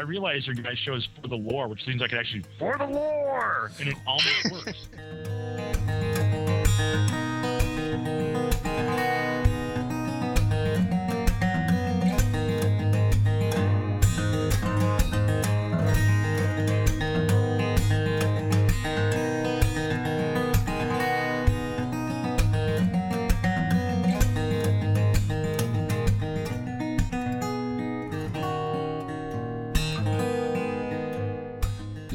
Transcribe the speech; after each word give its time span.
I 0.00 0.02
realize 0.04 0.46
your 0.46 0.54
guys' 0.54 0.78
show 0.78 0.94
is 0.94 1.06
for 1.20 1.28
the 1.28 1.36
lore, 1.36 1.68
which 1.68 1.84
seems 1.84 2.00
like 2.00 2.14
it 2.14 2.16
actually 2.16 2.42
for 2.58 2.78
the 2.78 2.86
lore, 2.86 3.70
and 3.78 3.86
it 3.86 3.96
almost 4.06 4.50
works. 4.50 4.88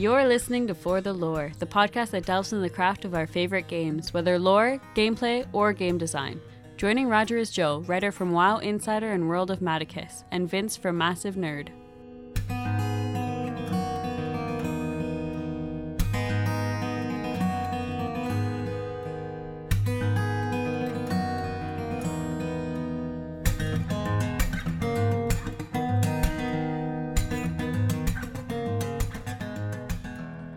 You're 0.05 0.27
listening 0.27 0.67
to 0.67 0.75
For 0.75 1.01
the 1.01 1.13
Lore, 1.13 1.51
the 1.57 1.65
podcast 1.65 2.11
that 2.11 2.27
delves 2.27 2.53
into 2.53 2.61
the 2.61 2.69
craft 2.69 3.05
of 3.05 3.15
our 3.15 3.25
favorite 3.25 3.67
games, 3.67 4.13
whether 4.13 4.37
lore, 4.37 4.79
gameplay, 4.93 5.47
or 5.51 5.73
game 5.73 5.97
design. 5.97 6.39
Joining 6.77 7.07
Roger 7.07 7.39
is 7.39 7.49
Joe, 7.49 7.83
writer 7.87 8.11
from 8.11 8.31
WoW 8.31 8.59
Insider 8.59 9.13
and 9.13 9.27
World 9.27 9.49
of 9.49 9.61
Matticus, 9.61 10.23
and 10.29 10.47
Vince 10.47 10.77
from 10.77 10.95
Massive 10.95 11.33
Nerd. 11.33 11.69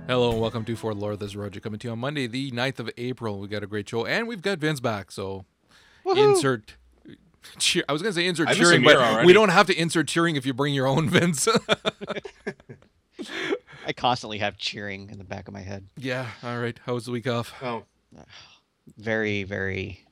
Hello 0.09 0.31
and 0.31 0.41
welcome 0.41 0.65
to 0.65 0.75
For 0.75 0.95
the 0.95 1.01
Lore. 1.01 1.17
This 1.17 1.33
is 1.33 1.37
Roger 1.37 1.61
coming 1.61 1.79
to 1.81 1.89
you 1.89 1.93
on 1.93 1.99
Monday, 1.99 2.27
the 2.27 2.51
9th 2.51 2.79
of 2.79 2.89
April. 2.97 3.41
We 3.41 3.49
got 3.49 3.63
a 3.63 3.67
great 3.67 3.87
show 3.87 4.07
and 4.07 4.27
we've 4.27 4.41
got 4.41 4.59
Vince 4.59 4.81
back. 4.81 5.13
So 5.13 5.45
insert 6.07 6.77
cheer. 7.59 7.85
I 7.87 7.93
was 7.93 8.01
going 8.01 8.15
to 8.15 8.19
say 8.19 8.27
insert 8.27 8.49
I 8.49 8.53
miss 8.53 8.59
cheering, 8.59 8.81
Amir 8.83 8.95
but 8.95 9.03
already. 9.05 9.27
we 9.27 9.35
don't 9.35 9.51
have 9.51 9.67
to 9.67 9.79
insert 9.79 10.09
cheering 10.09 10.37
if 10.37 10.47
you 10.47 10.55
bring 10.55 10.73
your 10.73 10.87
own, 10.87 11.11
Vince. 11.11 11.47
I 13.87 13.93
constantly 13.93 14.39
have 14.39 14.57
cheering 14.57 15.11
in 15.11 15.19
the 15.19 15.25
back 15.25 15.47
of 15.47 15.53
my 15.53 15.61
head. 15.61 15.85
yeah. 15.99 16.29
All 16.43 16.59
right. 16.59 16.81
How 16.87 16.95
was 16.95 17.05
the 17.05 17.13
week 17.13 17.27
off? 17.27 17.53
Oh, 17.63 17.83
Very, 18.97 19.45
very 19.45 20.07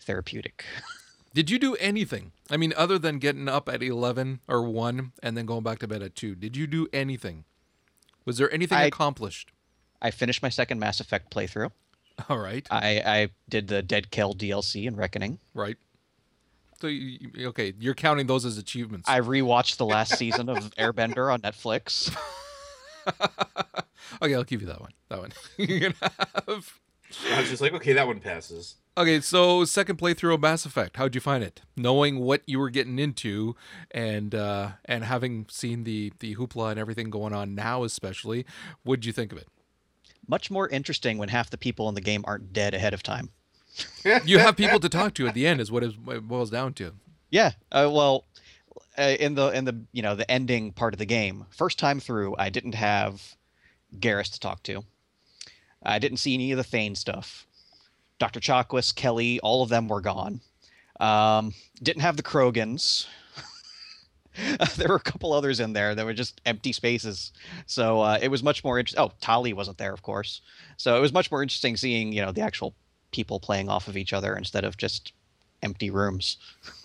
therapeutic. 0.00 0.64
Did 1.34 1.50
you 1.50 1.58
do 1.58 1.74
anything? 1.76 2.32
I 2.50 2.56
mean, 2.56 2.72
other 2.78 2.98
than 2.98 3.18
getting 3.18 3.48
up 3.48 3.68
at 3.68 3.82
11 3.82 4.40
or 4.48 4.62
1 4.62 5.12
and 5.22 5.36
then 5.36 5.44
going 5.44 5.62
back 5.62 5.80
to 5.80 5.88
bed 5.88 6.02
at 6.02 6.14
2, 6.14 6.34
did 6.34 6.56
you 6.56 6.66
do 6.66 6.88
anything? 6.92 7.44
Was 8.24 8.38
there 8.38 8.52
anything 8.52 8.78
I- 8.78 8.84
accomplished? 8.84 9.50
I 10.00 10.10
finished 10.10 10.42
my 10.42 10.48
second 10.48 10.78
Mass 10.80 10.98
Effect 11.00 11.32
playthrough. 11.32 11.70
All 12.28 12.38
right. 12.38 12.66
I, 12.70 13.02
I 13.06 13.28
did 13.48 13.68
the 13.68 13.82
Dead 13.82 14.10
Kel 14.10 14.34
DLC 14.34 14.84
in 14.86 14.96
Reckoning. 14.96 15.38
Right. 15.54 15.76
So, 16.80 16.88
you, 16.88 17.30
you- 17.34 17.48
okay, 17.48 17.72
you're 17.78 17.94
counting 17.94 18.26
those 18.26 18.44
as 18.44 18.58
achievements. 18.58 19.08
I 19.08 19.20
rewatched 19.20 19.76
the 19.76 19.86
last 19.86 20.16
season 20.18 20.48
of 20.48 20.74
Airbender 20.74 21.32
on 21.32 21.40
Netflix. 21.40 22.14
okay, 24.22 24.34
I'll 24.34 24.44
give 24.44 24.60
you 24.60 24.66
that 24.68 24.80
one. 24.80 24.90
That 25.08 25.18
one. 25.20 25.32
You're 25.56 25.80
gonna 25.90 25.94
have. 26.00 26.72
I 27.30 27.40
was 27.40 27.50
just 27.50 27.62
like, 27.62 27.72
okay, 27.74 27.92
that 27.94 28.06
one 28.06 28.20
passes. 28.20 28.76
Okay, 28.94 29.22
so 29.22 29.64
second 29.64 29.96
playthrough 29.96 30.34
of 30.34 30.40
Mass 30.40 30.66
Effect. 30.66 30.98
How'd 30.98 31.14
you 31.14 31.20
find 31.20 31.42
it? 31.42 31.62
Knowing 31.76 32.18
what 32.18 32.42
you 32.44 32.58
were 32.58 32.68
getting 32.68 32.98
into, 32.98 33.56
and 33.90 34.34
uh, 34.34 34.72
and 34.84 35.04
having 35.04 35.46
seen 35.48 35.84
the 35.84 36.12
the 36.18 36.36
hoopla 36.36 36.72
and 36.72 36.78
everything 36.78 37.08
going 37.08 37.32
on 37.32 37.54
now, 37.54 37.84
especially, 37.84 38.44
what'd 38.84 39.06
you 39.06 39.12
think 39.12 39.32
of 39.32 39.38
it? 39.38 39.48
Much 40.28 40.50
more 40.50 40.68
interesting 40.68 41.16
when 41.16 41.30
half 41.30 41.48
the 41.48 41.56
people 41.56 41.88
in 41.88 41.94
the 41.94 42.02
game 42.02 42.22
aren't 42.26 42.52
dead 42.52 42.74
ahead 42.74 42.92
of 42.92 43.02
time. 43.02 43.30
You 44.26 44.38
have 44.38 44.56
people 44.56 44.80
to 44.80 44.88
talk 44.90 45.14
to 45.14 45.26
at 45.26 45.34
the 45.34 45.46
end, 45.46 45.60
is 45.60 45.72
what 45.72 45.82
it 45.82 45.96
boils 46.28 46.50
down 46.50 46.74
to. 46.74 46.92
Yeah. 47.30 47.52
Uh, 47.72 47.88
well, 47.90 48.26
uh, 48.98 49.16
in 49.18 49.34
the 49.36 49.48
in 49.48 49.64
the 49.64 49.80
you 49.92 50.02
know 50.02 50.14
the 50.14 50.30
ending 50.30 50.70
part 50.70 50.92
of 50.92 50.98
the 50.98 51.06
game, 51.06 51.46
first 51.48 51.78
time 51.78 51.98
through, 51.98 52.36
I 52.38 52.50
didn't 52.50 52.74
have 52.74 53.36
Garrus 53.98 54.30
to 54.32 54.38
talk 54.40 54.62
to. 54.64 54.84
I 55.82 55.98
didn't 55.98 56.18
see 56.18 56.34
any 56.34 56.52
of 56.52 56.58
the 56.58 56.64
Thane 56.64 56.94
stuff. 56.94 57.46
Dr. 58.22 58.38
Chakwas, 58.38 58.94
Kelly, 58.94 59.40
all 59.40 59.64
of 59.64 59.68
them 59.68 59.88
were 59.88 60.00
gone. 60.00 60.40
Um, 61.00 61.54
didn't 61.82 62.02
have 62.02 62.16
the 62.16 62.22
Krogans. 62.22 63.08
there 64.76 64.86
were 64.86 64.94
a 64.94 65.00
couple 65.00 65.32
others 65.32 65.58
in 65.58 65.72
there 65.72 65.96
that 65.96 66.06
were 66.06 66.14
just 66.14 66.40
empty 66.46 66.70
spaces. 66.70 67.32
So 67.66 68.00
uh, 68.00 68.20
it 68.22 68.28
was 68.28 68.44
much 68.44 68.62
more 68.62 68.78
interesting. 68.78 69.02
Oh, 69.02 69.10
Tali 69.20 69.52
wasn't 69.52 69.78
there, 69.78 69.92
of 69.92 70.02
course. 70.02 70.40
So 70.76 70.96
it 70.96 71.00
was 71.00 71.12
much 71.12 71.32
more 71.32 71.42
interesting 71.42 71.76
seeing 71.76 72.12
you 72.12 72.22
know 72.22 72.30
the 72.30 72.42
actual 72.42 72.76
people 73.10 73.40
playing 73.40 73.68
off 73.68 73.88
of 73.88 73.96
each 73.96 74.12
other 74.12 74.36
instead 74.36 74.64
of 74.64 74.76
just 74.76 75.12
empty 75.60 75.90
rooms. 75.90 76.36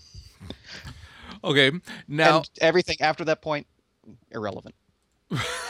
Okay, 1.43 1.71
now 2.07 2.37
and 2.37 2.49
everything 2.61 2.97
after 2.99 3.23
that 3.25 3.43
point 3.43 3.67
irrelevant 4.31 4.73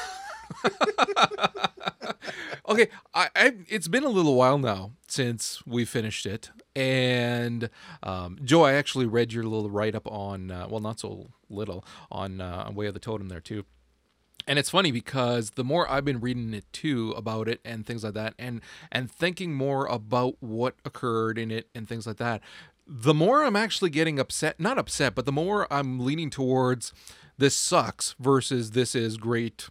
okay, 2.69 2.87
I, 3.13 3.29
I 3.35 3.53
it's 3.67 3.87
been 3.87 4.03
a 4.03 4.09
little 4.09 4.35
while 4.35 4.57
now 4.57 4.91
since 5.07 5.65
we 5.65 5.85
finished 5.85 6.25
it, 6.25 6.51
and 6.75 7.69
um, 8.03 8.39
Joe, 8.43 8.63
I 8.63 8.73
actually 8.73 9.05
read 9.05 9.33
your 9.33 9.43
little 9.43 9.69
write 9.69 9.95
up 9.95 10.07
on 10.07 10.51
uh, 10.51 10.67
well, 10.69 10.81
not 10.81 10.99
so 10.99 11.27
little 11.49 11.85
on 12.11 12.41
uh, 12.41 12.69
Way 12.73 12.87
of 12.87 12.93
the 12.93 12.99
Totem 12.99 13.29
there 13.29 13.41
too. 13.41 13.65
And 14.49 14.57
it's 14.57 14.69
funny 14.69 14.93
because 14.93 15.51
the 15.51 15.63
more 15.63 15.91
I've 15.91 16.05
been 16.05 16.21
reading 16.21 16.53
it 16.53 16.63
too 16.71 17.13
about 17.17 17.49
it 17.49 17.59
and 17.65 17.85
things 17.85 18.03
like 18.03 18.13
that, 18.13 18.33
and 18.39 18.61
and 18.91 19.11
thinking 19.11 19.53
more 19.53 19.85
about 19.87 20.35
what 20.39 20.75
occurred 20.85 21.37
in 21.37 21.51
it 21.51 21.69
and 21.75 21.87
things 21.87 22.07
like 22.07 22.17
that, 22.17 22.41
the 22.87 23.13
more 23.13 23.43
I'm 23.43 23.57
actually 23.57 23.89
getting 23.89 24.19
upset. 24.19 24.59
Not 24.59 24.77
upset, 24.77 25.15
but 25.15 25.25
the 25.25 25.33
more 25.33 25.71
I'm 25.71 25.99
leaning 25.99 26.29
towards 26.29 26.93
this 27.37 27.55
sucks 27.55 28.15
versus 28.19 28.71
this 28.71 28.95
is 28.95 29.17
great 29.17 29.69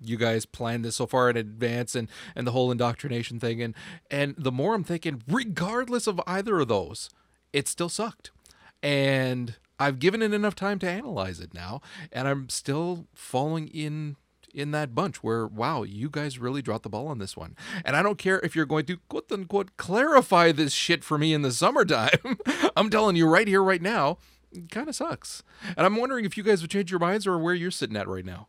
you 0.00 0.16
guys 0.16 0.46
planned 0.46 0.84
this 0.84 0.96
so 0.96 1.06
far 1.06 1.30
in 1.30 1.36
advance 1.36 1.94
and 1.94 2.08
and 2.34 2.46
the 2.46 2.52
whole 2.52 2.70
indoctrination 2.70 3.40
thing. 3.40 3.62
And 3.62 3.74
and 4.10 4.34
the 4.36 4.52
more 4.52 4.74
i'm 4.74 4.84
thinking 4.84 5.22
regardless 5.28 6.06
of 6.06 6.20
either 6.26 6.60
of 6.60 6.68
those 6.68 7.10
it 7.52 7.68
still 7.68 7.88
sucked. 7.88 8.30
And 8.82 9.56
i've 9.78 9.98
given 9.98 10.22
it 10.22 10.32
enough 10.32 10.54
time 10.54 10.78
to 10.80 10.88
analyze 10.88 11.40
it 11.40 11.54
now 11.54 11.80
and 12.12 12.26
i'm 12.26 12.48
still 12.48 13.06
falling 13.14 13.68
in 13.68 14.16
in 14.54 14.70
that 14.70 14.94
bunch 14.94 15.22
where 15.22 15.46
wow 15.46 15.82
you 15.82 16.08
guys 16.10 16.38
really 16.38 16.62
dropped 16.62 16.82
the 16.82 16.88
ball 16.88 17.06
on 17.08 17.18
this 17.18 17.36
one. 17.36 17.56
And 17.84 17.96
i 17.96 18.02
don't 18.02 18.18
care 18.18 18.40
if 18.40 18.54
you're 18.56 18.66
going 18.66 18.86
to 18.86 18.98
quote 19.08 19.30
unquote 19.30 19.76
clarify 19.76 20.52
this 20.52 20.72
shit 20.72 21.04
for 21.04 21.18
me 21.18 21.32
in 21.34 21.42
the 21.42 21.52
summertime. 21.52 22.38
I'm 22.76 22.90
telling 22.90 23.16
you 23.16 23.28
right 23.28 23.48
here 23.48 23.62
right 23.62 23.82
now 23.82 24.18
it 24.50 24.70
kind 24.70 24.88
of 24.88 24.94
sucks. 24.94 25.42
And 25.76 25.84
i'm 25.84 25.96
wondering 25.96 26.24
if 26.24 26.36
you 26.36 26.42
guys 26.42 26.62
would 26.62 26.70
change 26.70 26.90
your 26.90 27.00
minds 27.00 27.26
or 27.26 27.38
where 27.38 27.54
you're 27.54 27.70
sitting 27.70 27.96
at 27.96 28.08
right 28.08 28.24
now 28.24 28.48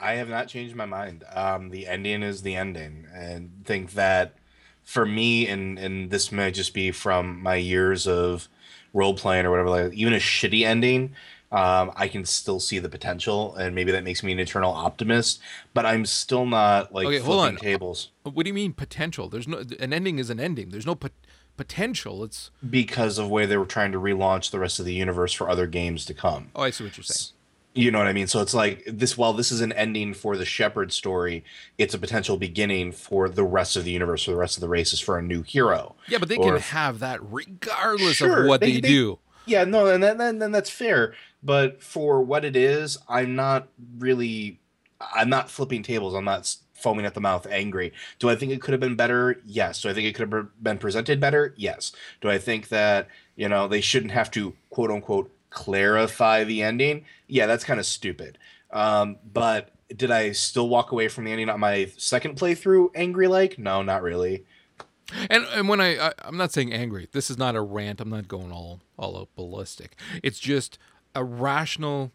I 0.00 0.14
have 0.14 0.28
not 0.28 0.48
changed 0.48 0.74
my 0.74 0.86
mind. 0.86 1.24
Um, 1.32 1.70
the 1.70 1.86
ending 1.86 2.22
is 2.22 2.42
the 2.42 2.56
ending, 2.56 3.06
and 3.14 3.50
think 3.64 3.92
that 3.92 4.34
for 4.82 5.04
me, 5.06 5.46
and 5.46 5.78
and 5.78 6.10
this 6.10 6.32
may 6.32 6.50
just 6.50 6.74
be 6.74 6.90
from 6.90 7.42
my 7.42 7.56
years 7.56 8.06
of 8.06 8.48
role 8.92 9.14
playing 9.14 9.46
or 9.46 9.50
whatever. 9.50 9.70
Like 9.70 9.92
even 9.94 10.12
a 10.12 10.18
shitty 10.18 10.64
ending, 10.64 11.14
um, 11.52 11.92
I 11.96 12.08
can 12.08 12.24
still 12.24 12.60
see 12.60 12.78
the 12.78 12.88
potential, 12.88 13.54
and 13.56 13.74
maybe 13.74 13.92
that 13.92 14.04
makes 14.04 14.22
me 14.22 14.32
an 14.32 14.38
eternal 14.38 14.72
optimist. 14.72 15.40
But 15.74 15.86
I'm 15.86 16.06
still 16.06 16.46
not 16.46 16.92
like 16.94 17.06
Okay, 17.06 17.18
flipping 17.18 17.32
hold 17.34 17.48
on. 17.48 17.56
tables 17.56 18.10
What 18.22 18.44
do 18.44 18.48
you 18.48 18.54
mean 18.54 18.72
potential? 18.72 19.28
There's 19.28 19.46
no 19.48 19.64
an 19.78 19.92
ending 19.92 20.18
is 20.18 20.30
an 20.30 20.40
ending. 20.40 20.70
There's 20.70 20.86
no 20.86 20.94
pot- 20.94 21.12
potential. 21.56 22.24
It's 22.24 22.50
because 22.68 23.18
of 23.18 23.28
where 23.28 23.46
they 23.46 23.56
were 23.56 23.66
trying 23.66 23.92
to 23.92 23.98
relaunch 24.00 24.50
the 24.50 24.58
rest 24.58 24.78
of 24.80 24.86
the 24.86 24.94
universe 24.94 25.32
for 25.32 25.50
other 25.50 25.66
games 25.66 26.04
to 26.06 26.14
come. 26.14 26.50
oh, 26.56 26.62
I 26.62 26.70
see 26.70 26.84
what 26.84 26.96
you're 26.96 27.04
saying. 27.04 27.34
You 27.72 27.90
know 27.92 27.98
what 27.98 28.08
I 28.08 28.12
mean? 28.12 28.26
So 28.26 28.40
it's 28.40 28.52
like 28.54 28.82
this. 28.86 29.16
While 29.16 29.32
this 29.32 29.52
is 29.52 29.60
an 29.60 29.72
ending 29.74 30.12
for 30.12 30.36
the 30.36 30.44
Shepard 30.44 30.92
story, 30.92 31.44
it's 31.78 31.94
a 31.94 31.98
potential 31.98 32.36
beginning 32.36 32.90
for 32.90 33.28
the 33.28 33.44
rest 33.44 33.76
of 33.76 33.84
the 33.84 33.92
universe, 33.92 34.24
for 34.24 34.32
the 34.32 34.36
rest 34.36 34.56
of 34.56 34.60
the 34.60 34.68
races, 34.68 34.98
for 34.98 35.16
a 35.18 35.22
new 35.22 35.42
hero. 35.42 35.94
Yeah, 36.08 36.18
but 36.18 36.28
they 36.28 36.36
Or 36.36 36.54
can 36.54 36.60
have 36.62 36.98
that 36.98 37.20
regardless 37.22 38.16
Sure, 38.16 38.42
of 38.42 38.48
what 38.48 38.60
they, 38.60 38.72
they- 38.72 38.80
they- 38.80 38.88
do. 38.88 39.18
Yeah, 39.46 39.64
no, 39.64 39.86
and 39.86 40.02
then, 40.02 40.18
then 40.18 40.38
then 40.38 40.52
that's 40.52 40.70
fair. 40.70 41.14
But 41.42 41.82
for 41.82 42.20
what 42.22 42.44
it 42.44 42.56
is, 42.56 42.98
I'm 43.08 43.34
not 43.36 43.68
really. 43.98 44.58
I'm 45.14 45.30
not 45.30 45.48
flipping 45.50 45.82
tables. 45.82 46.14
I'm 46.14 46.24
not 46.26 46.54
foaming 46.74 47.06
at 47.06 47.14
the 47.14 47.20
mouth, 47.20 47.46
angry. 47.50 47.92
Do 48.18 48.28
I 48.28 48.36
think 48.36 48.52
it 48.52 48.60
could 48.60 48.72
have 48.72 48.80
been 48.80 48.96
better? 48.96 49.40
Yes. 49.46 49.80
Do 49.80 49.88
I 49.88 49.94
think 49.94 50.06
it 50.06 50.14
could 50.14 50.30
have 50.32 50.62
been 50.62 50.78
presented 50.78 51.20
better? 51.20 51.54
Yes. 51.56 51.92
Do 52.20 52.28
I 52.30 52.38
think 52.38 52.68
that 52.68 53.08
you 53.36 53.48
know 53.48 53.66
they 53.68 53.80
shouldn't 53.80 54.12
have 54.12 54.30
to 54.32 54.54
quote 54.70 54.90
unquote 54.90 55.30
clarify 55.50 56.44
the 56.44 56.62
ending? 56.62 57.04
Yeah, 57.26 57.46
that's 57.46 57.64
kind 57.64 57.78
of 57.80 57.86
stupid. 57.86 58.38
Um, 58.70 59.18
but 59.32 59.70
did 59.94 60.10
I 60.10 60.32
still 60.32 60.68
walk 60.68 60.92
away 60.92 61.08
from 61.08 61.24
the 61.24 61.32
ending 61.32 61.48
on 61.48 61.60
my 61.60 61.90
second 61.96 62.36
playthrough 62.36 62.90
angry 62.94 63.28
like? 63.28 63.58
No, 63.58 63.82
not 63.82 64.02
really. 64.02 64.44
And 65.28 65.44
and 65.52 65.68
when 65.68 65.80
I, 65.80 66.08
I 66.08 66.12
I'm 66.24 66.36
not 66.36 66.52
saying 66.52 66.72
angry. 66.72 67.08
This 67.12 67.30
is 67.30 67.38
not 67.38 67.56
a 67.56 67.60
rant. 67.60 68.00
I'm 68.00 68.10
not 68.10 68.28
going 68.28 68.52
all 68.52 68.80
all 68.96 69.28
ballistic. 69.34 69.96
It's 70.22 70.38
just 70.38 70.78
a 71.14 71.24
rational 71.24 72.12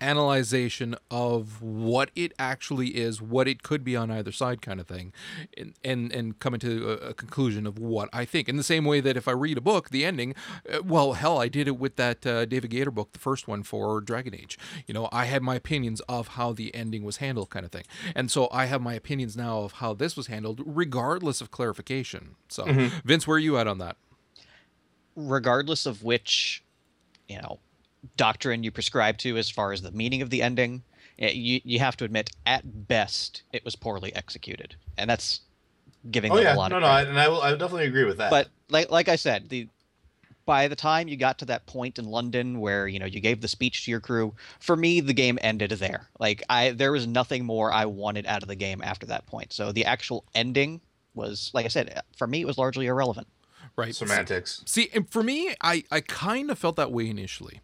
analyzation 0.00 0.94
of 1.10 1.62
what 1.62 2.10
it 2.14 2.32
actually 2.38 2.88
is, 2.88 3.20
what 3.20 3.48
it 3.48 3.62
could 3.62 3.84
be 3.84 3.96
on 3.96 4.10
either 4.10 4.32
side, 4.32 4.62
kind 4.62 4.80
of 4.80 4.86
thing, 4.86 5.12
and 5.56 5.74
and, 5.84 6.12
and 6.12 6.38
coming 6.38 6.60
to 6.60 6.90
a, 6.90 7.08
a 7.08 7.14
conclusion 7.14 7.66
of 7.66 7.78
what 7.78 8.08
I 8.12 8.24
think. 8.24 8.48
In 8.48 8.56
the 8.56 8.62
same 8.62 8.84
way 8.84 9.00
that 9.00 9.16
if 9.16 9.28
I 9.28 9.32
read 9.32 9.58
a 9.58 9.60
book, 9.60 9.90
the 9.90 10.04
ending, 10.04 10.34
uh, 10.72 10.82
well, 10.82 11.14
hell, 11.14 11.38
I 11.38 11.48
did 11.48 11.68
it 11.68 11.78
with 11.78 11.96
that 11.96 12.26
uh, 12.26 12.44
David 12.44 12.70
Gaider 12.70 12.92
book, 12.92 13.12
the 13.12 13.18
first 13.18 13.48
one 13.48 13.62
for 13.62 14.00
Dragon 14.00 14.34
Age. 14.34 14.58
You 14.86 14.94
know, 14.94 15.08
I 15.12 15.26
had 15.26 15.42
my 15.42 15.54
opinions 15.54 16.00
of 16.02 16.28
how 16.28 16.52
the 16.52 16.74
ending 16.74 17.04
was 17.04 17.18
handled, 17.18 17.50
kind 17.50 17.64
of 17.64 17.72
thing, 17.72 17.84
and 18.14 18.30
so 18.30 18.48
I 18.52 18.66
have 18.66 18.80
my 18.80 18.94
opinions 18.94 19.36
now 19.36 19.60
of 19.60 19.72
how 19.74 19.94
this 19.94 20.16
was 20.16 20.28
handled, 20.28 20.62
regardless 20.64 21.40
of 21.40 21.50
clarification. 21.50 22.36
So, 22.48 22.64
Vince, 23.04 23.26
where 23.26 23.36
are 23.36 23.40
you 23.40 23.58
at 23.58 23.66
on 23.66 23.78
that? 23.78 23.96
regardless 25.18 25.84
of 25.84 26.02
which, 26.02 26.62
you 27.28 27.36
know, 27.38 27.58
doctrine 28.16 28.62
you 28.62 28.70
prescribe 28.70 29.18
to 29.18 29.36
as 29.36 29.50
far 29.50 29.72
as 29.72 29.82
the 29.82 29.92
meaning 29.92 30.22
of 30.22 30.30
the 30.30 30.42
ending, 30.42 30.82
eh, 31.18 31.30
you 31.30 31.60
you 31.64 31.78
have 31.78 31.96
to 31.98 32.04
admit 32.04 32.30
at 32.46 32.88
best 32.88 33.42
it 33.52 33.64
was 33.64 33.76
poorly 33.76 34.14
executed, 34.14 34.76
and 34.96 35.08
that's 35.08 35.40
giving 36.10 36.32
Oh 36.32 36.36
them 36.36 36.44
yeah, 36.44 36.54
a 36.54 36.56
lot 36.56 36.70
no, 36.70 36.76
of 36.76 36.82
no, 36.82 36.86
I, 36.86 37.02
and 37.02 37.18
I 37.18 37.28
will, 37.28 37.42
I 37.42 37.50
would 37.50 37.58
definitely 37.58 37.86
agree 37.86 38.04
with 38.04 38.18
that. 38.18 38.30
But 38.30 38.48
like 38.70 38.90
like 38.90 39.08
I 39.08 39.16
said, 39.16 39.48
the 39.48 39.68
by 40.46 40.66
the 40.66 40.76
time 40.76 41.08
you 41.08 41.16
got 41.16 41.38
to 41.38 41.44
that 41.44 41.66
point 41.66 41.98
in 41.98 42.06
London 42.06 42.60
where 42.60 42.88
you 42.88 42.98
know 42.98 43.06
you 43.06 43.20
gave 43.20 43.40
the 43.40 43.48
speech 43.48 43.84
to 43.84 43.90
your 43.90 44.00
crew, 44.00 44.34
for 44.60 44.76
me 44.76 45.00
the 45.00 45.12
game 45.12 45.38
ended 45.42 45.70
there. 45.72 46.08
Like 46.18 46.42
I 46.48 46.70
there 46.70 46.92
was 46.92 47.06
nothing 47.06 47.44
more 47.44 47.72
I 47.72 47.84
wanted 47.86 48.26
out 48.26 48.42
of 48.42 48.48
the 48.48 48.56
game 48.56 48.80
after 48.82 49.06
that 49.06 49.26
point. 49.26 49.52
So 49.52 49.72
the 49.72 49.84
actual 49.84 50.24
ending 50.34 50.80
was 51.14 51.50
like 51.52 51.64
I 51.66 51.68
said, 51.68 52.00
for 52.16 52.26
me 52.26 52.40
it 52.40 52.46
was 52.46 52.58
largely 52.58 52.86
irrelevant. 52.86 53.26
Right. 53.78 53.94
semantics. 53.94 54.62
See, 54.66 54.90
and 54.92 55.08
for 55.08 55.22
me, 55.22 55.54
I, 55.62 55.84
I 55.90 56.00
kind 56.00 56.50
of 56.50 56.58
felt 56.58 56.76
that 56.76 56.90
way 56.90 57.08
initially. 57.08 57.60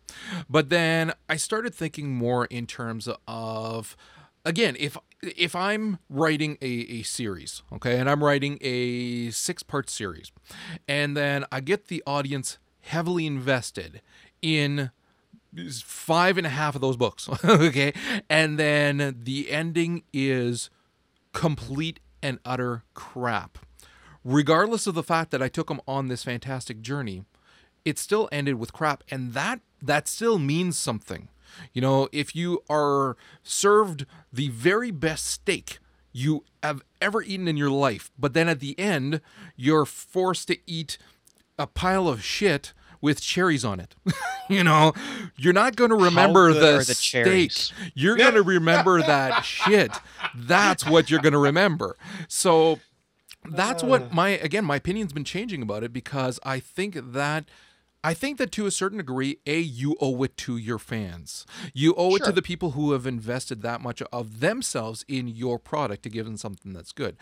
But 0.48 0.68
then 0.68 1.12
I 1.28 1.36
started 1.36 1.74
thinking 1.74 2.14
more 2.14 2.44
in 2.46 2.66
terms 2.66 3.08
of 3.26 3.96
again, 4.44 4.76
if 4.78 4.96
if 5.22 5.56
I'm 5.56 5.98
writing 6.08 6.58
a, 6.60 6.66
a 6.66 7.02
series, 7.02 7.62
okay, 7.72 7.98
and 7.98 8.08
I'm 8.08 8.22
writing 8.22 8.58
a 8.60 9.30
six 9.30 9.62
part 9.62 9.90
series, 9.90 10.30
and 10.86 11.16
then 11.16 11.44
I 11.50 11.60
get 11.60 11.88
the 11.88 12.02
audience 12.06 12.58
heavily 12.80 13.26
invested 13.26 14.02
in 14.42 14.90
five 15.82 16.36
and 16.36 16.46
a 16.46 16.50
half 16.50 16.74
of 16.74 16.80
those 16.80 16.96
books, 16.96 17.28
okay, 17.44 17.92
and 18.28 18.58
then 18.58 19.16
the 19.24 19.50
ending 19.50 20.02
is 20.12 20.70
complete 21.32 22.00
and 22.22 22.38
utter 22.44 22.84
crap 22.94 23.58
regardless 24.24 24.86
of 24.86 24.94
the 24.94 25.02
fact 25.02 25.30
that 25.30 25.42
I 25.42 25.48
took 25.48 25.68
them 25.68 25.80
on 25.86 26.08
this 26.08 26.24
fantastic 26.24 26.80
journey, 26.80 27.24
it 27.84 27.98
still 27.98 28.28
ended 28.32 28.54
with 28.56 28.72
crap, 28.72 29.04
and 29.10 29.34
that 29.34 29.60
that 29.82 30.08
still 30.08 30.38
means 30.38 30.78
something. 30.78 31.28
You 31.72 31.82
know, 31.82 32.08
if 32.10 32.34
you 32.34 32.62
are 32.68 33.16
served 33.42 34.06
the 34.32 34.48
very 34.48 34.90
best 34.90 35.26
steak 35.26 35.78
you 36.12 36.44
have 36.62 36.82
ever 37.00 37.22
eaten 37.22 37.46
in 37.46 37.56
your 37.56 37.70
life, 37.70 38.10
but 38.18 38.32
then 38.32 38.48
at 38.48 38.60
the 38.60 38.78
end 38.78 39.20
you're 39.56 39.84
forced 39.84 40.48
to 40.48 40.58
eat 40.66 40.96
a 41.58 41.66
pile 41.66 42.08
of 42.08 42.24
shit 42.24 42.72
with 43.00 43.20
cherries 43.20 43.64
on 43.64 43.80
it. 43.80 43.94
you 44.48 44.64
know, 44.64 44.94
you're 45.36 45.52
not 45.52 45.76
going 45.76 45.90
to 45.90 45.96
remember 45.96 46.54
the, 46.54 46.78
the 46.78 46.84
steak. 46.84 47.24
cherries? 47.24 47.72
You're 47.94 48.16
going 48.16 48.34
to 48.34 48.42
remember 48.42 49.02
that 49.02 49.44
shit. 49.44 49.92
That's 50.34 50.86
what 50.86 51.10
you're 51.10 51.20
going 51.20 51.34
to 51.34 51.38
remember. 51.38 51.96
So 52.28 52.80
that's 53.48 53.82
what 53.82 54.12
my 54.12 54.30
again 54.30 54.64
my 54.64 54.76
opinion's 54.76 55.12
been 55.12 55.24
changing 55.24 55.62
about 55.62 55.82
it 55.82 55.92
because 55.92 56.40
I 56.44 56.60
think 56.60 57.12
that 57.12 57.44
I 58.02 58.12
think 58.12 58.36
that 58.36 58.52
to 58.52 58.66
a 58.66 58.70
certain 58.70 58.98
degree, 58.98 59.38
a 59.46 59.58
you 59.58 59.96
owe 59.98 60.22
it 60.24 60.36
to 60.38 60.58
your 60.58 60.78
fans. 60.78 61.46
You 61.72 61.94
owe 61.96 62.14
it 62.16 62.24
to 62.24 62.32
the 62.32 62.42
people 62.42 62.72
who 62.72 62.92
have 62.92 63.06
invested 63.06 63.62
that 63.62 63.80
much 63.80 64.02
of 64.12 64.40
themselves 64.40 65.06
in 65.08 65.26
your 65.26 65.58
product 65.58 66.02
to 66.02 66.10
give 66.10 66.26
them 66.26 66.36
something 66.36 66.74
that's 66.74 66.92
good. 66.92 67.16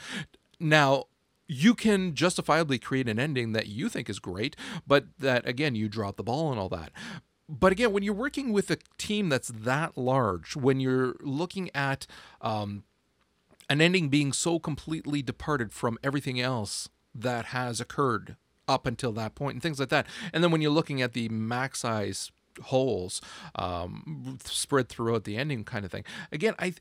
Now, 0.58 1.04
you 1.46 1.74
can 1.74 2.14
justifiably 2.16 2.80
create 2.80 3.08
an 3.08 3.20
ending 3.20 3.52
that 3.52 3.68
you 3.68 3.88
think 3.88 4.10
is 4.10 4.18
great, 4.18 4.56
but 4.84 5.04
that 5.20 5.46
again 5.46 5.76
you 5.76 5.88
drop 5.88 6.16
the 6.16 6.24
ball 6.24 6.50
and 6.50 6.58
all 6.58 6.68
that. 6.70 6.90
But 7.48 7.70
again, 7.70 7.92
when 7.92 8.02
you're 8.02 8.14
working 8.14 8.52
with 8.52 8.70
a 8.70 8.78
team 8.98 9.28
that's 9.28 9.48
that 9.48 9.96
large, 9.96 10.56
when 10.56 10.80
you're 10.80 11.14
looking 11.20 11.70
at 11.74 12.06
um, 12.40 12.84
an 13.68 13.80
ending 13.80 14.08
being 14.08 14.32
so 14.32 14.58
completely 14.58 15.22
departed 15.22 15.72
from 15.72 15.98
everything 16.02 16.40
else 16.40 16.88
that 17.14 17.46
has 17.46 17.80
occurred 17.80 18.36
up 18.68 18.86
until 18.86 19.12
that 19.12 19.34
point 19.34 19.54
and 19.54 19.62
things 19.62 19.80
like 19.80 19.88
that. 19.90 20.06
And 20.32 20.42
then 20.42 20.50
when 20.50 20.60
you're 20.60 20.70
looking 20.70 21.02
at 21.02 21.12
the 21.12 21.28
max 21.28 21.80
size 21.80 22.30
holes 22.64 23.20
um, 23.54 24.38
spread 24.44 24.88
throughout 24.88 25.24
the 25.24 25.36
ending 25.36 25.64
kind 25.64 25.84
of 25.84 25.90
thing, 25.90 26.04
again, 26.30 26.54
I. 26.58 26.74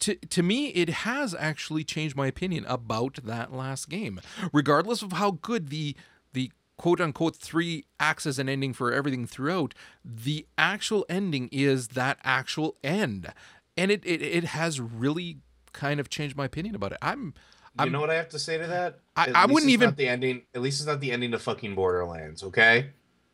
To, 0.00 0.16
to 0.16 0.42
me, 0.42 0.66
it 0.66 0.90
has 0.90 1.34
actually 1.34 1.82
changed 1.82 2.14
my 2.14 2.26
opinion 2.26 2.66
about 2.68 3.20
that 3.24 3.54
last 3.54 3.88
game, 3.88 4.20
regardless 4.52 5.00
of 5.00 5.12
how 5.12 5.30
good 5.30 5.70
the 5.70 5.96
the 6.34 6.52
quote 6.76 7.00
unquote 7.00 7.36
three 7.36 7.86
acts 7.98 8.26
as 8.26 8.38
an 8.38 8.50
ending 8.50 8.74
for 8.74 8.92
everything 8.92 9.26
throughout. 9.26 9.72
The 10.04 10.46
actual 10.58 11.06
ending 11.08 11.48
is 11.50 11.88
that 11.88 12.18
actual 12.22 12.76
end, 12.84 13.32
and 13.78 13.90
it 13.90 14.04
it, 14.04 14.20
it 14.20 14.44
has 14.44 14.78
really 14.78 15.38
kind 15.78 16.00
of 16.00 16.08
changed 16.10 16.36
my 16.36 16.44
opinion 16.44 16.74
about 16.74 16.92
it. 16.92 16.98
I'm 17.00 17.34
you 17.84 17.90
know 17.90 18.00
what 18.00 18.10
I 18.10 18.14
have 18.14 18.28
to 18.30 18.38
say 18.40 18.58
to 18.58 18.66
that? 18.66 18.98
I- 19.16 19.28
At 19.28 19.36
I 19.36 19.42
least 19.42 19.54
wouldn't 19.54 19.68
it's 19.68 19.72
even- 19.74 19.86
not 19.90 19.96
the 19.96 20.08
ending. 20.08 20.42
At 20.54 20.62
least 20.62 20.80
it's 20.80 20.86
not 20.88 20.98
the 21.00 21.12
ending 21.12 21.30
to 21.30 21.38
fucking 21.38 21.74
Borderlands. 21.76 22.42
Okay. 22.42 22.90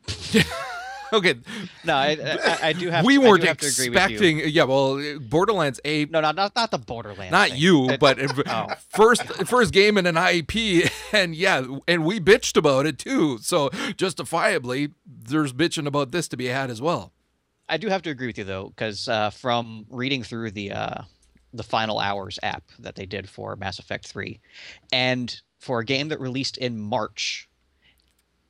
okay. 1.13 1.35
No, 1.83 1.95
I, 1.95 2.09
I, 2.21 2.57
I 2.69 2.73
do 2.73 2.89
have. 2.89 3.05
we 3.05 3.15
I 3.15 3.17
weren't 3.19 3.43
have 3.43 3.57
to 3.57 3.67
agree 3.67 3.89
with 3.89 3.95
you. 3.97 4.03
expecting. 4.17 4.39
Yeah, 4.49 4.63
well, 4.65 5.19
Borderlands 5.19 5.79
a 5.85 6.05
No, 6.05 6.21
not 6.21 6.35
not, 6.35 6.55
not 6.55 6.69
the 6.71 6.77
Borderlands. 6.77 7.31
not 7.31 7.49
thing. 7.49 7.57
you, 7.59 7.89
It- 7.91 7.99
but 7.99 8.19
Oh. 8.47 8.67
first 8.89 9.23
first 9.47 9.73
game 9.73 9.97
in 9.97 10.05
an 10.05 10.15
IEP, 10.15 10.91
and 11.13 11.35
yeah, 11.35 11.65
and 11.87 12.05
we 12.05 12.19
bitched 12.19 12.57
about 12.57 12.85
it 12.85 12.99
too. 12.99 13.39
So 13.39 13.69
justifiably, 13.97 14.89
there's 15.05 15.53
bitching 15.53 15.87
about 15.87 16.11
this 16.11 16.27
to 16.29 16.37
be 16.37 16.45
had 16.47 16.69
as 16.69 16.81
well. 16.81 17.11
I 17.67 17.77
do 17.77 17.87
have 17.87 18.03
to 18.03 18.11
agree 18.11 18.27
with 18.27 18.37
you 18.37 18.43
though, 18.43 18.67
because 18.69 19.07
uh, 19.07 19.31
from 19.31 19.85
reading 19.89 20.21
through 20.21 20.51
the 20.51 20.71
uh, 20.71 21.01
the 21.55 21.63
Final 21.63 21.99
Hours 21.99 22.39
app 22.43 22.63
that 22.79 22.95
they 22.95 23.05
did 23.05 23.29
for 23.29 23.55
Mass 23.55 23.79
Effect 23.79 24.07
Three, 24.07 24.39
and 24.91 25.41
for 25.59 25.79
a 25.79 25.85
game 25.85 26.09
that 26.09 26.19
released 26.19 26.57
in 26.57 26.79
March, 26.79 27.49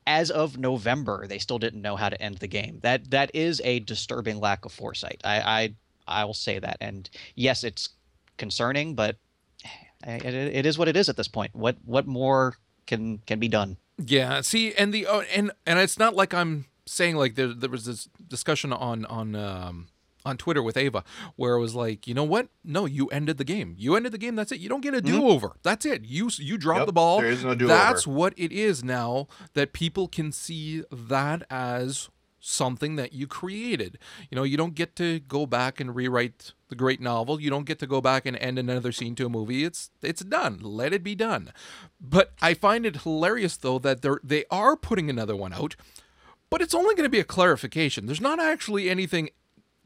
as 0.06 0.30
of 0.30 0.58
November, 0.58 1.26
they 1.26 1.38
still 1.38 1.58
didn't 1.58 1.82
know 1.82 1.96
how 1.96 2.08
to 2.08 2.20
end 2.20 2.38
the 2.38 2.46
game. 2.46 2.78
That 2.82 3.10
that 3.10 3.30
is 3.34 3.60
a 3.64 3.80
disturbing 3.80 4.38
lack 4.38 4.64
of 4.64 4.72
foresight. 4.72 5.20
I 5.24 5.40
I, 5.40 5.74
I 6.20 6.24
will 6.24 6.34
say 6.34 6.58
that. 6.58 6.76
And 6.80 7.08
yes, 7.34 7.64
it's 7.64 7.90
concerning, 8.36 8.94
but 8.94 9.16
it, 10.06 10.24
it 10.24 10.66
is 10.66 10.78
what 10.78 10.88
it 10.88 10.96
is 10.96 11.08
at 11.08 11.16
this 11.16 11.28
point. 11.28 11.54
What 11.54 11.76
what 11.84 12.06
more 12.06 12.56
can 12.86 13.18
can 13.26 13.38
be 13.38 13.48
done? 13.48 13.76
Yeah. 13.98 14.42
See, 14.42 14.74
and 14.74 14.92
the 14.92 15.06
oh, 15.06 15.22
and 15.34 15.50
and 15.66 15.78
it's 15.78 15.98
not 15.98 16.14
like 16.14 16.34
I'm 16.34 16.66
saying 16.86 17.16
like 17.16 17.34
there 17.34 17.52
there 17.52 17.70
was 17.70 17.84
this 17.84 18.08
discussion 18.28 18.72
on 18.72 19.04
on 19.06 19.34
um 19.34 19.88
on 20.26 20.36
Twitter 20.36 20.62
with 20.62 20.76
Ava 20.76 21.04
where 21.36 21.54
it 21.54 21.60
was 21.60 21.74
like, 21.74 22.06
you 22.06 22.14
know 22.14 22.24
what? 22.24 22.48
No, 22.64 22.84
you 22.84 23.06
ended 23.08 23.38
the 23.38 23.44
game. 23.44 23.74
You 23.78 23.96
ended 23.96 24.12
the 24.12 24.18
game. 24.18 24.36
That's 24.36 24.52
it. 24.52 24.60
You 24.60 24.68
don't 24.68 24.82
get 24.82 24.94
a 24.94 24.98
mm-hmm. 24.98 25.20
do 25.20 25.28
over. 25.28 25.56
That's 25.62 25.86
it. 25.86 26.04
You 26.04 26.30
you 26.36 26.58
drop 26.58 26.78
Yep, 26.78 26.86
the 26.86 26.92
ball. 26.92 27.20
there 27.20 27.30
is 27.30 27.44
no 27.44 27.54
do-over. 27.54 27.72
That's 27.72 28.06
what 28.06 28.34
it 28.36 28.52
is 28.52 28.84
now 28.84 29.28
that 29.54 29.72
people 29.72 30.08
can 30.08 30.32
see 30.32 30.82
that 30.90 31.44
as 31.48 32.10
something 32.46 32.96
that 32.96 33.12
you 33.12 33.26
created. 33.26 33.98
You 34.30 34.36
know, 34.36 34.44
you 34.44 34.56
don't 34.56 34.74
get 34.74 34.94
to 34.96 35.20
go 35.20 35.46
back 35.46 35.80
and 35.80 35.94
rewrite 35.94 36.52
the 36.68 36.76
great 36.76 37.00
novel. 37.00 37.40
You 37.40 37.50
don't 37.50 37.66
get 37.66 37.78
to 37.80 37.86
go 37.86 38.00
back 38.00 38.24
and 38.24 38.36
end 38.36 38.58
another 38.58 38.92
scene 38.92 39.14
to 39.16 39.26
a 39.26 39.28
movie. 39.28 39.64
It's 39.64 39.90
it's 40.02 40.22
done. 40.22 40.60
Let 40.62 40.92
it 40.92 41.02
be 41.02 41.14
done. 41.14 41.52
But 42.00 42.32
I 42.40 42.54
find 42.54 42.86
it 42.86 43.02
hilarious 43.02 43.56
though 43.56 43.78
that 43.80 44.02
they're 44.02 44.20
they 44.22 44.44
are 44.50 44.76
putting 44.76 45.10
another 45.10 45.36
one 45.36 45.52
out, 45.52 45.76
but 46.48 46.62
it's 46.62 46.74
only 46.74 46.94
going 46.94 47.06
to 47.06 47.10
be 47.10 47.20
a 47.20 47.24
clarification. 47.24 48.06
There's 48.06 48.20
not 48.20 48.40
actually 48.40 48.88
anything 48.88 49.30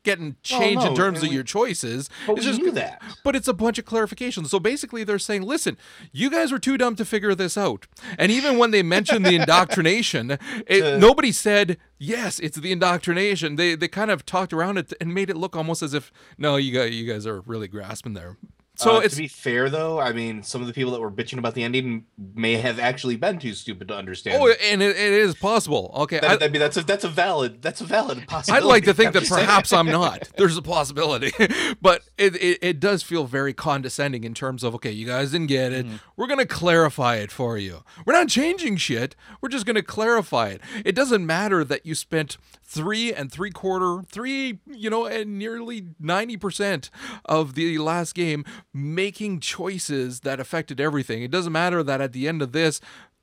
getting 0.03 0.37
changed 0.43 0.83
in 0.85 0.91
no, 0.91 0.97
terms 0.97 1.23
of 1.23 1.29
we- 1.29 1.35
your 1.35 1.43
choices. 1.45 2.09
But 2.27 2.39
It's 2.39 2.47
we 2.47 2.53
just 2.53 2.63
knew 2.63 2.71
that. 2.73 3.03
but 3.25 3.37
it's 3.37 3.49
a 3.49 3.53
bunch 3.53 3.79
of 3.79 3.85
clarifications. 3.85 4.47
So 4.49 4.59
basically, 4.59 5.05
they're 5.05 5.19
saying, 5.19 5.43
listen, 5.43 5.77
you 6.13 6.31
guys 6.31 6.51
were 6.53 6.59
too 6.59 6.79
dumb 6.79 6.97
to 6.97 7.05
figure 7.05 7.35
this 7.35 7.59
out. 7.59 7.87
And 8.19 8.33
even 8.33 8.57
when 8.59 8.71
they 8.71 8.83
mentioned 8.83 9.27
the 9.27 9.35
indoctrination, 9.41 10.33
it, 10.67 10.81
To- 10.81 10.99
nobody 10.99 11.33
said, 11.33 11.77
yes, 11.99 12.39
it's 12.41 12.57
the 12.59 12.73
indoctrination. 12.73 13.57
They 13.57 13.75
they 13.75 13.89
kind 13.89 14.11
of 14.11 14.25
talked 14.25 14.53
around 14.53 14.79
it 14.79 14.93
and 15.01 15.13
made 15.15 15.29
it 15.31 15.37
look 15.37 15.55
almost 15.57 15.83
as 15.83 15.93
if, 15.95 16.11
no, 16.39 16.57
you 16.57 16.73
guys, 16.73 16.95
you 16.95 17.11
guys 17.11 17.27
are 17.27 17.41
really 17.43 17.69
grasping 17.69 18.15
there. 18.15 18.37
So 18.81 18.97
Uh, 18.97 19.01
it's 19.01 19.15
to 19.17 19.21
be 19.23 19.29
fair, 19.29 19.69
though, 19.69 20.01
I 20.01 20.13
mean, 20.13 20.43
some 20.43 20.61
of 20.61 20.67
the 20.67 20.73
people 20.73 20.93
that 20.93 21.01
were 21.01 21.11
bitching 21.11 21.39
about 21.39 21.55
the 21.55 21.63
ending 21.63 22.07
may 22.35 22.57
have 22.57 22.79
actually 22.79 23.17
been 23.17 23.39
too 23.39 23.53
stupid 23.55 23.89
to 23.89 23.95
understand. 23.97 24.43
oh, 24.43 24.53
and 24.63 24.83
it, 24.83 24.97
it 24.97 25.13
is 25.13 25.35
possible. 25.35 25.93
Okay, 25.97 26.17
I, 26.19 26.37
that, 26.37 26.43
I 26.43 26.49
mean, 26.49 26.61
that's 26.61 26.77
a 26.77 26.83
that's 26.83 27.05
a 27.05 27.09
valid 27.09 27.61
that's 27.63 27.81
a 27.81 27.85
valid 27.85 28.27
possibility. 28.27 28.65
I'd 28.65 28.69
like 28.69 28.85
to 28.85 28.95
think 28.95 29.09
I'm 29.15 29.23
that 29.23 29.27
saying. 29.27 29.45
perhaps 29.47 29.73
I'm 29.73 29.87
not. 29.87 30.29
There's 30.37 30.57
a 30.57 30.63
possibility, 30.63 31.33
but 31.83 32.03
it, 32.17 32.35
it 32.37 32.59
it 32.63 32.81
does 32.81 33.03
feel 33.03 33.25
very 33.27 33.53
condescending 33.53 34.25
in 34.25 34.35
terms 34.35 34.65
of 34.65 34.75
okay, 34.77 34.91
you 34.93 35.07
guys 35.07 35.33
didn't 35.33 35.49
get 35.49 35.73
it. 35.73 35.87
We're 36.17 36.27
gonna 36.27 36.47
clarify 36.47 37.17
it 37.17 37.31
for 37.31 37.59
you. 37.59 37.83
We're 38.07 38.15
not 38.15 38.29
changing 38.29 38.77
shit. 38.79 39.15
We're 39.41 39.49
just 39.51 39.67
gonna 39.67 39.83
clarify 39.83 40.49
it. 40.49 40.61
It 40.85 40.95
doesn't 40.95 41.25
matter 41.27 41.65
that 41.65 41.85
you 41.85 41.95
spent 41.95 42.37
three 42.71 43.13
and 43.13 43.33
three 43.33 43.51
quarter, 43.51 44.03
three, 44.09 44.61
you 44.65 44.89
know, 44.89 45.05
and 45.05 45.39
nearly 45.39 45.83
90% 46.01 46.89
of 47.25 47.55
the 47.55 47.79
last 47.79 48.15
game 48.15 48.45
making 48.73 49.41
choices 49.41 50.21
that 50.21 50.39
affected 50.39 50.81
everything. 50.81 51.23
It 51.25 51.33
doesn't 51.33 51.53
matter 51.53 51.83
that 51.83 52.01
at 52.01 52.13
the 52.13 52.29
end 52.29 52.43
of 52.43 52.53
this, 52.53 52.81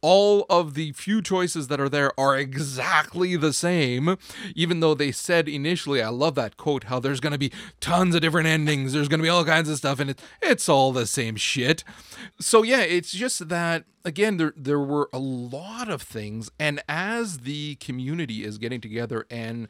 all 0.08 0.46
of 0.50 0.74
the 0.74 0.94
few 0.94 1.22
choices 1.22 1.68
that 1.68 1.82
are 1.82 1.90
there 1.90 2.18
are 2.18 2.38
exactly 2.38 3.36
the 3.36 3.52
same, 3.52 4.18
even 4.56 4.80
though 4.80 4.94
they 4.94 5.12
said 5.12 5.50
initially, 5.50 6.02
I 6.02 6.08
love 6.08 6.36
that 6.36 6.56
quote, 6.56 6.86
how 6.86 7.02
there's 7.02 7.20
going 7.20 7.34
to 7.34 7.38
be 7.38 7.52
tons 7.82 8.16
of 8.16 8.22
different 8.22 8.48
endings, 8.48 8.94
there's 8.94 9.10
going 9.10 9.20
to 9.20 9.24
be 9.24 9.28
all 9.28 9.44
kinds 9.44 9.68
of 9.68 9.76
stuff, 9.76 10.00
and 10.00 10.12
it, 10.12 10.22
it's 10.42 10.70
all 10.70 10.94
the 10.94 11.06
same 11.06 11.36
shit. 11.36 11.84
So, 12.40 12.64
yeah, 12.64 12.84
it's 12.84 13.12
just 13.12 13.50
that, 13.50 13.84
again, 14.06 14.38
there, 14.38 14.54
there 14.56 14.80
were 14.80 15.10
a 15.12 15.20
lot 15.20 15.90
of 15.90 16.02
things, 16.04 16.50
and 16.58 16.82
as 16.88 17.40
the 17.40 17.76
community 17.76 18.46
is 18.46 18.58
getting 18.58 18.80
together, 18.80 19.28
and 19.30 19.68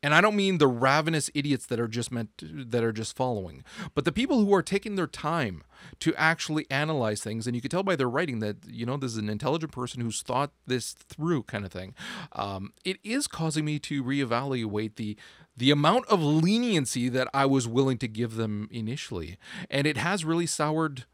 and 0.00 0.14
I 0.14 0.20
don't 0.20 0.36
mean 0.36 0.58
the 0.58 0.68
ravenous 0.68 1.28
idiots 1.34 1.66
that 1.66 1.80
are 1.80 1.88
just 1.88 2.12
meant 2.12 2.38
to, 2.38 2.64
that 2.66 2.84
are 2.84 2.92
just 2.92 3.16
following, 3.16 3.64
but 3.96 4.04
the 4.04 4.12
people 4.12 4.44
who 4.44 4.54
are 4.54 4.62
taking 4.62 4.94
their 4.94 5.08
time 5.08 5.64
to 6.00 6.14
actually 6.16 6.66
analyze 6.70 7.22
things. 7.22 7.46
And 7.46 7.54
you 7.54 7.62
can 7.62 7.70
tell 7.70 7.82
by 7.82 7.96
their 7.96 8.08
writing 8.08 8.40
that, 8.40 8.56
you 8.68 8.86
know, 8.86 8.96
this 8.96 9.12
is 9.12 9.18
an 9.18 9.28
intelligent 9.28 9.72
person 9.72 10.00
who's 10.00 10.22
thought 10.22 10.52
this 10.66 10.92
through, 10.92 11.44
kind 11.44 11.64
of 11.64 11.72
thing. 11.72 11.94
Um, 12.32 12.72
it 12.84 12.98
is 13.02 13.26
causing 13.26 13.64
me 13.64 13.78
to 13.80 14.02
reevaluate 14.02 14.96
the 14.96 15.16
the 15.54 15.70
amount 15.70 16.06
of 16.06 16.22
leniency 16.22 17.10
that 17.10 17.28
I 17.34 17.44
was 17.44 17.68
willing 17.68 17.98
to 17.98 18.08
give 18.08 18.36
them 18.36 18.68
initially. 18.70 19.36
And 19.70 19.86
it 19.86 19.98
has 19.98 20.24
really 20.24 20.46
soured 20.46 21.04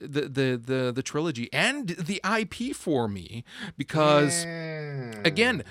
the 0.00 0.22
the 0.22 0.60
the, 0.62 0.92
the 0.94 1.02
trilogy 1.02 1.48
and 1.52 1.88
the 1.88 2.20
IP 2.24 2.74
for 2.76 3.08
me 3.08 3.44
because 3.76 4.44
again 5.24 5.64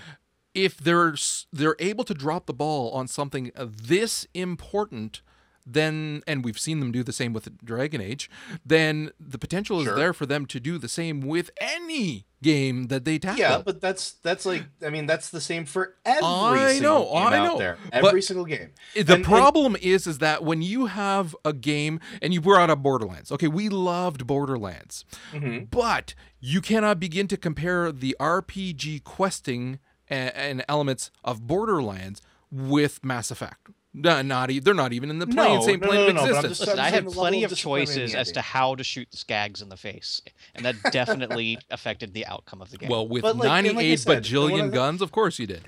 if 0.54 0.78
they're 0.78 1.14
they're 1.54 1.76
able 1.80 2.04
to 2.04 2.14
drop 2.14 2.48
the 2.48 2.54
ball 2.54 2.92
on 2.92 3.08
something 3.08 3.52
this 3.56 4.28
important 4.34 5.22
then 5.70 6.22
and 6.26 6.46
we've 6.46 6.58
seen 6.60 6.80
them 6.80 6.92
do 6.92 7.04
the 7.04 7.12
same 7.12 7.34
with 7.34 7.64
Dragon 7.66 8.00
Age 8.00 8.30
then 8.66 9.12
the 9.20 9.38
potential 9.38 9.80
is 9.80 9.86
Sure. 9.86 9.96
there 9.96 10.14
for 10.14 10.26
them 10.26 10.46
to 10.48 10.60
do 10.60 10.78
the 10.78 10.88
same 10.88 11.20
with 11.20 11.50
any 11.60 12.26
game 12.42 12.88
that 12.88 13.04
they 13.04 13.20
tackle 13.20 13.40
Yeah, 13.40 13.62
but 13.66 13.82
that's 13.82 14.14
that's 14.24 14.46
like 14.46 14.64
I 14.86 14.90
mean 14.90 15.06
that's 15.08 15.30
the 15.30 15.42
same 15.42 15.66
for 15.66 15.96
every 16.06 16.22
I 16.24 16.74
single 16.76 17.00
know, 17.00 17.06
game 17.14 17.18
I 17.34 17.38
out 17.38 17.46
know, 17.54 17.58
there. 17.60 17.78
but- 17.92 18.06
Every 18.06 18.22
single 18.22 18.46
game. 18.46 18.70
The 18.94 19.02
And- 19.02 19.10
and- 19.10 19.26
problem 19.26 19.76
is, 19.82 20.08
is 20.08 20.20
that 20.20 20.44
when 20.44 20.62
you 20.62 20.86
have 20.86 21.36
a 21.44 21.52
game 21.54 22.00
and 22.22 22.34
you 22.34 22.40
brought 22.42 22.70
up 22.70 22.82
Borderlands, 22.84 23.32
okay, 23.32 23.48
we 23.48 23.68
loved 23.70 24.26
Borderlands, 24.28 25.04
Mhm. 25.34 25.70
but 25.72 26.14
you 26.40 26.62
cannot 26.62 27.00
begin 27.00 27.28
to 27.30 27.38
compare 27.38 27.92
the 27.92 28.16
RPG 28.20 29.00
questing 29.04 29.80
and, 30.08 30.34
and 30.36 30.66
elements 30.70 31.10
of 31.24 31.46
Borderlands 31.48 32.22
with 32.52 33.04
Mass 33.04 33.32
Effect. 33.32 33.68
No, 34.00 34.22
not 34.22 34.52
e- 34.52 34.60
they're 34.60 34.74
not 34.74 34.94
even 34.94 35.10
in 35.10 35.20
the 35.20 35.28
plane, 35.28 35.56
No, 35.56 35.62
same 35.62 35.80
no, 35.80 35.88
plane 35.88 36.00
no, 36.02 36.08
of 36.08 36.16
no, 36.16 36.22
but 36.22 36.28
existence. 36.30 36.58
just- 36.60 36.62
Listen, 36.62 36.80
I 36.80 36.90
had 36.90 37.06
plenty 37.08 37.44
of 37.44 37.52
of 37.52 37.58
choices 37.58 38.14
as 38.16 38.32
to 38.34 38.42
how 38.42 38.76
to 38.76 38.84
shoot 38.84 39.08
the 39.12 39.18
skags 39.18 39.62
in 39.62 39.70
the 39.70 39.78
face, 39.78 40.22
and 40.56 40.66
that 40.66 40.76
definitely 40.92 41.58
affected 41.72 42.14
the 42.14 42.26
outcome 42.26 42.62
of 42.62 42.72
the 42.72 42.78
game. 42.78 42.90
well, 42.90 43.08
with 43.08 43.22
But 43.24 43.38
like- 43.38 43.50
and 43.50 43.68
like 43.68 43.76
98 43.76 44.00
said, 44.00 44.24
bajillion 44.24 44.66
of 44.66 44.72
the- 44.72 44.76
guns, 44.76 45.02
of 45.02 45.12
course 45.12 45.40
you 45.40 45.48
did. 45.48 45.68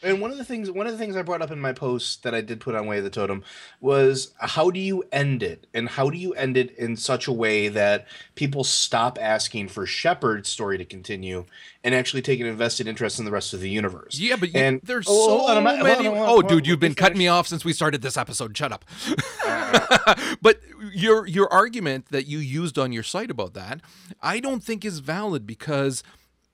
And 0.00 0.20
one 0.20 0.30
of 0.30 0.38
the 0.38 0.44
things, 0.44 0.70
one 0.70 0.86
of 0.86 0.92
the 0.92 0.98
things 0.98 1.16
I 1.16 1.22
brought 1.22 1.42
up 1.42 1.50
in 1.50 1.58
my 1.60 1.72
post 1.72 2.22
that 2.22 2.32
I 2.32 2.40
did 2.40 2.60
put 2.60 2.76
on 2.76 2.86
Way 2.86 2.98
of 2.98 3.04
the 3.04 3.10
Totem 3.10 3.42
was 3.80 4.32
how 4.38 4.70
do 4.70 4.78
you 4.78 5.02
end 5.10 5.42
it, 5.42 5.66
and 5.74 5.88
how 5.88 6.08
do 6.08 6.16
you 6.16 6.34
end 6.34 6.56
it 6.56 6.70
in 6.78 6.96
such 6.96 7.26
a 7.26 7.32
way 7.32 7.66
that 7.68 8.06
people 8.36 8.62
stop 8.62 9.18
asking 9.20 9.68
for 9.68 9.86
Shepard's 9.86 10.48
story 10.48 10.78
to 10.78 10.84
continue 10.84 11.46
and 11.82 11.96
actually 11.96 12.22
take 12.22 12.38
an 12.38 12.46
invested 12.46 12.86
interest 12.86 13.18
in 13.18 13.24
the 13.24 13.30
rest 13.32 13.52
of 13.52 13.60
the 13.60 13.68
universe. 13.70 14.18
Yeah, 14.20 14.36
but 14.36 14.54
you, 14.54 14.60
And- 14.60 14.80
there's 14.84 15.06
oh, 15.08 15.26
so 15.26 15.38
hold 15.38 15.50
on, 15.50 15.56
I'm 15.58 15.64
not- 15.64 15.78
hold 15.78 15.90
on, 15.90 16.04
many. 16.04 16.16
hold 16.16 16.28
on, 16.28 16.44
oh, 16.44 16.48
dude, 16.48 16.66
you've 16.68 16.80
been 16.80 16.94
cutting 16.94 17.18
me 17.18 17.26
off 17.26 17.48
since 17.48 17.64
we 17.64 17.72
started 17.72 18.00
this 18.00 18.16
episode. 18.16 18.56
Shut 18.56 18.70
up. 18.70 18.84
Uh. 19.44 20.14
but 20.42 20.60
your 20.94 21.26
your 21.26 21.52
argument 21.52 22.06
that 22.10 22.26
you 22.26 22.38
used 22.38 22.78
on 22.78 22.92
your 22.92 23.02
site 23.02 23.30
about 23.32 23.54
that, 23.54 23.80
I 24.22 24.38
don't 24.38 24.62
think 24.62 24.84
is 24.84 25.00
valid 25.00 25.44
because 25.46 26.04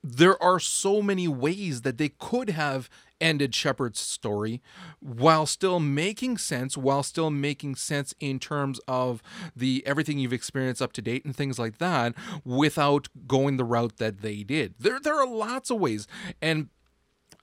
there 0.02 0.40
are 0.42 0.60
so 0.60 1.00
many 1.00 1.26
ways 1.26 1.80
that 1.82 1.96
they 1.96 2.10
could 2.10 2.50
have 2.50 2.90
ended 3.20 3.54
Shepard's 3.54 4.00
story 4.00 4.60
while 5.00 5.46
still 5.46 5.80
making 5.80 6.38
sense, 6.38 6.76
while 6.76 7.02
still 7.02 7.30
making 7.30 7.76
sense 7.76 8.14
in 8.20 8.38
terms 8.38 8.80
of 8.86 9.22
the 9.54 9.82
everything 9.86 10.18
you've 10.18 10.32
experienced 10.32 10.82
up 10.82 10.92
to 10.94 11.02
date 11.02 11.24
and 11.24 11.34
things 11.34 11.58
like 11.58 11.78
that, 11.78 12.14
without 12.44 13.08
going 13.26 13.56
the 13.56 13.64
route 13.64 13.96
that 13.98 14.20
they 14.22 14.42
did. 14.42 14.74
There 14.78 15.00
there 15.00 15.18
are 15.20 15.26
lots 15.26 15.70
of 15.70 15.78
ways. 15.78 16.06
And 16.42 16.68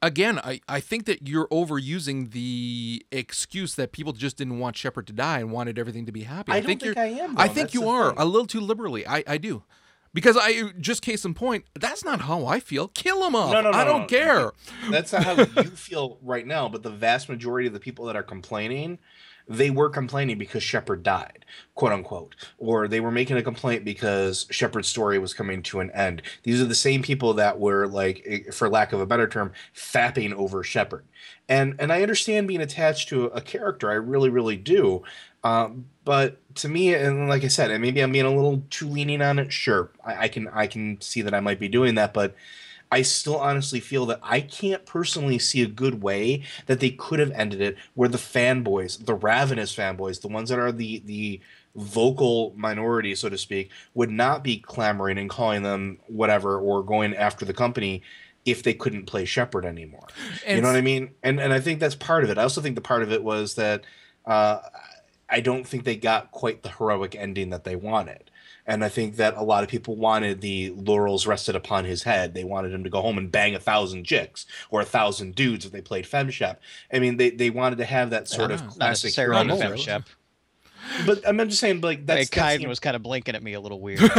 again, 0.01 0.39
I, 0.39 0.61
I 0.67 0.79
think 0.79 1.05
that 1.05 1.27
you're 1.27 1.47
overusing 1.49 2.31
the 2.31 3.05
excuse 3.11 3.75
that 3.75 3.91
people 3.91 4.13
just 4.13 4.37
didn't 4.37 4.59
want 4.59 4.75
Shepard 4.75 5.07
to 5.07 5.13
die 5.13 5.39
and 5.39 5.51
wanted 5.51 5.77
everything 5.77 6.05
to 6.05 6.11
be 6.11 6.23
happy. 6.23 6.51
I 6.51 6.59
don't 6.59 6.67
think 6.67 6.81
think 6.81 6.95
you're, 6.95 7.03
I 7.03 7.07
am, 7.23 7.37
I 7.37 7.47
think 7.47 7.69
That's 7.69 7.73
you 7.75 7.87
are 7.87 8.09
thing. 8.09 8.19
a 8.19 8.25
little 8.25 8.47
too 8.47 8.61
liberally. 8.61 9.05
I, 9.07 9.23
I 9.27 9.37
do. 9.37 9.63
Because 10.13 10.37
I 10.37 10.71
just 10.79 11.01
case 11.01 11.23
in 11.23 11.33
point, 11.33 11.65
that's 11.73 12.03
not 12.03 12.21
how 12.21 12.45
I 12.45 12.59
feel. 12.59 12.89
Kill 12.89 13.25
him 13.25 13.35
off. 13.35 13.53
No, 13.53 13.61
no, 13.61 13.71
I 13.71 13.85
don't 13.85 14.01
no. 14.01 14.07
care. 14.07 14.51
That's 14.89 15.13
not 15.13 15.23
how 15.23 15.33
you 15.33 15.45
feel 15.75 16.17
right 16.21 16.45
now, 16.45 16.67
but 16.67 16.83
the 16.83 16.89
vast 16.89 17.29
majority 17.29 17.67
of 17.67 17.73
the 17.73 17.79
people 17.79 18.05
that 18.05 18.17
are 18.17 18.23
complaining, 18.23 18.99
they 19.47 19.69
were 19.69 19.89
complaining 19.89 20.37
because 20.37 20.63
Shepard 20.63 21.03
died, 21.03 21.45
quote 21.75 21.93
unquote, 21.93 22.35
or 22.57 22.87
they 22.87 22.99
were 22.99 23.11
making 23.11 23.37
a 23.37 23.43
complaint 23.43 23.85
because 23.85 24.47
Shepard's 24.49 24.89
story 24.89 25.17
was 25.17 25.33
coming 25.33 25.63
to 25.63 25.79
an 25.79 25.91
end. 25.91 26.21
These 26.43 26.61
are 26.61 26.65
the 26.65 26.75
same 26.75 27.01
people 27.01 27.33
that 27.35 27.59
were 27.59 27.87
like, 27.87 28.21
eh, 28.25 28.51
for 28.51 28.69
lack 28.69 28.91
of 28.91 28.99
a 28.99 29.05
better 29.05 29.27
term, 29.27 29.53
fapping 29.73 30.33
over 30.33 30.61
Shepard. 30.63 31.05
And 31.47 31.75
and 31.79 31.91
I 31.91 32.01
understand 32.01 32.47
being 32.47 32.61
attached 32.61 33.09
to 33.09 33.25
a 33.27 33.41
character, 33.41 33.89
I 33.89 33.95
really, 33.95 34.29
really 34.29 34.57
do. 34.57 35.03
Um, 35.43 35.85
but 36.03 36.38
to 36.55 36.70
me, 36.70 36.93
and 36.93 37.29
like 37.29 37.43
I 37.43 37.48
said, 37.48 37.72
and 37.72 37.81
maybe 37.81 38.01
I'm 38.01 38.12
being 38.12 38.25
a 38.25 38.34
little 38.34 38.63
too 38.70 38.88
leaning 38.88 39.22
on 39.22 39.39
it. 39.39 39.53
Sure, 39.53 39.91
I, 40.03 40.24
I 40.24 40.27
can 40.27 40.48
I 40.50 40.67
can 40.67 41.00
see 41.01 41.22
that 41.22 41.34
I 41.34 41.39
might 41.39 41.60
be 41.60 41.67
doing 41.67 41.96
that, 41.96 42.13
but 42.13 42.36
I 42.91 43.03
still 43.03 43.38
honestly 43.38 43.79
feel 43.79 44.05
that 44.08 44.20
I 44.22 44.41
can't 44.41 44.86
personally 44.86 45.39
see 45.39 45.62
a 45.62 45.67
good 45.67 46.01
way 46.01 46.43
that 46.65 46.81
they 46.81 46.89
could 46.89 47.20
have 47.20 47.31
ended 47.31 47.62
it 47.62 47.77
where 47.93 48.10
the 48.10 48.17
fanboys, 48.17 49.05
the 49.05 49.13
ravenous 49.13 49.74
fanboys, 49.74 50.22
the 50.22 50.27
ones 50.27 50.50
that 50.50 50.60
are 50.60 50.72
the 50.72 51.01
the 51.05 51.39
vocal 51.75 52.53
minority, 52.58 53.15
so 53.15 53.29
to 53.29 53.38
speak, 53.38 53.72
would 53.93 54.12
not 54.12 54.43
be 54.43 54.58
clamoring 54.58 55.17
and 55.17 55.29
calling 55.29 55.63
them 55.63 56.00
whatever 56.08 56.60
or 56.60 56.84
going 56.84 57.15
after 57.15 57.46
the 57.46 57.53
company 57.53 58.01
if 58.43 58.63
they 58.63 58.74
couldn't 58.74 59.05
play 59.05 59.24
Shepard 59.24 59.65
anymore. 59.65 60.08
you 60.48 60.62
know 60.62 60.67
what 60.67 60.75
I 60.75 60.81
mean? 60.81 61.12
And 61.24 61.39
and 61.39 61.53
I 61.53 61.60
think 61.60 61.79
that's 61.79 61.96
part 61.96 62.24
of 62.24 62.29
it. 62.29 62.38
I 62.38 62.43
also 62.43 62.60
think 62.60 62.75
the 62.75 62.81
part 62.81 63.03
of 63.03 63.12
it 63.12 63.24
was 63.24 63.55
that 63.55 63.86
uh, 64.25 64.60
I 65.31 65.39
don't 65.39 65.65
think 65.65 65.85
they 65.85 65.95
got 65.95 66.31
quite 66.31 66.61
the 66.61 66.69
heroic 66.69 67.15
ending 67.15 67.50
that 67.50 67.63
they 67.63 67.75
wanted. 67.75 68.29
And 68.67 68.83
I 68.83 68.89
think 68.89 69.15
that 69.15 69.35
a 69.35 69.41
lot 69.41 69.63
of 69.63 69.69
people 69.69 69.95
wanted 69.95 70.41
the 70.41 70.69
laurels 70.75 71.25
rested 71.25 71.55
upon 71.55 71.85
his 71.85 72.03
head. 72.03 72.35
They 72.35 72.43
wanted 72.43 72.71
him 72.73 72.83
to 72.83 72.89
go 72.91 73.01
home 73.01 73.17
and 73.17 73.31
bang 73.31 73.55
a 73.55 73.59
thousand 73.59 74.03
chicks 74.03 74.45
or 74.69 74.81
a 74.81 74.85
thousand 74.85 75.33
dudes 75.33 75.65
if 75.65 75.71
they 75.71 75.81
played 75.81 76.05
FemShep. 76.05 76.57
I 76.93 77.00
mean, 77.00 77.17
they, 77.17 77.31
they 77.31 77.50
wanted 77.50 77.77
to 77.79 77.85
have 77.85 78.11
that 78.11 78.27
sort 78.27 78.51
of 78.51 78.59
Not 78.59 78.67
Not 78.67 78.77
classic 78.77 79.05
necessarily 79.05 79.45
hero 79.45 79.47
Not 79.55 79.63
moment. 79.63 79.81
Femshep. 79.81 80.05
But 81.05 81.27
I'm 81.27 81.38
just 81.50 81.59
saying, 81.59 81.81
like 81.81 82.05
that's, 82.05 82.29
Hey, 82.29 82.39
that's 82.39 82.63
Kaidan 82.63 82.67
was 82.67 82.79
kind 82.79 82.95
of 82.95 83.01
blinking 83.03 83.33
at 83.35 83.41
me 83.43 83.53
a 83.53 83.59
little 83.59 83.79
weird. 83.81 84.00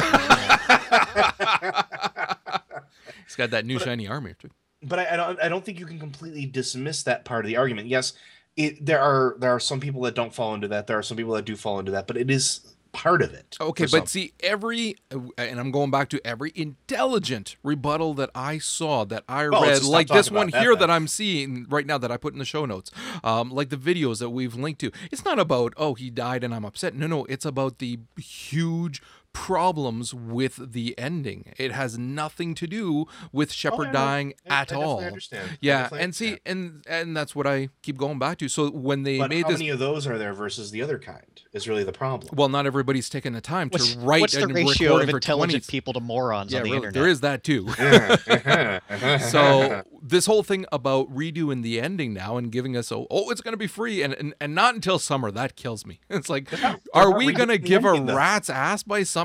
He's 3.27 3.37
got 3.37 3.51
that 3.51 3.65
new 3.65 3.79
shiny 3.79 4.07
armor 4.09 4.35
too. 4.35 4.51
but 4.83 4.99
I, 4.99 5.13
I 5.13 5.17
don't 5.17 5.41
I 5.43 5.49
don't 5.49 5.65
think 5.65 5.79
you 5.79 5.87
can 5.87 5.99
completely 5.99 6.47
dismiss 6.47 7.03
that 7.05 7.25
part 7.25 7.45
of 7.45 7.49
the 7.49 7.57
argument. 7.57 7.89
Yes, 7.89 8.13
it, 8.57 8.85
there 8.85 9.01
are 9.01 9.37
there 9.39 9.51
are 9.51 9.61
some 9.61 9.81
people 9.81 10.03
that 10.03 10.15
don't 10.15 10.35
fall 10.35 10.55
into 10.55 10.69
that. 10.69 10.87
There 10.87 10.99
are 10.99 11.03
some 11.03 11.17
people 11.17 11.35
that 11.35 11.45
do 11.45 11.57
fall 11.57 11.79
into 11.79 11.93
that, 11.93 12.07
but 12.07 12.17
it 12.17 12.31
is 12.31 12.75
part 12.93 13.23
of 13.23 13.33
it. 13.33 13.57
Okay, 13.61 13.87
but 13.91 14.09
see, 14.09 14.33
every, 14.41 14.97
and 15.11 15.59
I'm 15.59 15.71
going 15.71 15.91
back 15.91 16.11
to 16.11 16.21
every 16.27 16.53
intelligent 16.55 17.57
rebuttal 17.63 18.15
that 18.15 18.31
I 18.35 18.59
saw, 18.59 19.05
that 19.07 19.25
I 19.29 19.49
Well, 19.49 19.63
read, 19.63 19.83
like 19.83 20.09
this 20.09 20.31
one 20.31 20.51
that 20.51 20.61
here 20.61 20.73
then. 20.73 20.81
that 20.81 20.91
I'm 20.91 21.09
seeing 21.09 21.67
right 21.71 21.87
now 21.87 21.99
that 21.99 22.13
I 22.13 22.19
put 22.19 22.35
in 22.35 22.39
the 22.39 22.45
show 22.45 22.67
notes, 22.67 22.91
um, 23.25 23.51
like 23.51 23.71
the 23.71 23.79
videos 23.79 24.19
that 24.19 24.29
we've 24.31 24.55
linked 24.55 24.81
to. 24.83 24.91
It's 25.11 25.25
not 25.25 25.39
about, 25.39 25.73
oh, 25.79 25.95
he 25.95 26.11
died 26.11 26.45
and 26.45 26.55
I'm 26.55 26.67
upset. 26.67 26.95
No, 26.95 27.07
no, 27.07 27.25
it's 27.25 27.47
about 27.47 27.79
the 27.79 27.99
huge 28.19 29.03
problems 29.33 30.13
with 30.15 30.73
the 30.73 30.95
ending. 30.99 31.53
It 31.59 31.73
has 31.73 31.99
nothing 31.99 32.55
to 32.57 32.67
do 32.67 33.07
with 33.33 33.51
oh, 33.51 33.53
Shepard 33.53 33.89
I 33.89 33.93
know. 33.93 33.93
dying 33.93 34.35
I- 34.49 34.53
I 34.53 34.61
at 34.61 34.69
definitely 34.69 34.87
all. 34.87 35.01
understand. 35.01 35.59
Yeah, 35.61 35.83
definitely 35.83 36.05
and 36.05 36.15
see, 36.15 36.27
understand. 36.29 36.59
and 36.87 36.87
and 36.87 37.17
that's 37.17 37.35
what 37.35 37.47
I 37.47 37.69
keep 37.83 37.97
going 37.97 38.19
back 38.19 38.39
to. 38.39 38.49
So 38.49 38.71
when 38.71 39.03
they 39.03 39.19
But 39.19 39.31
made 39.31 39.43
how 39.45 39.51
this, 39.51 39.59
many 39.59 39.71
of 39.71 39.79
those 39.79 40.07
are 40.07 40.19
there 40.19 40.33
versus 40.35 40.71
the 40.71 40.83
other 40.83 40.99
kind 40.99 41.43
is 41.53 41.69
really 41.69 41.85
the 41.85 41.93
problem. 41.93 42.33
well, 42.37 42.49
not 42.49 42.67
everybody's 42.67 43.09
taking 43.09 43.33
the 43.33 43.41
time 43.41 43.69
what's, 43.71 43.95
to 43.95 43.99
write 44.01 44.21
what's 44.23 44.35
the 44.35 44.43
and 44.43 44.55
ratio 44.55 44.69
recording 44.97 45.09
of 45.09 45.11
for 45.11 45.17
intelligent 45.19 45.65
20 45.65 45.71
people 45.71 45.93
to 45.93 46.01
morons 46.01 46.53
yeah, 46.53 46.59
on 46.59 46.65
the 46.65 46.71
really, 46.71 46.77
internet? 46.77 46.95
there 46.95 47.09
is 47.09 47.21
that 47.21 47.45
too. 47.45 47.69
so 47.71 48.79
so 49.31 49.83
this 50.03 50.27
whole 50.27 50.43
thing 50.43 50.67
about 50.73 51.13
redoing 51.15 51.63
the 51.63 51.81
ending 51.81 52.13
now 52.13 52.37
and 52.37 52.51
giving 52.53 52.77
us 52.77 52.91
a 52.91 52.97
oh 53.11 53.31
it's 53.31 53.41
going 53.41 53.53
to 53.53 53.59
be 53.59 53.67
free 53.67 54.03
and, 54.03 54.15
and 54.15 54.35
and 54.41 54.55
not 54.55 54.75
until 54.75 54.99
summer 54.99 55.31
that 55.31 55.57
kills 55.57 55.87
me 55.87 56.01
it's 56.11 56.29
like 56.29 56.49
are 56.95 57.17
we 57.17 57.33
going 57.33 57.49
to 57.49 57.59
give 57.59 57.85
a 57.85 58.01
rat's 58.01 58.51
ass 58.51 58.83
by 58.83 59.03
summer 59.03 59.22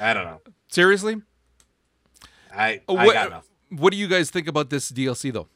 I 0.00 0.14
don't 0.14 0.24
know. 0.24 0.40
seriously 0.68 1.16
I, 2.54 2.80
Uh, 2.88 2.94
I 2.94 3.06
what, 3.06 3.12
got 3.12 3.26
enough. 3.28 3.46
what 3.68 3.92
do 3.92 3.98
you 3.98 4.08
guys 4.08 4.30
think 4.30 4.48
about 4.48 4.70
this 4.70 4.90
dlc 4.90 5.32
though 5.32 5.48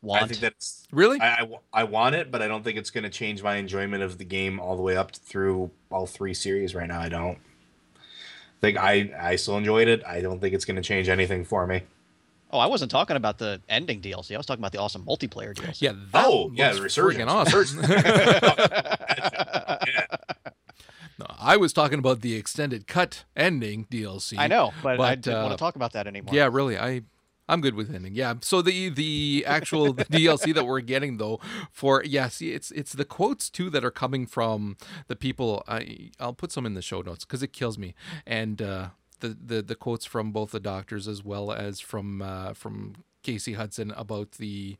Want? 0.00 0.22
I 0.22 0.26
think 0.28 0.40
that's 0.40 0.86
Really? 0.92 1.20
I, 1.20 1.34
I 1.34 1.38
w- 1.40 1.58
I 1.72 1.82
want 1.84 2.14
it, 2.14 2.30
but 2.30 2.40
I 2.40 2.46
don't 2.46 2.62
think 2.62 2.78
it's 2.78 2.90
going 2.90 3.02
to 3.02 3.10
change 3.10 3.42
my 3.42 3.56
enjoyment 3.56 4.02
of 4.04 4.16
the 4.18 4.24
game 4.24 4.60
all 4.60 4.76
the 4.76 4.82
way 4.82 4.96
up 4.96 5.10
through 5.16 5.72
all 5.90 6.06
three 6.06 6.34
series. 6.34 6.72
Right 6.72 6.86
now, 6.86 7.00
I 7.00 7.08
don't 7.08 7.38
think 8.60 8.78
I 8.78 9.10
I 9.20 9.34
still 9.34 9.58
enjoyed 9.58 9.88
it. 9.88 10.04
I 10.06 10.20
don't 10.20 10.38
think 10.40 10.54
it's 10.54 10.64
going 10.64 10.76
to 10.76 10.82
change 10.82 11.08
anything 11.08 11.44
for 11.44 11.66
me. 11.66 11.82
oh, 12.52 12.60
I 12.60 12.66
wasn't 12.66 12.92
talking 12.92 13.16
about 13.16 13.38
the 13.38 13.60
ending 13.68 14.00
DLC. 14.00 14.34
I 14.34 14.36
was 14.36 14.46
talking 14.46 14.60
about 14.60 14.70
the 14.70 14.78
awesome 14.78 15.04
multiplayer 15.04 15.52
DLC. 15.52 15.82
yeah. 15.82 15.92
That 16.12 16.24
Oh, 16.28 16.52
yeah, 16.54 16.72
the 16.72 16.80
Resurgence. 16.82 17.20
freaking 17.20 17.28
awesome. 17.28 17.80
No, 21.18 21.26
I 21.38 21.56
was 21.56 21.72
talking 21.72 21.98
about 21.98 22.20
the 22.20 22.34
extended 22.36 22.86
cut 22.86 23.24
ending 23.36 23.86
DLC. 23.86 24.38
I 24.38 24.46
know, 24.46 24.72
but, 24.82 24.92
I 24.92 24.96
But, 24.96 25.20
didn't 25.22 25.42
want 25.42 25.52
uh, 25.52 25.56
to 25.56 25.60
talk 25.60 25.76
about 25.76 25.92
that 25.94 26.06
anymore. 26.06 26.34
Yeah, 26.34 26.48
really. 26.50 26.78
I 26.78 27.02
I'm 27.48 27.60
good 27.60 27.74
with 27.74 27.92
ending. 27.92 28.14
Yeah. 28.14 28.34
So 28.42 28.62
the 28.62 28.90
the 28.90 29.44
actual 29.46 29.94
DLC 29.94 30.54
that 30.54 30.64
we're 30.66 30.80
getting 30.80 31.16
though 31.16 31.40
for 31.72 32.04
yeah, 32.04 32.28
see 32.28 32.52
it's 32.52 32.70
it's 32.72 32.92
the 32.92 33.04
quotes 33.04 33.48
too 33.50 33.70
that 33.70 33.84
are 33.84 33.90
coming 33.90 34.26
from 34.26 34.76
the 35.08 35.16
people 35.16 35.64
I 35.66 36.10
I'll 36.20 36.34
put 36.34 36.52
some 36.52 36.66
in 36.66 36.74
the 36.74 36.82
show 36.82 37.00
notes 37.00 37.24
cuz 37.24 37.42
it 37.42 37.52
kills 37.52 37.78
me. 37.78 37.94
And 38.26 38.60
uh 38.60 38.90
the, 39.20 39.28
the 39.28 39.62
the 39.62 39.74
quotes 39.74 40.04
from 40.04 40.30
both 40.30 40.50
the 40.52 40.60
doctors 40.60 41.08
as 41.08 41.24
well 41.24 41.50
as 41.50 41.80
from 41.80 42.22
uh 42.22 42.52
from 42.52 42.96
Casey 43.22 43.54
Hudson 43.54 43.90
about 43.92 44.32
the 44.32 44.76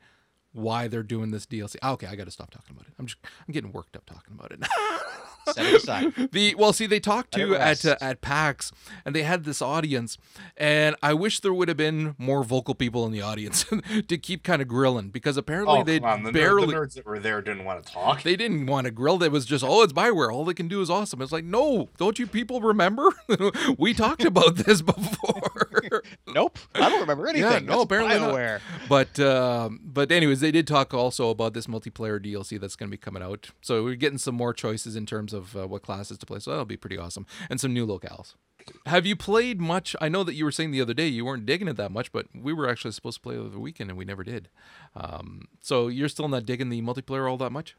why 0.53 0.89
they're 0.89 1.03
doing 1.03 1.31
this 1.31 1.47
DLC. 1.47 1.77
Ah, 1.83 1.93
okay, 1.93 2.07
I 2.07 2.17
got 2.17 2.25
to 2.25 2.31
stop 2.31 2.51
talking 2.51 2.75
about 2.75 2.87
it. 2.87 2.95
I'm 2.99 3.07
just 3.07 3.19
I'm 3.47 3.53
getting 3.53 3.73
worked 3.73 3.97
up 3.97 4.07
talking 4.07 4.35
about 4.35 4.53
it. 4.53 4.61
Set 5.55 5.75
aside. 5.75 6.15
The 6.33 6.55
well, 6.57 6.73
see, 6.73 6.87
they 6.87 7.01
talked 7.01 7.33
to 7.35 7.55
at 7.55 7.85
uh, 7.85 7.97
at 8.01 8.21
PAX, 8.21 8.71
and 9.05 9.15
they 9.15 9.23
had 9.23 9.45
this 9.45 9.63
audience, 9.63 10.19
and 10.57 10.95
I 11.03 11.15
wish 11.15 11.41
there 11.41 11.55
would 11.55 11.69
have 11.69 11.77
been 11.77 12.15
more 12.19 12.45
vocal 12.45 12.75
people 12.75 13.07
in 13.07 13.13
the 13.13 13.23
audience 13.23 13.65
to 14.09 14.19
keep 14.19 14.43
kind 14.43 14.61
of 14.61 14.69
grilling 14.69 15.09
because 15.09 15.37
apparently 15.37 15.79
Oh, 15.81 15.85
they 15.85 16.01
come 16.01 16.09
on. 16.09 16.23
The, 16.25 16.33
ner- 16.33 16.39
barely 16.39 16.67
the 16.67 16.73
nerds 16.75 16.95
that 16.95 17.07
were 17.07 17.19
there 17.19 17.41
didn't 17.41 17.65
want 17.65 17.85
to 17.85 17.93
talk. 17.93 18.23
they 18.23 18.37
didn't 18.37 18.67
want 18.67 18.85
to 18.87 18.91
grill. 18.91 19.23
It 19.23 19.33
was 19.33 19.47
just 19.47 19.65
oh, 19.65 19.83
it's 19.83 19.93
Bioware. 19.93 20.33
All 20.33 20.45
they 20.45 20.55
can 20.55 20.69
do 20.69 20.81
is 20.81 20.91
awesome. 20.91 21.23
It's 21.23 21.33
like 21.33 21.45
no, 21.45 21.89
don't 21.99 22.19
you 22.19 22.27
people 22.27 22.61
remember? 22.61 23.09
we 23.79 23.95
talked 23.95 24.25
about 24.25 24.57
this 24.57 24.83
before. 24.83 26.03
Nope, 26.27 26.59
I 26.75 26.89
don't 26.91 27.01
remember 27.01 27.27
anything. 27.29 27.67
no, 27.67 27.73
That's 27.73 27.85
apparently 27.85 28.19
not. 28.19 28.61
But 28.89 29.19
um, 29.21 29.81
but 29.83 30.13
anyways, 30.13 30.41
they 30.41 30.51
did 30.51 30.67
talk 30.67 30.93
also 30.93 31.31
about 31.31 31.55
this 31.55 31.67
multiplayer 31.67 32.19
DLC 32.25 32.61
that's 32.61 32.77
going 32.77 32.89
to 32.89 32.91
be 32.91 32.97
coming 32.99 33.23
out. 33.23 33.51
So 33.61 33.83
we're 33.85 33.95
getting 33.95 34.19
some 34.19 34.35
more 34.35 34.53
choices 34.53 34.97
in 34.97 35.07
terms 35.07 35.33
of 35.33 35.38
uh, 35.57 35.67
what 35.67 35.83
classes 35.83 36.19
to 36.19 36.27
play. 36.27 36.39
So 36.39 36.51
that'll 36.51 36.65
be 36.65 36.77
pretty 36.77 36.99
awesome, 36.99 37.27
and 37.51 37.61
some 37.61 37.73
new 37.73 37.87
locales. 37.87 38.35
Have 38.87 39.07
you 39.07 39.17
played 39.17 39.61
much? 39.61 39.97
I 40.01 40.09
know 40.09 40.25
that 40.25 40.35
you 40.35 40.45
were 40.45 40.53
saying 40.53 40.73
the 40.73 40.81
other 40.81 40.95
day 40.95 41.07
you 41.07 41.25
weren't 41.25 41.47
digging 41.47 41.69
it 41.69 41.77
that 41.77 41.91
much, 41.91 42.13
but 42.13 42.27
we 42.35 42.53
were 42.53 42.69
actually 42.69 42.93
supposed 42.93 43.17
to 43.17 43.23
play 43.23 43.37
over 43.37 43.49
the 43.49 43.59
weekend 43.59 43.91
and 43.91 43.99
we 43.99 44.05
never 44.05 44.23
did. 44.25 44.49
Um, 44.95 45.49
so 45.63 45.89
you're 45.89 46.09
still 46.09 46.29
not 46.29 46.45
digging 46.45 46.69
the 46.69 46.83
multiplayer 46.83 47.31
all 47.31 47.39
that 47.39 47.51
much? 47.51 47.77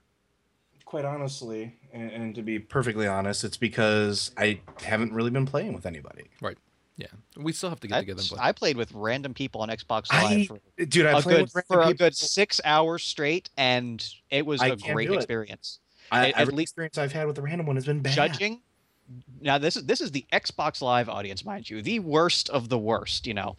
Quite 0.86 1.06
honestly, 1.06 1.76
and, 1.94 2.12
and 2.12 2.36
to 2.36 2.42
be 2.42 2.58
perfectly 2.58 3.06
honest, 3.06 3.44
it's 3.44 3.58
because 3.58 4.32
I 4.36 4.62
haven't 4.82 5.14
really 5.14 5.30
been 5.30 5.46
playing 5.46 5.74
with 5.74 5.86
anybody. 5.86 6.30
Right. 6.42 6.58
Yeah. 6.98 7.08
We 7.38 7.54
still 7.54 7.70
have 7.70 7.80
to 7.82 7.88
get 7.88 7.96
I, 7.96 8.00
together 8.02 8.22
and 8.22 8.30
play. 8.30 8.40
I 8.42 8.52
played 8.52 8.76
with 8.76 8.92
random 8.94 9.34
people 9.36 9.62
on 9.62 9.70
Xbox 9.70 10.12
Live 10.12 10.32
I, 10.32 10.46
for, 10.46 10.60
dude, 10.86 11.06
I 11.06 11.20
a 11.20 11.22
played 11.22 11.36
good, 11.36 11.42
with 11.54 11.66
for 11.68 11.82
a 11.82 11.88
people. 11.88 12.06
good 12.06 12.16
six 12.16 12.60
hours 12.66 13.04
straight, 13.04 13.52
and 13.56 14.04
it 14.32 14.46
was 14.46 14.62
I 14.62 14.70
a 14.70 14.76
great 14.76 15.08
do 15.08 15.14
it. 15.14 15.18
experience. 15.18 15.80
I, 16.12 16.30
at 16.30 16.38
every 16.40 16.54
least- 16.56 16.72
experience 16.72 16.98
I've 16.98 17.12
had 17.12 17.28
with 17.28 17.36
the 17.36 17.42
random 17.42 17.68
one 17.68 17.76
has 17.76 17.86
been 17.86 18.02
bad. 18.02 18.14
Judging. 18.14 18.62
Now 19.42 19.58
this 19.58 19.76
is 19.76 19.86
this 19.86 20.02
is 20.02 20.12
the 20.12 20.26
Xbox 20.32 20.82
Live 20.82 21.10
audience, 21.10 21.44
mind 21.44 21.70
you, 21.70 21.82
the 21.82 22.00
worst 22.00 22.50
of 22.50 22.70
the 22.70 22.78
worst, 22.78 23.26
you 23.26 23.34
know, 23.34 23.56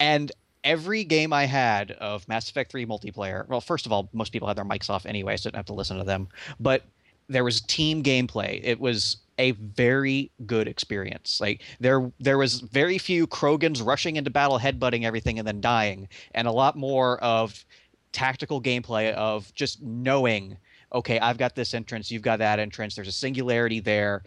and 0.00 0.32
every 0.62 1.04
game 1.04 1.30
I 1.32 1.44
had 1.44 1.90
of 1.92 2.26
Mass 2.26 2.48
Effect 2.48 2.72
3 2.72 2.86
multiplayer. 2.86 3.46
Well, 3.48 3.60
first 3.60 3.84
of 3.84 3.92
all, 3.92 4.08
most 4.14 4.32
people 4.32 4.48
had 4.48 4.56
their 4.56 4.64
mics 4.64 4.88
off 4.88 5.04
anyway, 5.04 5.36
so 5.36 5.42
I 5.42 5.50
didn't 5.50 5.56
have 5.56 5.66
to 5.66 5.74
listen 5.74 5.98
to 5.98 6.04
them. 6.04 6.28
But 6.58 6.84
there 7.28 7.44
was 7.44 7.60
team 7.60 8.02
gameplay. 8.02 8.60
It 8.62 8.80
was 8.80 9.18
a 9.38 9.50
very 9.50 10.30
good 10.46 10.68
experience. 10.68 11.38
Like 11.40 11.62
there 11.80 12.10
there 12.18 12.38
was 12.38 12.60
very 12.60 12.96
few 12.96 13.26
Krogans 13.26 13.84
rushing 13.84 14.16
into 14.16 14.30
battle, 14.30 14.58
headbutting 14.58 15.04
everything, 15.04 15.38
and 15.38 15.46
then 15.46 15.60
dying, 15.60 16.08
and 16.34 16.48
a 16.48 16.52
lot 16.52 16.76
more 16.76 17.18
of 17.22 17.64
tactical 18.12 18.62
gameplay 18.62 19.12
of 19.12 19.52
just 19.54 19.82
knowing, 19.82 20.56
okay, 20.92 21.18
I've 21.18 21.38
got 21.38 21.54
this 21.54 21.74
entrance, 21.74 22.10
you've 22.10 22.22
got 22.22 22.38
that 22.38 22.58
entrance. 22.58 22.94
There's 22.94 23.08
a 23.08 23.12
singularity 23.12 23.80
there. 23.80 24.22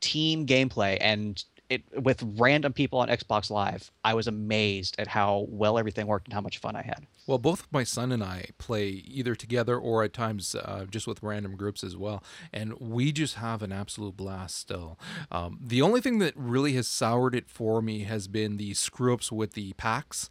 Team 0.00 0.46
gameplay 0.46 0.98
and 1.00 1.42
it 1.68 1.82
with 2.02 2.22
random 2.38 2.72
people 2.72 2.98
on 2.98 3.08
Xbox 3.08 3.50
Live. 3.50 3.90
I 4.04 4.14
was 4.14 4.26
amazed 4.26 4.96
at 4.98 5.08
how 5.08 5.46
well 5.48 5.78
everything 5.78 6.06
worked 6.06 6.26
and 6.26 6.34
how 6.34 6.40
much 6.40 6.58
fun 6.58 6.76
I 6.76 6.82
had. 6.82 7.06
Well, 7.26 7.38
both 7.38 7.66
my 7.72 7.82
son 7.82 8.12
and 8.12 8.22
I 8.22 8.50
play 8.58 8.86
either 8.88 9.34
together 9.34 9.76
or 9.76 10.04
at 10.04 10.12
times 10.12 10.54
uh, 10.54 10.86
just 10.88 11.06
with 11.06 11.22
random 11.22 11.56
groups 11.56 11.82
as 11.82 11.96
well, 11.96 12.22
and 12.52 12.74
we 12.78 13.10
just 13.10 13.34
have 13.36 13.62
an 13.62 13.72
absolute 13.72 14.16
blast 14.16 14.56
still. 14.56 14.98
Um, 15.30 15.58
the 15.60 15.82
only 15.82 16.00
thing 16.00 16.18
that 16.20 16.34
really 16.36 16.74
has 16.74 16.86
soured 16.86 17.34
it 17.34 17.50
for 17.50 17.82
me 17.82 18.04
has 18.04 18.28
been 18.28 18.56
the 18.58 18.74
screw 18.74 19.14
ups 19.14 19.32
with 19.32 19.54
the 19.54 19.72
packs. 19.74 20.30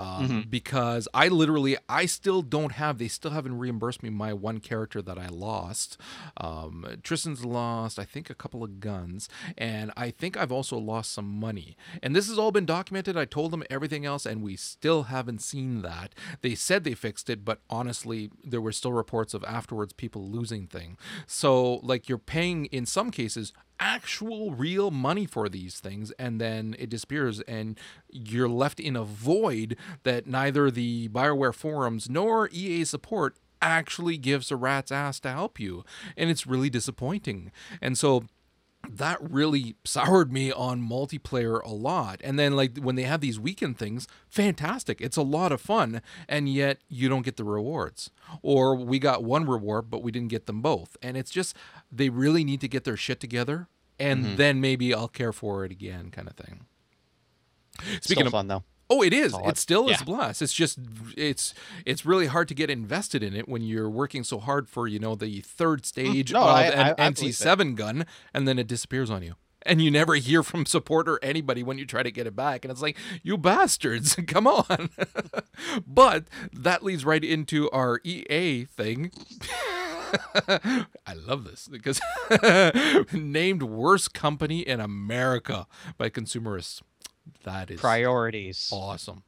Um, 0.00 0.46
Because 0.48 1.06
I 1.12 1.28
literally, 1.28 1.76
I 1.88 2.06
still 2.06 2.42
don't 2.42 2.72
have. 2.72 2.98
They 2.98 3.08
still 3.08 3.30
haven't 3.32 3.58
reimbursed 3.58 4.02
me 4.02 4.10
my 4.10 4.32
one 4.32 4.58
character 4.60 5.02
that 5.02 5.18
I 5.18 5.28
lost. 5.28 5.98
Um, 6.36 6.86
Tristan's 7.02 7.44
lost, 7.44 7.98
I 7.98 8.04
think, 8.04 8.30
a 8.30 8.34
couple 8.34 8.64
of 8.64 8.80
guns, 8.80 9.28
and 9.58 9.92
I 9.96 10.10
think 10.10 10.36
I've 10.36 10.52
also 10.52 10.78
lost 10.78 11.12
some 11.12 11.28
money. 11.28 11.76
And 12.02 12.16
this 12.16 12.28
has 12.28 12.38
all 12.38 12.50
been 12.50 12.66
documented. 12.66 13.16
I 13.16 13.24
told 13.26 13.50
them 13.50 13.62
everything 13.68 14.06
else, 14.06 14.24
and 14.26 14.42
we 14.42 14.56
still 14.56 15.04
haven't 15.04 15.42
seen 15.42 15.82
that. 15.82 16.14
They 16.40 16.54
said 16.54 16.84
they 16.84 16.94
fixed 16.94 17.28
it, 17.28 17.44
but 17.44 17.60
honestly, 17.68 18.30
there 18.42 18.60
were 18.60 18.72
still 18.72 18.92
reports 18.92 19.34
of 19.34 19.44
afterwards 19.44 19.92
people 19.92 20.28
losing 20.28 20.66
thing. 20.66 20.96
So, 21.26 21.74
like, 21.82 22.08
you're 22.08 22.18
paying 22.18 22.66
in 22.66 22.86
some 22.86 23.10
cases 23.10 23.52
actual 23.80 24.52
real 24.52 24.90
money 24.90 25.26
for 25.26 25.48
these 25.48 25.80
things 25.80 26.12
and 26.12 26.40
then 26.40 26.76
it 26.78 26.90
disappears 26.90 27.40
and 27.42 27.78
you're 28.10 28.48
left 28.48 28.78
in 28.78 28.94
a 28.94 29.02
void 29.02 29.76
that 30.02 30.26
neither 30.26 30.70
the 30.70 31.08
Bioware 31.08 31.54
forums 31.54 32.08
nor 32.08 32.48
EA 32.52 32.84
support 32.84 33.36
actually 33.62 34.16
gives 34.16 34.50
a 34.50 34.56
rat's 34.56 34.92
ass 34.92 35.20
to 35.20 35.30
help 35.30 35.58
you. 35.60 35.84
And 36.16 36.30
it's 36.30 36.46
really 36.46 36.70
disappointing. 36.70 37.52
And 37.80 37.98
so 37.98 38.24
that 38.96 39.18
really 39.20 39.76
soured 39.84 40.32
me 40.32 40.50
on 40.52 40.82
multiplayer 40.82 41.62
a 41.62 41.72
lot. 41.72 42.20
And 42.24 42.38
then 42.38 42.56
like 42.56 42.78
when 42.78 42.96
they 42.96 43.04
have 43.04 43.20
these 43.20 43.38
weekend 43.38 43.78
things, 43.78 44.08
fantastic. 44.28 45.00
It's 45.00 45.16
a 45.16 45.22
lot 45.22 45.52
of 45.52 45.60
fun 45.60 46.02
and 46.28 46.48
yet 46.48 46.78
you 46.88 47.08
don't 47.08 47.22
get 47.22 47.36
the 47.36 47.44
rewards. 47.44 48.10
Or 48.42 48.74
we 48.74 48.98
got 48.98 49.24
one 49.24 49.46
reward 49.46 49.90
but 49.90 50.02
we 50.02 50.10
didn't 50.10 50.28
get 50.28 50.46
them 50.46 50.60
both. 50.60 50.96
And 51.02 51.16
it's 51.16 51.30
just 51.30 51.56
they 51.90 52.08
really 52.08 52.44
need 52.44 52.60
to 52.60 52.68
get 52.68 52.84
their 52.84 52.96
shit 52.96 53.20
together 53.20 53.68
and 53.98 54.24
mm-hmm. 54.24 54.36
then 54.36 54.60
maybe 54.60 54.92
I'll 54.94 55.08
care 55.08 55.32
for 55.32 55.64
it 55.64 55.70
again 55.70 56.10
kind 56.10 56.28
of 56.28 56.34
thing. 56.34 56.66
Speaking 57.78 58.00
Still 58.02 58.26
of 58.26 58.32
fun 58.32 58.48
though. 58.48 58.64
Oh, 58.92 59.02
it 59.02 59.12
is. 59.12 59.30
Solid. 59.32 59.50
It 59.50 59.56
still 59.58 59.84
is 59.88 59.98
Yeah. 59.98 60.02
a 60.02 60.04
blast. 60.04 60.42
It's 60.42 60.52
just 60.52 60.78
it's 61.16 61.54
it's 61.86 62.04
really 62.04 62.26
hard 62.26 62.48
to 62.48 62.54
get 62.54 62.68
invested 62.70 63.22
in 63.22 63.34
it 63.34 63.48
when 63.48 63.62
you're 63.62 63.88
working 63.88 64.24
so 64.24 64.40
hard 64.40 64.68
for 64.68 64.88
you 64.88 64.98
know 64.98 65.14
the 65.14 65.40
third 65.42 65.86
stage 65.86 66.30
Mm, 66.30 66.34
no, 66.34 66.40
of 66.40 66.46
I- 66.48 66.62
an 66.64 66.78
I- 66.78 66.90
I 66.90 67.10
believe 67.10 67.30
it. 67.30 67.36
NC7 67.36 67.74
gun, 67.76 68.04
and 68.34 68.48
then 68.48 68.58
it 68.58 68.66
disappears 68.66 69.08
on 69.10 69.22
you, 69.22 69.36
and 69.64 69.80
you 69.80 69.90
never 69.92 70.14
hear 70.16 70.42
from 70.42 70.66
support 70.66 71.08
or 71.08 71.18
anybody 71.22 71.62
when 71.62 71.78
you 71.78 71.86
try 71.86 72.02
to 72.02 72.10
get 72.10 72.26
it 72.26 72.34
back, 72.34 72.64
and 72.64 72.72
it's 72.72 72.82
like 72.82 72.96
you 73.22 73.38
bastards, 73.38 74.16
come 74.26 74.46
on. 74.48 74.90
but 75.86 76.24
that 76.52 76.82
leads 76.82 77.04
right 77.04 77.22
into 77.24 77.70
our 77.70 78.00
EA 78.02 78.64
thing. 78.64 79.12
I 80.48 81.14
love 81.14 81.44
this 81.44 81.68
because 81.68 82.00
named 83.12 83.62
worst 83.62 84.12
company 84.14 84.60
in 84.60 84.80
America 84.80 85.68
by 85.96 86.08
consumerists. 86.08 86.82
That 87.44 87.70
is 87.70 87.80
Priorities. 87.80 88.70
awesome. 88.72 89.22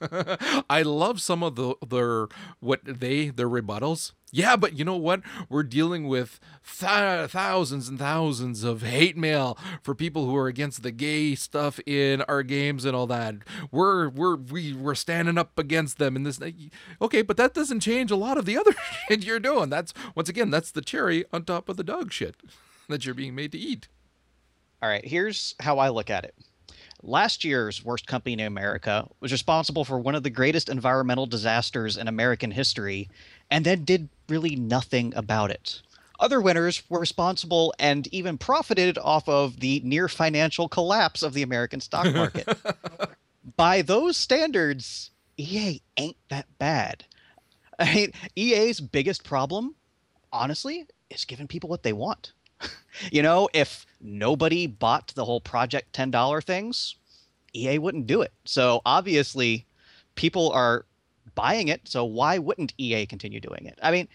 I 0.70 0.82
love 0.82 1.20
some 1.20 1.42
of 1.42 1.56
the 1.56 1.74
their 1.86 2.28
what 2.60 2.80
they 2.84 3.30
their 3.30 3.48
rebuttals. 3.48 4.12
Yeah, 4.30 4.56
but 4.56 4.78
you 4.78 4.84
know 4.84 4.96
what? 4.96 5.22
We're 5.48 5.62
dealing 5.64 6.06
with 6.06 6.38
th- 6.78 7.30
thousands 7.30 7.88
and 7.88 7.98
thousands 7.98 8.62
of 8.62 8.82
hate 8.82 9.16
mail 9.16 9.58
for 9.82 9.94
people 9.94 10.26
who 10.26 10.36
are 10.36 10.46
against 10.46 10.82
the 10.84 10.92
gay 10.92 11.34
stuff 11.34 11.80
in 11.86 12.22
our 12.22 12.42
games 12.44 12.84
and 12.84 12.94
all 12.94 13.06
that. 13.08 13.36
We're 13.72 14.08
we're 14.10 14.36
we, 14.36 14.72
we're 14.72 14.94
standing 14.94 15.36
up 15.36 15.58
against 15.58 15.98
them 15.98 16.14
in 16.14 16.22
this. 16.22 16.38
Okay, 17.02 17.22
but 17.22 17.36
that 17.38 17.54
doesn't 17.54 17.80
change 17.80 18.10
a 18.12 18.16
lot 18.16 18.38
of 18.38 18.44
the 18.44 18.56
other 18.56 18.74
shit 19.08 19.24
you're 19.24 19.40
doing. 19.40 19.68
That's 19.70 19.92
once 20.14 20.28
again 20.28 20.50
that's 20.50 20.70
the 20.70 20.82
cherry 20.82 21.24
on 21.32 21.44
top 21.44 21.68
of 21.68 21.76
the 21.76 21.84
dog 21.84 22.12
shit 22.12 22.36
that 22.88 23.04
you're 23.04 23.14
being 23.16 23.34
made 23.34 23.50
to 23.52 23.58
eat. 23.58 23.88
All 24.80 24.88
right, 24.88 25.04
here's 25.04 25.56
how 25.58 25.78
I 25.78 25.88
look 25.88 26.08
at 26.08 26.24
it. 26.24 26.34
Last 27.02 27.44
year's 27.44 27.84
worst 27.84 28.06
company 28.06 28.32
in 28.32 28.40
America 28.40 29.08
was 29.20 29.30
responsible 29.30 29.84
for 29.84 29.98
one 29.98 30.14
of 30.14 30.24
the 30.24 30.30
greatest 30.30 30.68
environmental 30.68 31.26
disasters 31.26 31.96
in 31.96 32.08
American 32.08 32.50
history 32.50 33.08
and 33.50 33.64
then 33.64 33.84
did 33.84 34.08
really 34.28 34.56
nothing 34.56 35.12
about 35.14 35.50
it. 35.50 35.80
Other 36.20 36.40
winners 36.40 36.82
were 36.88 36.98
responsible 36.98 37.72
and 37.78 38.08
even 38.12 38.38
profited 38.38 38.98
off 38.98 39.28
of 39.28 39.60
the 39.60 39.80
near 39.84 40.08
financial 40.08 40.68
collapse 40.68 41.22
of 41.22 41.34
the 41.34 41.42
American 41.42 41.80
stock 41.80 42.12
market. 42.14 42.48
By 43.56 43.82
those 43.82 44.16
standards, 44.16 45.12
EA 45.36 45.80
ain't 45.96 46.16
that 46.28 46.46
bad. 46.58 47.04
I 47.78 47.94
mean, 47.94 48.12
EA's 48.34 48.80
biggest 48.80 49.22
problem, 49.22 49.76
honestly, 50.32 50.86
is 51.10 51.24
giving 51.24 51.46
people 51.46 51.70
what 51.70 51.84
they 51.84 51.92
want. 51.92 52.32
you 53.12 53.22
know, 53.22 53.48
if 53.54 53.86
nobody 54.00 54.66
bought 54.66 55.12
the 55.14 55.24
whole 55.24 55.40
Project 55.40 55.94
$10 55.96 56.44
things, 56.44 56.96
EA 57.54 57.78
wouldn't 57.78 58.06
do 58.06 58.22
it. 58.22 58.32
So 58.44 58.80
obviously, 58.84 59.66
people 60.14 60.50
are 60.52 60.84
buying 61.34 61.68
it. 61.68 61.82
So 61.84 62.04
why 62.04 62.38
wouldn't 62.38 62.74
EA 62.78 63.06
continue 63.06 63.40
doing 63.40 63.66
it? 63.66 63.78
I 63.82 63.90
mean, 63.90 64.08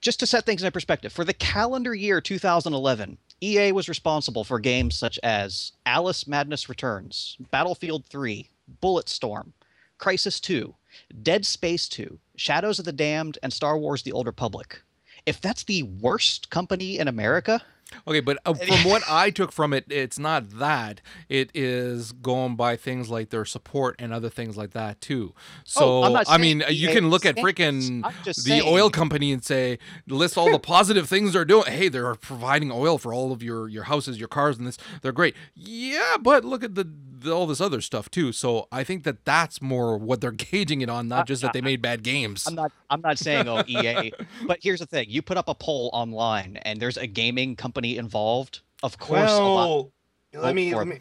just 0.00 0.20
to 0.20 0.26
set 0.26 0.46
things 0.46 0.62
in 0.62 0.70
perspective, 0.72 1.12
for 1.12 1.24
the 1.24 1.34
calendar 1.34 1.94
year 1.94 2.20
2011, 2.20 3.18
EA 3.42 3.72
was 3.72 3.88
responsible 3.88 4.44
for 4.44 4.58
games 4.58 4.94
such 4.94 5.18
as 5.22 5.72
Alice 5.86 6.26
Madness 6.26 6.68
Returns, 6.68 7.36
Battlefield 7.50 8.04
3, 8.06 8.48
Bulletstorm, 8.82 9.52
Crysis 9.98 10.40
2, 10.40 10.74
Dead 11.22 11.44
Space 11.46 11.88
2, 11.88 12.18
Shadows 12.36 12.78
of 12.78 12.84
the 12.84 12.92
Damned, 12.92 13.38
and 13.42 13.52
Star 13.52 13.78
Wars 13.78 14.02
The 14.02 14.12
Old 14.12 14.26
Republic. 14.26 14.82
If 15.26 15.40
that's 15.40 15.64
the 15.64 15.82
worst 15.82 16.50
company 16.50 16.98
in 16.98 17.08
America, 17.08 17.62
Okay, 18.06 18.20
but 18.20 18.38
uh, 18.46 18.54
from 18.54 18.84
what 18.84 19.02
I 19.08 19.30
took 19.30 19.52
from 19.52 19.72
it, 19.72 19.84
it's 19.88 20.18
not 20.18 20.50
that. 20.58 21.00
It 21.28 21.50
is 21.54 22.12
going 22.12 22.56
by 22.56 22.76
things 22.76 23.10
like 23.10 23.30
their 23.30 23.44
support 23.44 23.96
and 23.98 24.12
other 24.12 24.28
things 24.28 24.56
like 24.56 24.70
that 24.72 25.00
too. 25.00 25.34
So 25.64 26.00
Oh, 26.00 26.02
I'm 26.04 26.12
not 26.12 26.26
I 26.28 26.38
mean, 26.38 26.62
you 26.68 26.88
can 26.88 27.10
look 27.10 27.26
at 27.26 27.36
freaking 27.36 28.02
the 28.24 28.32
saying. 28.32 28.62
oil 28.64 28.90
company 28.90 29.32
and 29.32 29.44
say 29.44 29.78
list 30.06 30.38
all 30.38 30.50
the 30.50 30.58
positive 30.76 31.08
things 31.08 31.32
they're 31.32 31.44
doing. 31.44 31.64
Hey, 31.66 31.88
they're 31.88 32.14
providing 32.14 32.70
oil 32.70 32.98
for 32.98 33.12
all 33.12 33.32
of 33.32 33.42
your 33.42 33.68
your 33.68 33.84
houses, 33.84 34.18
your 34.18 34.28
cars, 34.28 34.58
and 34.58 34.66
this. 34.66 34.78
They're 35.02 35.12
great. 35.12 35.34
Yeah, 35.54 36.16
but 36.20 36.44
look 36.44 36.62
at 36.62 36.74
the, 36.74 36.88
the 37.18 37.32
all 37.32 37.46
this 37.46 37.60
other 37.60 37.80
stuff 37.80 38.10
too. 38.10 38.30
So 38.32 38.68
I 38.70 38.84
think 38.84 39.04
that 39.04 39.24
that's 39.24 39.60
more 39.60 39.96
what 39.98 40.20
they're 40.20 40.30
gauging 40.50 40.80
it 40.80 40.88
on, 40.90 41.08
not 41.08 41.26
just 41.26 41.42
that 41.42 41.52
they 41.52 41.60
made 41.60 41.82
bad 41.82 42.02
games. 42.02 42.46
I'm 42.46 42.54
not 42.54 42.72
I'm 42.88 43.00
not 43.00 43.18
saying 43.18 43.48
oh 43.48 43.62
EA, 43.66 44.12
but 44.46 44.58
here's 44.62 44.80
the 44.80 44.86
thing: 44.86 45.06
you 45.08 45.22
put 45.22 45.36
up 45.36 45.48
a 45.48 45.54
poll 45.54 45.90
online, 45.92 46.56
and 46.58 46.80
there's 46.80 46.96
a 46.96 47.06
gaming 47.06 47.56
company 47.56 47.79
involved. 47.84 48.60
Of 48.82 48.98
course, 48.98 49.30
a 49.30 49.42
lot. 49.42 49.68
well, 49.68 49.92
let 50.34 50.54
me, 50.54 50.74
let 50.74 50.86
me. 50.86 51.00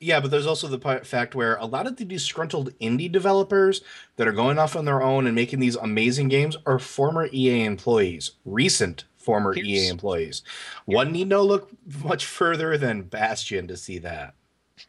Yeah, 0.00 0.20
but 0.20 0.30
there's 0.30 0.46
also 0.46 0.68
the 0.68 1.00
fact 1.04 1.34
where 1.34 1.56
a 1.56 1.66
lot 1.66 1.86
of 1.88 1.96
the 1.96 2.04
disgruntled 2.04 2.72
indie 2.78 3.10
developers 3.10 3.80
that 4.16 4.28
are 4.28 4.32
going 4.32 4.56
off 4.58 4.76
on 4.76 4.84
their 4.84 5.02
own 5.02 5.26
and 5.26 5.34
making 5.34 5.58
these 5.58 5.74
amazing 5.74 6.28
games 6.28 6.56
are 6.66 6.78
former 6.78 7.28
EA 7.32 7.64
employees, 7.64 8.32
recent 8.44 9.04
former 9.16 9.54
EA 9.56 9.62
Here's- 9.72 9.90
employees. 9.90 10.42
One 10.84 11.10
need 11.12 11.28
no 11.28 11.42
look 11.42 11.70
much 12.04 12.24
further 12.26 12.78
than 12.78 13.02
Bastion 13.02 13.66
to 13.66 13.76
see 13.76 13.98
that. 13.98 14.34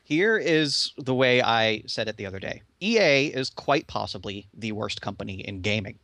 Here 0.03 0.37
is 0.37 0.93
the 0.97 1.15
way 1.15 1.41
I 1.41 1.81
said 1.87 2.07
it 2.07 2.17
the 2.17 2.27
other 2.27 2.39
day. 2.39 2.61
EA 2.79 3.27
is 3.33 3.49
quite 3.49 3.87
possibly 3.87 4.47
the 4.53 4.71
worst 4.73 5.01
company 5.01 5.39
in 5.41 5.61
gaming. 5.61 5.97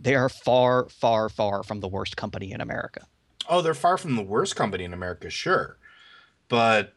They 0.00 0.14
are 0.14 0.30
far, 0.30 0.88
far, 0.88 1.28
far 1.28 1.62
from 1.62 1.80
the 1.80 1.88
worst 1.88 2.16
company 2.16 2.50
in 2.52 2.62
America. 2.62 3.06
Oh, 3.52 3.60
they're 3.60 3.74
far 3.74 3.98
from 3.98 4.16
the 4.16 4.22
worst 4.22 4.56
company 4.56 4.82
in 4.82 4.94
America, 4.94 5.28
sure, 5.28 5.76
but 6.48 6.94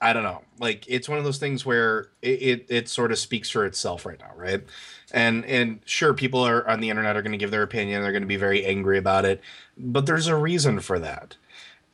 I 0.00 0.14
don't 0.14 0.22
know. 0.22 0.40
Like 0.58 0.86
it's 0.88 1.06
one 1.06 1.18
of 1.18 1.24
those 1.24 1.36
things 1.36 1.66
where 1.66 2.08
it, 2.22 2.42
it, 2.42 2.66
it 2.70 2.88
sort 2.88 3.12
of 3.12 3.18
speaks 3.18 3.50
for 3.50 3.66
itself 3.66 4.06
right 4.06 4.18
now, 4.18 4.32
right? 4.34 4.64
And 5.12 5.44
and 5.44 5.80
sure, 5.84 6.14
people 6.14 6.40
are 6.40 6.66
on 6.66 6.80
the 6.80 6.88
internet 6.88 7.14
are 7.14 7.20
going 7.20 7.32
to 7.32 7.38
give 7.38 7.50
their 7.50 7.62
opinion. 7.62 8.00
They're 8.00 8.10
going 8.10 8.22
to 8.22 8.26
be 8.26 8.38
very 8.38 8.64
angry 8.64 8.96
about 8.96 9.26
it, 9.26 9.42
but 9.76 10.06
there's 10.06 10.28
a 10.28 10.34
reason 10.34 10.80
for 10.80 10.98
that, 10.98 11.36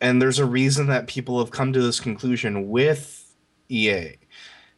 and 0.01 0.23
there's 0.23 0.39
a 0.39 0.47
reason 0.47 0.87
that 0.87 1.09
people 1.09 1.41
have 1.41 1.51
come 1.51 1.73
to 1.73 1.83
this 1.83 1.99
conclusion 1.99 2.69
with 2.69 3.35
EA. 3.69 4.13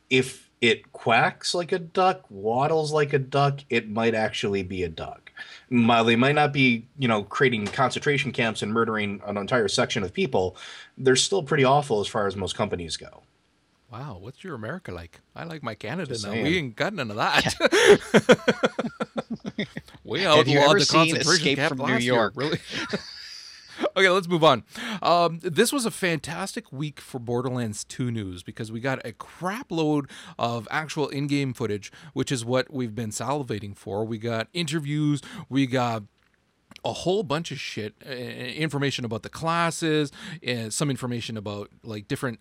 If 0.09 0.49
it 0.63 0.93
quacks 0.93 1.55
like 1.55 1.73
a 1.73 1.79
duck, 1.79 2.25
waddles 2.31 2.91
like 2.91 3.13
a 3.13 3.19
duck, 3.19 3.61
it 3.69 3.91
might 3.91 4.15
actually 4.15 4.63
be 4.63 4.83
a 4.83 4.89
duck 4.89 5.30
while 5.69 6.05
they 6.05 6.17
might 6.17 6.35
not 6.35 6.53
be, 6.53 6.87
you 6.99 7.09
know, 7.09 7.23
creating 7.23 7.67
concentration 7.67 8.33
camps 8.33 8.63
and 8.63 8.73
murdering 8.73 9.21
an 9.27 9.37
entire 9.37 9.69
section 9.69 10.03
of 10.03 10.13
people, 10.13 10.57
they're 10.99 11.17
still 11.17 11.43
pretty 11.43 11.65
awful 11.65 12.01
as 12.01 12.07
far 12.07 12.27
as 12.27 12.37
most 12.37 12.57
companies 12.57 12.97
go. 12.97 13.23
Wow, 13.91 14.19
what's 14.21 14.45
your 14.45 14.55
America 14.55 14.93
like? 14.93 15.21
I 15.35 15.45
like 15.45 15.63
my 15.65 15.75
Canada 15.75 16.13
Just 16.13 16.25
now. 16.25 16.33
saying. 16.33 16.45
We 16.45 16.59
ain't 16.59 16.77
got 16.77 16.95
none 16.95 17.11
of 17.11 17.17
that. 17.17 17.57
we 20.05 20.21
Have 20.21 20.47
you 20.47 20.59
outlawed 20.61 20.71
ever 20.71 20.79
the 20.79 20.85
seen 20.85 20.99
concentration 21.13 21.33
Escape 21.33 21.59
camp 21.59 21.69
from 21.71 21.79
New 21.87 21.93
last 21.95 22.03
year, 22.03 22.15
York? 22.15 22.33
Really? 22.37 22.59
okay, 23.97 24.09
let's 24.09 24.29
move 24.29 24.45
on. 24.45 24.65
Um, 25.03 25.41
this 25.43 25.73
was 25.73 25.87
a 25.87 25.91
fantastic 25.91 26.73
week 26.73 27.01
for 27.01 27.19
Borderlands 27.19 27.85
2 27.85 28.11
news 28.11 28.43
because 28.43 28.71
we 28.71 28.81
got 28.81 29.05
a 29.05 29.13
crap 29.13 29.71
load 29.71 30.11
of 30.39 30.67
actual 30.71 31.09
in-game 31.09 31.55
footage, 31.55 31.93
which 32.13 32.31
is 32.31 32.45
what 32.45 32.73
we've 32.73 32.95
been 32.95 33.11
salivating 33.11 33.77
for. 33.77 34.05
We 34.05 34.19
got 34.19 34.49
interviews, 34.53 35.23
we 35.49 35.67
got 35.67 36.05
a 36.85 36.93
whole 36.93 37.23
bunch 37.23 37.51
of 37.51 37.61
shit 37.61 37.95
uh, 38.07 38.11
information 38.11 39.05
about 39.05 39.23
the 39.23 39.29
classes 39.29 40.11
and 40.43 40.73
some 40.73 40.91
information 40.91 41.37
about 41.37 41.69
like 41.83 42.09
different 42.09 42.41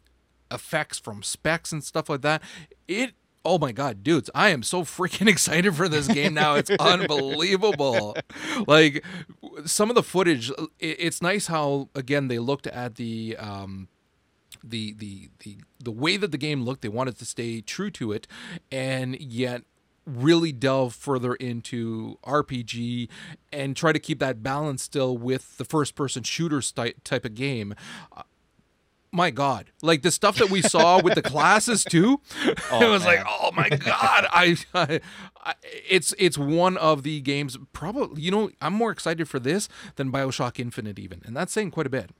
effects 0.52 0.97
from 0.97 1.21
specs 1.23 1.71
and 1.71 1.84
stuff 1.84 2.10
like 2.10 2.21
that 2.21 2.41
it 2.88 3.13
oh 3.45 3.58
my 3.58 3.71
god 3.71 4.04
dudes 4.04 4.30
i 4.34 4.49
am 4.49 4.63
so 4.63 4.84
freaking 4.84 5.28
excited 5.30 5.75
for 5.75 5.88
this 5.88 6.08
game 6.08 6.34
now 6.34 6.56
it's 6.56 6.69
unbelievable 6.80 8.15
like 8.67 9.04
some 9.65 9.89
of 9.89 9.95
the 9.95 10.03
footage 10.03 10.49
it, 10.51 10.67
it's 10.79 11.21
nice 11.21 11.47
how 11.47 11.89
again 11.95 12.27
they 12.27 12.39
looked 12.39 12.67
at 12.67 12.95
the 12.95 13.35
um 13.37 13.87
the 14.63 14.93
the 14.93 15.29
the 15.39 15.57
the 15.79 15.91
way 15.91 16.17
that 16.17 16.31
the 16.31 16.37
game 16.37 16.63
looked 16.63 16.81
they 16.81 16.89
wanted 16.89 17.17
to 17.17 17.25
stay 17.25 17.61
true 17.61 17.91
to 17.91 18.11
it 18.11 18.27
and 18.71 19.19
yet 19.19 19.63
really 20.05 20.51
delve 20.51 20.95
further 20.95 21.35
into 21.35 22.17
RPG 22.23 23.09
and 23.51 23.75
try 23.75 23.91
to 23.91 23.99
keep 23.99 24.19
that 24.19 24.41
balance 24.41 24.83
still 24.83 25.17
with 25.17 25.57
the 25.57 25.65
first 25.65 25.95
person 25.95 26.23
shooter 26.23 26.61
type 26.61 27.25
of 27.25 27.35
game. 27.35 27.75
My 29.11 29.31
god 29.31 29.71
like 29.81 30.01
the 30.03 30.11
stuff 30.11 30.37
that 30.37 30.49
we 30.51 30.61
saw 30.61 31.01
with 31.01 31.15
the 31.15 31.21
classes 31.21 31.83
too 31.83 32.21
oh, 32.45 32.51
it 32.53 32.57
Oh, 32.71 32.91
was 32.91 33.05
like 33.05 33.23
oh 33.27 33.51
my 33.53 33.69
god 33.69 34.27
I, 34.31 34.55
I, 34.73 34.99
I 35.43 35.55
it's 35.89 36.13
it's 36.19 36.37
one 36.37 36.77
of 36.77 37.03
the 37.03 37.19
games 37.21 37.57
probably 37.73 38.21
you 38.21 38.29
know 38.31 38.51
i'm 38.61 38.73
more 38.73 38.91
excited 38.91 39.27
for 39.27 39.39
this 39.39 39.67
than 39.95 40.11
bioshock 40.11 40.59
infinite 40.59 40.99
even 40.99 41.21
and 41.25 41.35
that's 41.35 41.51
saying 41.53 41.71
quite 41.71 41.87
a 41.87 41.89
bit 41.89 42.11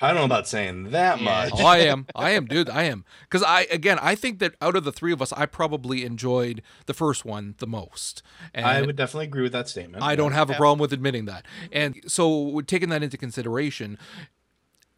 I 0.00 0.08
don't 0.08 0.18
know 0.18 0.24
about 0.26 0.46
saying 0.46 0.90
that 0.92 1.18
Yeah. 1.18 1.24
much. 1.24 1.50
Oh, 1.60 1.66
I 1.66 1.78
am. 1.78 2.06
I 2.14 2.30
am, 2.30 2.46
dude. 2.46 2.70
I 2.70 2.84
am. 2.84 3.04
Because 3.22 3.42
I, 3.42 3.62
again, 3.62 3.98
I 4.00 4.14
think 4.14 4.38
that 4.38 4.54
out 4.62 4.76
of 4.76 4.84
the 4.84 4.92
three 4.92 5.10
of 5.12 5.20
us, 5.20 5.32
I 5.32 5.44
probably 5.44 6.04
enjoyed 6.04 6.62
the 6.86 6.94
first 6.94 7.24
one 7.24 7.56
the 7.58 7.66
most. 7.66 8.22
And 8.54 8.64
I 8.64 8.80
would 8.82 8.94
definitely 8.94 9.24
agree 9.26 9.42
with 9.42 9.50
that 9.54 9.68
statement. 9.68 10.04
I 10.04 10.14
don't 10.14 10.30
have 10.30 10.50
a 10.50 10.54
problem 10.54 10.78
with 10.78 10.92
admitting 10.92 11.24
that. 11.24 11.44
And 11.72 12.00
so, 12.06 12.60
taking 12.60 12.90
that 12.90 13.02
into 13.02 13.16
consideration, 13.16 13.98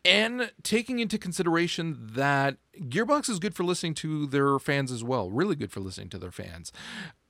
and 0.04 0.50
taking 0.62 0.98
into 0.98 1.18
consideration 1.18 1.98
that 2.12 2.56
Gearbox 2.80 3.28
is 3.28 3.38
good 3.38 3.54
for 3.54 3.64
listening 3.64 3.94
to 3.94 4.26
their 4.26 4.58
fans 4.58 4.90
as 4.90 5.04
well, 5.04 5.30
really 5.30 5.56
good 5.56 5.70
for 5.70 5.80
listening 5.80 6.08
to 6.10 6.18
their 6.18 6.30
fans. 6.30 6.72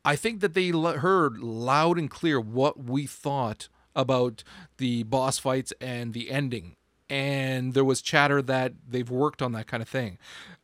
I 0.05 0.17
think 0.17 0.41
that 0.41 0.55
they 0.55 0.71
l- 0.71 0.99
heard 0.99 1.39
loud 1.39 1.99
and 1.99 2.11
clear 2.11 2.41
what 2.41 2.83
we 2.83 3.07
thought 3.07 3.69
about 3.95 4.45
the 4.79 5.03
boss 5.03 5.39
fights 5.39 5.73
and 5.81 6.13
the 6.13 6.31
ending. 6.31 6.77
And 7.09 7.75
there 7.75 7.85
was 7.85 8.01
chatter 8.01 8.41
that 8.43 8.75
they've 8.89 9.11
worked 9.11 9.43
on 9.43 9.53
that 9.53 9.67
kind 9.67 9.83
of 9.83 9.89
thing. 9.89 10.19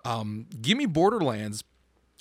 Um, 0.04 0.46
give 0.62 0.78
me 0.78 0.86
Borderlands 0.86 1.64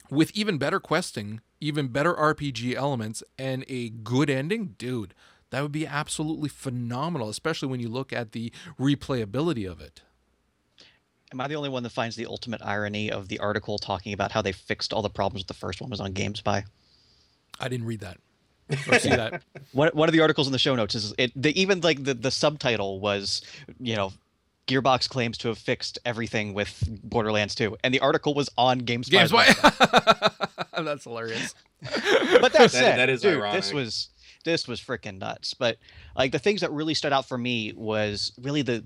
with 0.09 0.31
even 0.35 0.57
better 0.57 0.79
questing, 0.79 1.41
even 1.61 1.89
better 1.89 2.13
RPG 2.13 2.73
elements, 2.73 3.23
and 3.37 3.63
a 3.67 3.89
good 3.89 4.29
ending, 4.29 4.73
dude, 4.79 5.13
that 5.51 5.61
would 5.61 5.71
be 5.71 5.85
absolutely 5.87 6.49
phenomenal, 6.49 7.29
especially 7.29 7.67
when 7.69 7.79
you 7.79 7.87
look 7.89 8.11
at 8.11 8.31
the 8.31 8.51
replayability 8.79 9.69
of 9.69 9.79
it. 9.79 10.01
Am 11.31 11.41
I 11.41 11.47
the 11.47 11.55
only 11.55 11.69
one 11.69 11.83
that 11.83 11.89
finds 11.91 12.15
the 12.15 12.25
ultimate 12.27 12.61
irony 12.63 13.11
of 13.11 13.27
the 13.27 13.39
article 13.39 13.77
talking 13.77 14.13
about 14.13 14.31
how 14.31 14.41
they 14.41 14.51
fixed 14.51 14.93
all 14.93 15.01
the 15.01 15.09
problems 15.09 15.41
with 15.41 15.47
the 15.47 15.53
first 15.53 15.81
one 15.81 15.89
was 15.89 15.99
on 15.99 16.13
GameSpy? 16.13 16.63
I 17.59 17.67
didn't 17.67 17.85
read 17.87 18.01
that 18.01 18.17
or 18.89 18.99
see 18.99 19.09
that. 19.09 19.43
One, 19.73 19.89
one 19.93 20.09
of 20.09 20.13
the 20.13 20.21
articles 20.21 20.47
in 20.47 20.53
the 20.53 20.59
show 20.59 20.75
notes 20.75 20.95
is 20.95 21.13
it. 21.17 21.31
The, 21.35 21.59
even 21.59 21.81
like 21.81 22.03
the, 22.03 22.13
the 22.15 22.31
subtitle 22.31 22.99
was, 22.99 23.41
you 23.79 23.95
know, 23.95 24.11
Gearbox 24.67 25.07
claims 25.07 25.37
to 25.39 25.49
have 25.49 25.57
fixed 25.59 25.99
everything 26.05 26.53
with 26.55 26.83
Borderlands 27.03 27.53
2, 27.55 27.77
and 27.83 27.93
the 27.93 27.99
article 27.99 28.33
was 28.33 28.49
on 28.57 28.81
GameSpy. 28.81 29.11
Games, 29.11 29.31
why? 29.31 29.45
That's 30.83 31.03
hilarious. 31.03 31.53
but 31.81 31.91
that 31.91 32.53
That- 32.53 32.71
said, 32.71 32.97
that 32.97 33.09
is 33.09 33.21
dude, 33.21 33.37
ironic. 33.37 33.61
this 33.61 33.71
was 33.71 34.09
this 34.45 34.67
was 34.67 34.79
freaking 34.79 35.19
nuts. 35.19 35.53
But 35.53 35.77
like 36.15 36.31
the 36.31 36.39
things 36.39 36.61
that 36.61 36.71
really 36.71 36.93
stood 36.93 37.11
out 37.11 37.27
for 37.27 37.37
me 37.37 37.73
was 37.75 38.31
really 38.41 38.61
the 38.61 38.85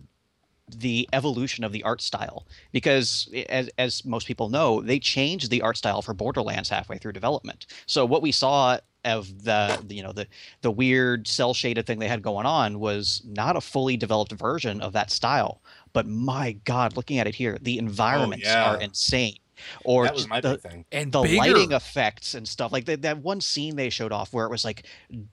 the 0.78 1.10
evolution 1.13 1.63
of 1.63 1.72
the 1.72 1.84
art 1.84 2.02
style 2.02 2.45
because 2.72 3.28
as 3.50 3.69
as 3.78 4.06
most 4.06 4.28
people 4.28 4.50
know, 4.50 4.82
they 4.82 5.00
changed 5.00 5.50
the 5.50 5.62
art 5.62 5.78
style 5.78 6.02
for 6.02 6.13
Borderlands 6.13 6.69
halfway 6.69 6.98
through 6.98 7.12
development. 7.12 7.67
So 7.86 8.06
what 8.06 8.22
we 8.22 8.32
saw 8.32 8.80
of 9.06 9.43
the, 9.43 9.82
you 9.89 10.04
know 10.04 10.12
the 10.12 10.28
the 10.62 10.72
weird 10.72 11.28
cel 11.28 11.54
shaded 11.54 11.86
thing 11.86 12.00
they 12.00 12.08
had 12.08 12.22
going 12.22 12.45
on 12.45 12.80
was 12.80 13.22
not 13.26 13.56
a 13.56 13.62
fully 13.62 13.98
developed 13.98 14.32
version 14.34 14.82
of 14.82 14.93
that 14.93 15.12
style. 15.12 15.62
But 15.93 16.08
my 16.08 16.54
God, 16.65 16.95
looking 16.95 17.17
at 17.17 17.28
it 17.28 17.36
here, 17.36 17.58
the 17.62 17.78
oh, 17.78 17.84
environments 17.84 18.45
yeah. 18.45 18.72
are 18.72 18.80
insane. 18.80 19.38
Or 19.84 20.06
that 20.06 20.13
was 20.13 20.28
my 20.28 20.41
the, 20.41 20.52
big 20.52 20.62
thing. 20.62 20.86
and 20.91 21.12
the 21.12 21.22
bigger. 21.22 21.38
lighting 21.38 21.72
effects 21.72 22.34
and 22.34 22.48
stuff 22.48 22.72
like 22.72 22.86
that, 22.86 23.02
that 23.02 23.19
one 23.19 23.41
scene 23.41 23.76
they 23.76 23.89
showed 23.89 24.12
off 24.12 24.34
where 24.34 24.45
it 24.45 24.50
was 24.50 24.65
like 24.65 24.86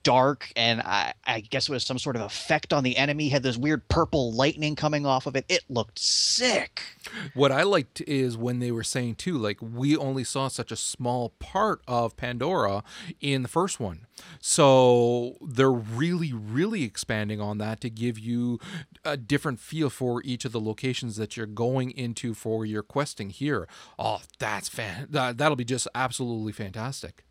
dark 0.03 0.51
and 0.55 0.81
I, 0.81 1.13
I 1.25 1.41
guess 1.41 1.69
it 1.69 1.71
was 1.71 1.83
some 1.83 1.99
sort 1.99 2.15
of 2.15 2.21
effect 2.21 2.73
on 2.73 2.83
the 2.83 2.97
enemy 2.97 3.29
had 3.29 3.43
this 3.43 3.57
weird 3.57 3.87
purple 3.87 4.31
lightning 4.33 4.75
coming 4.75 5.05
off 5.05 5.27
of 5.27 5.35
it 5.35 5.45
it 5.49 5.63
looked 5.69 5.99
sick 5.99 6.81
What 7.33 7.51
I 7.51 7.63
liked 7.63 8.01
is 8.01 8.37
when 8.37 8.59
they 8.59 8.71
were 8.71 8.83
saying 8.83 9.15
too, 9.15 9.37
like 9.37 9.57
we 9.61 9.95
only 9.95 10.23
saw 10.23 10.47
such 10.47 10.71
a 10.71 10.75
small 10.75 11.29
part 11.39 11.81
of 11.87 12.17
Pandora 12.17 12.83
in 13.21 13.41
the 13.43 13.47
first 13.47 13.79
one. 13.79 14.07
So 14.39 15.37
they're 15.41 15.71
really, 15.71 16.33
really 16.33 16.83
expanding 16.83 17.39
on 17.39 17.57
that 17.59 17.81
to 17.81 17.89
give 17.89 18.17
you 18.17 18.59
a 19.05 19.15
different 19.15 19.59
feel 19.59 19.89
for 19.89 20.21
each 20.23 20.45
of 20.45 20.51
the 20.51 20.59
locations 20.59 21.17
that 21.17 21.37
you're 21.37 21.45
going 21.45 21.91
into 21.91 22.33
for 22.33 22.65
your 22.65 22.83
questing 22.83 23.29
here. 23.29 23.67
Oh, 23.99 24.16
that's 24.39 24.69
fan 24.69 25.07
that, 25.09 25.37
that'll 25.37 25.55
be 25.55 25.65
just 25.65 25.87
absolutely 25.95 26.51
fantastic. 26.51 27.23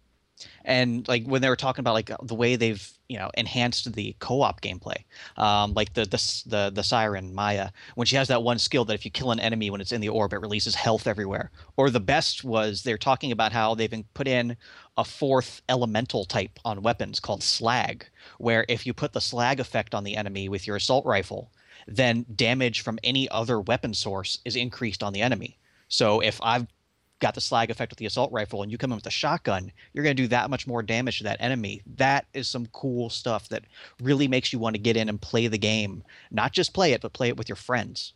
and 0.64 1.06
like 1.08 1.24
when 1.26 1.40
they 1.40 1.48
were 1.48 1.56
talking 1.56 1.80
about 1.82 1.94
like 1.94 2.10
the 2.22 2.34
way 2.34 2.56
they've 2.56 2.92
you 3.08 3.16
know 3.18 3.30
enhanced 3.38 3.92
the 3.94 4.14
co-op 4.18 4.60
gameplay 4.60 4.98
um, 5.38 5.72
like 5.74 5.94
the, 5.94 6.04
the 6.04 6.42
the 6.46 6.70
the 6.74 6.82
siren 6.82 7.34
maya 7.34 7.70
when 7.94 8.06
she 8.06 8.16
has 8.16 8.28
that 8.28 8.42
one 8.42 8.58
skill 8.58 8.84
that 8.84 8.94
if 8.94 9.04
you 9.04 9.10
kill 9.10 9.30
an 9.30 9.40
enemy 9.40 9.70
when 9.70 9.80
it's 9.80 9.92
in 9.92 10.00
the 10.00 10.08
orb 10.08 10.32
it 10.32 10.40
releases 10.40 10.74
health 10.74 11.06
everywhere 11.06 11.50
or 11.76 11.88
the 11.88 12.00
best 12.00 12.44
was 12.44 12.82
they're 12.82 12.98
talking 12.98 13.32
about 13.32 13.52
how 13.52 13.74
they've 13.74 13.90
been- 13.90 14.04
put 14.12 14.28
in 14.28 14.56
a 14.98 15.04
fourth 15.04 15.62
elemental 15.68 16.24
type 16.24 16.58
on 16.64 16.82
weapons 16.82 17.20
called 17.20 17.42
slag 17.42 18.04
where 18.38 18.64
if 18.68 18.86
you 18.86 18.92
put 18.92 19.12
the 19.12 19.20
slag 19.20 19.60
effect 19.60 19.94
on 19.94 20.04
the 20.04 20.16
enemy 20.16 20.48
with 20.48 20.66
your 20.66 20.76
assault 20.76 21.06
rifle 21.06 21.50
then 21.86 22.26
damage 22.34 22.80
from 22.80 22.98
any 23.04 23.28
other 23.30 23.60
weapon 23.60 23.94
source 23.94 24.38
is 24.44 24.56
increased 24.56 25.02
on 25.02 25.12
the 25.12 25.22
enemy 25.22 25.56
so 25.88 26.20
if 26.20 26.40
i've 26.42 26.66
got 27.18 27.34
the 27.34 27.40
slag 27.40 27.70
effect 27.70 27.90
with 27.90 27.98
the 27.98 28.04
assault 28.06 28.30
rifle 28.30 28.62
and 28.62 28.70
you 28.70 28.76
come 28.76 28.92
in 28.92 28.96
with 28.96 29.06
a 29.06 29.10
shotgun, 29.10 29.72
you're 29.94 30.04
going 30.04 30.14
to 30.14 30.22
do 30.22 30.28
that 30.28 30.50
much 30.50 30.66
more 30.66 30.82
damage 30.82 31.18
to 31.18 31.24
that 31.24 31.38
enemy. 31.40 31.80
That 31.96 32.26
is 32.34 32.46
some 32.46 32.66
cool 32.72 33.08
stuff 33.08 33.48
that 33.48 33.64
really 34.02 34.28
makes 34.28 34.52
you 34.52 34.58
want 34.58 34.74
to 34.76 34.80
get 34.82 34.96
in 34.98 35.08
and 35.08 35.18
play 35.20 35.46
the 35.46 35.56
game. 35.56 36.02
Not 36.30 36.52
just 36.52 36.74
play 36.74 36.92
it, 36.92 37.00
but 37.00 37.14
play 37.14 37.28
it 37.28 37.36
with 37.38 37.48
your 37.48 37.56
friends. 37.56 38.12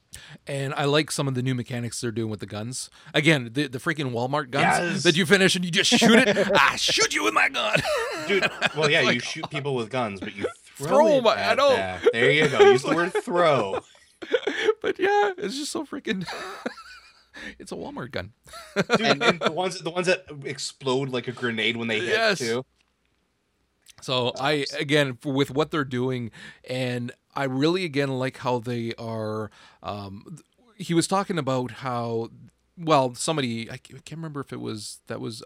And 0.46 0.74
I 0.74 0.84
like 0.84 1.10
some 1.10 1.26
of 1.28 1.34
the 1.34 1.42
new 1.42 1.54
mechanics 1.54 2.00
they're 2.00 2.10
doing 2.10 2.28
with 2.30 2.40
the 2.40 2.46
guns. 2.46 2.90
Again, 3.14 3.50
the, 3.52 3.68
the 3.68 3.78
freaking 3.78 4.12
Walmart 4.12 4.50
guns 4.50 4.64
Yes. 4.94 5.02
that 5.04 5.16
you 5.16 5.24
finish 5.24 5.56
and 5.56 5.64
you 5.64 5.70
just 5.70 5.88
shoot 5.90 6.18
it. 6.18 6.36
I 6.54 6.76
shoot 6.76 7.14
you 7.14 7.24
with 7.24 7.32
my 7.32 7.48
gun. 7.48 7.78
Dude, 8.28 8.50
well, 8.76 8.90
yeah, 8.90 9.00
Like, 9.00 9.14
you 9.14 9.20
shoot 9.20 9.48
people 9.48 9.74
with 9.74 9.88
guns, 9.88 10.20
but 10.20 10.36
you 10.36 10.46
throw, 10.76 10.86
Throw 10.88 11.06
it 11.08 11.16
'em, 11.18 11.26
I 11.28 11.34
at 11.40 11.56
know. 11.56 11.70
that. 11.70 12.06
There 12.12 12.30
you 12.30 12.48
go. 12.48 12.70
Use 12.70 12.82
the 12.82 12.94
word 12.94 13.12
throw. 13.22 13.80
but 14.82 14.98
yeah, 14.98 15.30
it's 15.38 15.56
just 15.56 15.72
so 15.72 15.86
freaking. 15.86 16.26
it's 17.58 17.72
a 17.72 17.74
Walmart 17.74 18.10
gun. 18.12 18.32
Dude, 18.96 19.22
and 19.22 19.40
the 19.40 19.52
ones 19.52 19.80
the 19.80 19.90
ones 19.90 20.06
that 20.06 20.26
explode 20.44 21.10
like 21.10 21.28
a 21.28 21.32
grenade 21.32 21.76
when 21.76 21.88
they 21.88 22.00
hit 22.00 22.08
Yes. 22.08 22.38
too. 22.38 22.64
So 24.02 24.32
I 24.38 24.66
again 24.78 25.18
with 25.24 25.50
what 25.50 25.70
they're 25.70 25.84
doing, 25.84 26.30
and 26.68 27.12
I 27.34 27.44
really 27.44 27.84
again 27.84 28.08
like 28.08 28.38
how 28.38 28.58
they 28.58 28.94
are. 28.98 29.50
Um, 29.82 30.38
he 30.76 30.94
was 30.94 31.06
talking 31.06 31.38
about 31.38 31.70
how 31.72 32.30
well 32.78 33.14
somebody 33.14 33.70
I 33.70 33.76
can't 33.76 34.10
remember 34.12 34.40
if 34.40 34.52
it 34.52 34.60
was 34.60 35.00
that 35.08 35.20
was 35.20 35.42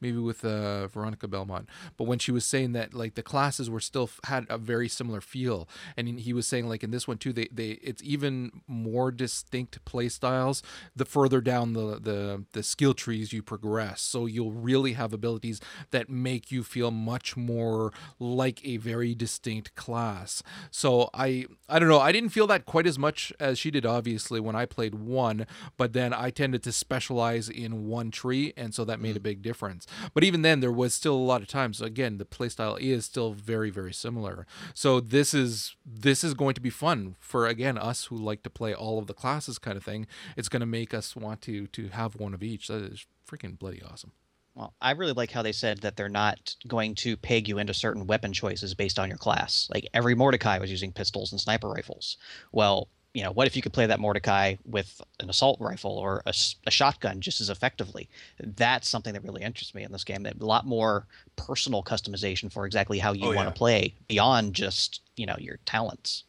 maybe 0.00 0.18
with 0.18 0.44
uh, 0.44 0.86
Veronica 0.88 1.28
Belmont, 1.28 1.68
but 1.96 2.04
when 2.04 2.18
she 2.18 2.32
was 2.32 2.44
saying 2.44 2.72
that 2.72 2.94
like 2.94 3.14
the 3.14 3.22
classes 3.22 3.68
were 3.70 3.80
still 3.80 4.04
f- 4.04 4.20
had 4.24 4.46
a 4.48 4.58
very 4.58 4.88
similar 4.88 5.20
feel, 5.20 5.68
and 5.96 6.20
he 6.20 6.32
was 6.32 6.46
saying 6.46 6.68
like 6.68 6.82
in 6.82 6.90
this 6.90 7.08
one 7.08 7.18
too, 7.18 7.32
they 7.32 7.48
they 7.52 7.70
it's 7.82 8.02
even 8.02 8.62
more 8.66 9.10
distinct 9.10 9.84
play 9.84 10.08
styles 10.08 10.62
the 10.94 11.04
further 11.04 11.40
down 11.40 11.72
the 11.72 11.98
the 12.00 12.44
the 12.52 12.62
skill 12.62 12.94
trees 12.94 13.32
you 13.32 13.42
progress. 13.42 14.00
So 14.00 14.26
you'll 14.26 14.52
really 14.52 14.92
have 14.92 15.12
abilities 15.12 15.60
that 15.90 16.08
make 16.08 16.50
you 16.50 16.62
feel 16.62 16.90
much 16.90 17.36
more 17.36 17.92
like 18.18 18.64
a 18.64 18.76
very 18.76 19.14
distinct 19.14 19.74
class. 19.74 20.42
So 20.70 21.10
I 21.14 21.46
I 21.68 21.78
don't 21.78 21.88
know, 21.88 22.00
I 22.00 22.12
didn't 22.12 22.30
feel 22.30 22.46
that 22.48 22.64
quite 22.64 22.86
as 22.86 22.98
much 22.98 23.32
as 23.40 23.58
she 23.58 23.70
did 23.70 23.86
obviously 23.86 24.40
when 24.40 24.56
I 24.56 24.66
played 24.66 24.94
one, 24.94 25.46
but 25.76 25.92
then 25.92 26.12
I 26.12 26.30
tended 26.30 26.62
to 26.64 26.72
specialize 26.72 27.48
in 27.48 27.86
one 27.86 28.10
tree 28.10 28.52
and 28.56 28.74
so 28.74 28.84
that 28.84 29.00
made 29.00 29.16
a 29.16 29.20
big 29.20 29.42
difference. 29.42 29.86
But 30.14 30.24
even 30.24 30.42
then 30.42 30.60
there 30.60 30.72
was 30.72 30.94
still 30.94 31.14
a 31.14 31.16
lot 31.16 31.42
of 31.42 31.48
times 31.48 31.80
again 31.80 32.18
the 32.18 32.24
playstyle 32.24 32.78
is 32.80 33.04
still 33.04 33.32
very 33.32 33.70
very 33.70 33.92
similar. 33.92 34.46
So 34.74 35.00
this 35.00 35.34
is 35.34 35.76
this 35.84 36.24
is 36.24 36.34
going 36.34 36.54
to 36.54 36.60
be 36.60 36.70
fun 36.70 37.16
for 37.18 37.46
again 37.46 37.78
us 37.78 38.06
who 38.06 38.16
like 38.16 38.42
to 38.42 38.50
play 38.50 38.74
all 38.74 38.98
of 38.98 39.06
the 39.06 39.14
classes 39.14 39.58
kind 39.58 39.76
of 39.76 39.84
thing. 39.84 40.06
It's 40.36 40.48
going 40.48 40.60
to 40.60 40.66
make 40.66 40.94
us 40.94 41.16
want 41.16 41.42
to 41.42 41.66
to 41.68 41.88
have 41.88 42.16
one 42.16 42.34
of 42.34 42.42
each. 42.42 42.68
That 42.68 42.82
is 42.82 43.06
freaking 43.28 43.58
bloody 43.58 43.82
awesome. 43.82 44.12
Well, 44.58 44.74
I 44.80 44.90
really 44.90 45.12
like 45.12 45.30
how 45.30 45.42
they 45.42 45.52
said 45.52 45.82
that 45.82 45.96
they're 45.96 46.08
not 46.08 46.56
going 46.66 46.96
to 46.96 47.16
peg 47.16 47.46
you 47.46 47.58
into 47.58 47.72
certain 47.72 48.08
weapon 48.08 48.32
choices 48.32 48.74
based 48.74 48.98
on 48.98 49.08
your 49.08 49.16
class. 49.16 49.68
Like 49.72 49.86
every 49.94 50.16
Mordecai 50.16 50.58
was 50.58 50.68
using 50.68 50.90
pistols 50.90 51.30
and 51.30 51.40
sniper 51.40 51.68
rifles. 51.68 52.16
Well, 52.50 52.88
you 53.18 53.24
know, 53.24 53.32
what 53.32 53.48
if 53.48 53.56
you 53.56 53.62
could 53.62 53.72
play 53.72 53.84
that 53.84 53.98
Mordecai 53.98 54.54
with 54.64 55.00
an 55.18 55.28
assault 55.28 55.60
rifle 55.60 55.98
or 55.98 56.22
a 56.24 56.70
shotgun 56.70 57.20
just 57.20 57.40
as 57.40 57.50
effectively? 57.50 58.08
That's 58.38 58.86
something 58.88 59.12
that 59.12 59.24
really 59.24 59.42
interests 59.42 59.74
me 59.74 59.82
in 59.82 59.90
this 59.90 60.04
game. 60.04 60.24
A 60.24 60.32
lot 60.38 60.66
more 60.66 61.04
personal 61.34 61.82
customization 61.82 62.52
for 62.52 62.64
exactly 62.64 63.00
how 63.00 63.12
you 63.12 63.24
Oh, 63.24 63.34
want 63.34 63.38
yeah. 63.38 63.44
to 63.46 63.50
play 63.58 63.94
beyond 64.06 64.54
just 64.54 65.00
you 65.16 65.26
know 65.26 65.34
your 65.40 65.58
talents. 65.66 66.22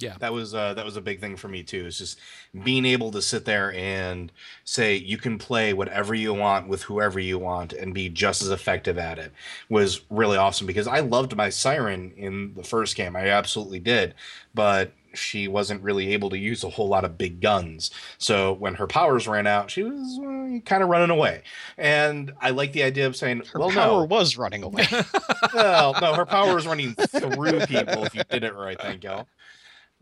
Yeah. 0.00 0.14
That 0.20 0.32
was 0.32 0.54
uh, 0.54 0.74
that 0.74 0.84
was 0.84 0.96
a 0.96 1.00
big 1.00 1.20
thing 1.20 1.36
for 1.36 1.48
me 1.48 1.64
too. 1.64 1.86
It's 1.86 1.98
just 1.98 2.20
being 2.62 2.84
able 2.84 3.10
to 3.10 3.20
sit 3.20 3.44
there 3.44 3.72
and 3.72 4.30
say 4.62 4.94
you 4.94 5.18
can 5.18 5.38
play 5.38 5.72
whatever 5.72 6.14
you 6.14 6.32
want 6.32 6.68
with 6.68 6.84
whoever 6.84 7.18
you 7.18 7.36
want 7.36 7.72
and 7.72 7.92
be 7.92 8.08
just 8.08 8.40
as 8.40 8.50
effective 8.50 8.96
at 8.96 9.18
it 9.18 9.32
was 9.68 10.02
really 10.08 10.36
awesome 10.36 10.68
because 10.68 10.86
I 10.86 11.00
loved 11.00 11.34
my 11.34 11.50
siren 11.50 12.12
in 12.16 12.54
the 12.54 12.62
first 12.62 12.94
game. 12.94 13.16
I 13.16 13.26
absolutely 13.28 13.80
did, 13.80 14.14
but 14.54 14.92
she 15.18 15.48
wasn't 15.48 15.82
really 15.82 16.12
able 16.12 16.30
to 16.30 16.38
use 16.38 16.64
a 16.64 16.70
whole 16.70 16.88
lot 16.88 17.04
of 17.04 17.18
big 17.18 17.40
guns. 17.40 17.90
So 18.18 18.52
when 18.54 18.74
her 18.74 18.86
powers 18.86 19.28
ran 19.28 19.46
out, 19.46 19.70
she 19.70 19.82
was 19.82 20.18
uh, 20.18 20.60
kind 20.64 20.82
of 20.82 20.88
running 20.88 21.10
away. 21.10 21.42
And 21.76 22.32
I 22.40 22.50
like 22.50 22.72
the 22.72 22.82
idea 22.82 23.06
of 23.06 23.16
saying, 23.16 23.38
well, 23.38 23.46
Her 23.52 23.58
"Well, 23.60 23.70
power 23.70 24.00
no, 24.00 24.04
was 24.06 24.36
running 24.36 24.62
away. 24.62 24.86
well, 25.54 25.94
no, 26.00 26.14
her 26.14 26.26
power 26.26 26.54
was 26.54 26.66
running 26.66 26.94
through 26.94 27.66
people 27.66 28.04
if 28.04 28.14
you 28.14 28.22
did 28.30 28.44
it 28.44 28.54
right, 28.54 28.80
thank 28.80 29.04
you. 29.04 29.26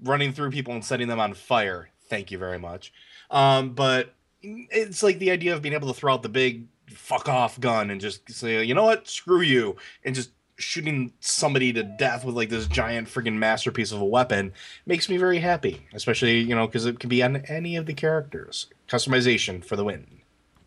Running 0.03 0.33
through 0.33 0.51
people 0.51 0.75
and 0.75 0.85
setting 0.85 1.09
them 1.09 1.21
on 1.21 1.35
fire. 1.35 1.89
Thank 2.09 2.31
you 2.31 2.39
very 2.39 2.59
much. 2.59 2.93
Um, 3.31 3.71
but 3.71 4.15
it's 4.43 5.03
like 5.03 5.19
the 5.19 5.31
idea 5.31 5.55
of 5.55 5.63
being 5.63 5.75
able 5.75 5.89
to 5.89 5.95
throw 5.95 6.15
out 6.15 6.23
the 6.23 6.29
big 6.29 6.67
fuck 6.89 7.29
off 7.29 7.59
gun 7.59 7.91
and 7.91 8.01
just 8.01 8.31
say, 8.31 8.63
you 8.63 8.75
know 8.75 8.85
what, 8.85 9.09
screw 9.09 9.41
you, 9.41 9.77
and 10.05 10.15
just 10.15 10.31
shooting 10.57 11.13
somebody 11.21 11.73
to 11.73 11.83
death 11.83 12.25
with 12.25 12.35
like 12.35 12.49
this 12.49 12.67
giant 12.67 13.09
friggin' 13.09 13.35
masterpiece 13.35 13.93
of 13.93 14.01
a 14.01 14.05
weapon 14.05 14.53
makes 14.87 15.09
me 15.09 15.17
very 15.17 15.39
happy. 15.39 15.87
Especially, 15.93 16.41
you 16.41 16.55
know, 16.55 16.67
because 16.67 16.87
it 16.87 16.99
can 16.99 17.09
be 17.09 17.23
on 17.23 17.37
any 17.49 17.77
of 17.77 17.87
the 17.87 17.95
characters. 17.95 18.67
Customization 18.89 19.65
for 19.65 19.77
the 19.77 19.85
win. 19.85 20.07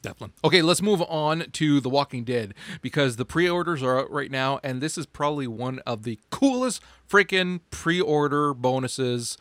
Definitely. 0.01 0.35
Okay, 0.45 0.61
let's 0.61 0.81
move 0.81 1.01
on 1.01 1.51
to 1.51 1.81
The 1.81 1.89
Walking 1.89 2.23
Dead 2.23 2.53
because 2.81 3.17
the 3.17 3.25
pre-orders 3.25 3.83
are 3.83 3.99
out 3.99 4.11
right 4.11 4.31
now, 4.31 4.59
and 4.63 4.79
this 4.79 4.97
is 4.97 5.05
probably 5.05 5.47
one 5.47 5.79
of 5.79 6.03
the 6.03 6.19
coolest 6.29 6.81
freaking 7.09 7.59
pre-order 7.69 8.53
bonuses. 8.53 9.37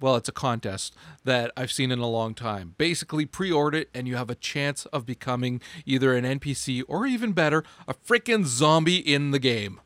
Well, 0.00 0.16
it's 0.16 0.28
a 0.28 0.32
contest 0.32 0.96
that 1.24 1.52
I've 1.56 1.70
seen 1.70 1.92
in 1.92 2.00
a 2.00 2.08
long 2.08 2.34
time. 2.34 2.74
Basically, 2.76 3.24
pre-order 3.24 3.78
it, 3.78 3.90
and 3.94 4.08
you 4.08 4.16
have 4.16 4.30
a 4.30 4.34
chance 4.34 4.84
of 4.86 5.06
becoming 5.06 5.60
either 5.86 6.14
an 6.16 6.24
NPC 6.24 6.82
or 6.88 7.06
even 7.06 7.32
better, 7.32 7.62
a 7.86 7.94
freaking 7.94 8.44
zombie 8.44 8.96
in 8.96 9.30
the 9.30 9.38
game. 9.38 9.80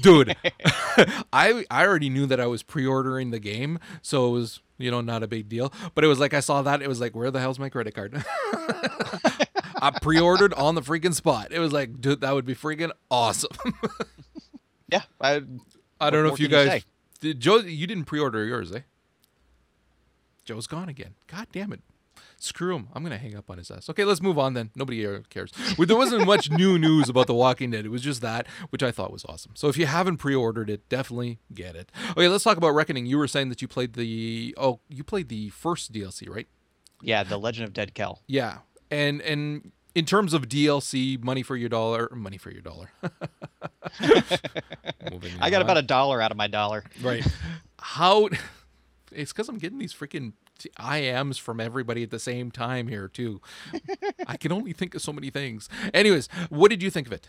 Dude, 0.00 0.36
I 1.32 1.64
I 1.70 1.86
already 1.86 2.08
knew 2.08 2.26
that 2.26 2.40
I 2.40 2.46
was 2.46 2.62
pre-ordering 2.62 3.30
the 3.30 3.38
game, 3.38 3.78
so 4.02 4.28
it 4.28 4.30
was 4.30 4.60
you 4.78 4.90
know 4.90 5.00
not 5.00 5.22
a 5.22 5.28
big 5.28 5.48
deal. 5.48 5.72
But 5.94 6.04
it 6.04 6.08
was 6.08 6.18
like 6.18 6.34
I 6.34 6.40
saw 6.40 6.62
that 6.62 6.82
it 6.82 6.88
was 6.88 7.00
like, 7.00 7.14
where 7.14 7.30
the 7.30 7.40
hell's 7.40 7.58
my 7.58 7.68
credit 7.68 7.94
card? 7.94 8.24
I 9.80 9.90
pre-ordered 10.02 10.54
on 10.54 10.74
the 10.74 10.82
freaking 10.82 11.14
spot. 11.14 11.52
It 11.52 11.60
was 11.60 11.72
like, 11.72 12.00
dude, 12.00 12.20
that 12.22 12.34
would 12.34 12.44
be 12.44 12.54
freaking 12.54 12.90
awesome. 13.10 13.56
yeah, 14.90 15.02
I, 15.20 15.42
I 16.00 16.10
don't 16.10 16.26
know 16.26 16.32
if 16.32 16.40
you 16.40 16.48
can 16.48 16.58
you 16.58 16.66
guys, 16.66 16.84
did 17.20 17.40
Joe, 17.40 17.58
you 17.58 17.86
didn't 17.86 18.04
pre-order 18.04 18.44
yours, 18.44 18.72
eh? 18.72 18.80
Joe's 20.44 20.66
gone 20.66 20.88
again. 20.88 21.14
God 21.28 21.46
damn 21.52 21.72
it. 21.72 21.80
Screw 22.40 22.76
him. 22.76 22.88
I'm 22.94 23.02
gonna 23.02 23.18
hang 23.18 23.34
up 23.34 23.50
on 23.50 23.58
his 23.58 23.70
ass. 23.70 23.90
Okay, 23.90 24.04
let's 24.04 24.22
move 24.22 24.38
on 24.38 24.54
then. 24.54 24.70
Nobody 24.76 25.04
cares. 25.28 25.52
There 25.76 25.96
wasn't 25.96 26.24
much 26.24 26.50
new 26.52 26.78
news 26.78 27.08
about 27.08 27.26
The 27.26 27.34
Walking 27.34 27.72
Dead. 27.72 27.84
It 27.84 27.88
was 27.88 28.02
just 28.02 28.20
that, 28.22 28.46
which 28.70 28.82
I 28.82 28.92
thought 28.92 29.10
was 29.10 29.24
awesome. 29.24 29.52
So 29.56 29.68
if 29.68 29.76
you 29.76 29.86
haven't 29.86 30.18
pre-ordered 30.18 30.70
it, 30.70 30.88
definitely 30.88 31.40
get 31.52 31.74
it. 31.74 31.90
Okay, 32.10 32.28
let's 32.28 32.44
talk 32.44 32.56
about 32.56 32.70
Reckoning. 32.70 33.06
You 33.06 33.18
were 33.18 33.26
saying 33.26 33.48
that 33.48 33.60
you 33.60 33.66
played 33.66 33.94
the 33.94 34.54
oh, 34.56 34.78
you 34.88 35.02
played 35.02 35.28
the 35.28 35.48
first 35.50 35.92
DLC, 35.92 36.28
right? 36.28 36.46
yeah, 37.02 37.22
the 37.22 37.38
Legend 37.38 37.66
of 37.66 37.72
Dead 37.72 37.94
Kel. 37.94 38.22
Yeah, 38.26 38.58
and 38.90 39.20
and 39.22 39.72
in 39.94 40.04
terms 40.04 40.32
of 40.34 40.48
DLC, 40.48 41.22
money 41.22 41.42
for 41.42 41.56
your 41.56 41.68
dollar, 41.68 42.08
money 42.14 42.38
for 42.38 42.50
your 42.50 42.62
dollar. 42.62 42.90
I 45.40 45.50
got 45.50 45.56
on. 45.56 45.62
about 45.62 45.78
a 45.78 45.82
dollar 45.82 46.22
out 46.22 46.30
of 46.30 46.36
my 46.36 46.46
dollar. 46.46 46.84
right. 47.02 47.26
How? 47.80 48.28
It's 49.12 49.32
because 49.32 49.48
I'm 49.48 49.58
getting 49.58 49.78
these 49.78 49.94
freaking 49.94 50.32
IMs 50.78 51.38
from 51.40 51.60
everybody 51.60 52.02
at 52.02 52.10
the 52.10 52.18
same 52.18 52.50
time 52.50 52.88
here 52.88 53.08
too. 53.08 53.40
I 54.26 54.36
can 54.36 54.52
only 54.52 54.72
think 54.72 54.94
of 54.94 55.02
so 55.02 55.12
many 55.12 55.30
things. 55.30 55.68
Anyways, 55.94 56.28
what 56.48 56.70
did 56.70 56.82
you 56.82 56.90
think 56.90 57.06
of 57.06 57.12
it? 57.12 57.28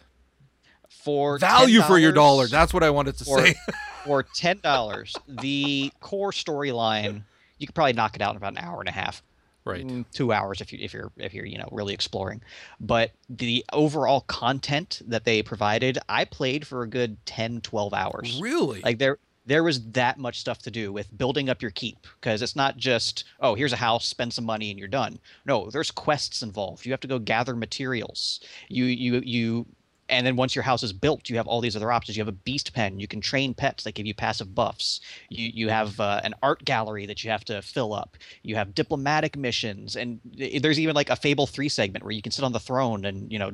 For 0.89 1.37
Value 1.37 1.81
for 1.81 1.97
your 1.99 2.11
$10. 2.11 2.49
That's 2.49 2.73
what 2.73 2.83
I 2.83 2.89
wanted 2.89 3.17
to 3.19 3.25
for, 3.25 3.45
say. 3.45 3.53
for 4.05 4.23
ten 4.23 4.59
dollars, 4.61 5.15
the 5.27 5.91
core 5.99 6.31
storyline 6.31 7.23
you 7.59 7.67
could 7.67 7.75
probably 7.75 7.93
knock 7.93 8.15
it 8.15 8.21
out 8.21 8.31
in 8.31 8.37
about 8.37 8.53
an 8.53 8.57
hour 8.59 8.79
and 8.79 8.89
a 8.89 8.91
half. 8.93 9.21
right. 9.65 9.85
Mm, 9.85 10.05
two 10.13 10.33
hours 10.33 10.61
if 10.61 10.73
you 10.73 10.79
if 10.81 10.93
you're 10.93 11.11
if 11.17 11.33
you're 11.33 11.45
you 11.45 11.57
know 11.59 11.67
really 11.71 11.93
exploring 11.93 12.41
but 12.79 13.11
the 13.29 13.63
overall 13.73 14.21
content 14.21 15.01
that 15.05 15.25
they 15.25 15.43
provided 15.43 15.97
i 16.07 16.23
played 16.25 16.65
for 16.65 16.81
a 16.83 16.87
good 16.87 17.23
10 17.25 17.59
12 17.61 17.93
hours 17.93 18.39
Really? 18.41 18.79
like 18.81 18.97
there 18.97 19.19
there 19.49 19.63
was 19.63 19.81
that 19.91 20.19
much 20.19 20.39
stuff 20.39 20.59
to 20.59 20.71
do 20.71 20.93
with 20.93 21.17
building 21.17 21.49
up 21.49 21.61
your 21.61 21.71
keep 21.71 22.05
because 22.21 22.43
it's 22.43 22.55
not 22.55 22.77
just 22.77 23.23
oh 23.39 23.55
here's 23.55 23.73
a 23.73 23.77
house 23.77 24.05
spend 24.05 24.31
some 24.31 24.45
money 24.45 24.69
and 24.69 24.77
you're 24.77 24.87
done. 24.87 25.19
No 25.45 25.69
there's 25.71 25.91
quests 25.91 26.43
involved. 26.43 26.85
You 26.85 26.91
have 26.91 26.99
to 27.01 27.07
go 27.07 27.17
gather 27.17 27.55
materials. 27.55 28.41
You 28.69 28.85
you 28.85 29.21
you 29.25 29.65
and 30.09 30.25
then 30.25 30.35
once 30.35 30.55
your 30.55 30.63
house 30.63 30.83
is 30.83 30.91
built 30.91 31.29
you 31.29 31.37
have 31.37 31.47
all 31.47 31.61
these 31.61 31.75
other 31.75 31.91
options. 31.91 32.17
You 32.17 32.21
have 32.21 32.27
a 32.27 32.31
beast 32.33 32.73
pen. 32.73 32.99
You 32.99 33.07
can 33.07 33.21
train 33.21 33.53
pets 33.53 33.83
that 33.83 33.93
give 33.93 34.05
you 34.05 34.13
passive 34.13 34.53
buffs. 34.53 34.99
You 35.29 35.51
you 35.53 35.69
have 35.69 35.99
uh, 35.99 36.21
an 36.23 36.33
art 36.43 36.65
gallery 36.65 37.05
that 37.05 37.23
you 37.23 37.29
have 37.29 37.45
to 37.45 37.61
fill 37.61 37.93
up. 37.93 38.17
You 38.43 38.55
have 38.55 38.75
diplomatic 38.75 39.37
missions. 39.37 39.95
And 39.95 40.19
there's 40.25 40.79
even 40.79 40.95
like 40.95 41.09
a 41.09 41.15
fable 41.15 41.47
3 41.47 41.69
segment 41.69 42.03
where 42.03 42.11
you 42.11 42.21
can 42.21 42.31
sit 42.31 42.43
on 42.43 42.51
the 42.51 42.59
throne 42.59 43.05
and 43.05 43.31
you 43.31 43.39
know 43.39 43.51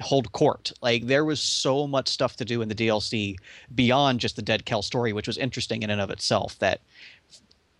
hold 0.00 0.32
court. 0.32 0.72
Like 0.82 1.06
there 1.06 1.24
was 1.24 1.40
so 1.40 1.86
much 1.86 2.08
stuff 2.08 2.36
to 2.36 2.44
do 2.44 2.62
in 2.62 2.68
the 2.68 2.74
dlc 2.74 3.36
beyond 3.74 4.20
just 4.20 4.36
the 4.36 4.42
dead 4.42 4.64
kel 4.64 4.82
story 4.82 5.12
which 5.12 5.26
was 5.26 5.38
interesting 5.38 5.82
in 5.82 5.90
and 5.90 6.00
of 6.00 6.10
itself 6.10 6.58
that 6.58 6.80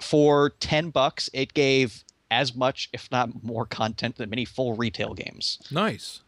for 0.01 0.51
10 0.61 0.91
bucks 0.91 1.29
it 1.33 1.55
gave 1.55 2.05
as 2.31 2.55
much 2.55 2.89
if 2.93 3.11
not 3.11 3.43
more 3.43 3.67
content 3.67 4.17
than 4.17 4.31
many 4.31 4.45
full 4.45 4.75
retail 4.75 5.15
games. 5.15 5.59
Nice. 5.71 6.21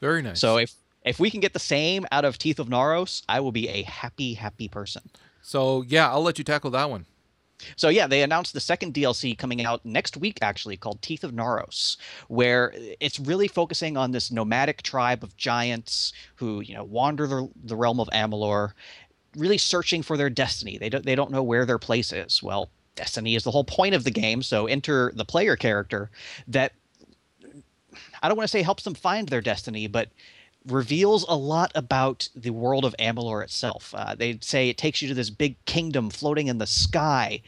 Very 0.00 0.22
nice. 0.22 0.40
so 0.40 0.56
if 0.56 0.74
if 1.04 1.18
we 1.18 1.30
can 1.30 1.40
get 1.40 1.52
the 1.52 1.58
same 1.58 2.06
out 2.12 2.24
of 2.24 2.38
teeth 2.38 2.58
of 2.58 2.68
naros 2.68 3.22
i 3.28 3.40
will 3.40 3.52
be 3.52 3.68
a 3.68 3.82
happy 3.82 4.34
happy 4.34 4.68
person 4.68 5.02
So 5.42 5.82
yeah, 5.82 6.08
I'll 6.10 6.22
let 6.22 6.38
you 6.38 6.44
tackle 6.44 6.70
that 6.72 6.90
one. 6.90 7.06
So 7.76 7.88
yeah, 7.88 8.06
they 8.06 8.22
announced 8.22 8.54
the 8.54 8.60
second 8.60 8.94
DLC 8.94 9.36
coming 9.36 9.64
out 9.64 9.84
next 9.84 10.16
week, 10.16 10.38
actually 10.40 10.78
called 10.78 11.02
Teeth 11.02 11.24
of 11.24 11.32
Naros, 11.32 11.98
where 12.28 12.72
it's 13.00 13.20
really 13.20 13.48
focusing 13.48 13.96
on 13.98 14.12
this 14.12 14.30
nomadic 14.30 14.82
tribe 14.82 15.22
of 15.22 15.36
giants 15.36 16.12
who 16.36 16.60
you 16.60 16.74
know 16.74 16.84
wander 16.84 17.26
the, 17.26 17.48
the 17.64 17.76
realm 17.76 18.00
of 18.00 18.08
Amalur, 18.14 18.72
really 19.36 19.58
searching 19.58 20.02
for 20.02 20.16
their 20.16 20.30
destiny. 20.30 20.78
They 20.78 20.88
don't 20.88 21.04
they 21.04 21.14
don't 21.14 21.30
know 21.30 21.42
where 21.42 21.66
their 21.66 21.78
place 21.78 22.12
is. 22.12 22.42
Well, 22.42 22.70
destiny 22.94 23.34
is 23.34 23.44
the 23.44 23.50
whole 23.50 23.64
point 23.64 23.94
of 23.94 24.04
the 24.04 24.10
game. 24.10 24.42
So 24.42 24.66
enter 24.66 25.12
the 25.14 25.24
player 25.26 25.56
character 25.56 26.10
that 26.48 26.72
I 28.22 28.28
don't 28.28 28.36
want 28.36 28.48
to 28.48 28.52
say 28.56 28.62
helps 28.62 28.84
them 28.84 28.94
find 28.94 29.28
their 29.28 29.42
destiny, 29.42 29.86
but 29.86 30.08
reveals 30.66 31.24
a 31.28 31.36
lot 31.36 31.72
about 31.74 32.28
the 32.34 32.50
world 32.50 32.84
of 32.84 32.94
Amalur 32.98 33.42
itself. 33.42 33.94
Uh, 33.96 34.14
they 34.14 34.38
say 34.40 34.68
it 34.68 34.76
takes 34.76 35.00
you 35.00 35.08
to 35.08 35.14
this 35.14 35.30
big 35.30 35.62
kingdom 35.64 36.10
floating 36.10 36.48
in 36.48 36.58
the 36.58 36.66
sky, 36.66 37.40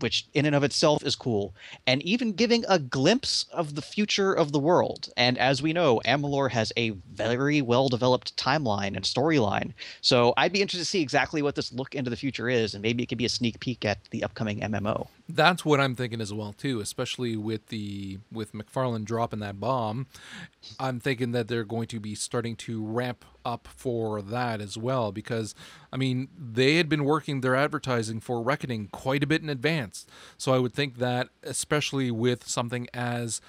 which 0.00 0.26
in 0.34 0.44
and 0.44 0.56
of 0.56 0.64
itself 0.64 1.04
is 1.04 1.14
cool, 1.14 1.54
and 1.86 2.02
even 2.02 2.32
giving 2.32 2.64
a 2.68 2.78
glimpse 2.78 3.46
of 3.52 3.74
the 3.74 3.82
future 3.82 4.32
of 4.32 4.52
the 4.52 4.58
world. 4.58 5.08
And 5.16 5.38
as 5.38 5.62
we 5.62 5.72
know, 5.72 6.00
Amalur 6.04 6.50
has 6.50 6.72
a 6.76 6.90
very 7.12 7.62
well 7.62 7.88
developed 7.88 8.36
timeline 8.36 8.96
and 8.96 9.04
storyline. 9.04 9.72
So 10.00 10.34
I'd 10.36 10.52
be 10.52 10.60
interested 10.62 10.84
to 10.84 10.90
see 10.90 11.02
exactly 11.02 11.42
what 11.42 11.54
this 11.54 11.72
look 11.72 11.94
into 11.94 12.10
the 12.10 12.16
future 12.16 12.48
is, 12.48 12.74
and 12.74 12.82
maybe 12.82 13.02
it 13.02 13.06
could 13.06 13.18
be 13.18 13.24
a 13.24 13.30
sneak 13.30 13.60
peek 13.60 13.84
at 13.84 14.04
the 14.10 14.24
upcoming 14.24 14.60
MMO. 14.60 15.08
That's 15.30 15.62
what 15.62 15.78
I'm 15.78 15.94
thinking 15.94 16.22
as 16.22 16.32
well 16.32 16.54
too, 16.54 16.80
especially 16.80 17.36
with 17.36 17.66
the 17.66 18.18
with 18.32 18.52
McFarlane 18.52 19.04
dropping 19.04 19.40
that 19.40 19.60
bomb. 19.60 20.06
I'm 20.80 21.00
thinking 21.00 21.32
that 21.32 21.48
they're 21.48 21.64
going 21.64 21.86
to 21.88 22.00
be 22.00 22.14
starting 22.14 22.56
to 22.56 22.82
ramp 22.82 23.26
up 23.44 23.68
for 23.68 24.22
that 24.22 24.62
as 24.62 24.78
well 24.78 25.12
because 25.12 25.54
I 25.92 25.98
mean, 25.98 26.28
they 26.36 26.76
had 26.76 26.88
been 26.88 27.04
working 27.04 27.42
their 27.42 27.54
advertising 27.54 28.20
for 28.20 28.42
Reckoning 28.42 28.88
quite 28.90 29.22
a 29.22 29.26
bit 29.26 29.42
in 29.42 29.50
advance. 29.50 30.06
So 30.38 30.54
I 30.54 30.58
would 30.58 30.72
think 30.72 30.96
that 30.96 31.28
especially 31.42 32.10
with 32.10 32.48
something 32.48 32.88
as 32.94 33.42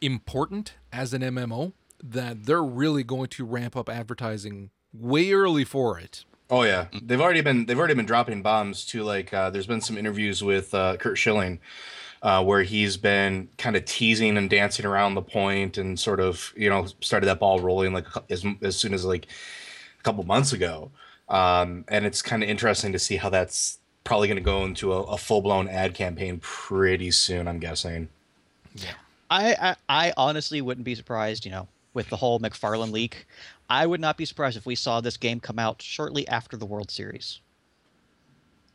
important 0.00 0.74
as 0.90 1.12
an 1.12 1.20
MMO 1.20 1.72
that 2.02 2.44
they're 2.46 2.62
really 2.62 3.04
going 3.04 3.28
to 3.28 3.44
ramp 3.44 3.76
up 3.76 3.88
advertising 3.88 4.70
way 4.92 5.32
early 5.32 5.64
for 5.64 5.98
it. 5.98 6.24
Oh 6.52 6.64
yeah, 6.64 6.88
they've 7.02 7.20
already 7.20 7.40
been 7.40 7.64
they've 7.64 7.78
already 7.78 7.94
been 7.94 8.04
dropping 8.04 8.42
bombs 8.42 8.84
to 8.86 9.02
Like 9.04 9.32
uh, 9.32 9.48
there's 9.48 9.66
been 9.66 9.80
some 9.80 9.96
interviews 9.96 10.44
with 10.44 10.74
uh, 10.74 10.98
Curt 10.98 11.16
Schilling 11.16 11.58
uh, 12.20 12.44
where 12.44 12.62
he's 12.62 12.98
been 12.98 13.48
kind 13.56 13.74
of 13.74 13.86
teasing 13.86 14.36
and 14.36 14.50
dancing 14.50 14.84
around 14.84 15.14
the 15.14 15.22
point 15.22 15.78
and 15.78 15.98
sort 15.98 16.20
of 16.20 16.52
you 16.54 16.68
know 16.68 16.86
started 17.00 17.24
that 17.26 17.40
ball 17.40 17.58
rolling 17.58 17.94
like 17.94 18.04
as 18.28 18.44
as 18.60 18.76
soon 18.76 18.92
as 18.92 19.02
like 19.02 19.28
a 19.98 20.02
couple 20.02 20.22
months 20.24 20.52
ago. 20.52 20.90
Um, 21.30 21.86
and 21.88 22.04
it's 22.04 22.20
kind 22.20 22.42
of 22.42 22.50
interesting 22.50 22.92
to 22.92 22.98
see 22.98 23.16
how 23.16 23.30
that's 23.30 23.78
probably 24.04 24.28
going 24.28 24.36
to 24.36 24.42
go 24.42 24.66
into 24.66 24.92
a, 24.92 25.02
a 25.04 25.16
full 25.16 25.40
blown 25.40 25.68
ad 25.68 25.94
campaign 25.94 26.38
pretty 26.42 27.12
soon. 27.12 27.48
I'm 27.48 27.60
guessing. 27.60 28.10
I, 29.30 29.54
I 29.54 29.76
I 29.88 30.12
honestly 30.18 30.60
wouldn't 30.60 30.84
be 30.84 30.96
surprised, 30.96 31.46
you 31.46 31.50
know, 31.50 31.66
with 31.94 32.10
the 32.10 32.16
whole 32.16 32.40
McFarlane 32.40 32.92
leak. 32.92 33.26
I 33.72 33.86
would 33.86 34.00
not 34.00 34.16
be 34.18 34.24
surprised 34.26 34.56
if 34.58 34.66
we 34.66 34.74
saw 34.74 35.00
this 35.00 35.16
game 35.16 35.40
come 35.40 35.58
out 35.58 35.80
shortly 35.80 36.28
after 36.28 36.56
the 36.58 36.66
World 36.66 36.90
Series. 36.90 37.40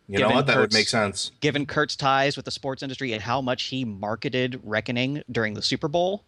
You 0.08 0.14
know 0.20 0.26
Given 0.26 0.36
what? 0.38 0.48
That 0.48 0.56
would 0.58 0.64
Curt's- 0.64 0.74
make 0.74 0.88
sense. 0.88 1.32
Given 1.40 1.66
Curt's 1.66 1.96
ties 1.96 2.36
with 2.36 2.46
the 2.46 2.52
sports 2.52 2.82
industry 2.82 3.14
and 3.14 3.22
how 3.22 3.42
much 3.42 3.64
he 3.64 3.86
marketed 3.86 4.60
Reckoning 4.64 5.22
during 5.32 5.54
the 5.54 5.62
Super 5.62 5.88
Bowl, 5.88 6.24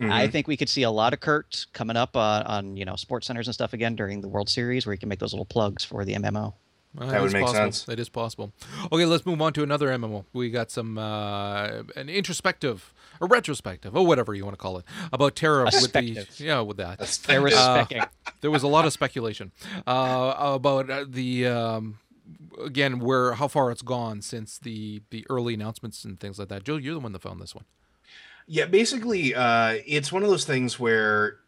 I 0.00 0.26
Mhm. 0.28 0.32
think 0.32 0.46
we 0.48 0.56
could 0.56 0.68
see 0.68 0.82
a 0.82 0.90
lot 0.90 1.12
of 1.12 1.20
Curt 1.20 1.66
coming 1.72 1.96
up 1.96 2.16
uh, 2.16 2.42
on 2.46 2.76
you 2.76 2.84
know 2.84 2.94
sports 2.96 3.26
centers 3.26 3.48
and 3.48 3.54
stuff 3.54 3.72
again 3.72 3.96
during 3.96 4.20
the 4.20 4.28
World 4.28 4.48
Series, 4.48 4.84
where 4.86 4.92
he 4.92 4.98
can 4.98 5.08
make 5.08 5.18
those 5.18 5.32
little 5.32 5.44
plugs 5.46 5.82
for 5.84 6.04
the 6.04 6.14
MMO. 6.14 6.54
Uh, 6.98 7.06
That 7.06 7.22
would 7.22 7.32
make 7.32 7.42
possible. 7.44 7.62
sense. 7.64 7.84
That 7.84 7.98
is 7.98 8.08
possible. 8.10 8.52
Okay, 8.92 9.06
let's 9.06 9.24
move 9.24 9.40
on 9.40 9.52
to 9.54 9.62
another 9.62 9.88
MMO. 9.90 10.24
We 10.34 10.50
got 10.50 10.70
some 10.70 10.98
uh, 10.98 11.82
an 11.96 12.08
introspective, 12.10 12.92
a 13.22 13.26
retrospective, 13.26 13.96
or 13.96 14.04
whatever 14.06 14.34
you 14.34 14.44
want 14.44 14.54
to 14.54 14.60
call 14.60 14.76
it, 14.78 14.84
about 15.12 15.36
TERA 15.36 15.64
with 15.80 15.92
the 15.92 16.26
yeah 16.38 16.60
with 16.60 16.76
that. 16.76 16.98
There 17.26 17.40
was 17.40 17.54
Uh, 17.54 18.06
there 18.42 18.50
was 18.50 18.62
a 18.62 18.68
lot 18.68 18.84
of 18.84 18.92
speculation 18.92 19.52
uh, 19.86 20.34
about 20.36 20.90
uh, 20.90 21.04
the 21.08 21.46
um, 21.46 21.98
again 22.62 22.98
where 22.98 23.34
how 23.34 23.48
far 23.48 23.70
it's 23.70 23.82
gone 23.82 24.20
since 24.22 24.58
the 24.58 25.02
the 25.10 25.24
early 25.30 25.54
announcements 25.54 26.04
and 26.04 26.18
things 26.20 26.38
like 26.38 26.48
that. 26.48 26.64
Joe, 26.64 26.76
you're 26.76 26.94
the 26.94 27.00
one 27.00 27.12
that 27.12 27.22
found 27.22 27.40
this 27.40 27.54
one. 27.54 27.64
Yeah, 28.48 28.66
basically, 28.66 29.34
uh, 29.34 29.78
it's 29.86 30.10
one 30.10 30.24
of 30.24 30.28
those 30.28 30.44
things 30.44 30.78
where 30.78 31.38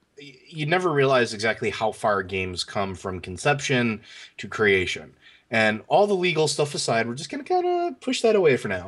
you 0.48 0.64
never 0.64 0.92
realize 0.92 1.34
exactly 1.34 1.70
how 1.70 1.90
far 1.90 2.22
games 2.22 2.62
come 2.62 2.94
from 2.94 3.20
conception 3.20 4.00
to 4.38 4.46
creation. 4.46 5.14
And 5.50 5.82
all 5.88 6.06
the 6.06 6.14
legal 6.14 6.48
stuff 6.48 6.74
aside, 6.74 7.06
we're 7.06 7.14
just 7.14 7.30
going 7.30 7.44
to 7.44 7.48
kind 7.52 7.66
of 7.66 8.00
push 8.00 8.22
that 8.22 8.34
away 8.36 8.56
for 8.56 8.68
now. 8.68 8.86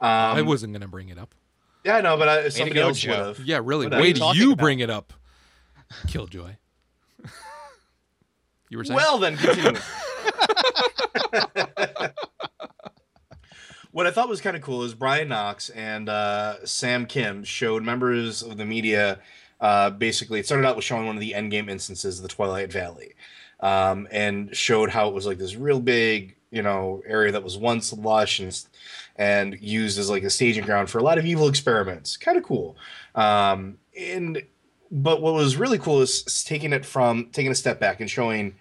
Um, 0.00 0.36
I 0.36 0.42
wasn't 0.42 0.72
going 0.72 0.82
to 0.82 0.88
bring 0.88 1.08
it 1.08 1.18
up. 1.18 1.34
Yeah, 1.86 1.96
I 1.98 2.00
know, 2.00 2.16
but 2.16 2.28
I, 2.28 2.48
somebody 2.48 2.80
go, 2.80 2.88
else 2.88 3.06
would 3.06 3.14
have. 3.14 3.38
Yeah, 3.38 3.60
really. 3.62 3.86
What 3.86 3.92
are 3.94 3.98
you 3.98 4.02
Wait, 4.02 4.18
you 4.36 4.52
about? 4.54 4.60
bring 4.60 4.80
it 4.80 4.90
up. 4.90 5.12
Killjoy. 6.08 6.56
you 8.70 8.78
were 8.78 8.82
saying? 8.82 8.96
Well, 8.96 9.18
then, 9.18 9.36
continue. 9.36 9.80
what 13.92 14.08
I 14.08 14.10
thought 14.10 14.28
was 14.28 14.40
kind 14.40 14.56
of 14.56 14.62
cool 14.62 14.82
is 14.82 14.94
Brian 14.94 15.28
Knox 15.28 15.68
and 15.70 16.08
uh, 16.08 16.66
Sam 16.66 17.06
Kim 17.06 17.44
showed 17.44 17.84
members 17.84 18.42
of 18.42 18.56
the 18.56 18.64
media. 18.64 19.20
Uh, 19.60 19.90
basically, 19.90 20.40
it 20.40 20.46
started 20.46 20.66
out 20.66 20.74
with 20.74 20.84
showing 20.84 21.06
one 21.06 21.14
of 21.14 21.20
the 21.20 21.34
endgame 21.36 21.70
instances 21.70 22.18
of 22.18 22.24
the 22.24 22.28
Twilight 22.28 22.72
Valley, 22.72 23.14
um, 23.60 24.08
and 24.10 24.56
showed 24.56 24.90
how 24.90 25.06
it 25.06 25.14
was 25.14 25.24
like 25.24 25.38
this 25.38 25.54
real 25.54 25.78
big, 25.78 26.34
you 26.50 26.62
know, 26.62 27.00
area 27.06 27.30
that 27.30 27.44
was 27.44 27.56
once 27.56 27.92
lush 27.92 28.40
and 28.40 28.66
and 29.18 29.58
used 29.60 29.98
as 29.98 30.10
like 30.10 30.22
a 30.22 30.30
staging 30.30 30.64
ground 30.64 30.90
for 30.90 30.98
a 30.98 31.02
lot 31.02 31.18
of 31.18 31.24
evil 31.24 31.48
experiments. 31.48 32.16
Kind 32.16 32.38
of 32.38 32.44
cool. 32.44 32.76
Um, 33.14 33.78
and 33.98 34.42
but 34.90 35.20
what 35.20 35.34
was 35.34 35.56
really 35.56 35.78
cool 35.78 36.00
is 36.00 36.22
taking 36.44 36.72
it 36.72 36.84
from 36.84 37.28
taking 37.32 37.50
a 37.50 37.54
step 37.54 37.80
back 37.80 38.00
and 38.00 38.10
showing 38.10 38.54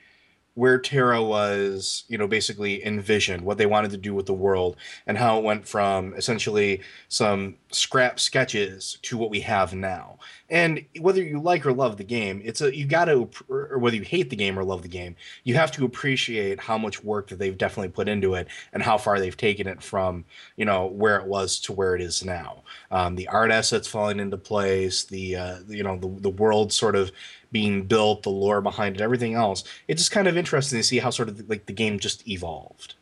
where 0.55 0.79
TERA 0.79 1.21
was, 1.21 2.05
you 2.07 2.17
know, 2.17 2.27
basically 2.27 2.83
envisioned, 2.85 3.43
what 3.43 3.57
they 3.57 3.65
wanted 3.65 3.91
to 3.91 3.97
do 3.97 4.13
with 4.13 4.25
the 4.25 4.33
world, 4.33 4.77
and 5.05 5.17
how 5.17 5.37
it 5.37 5.43
went 5.43 5.67
from 5.67 6.13
essentially 6.15 6.81
some 7.09 7.55
scrap 7.71 8.19
sketches 8.19 8.97
to 9.01 9.17
what 9.17 9.29
we 9.29 9.41
have 9.41 9.73
now. 9.73 10.17
And 10.49 10.85
whether 10.99 11.21
you 11.21 11.41
like 11.41 11.65
or 11.65 11.73
love 11.73 11.97
the 11.97 12.03
game, 12.03 12.41
it's 12.43 12.61
a 12.61 12.75
you 12.75 12.85
got 12.85 13.05
to, 13.05 13.29
or 13.49 13.79
whether 13.79 13.95
you 13.95 14.03
hate 14.03 14.29
the 14.29 14.35
game 14.35 14.57
or 14.57 14.63
love 14.63 14.81
the 14.81 14.87
game, 14.87 15.15
you 15.43 15.55
have 15.55 15.71
to 15.73 15.85
appreciate 15.85 16.59
how 16.59 16.77
much 16.77 17.03
work 17.03 17.27
that 17.29 17.39
they've 17.39 17.57
definitely 17.57 17.89
put 17.89 18.07
into 18.07 18.35
it 18.35 18.47
and 18.71 18.81
how 18.81 18.97
far 18.97 19.19
they've 19.19 19.35
taken 19.35 19.67
it 19.67 19.81
from, 19.83 20.23
you 20.55 20.63
know, 20.63 20.85
where 20.85 21.17
it 21.17 21.25
was 21.25 21.59
to 21.61 21.73
where 21.73 21.95
it 21.95 22.01
is 22.01 22.23
now. 22.23 22.63
Um, 22.91 23.15
the 23.15 23.27
art 23.27 23.51
assets 23.51 23.87
falling 23.87 24.19
into 24.19 24.37
place, 24.37 25.03
the 25.03 25.35
uh, 25.35 25.59
you 25.67 25.83
know, 25.83 25.97
the 25.97 26.07
the 26.21 26.29
world 26.29 26.71
sort 26.71 26.95
of 26.95 27.11
being 27.55 27.83
built, 27.83 28.23
the 28.23 28.29
lore 28.29 28.59
behind 28.59 28.97
it, 28.97 29.01
everything 29.01 29.33
else. 29.33 29.63
It's 29.87 30.01
just 30.01 30.11
kind 30.11 30.27
of 30.27 30.35
interesting 30.35 30.77
to 30.77 30.83
see 30.83 30.99
how 30.99 31.09
sort 31.09 31.29
of 31.29 31.49
like 31.49 31.67
the 31.67 31.71
game 31.71 31.99
just 31.99 32.27
evolved. 32.27 32.95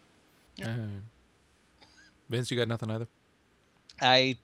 Uh, 0.64 0.68
Vince, 2.30 2.52
you 2.52 2.58
got 2.58 2.68
nothing 2.68 2.92
either. 2.92 3.08
I, 4.00 4.38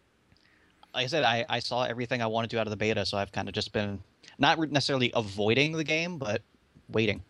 like 0.95 1.03
I 1.03 1.05
said, 1.05 1.23
I, 1.23 1.45
I 1.47 1.59
saw 1.59 1.83
everything 1.83 2.23
I 2.23 2.25
wanted 2.25 2.49
to 2.49 2.59
out 2.59 2.65
of 2.65 2.71
the 2.71 2.77
beta, 2.77 3.05
so 3.05 3.19
I've 3.19 3.31
kind 3.31 3.47
of 3.47 3.53
just 3.53 3.71
been 3.71 3.99
not 4.39 4.57
necessarily 4.71 5.11
avoiding 5.13 5.73
the 5.73 5.83
game, 5.83 6.17
but 6.17 6.41
waiting. 6.89 7.21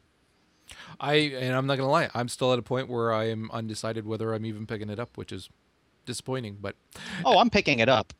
I 1.01 1.15
and 1.15 1.53
I'm 1.53 1.67
not 1.67 1.77
gonna 1.77 1.91
lie, 1.91 2.09
I'm 2.15 2.29
still 2.29 2.53
at 2.53 2.59
a 2.59 2.61
point 2.61 2.87
where 2.87 3.11
I 3.11 3.25
am 3.25 3.51
undecided 3.51 4.05
whether 4.05 4.33
I'm 4.33 4.45
even 4.45 4.65
picking 4.65 4.89
it 4.89 5.01
up, 5.01 5.17
which 5.17 5.33
is 5.33 5.49
disappointing. 6.05 6.59
But 6.61 6.75
Oh, 7.25 7.39
I'm 7.39 7.49
picking 7.49 7.79
it 7.79 7.89
up. 7.89 8.13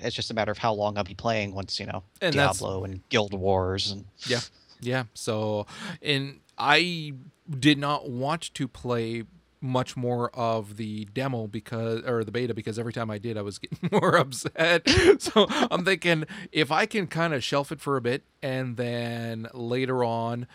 It's 0.00 0.14
just 0.14 0.30
a 0.30 0.34
matter 0.34 0.52
of 0.52 0.58
how 0.58 0.72
long 0.72 0.98
I'll 0.98 1.04
be 1.04 1.14
playing 1.14 1.54
once 1.54 1.78
you 1.78 1.86
know 1.86 2.02
And 2.20 2.34
Diablo 2.34 2.84
and 2.84 3.08
Guild 3.08 3.32
Wars 3.32 3.90
and 3.90 4.06
Yeah, 4.26 4.40
yeah. 4.80 5.04
So, 5.14 5.66
and 6.02 6.40
I 6.58 7.14
did 7.48 7.78
not 7.78 8.08
want 8.08 8.52
to 8.54 8.68
play 8.68 9.24
much 9.60 9.96
more 9.96 10.30
of 10.34 10.76
the 10.76 11.06
demo 11.06 11.46
because 11.46 12.02
or 12.04 12.22
the 12.22 12.30
beta 12.30 12.52
because 12.52 12.78
every 12.78 12.92
time 12.92 13.10
I 13.10 13.16
did 13.16 13.38
I 13.38 13.42
was 13.42 13.58
getting 13.60 13.88
more 13.90 14.16
upset. 14.16 14.88
so 15.18 15.46
I'm 15.48 15.84
thinking 15.84 16.26
if 16.52 16.70
I 16.70 16.86
can 16.86 17.06
kind 17.06 17.32
of 17.32 17.42
shelf 17.42 17.72
it 17.72 17.80
for 17.80 17.96
a 17.96 18.00
bit 18.00 18.22
and 18.42 18.76
then 18.76 19.48
later 19.54 20.04
on 20.04 20.46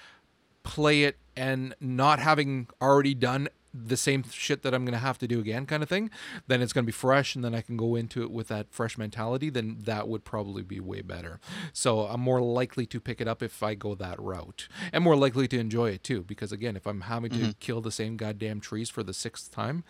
play 0.64 1.04
it 1.04 1.18
and 1.36 1.74
not 1.80 2.20
having 2.20 2.68
already 2.82 3.16
done 3.16 3.50
the 3.74 3.98
same 3.98 4.24
shit 4.30 4.64
that 4.64 4.74
I'm 4.74 4.84
going 4.84 4.94
to 4.94 5.00
have 5.00 5.18
to 5.20 5.28
do 5.28 5.40
again 5.40 5.66
kind 5.66 5.84
of 5.84 5.90
thing, 5.90 6.10
then 6.48 6.62
it's 6.62 6.74
going 6.74 6.84
to 6.84 6.88
be 6.88 6.92
fresh 6.92 7.36
and 7.36 7.44
then 7.44 7.54
I 7.54 7.62
can 7.62 7.78
go 7.78 7.96
into 7.96 8.24
it 8.24 8.32
with 8.32 8.48
that 8.48 8.68
fresh 8.72 8.98
mentality, 8.98 9.50
then 9.50 9.78
that 9.82 10.08
would 10.08 10.24
probably 10.24 10.64
be 10.64 10.80
way 10.80 11.02
better. 11.02 11.40
So 11.74 12.02
I'm 12.02 12.22
more 12.22 12.42
likely 12.42 12.86
to 12.88 13.00
pick 13.00 13.22
it 13.22 13.28
up 13.28 13.44
if 13.44 13.62
I 13.62 13.76
go 13.76 13.96
that 13.96 14.20
route 14.20 14.68
and 14.92 15.04
more 15.04 15.16
likely 15.16 15.48
to 15.50 15.60
enjoy 15.60 15.92
it 15.92 16.04
too 16.04 16.24
because 16.24 16.52
again, 16.52 16.76
if 16.76 16.88
I'm 16.88 17.02
having 17.02 17.32
to 17.32 17.38
mm-hmm. 17.38 17.52
kill 17.60 17.82
the 17.82 17.92
same 17.92 18.18
goddamn 18.18 18.60
trees 18.60 18.90
for 18.90 19.04
the 19.04 19.14
sixth 19.14 19.52
time, 19.52 19.84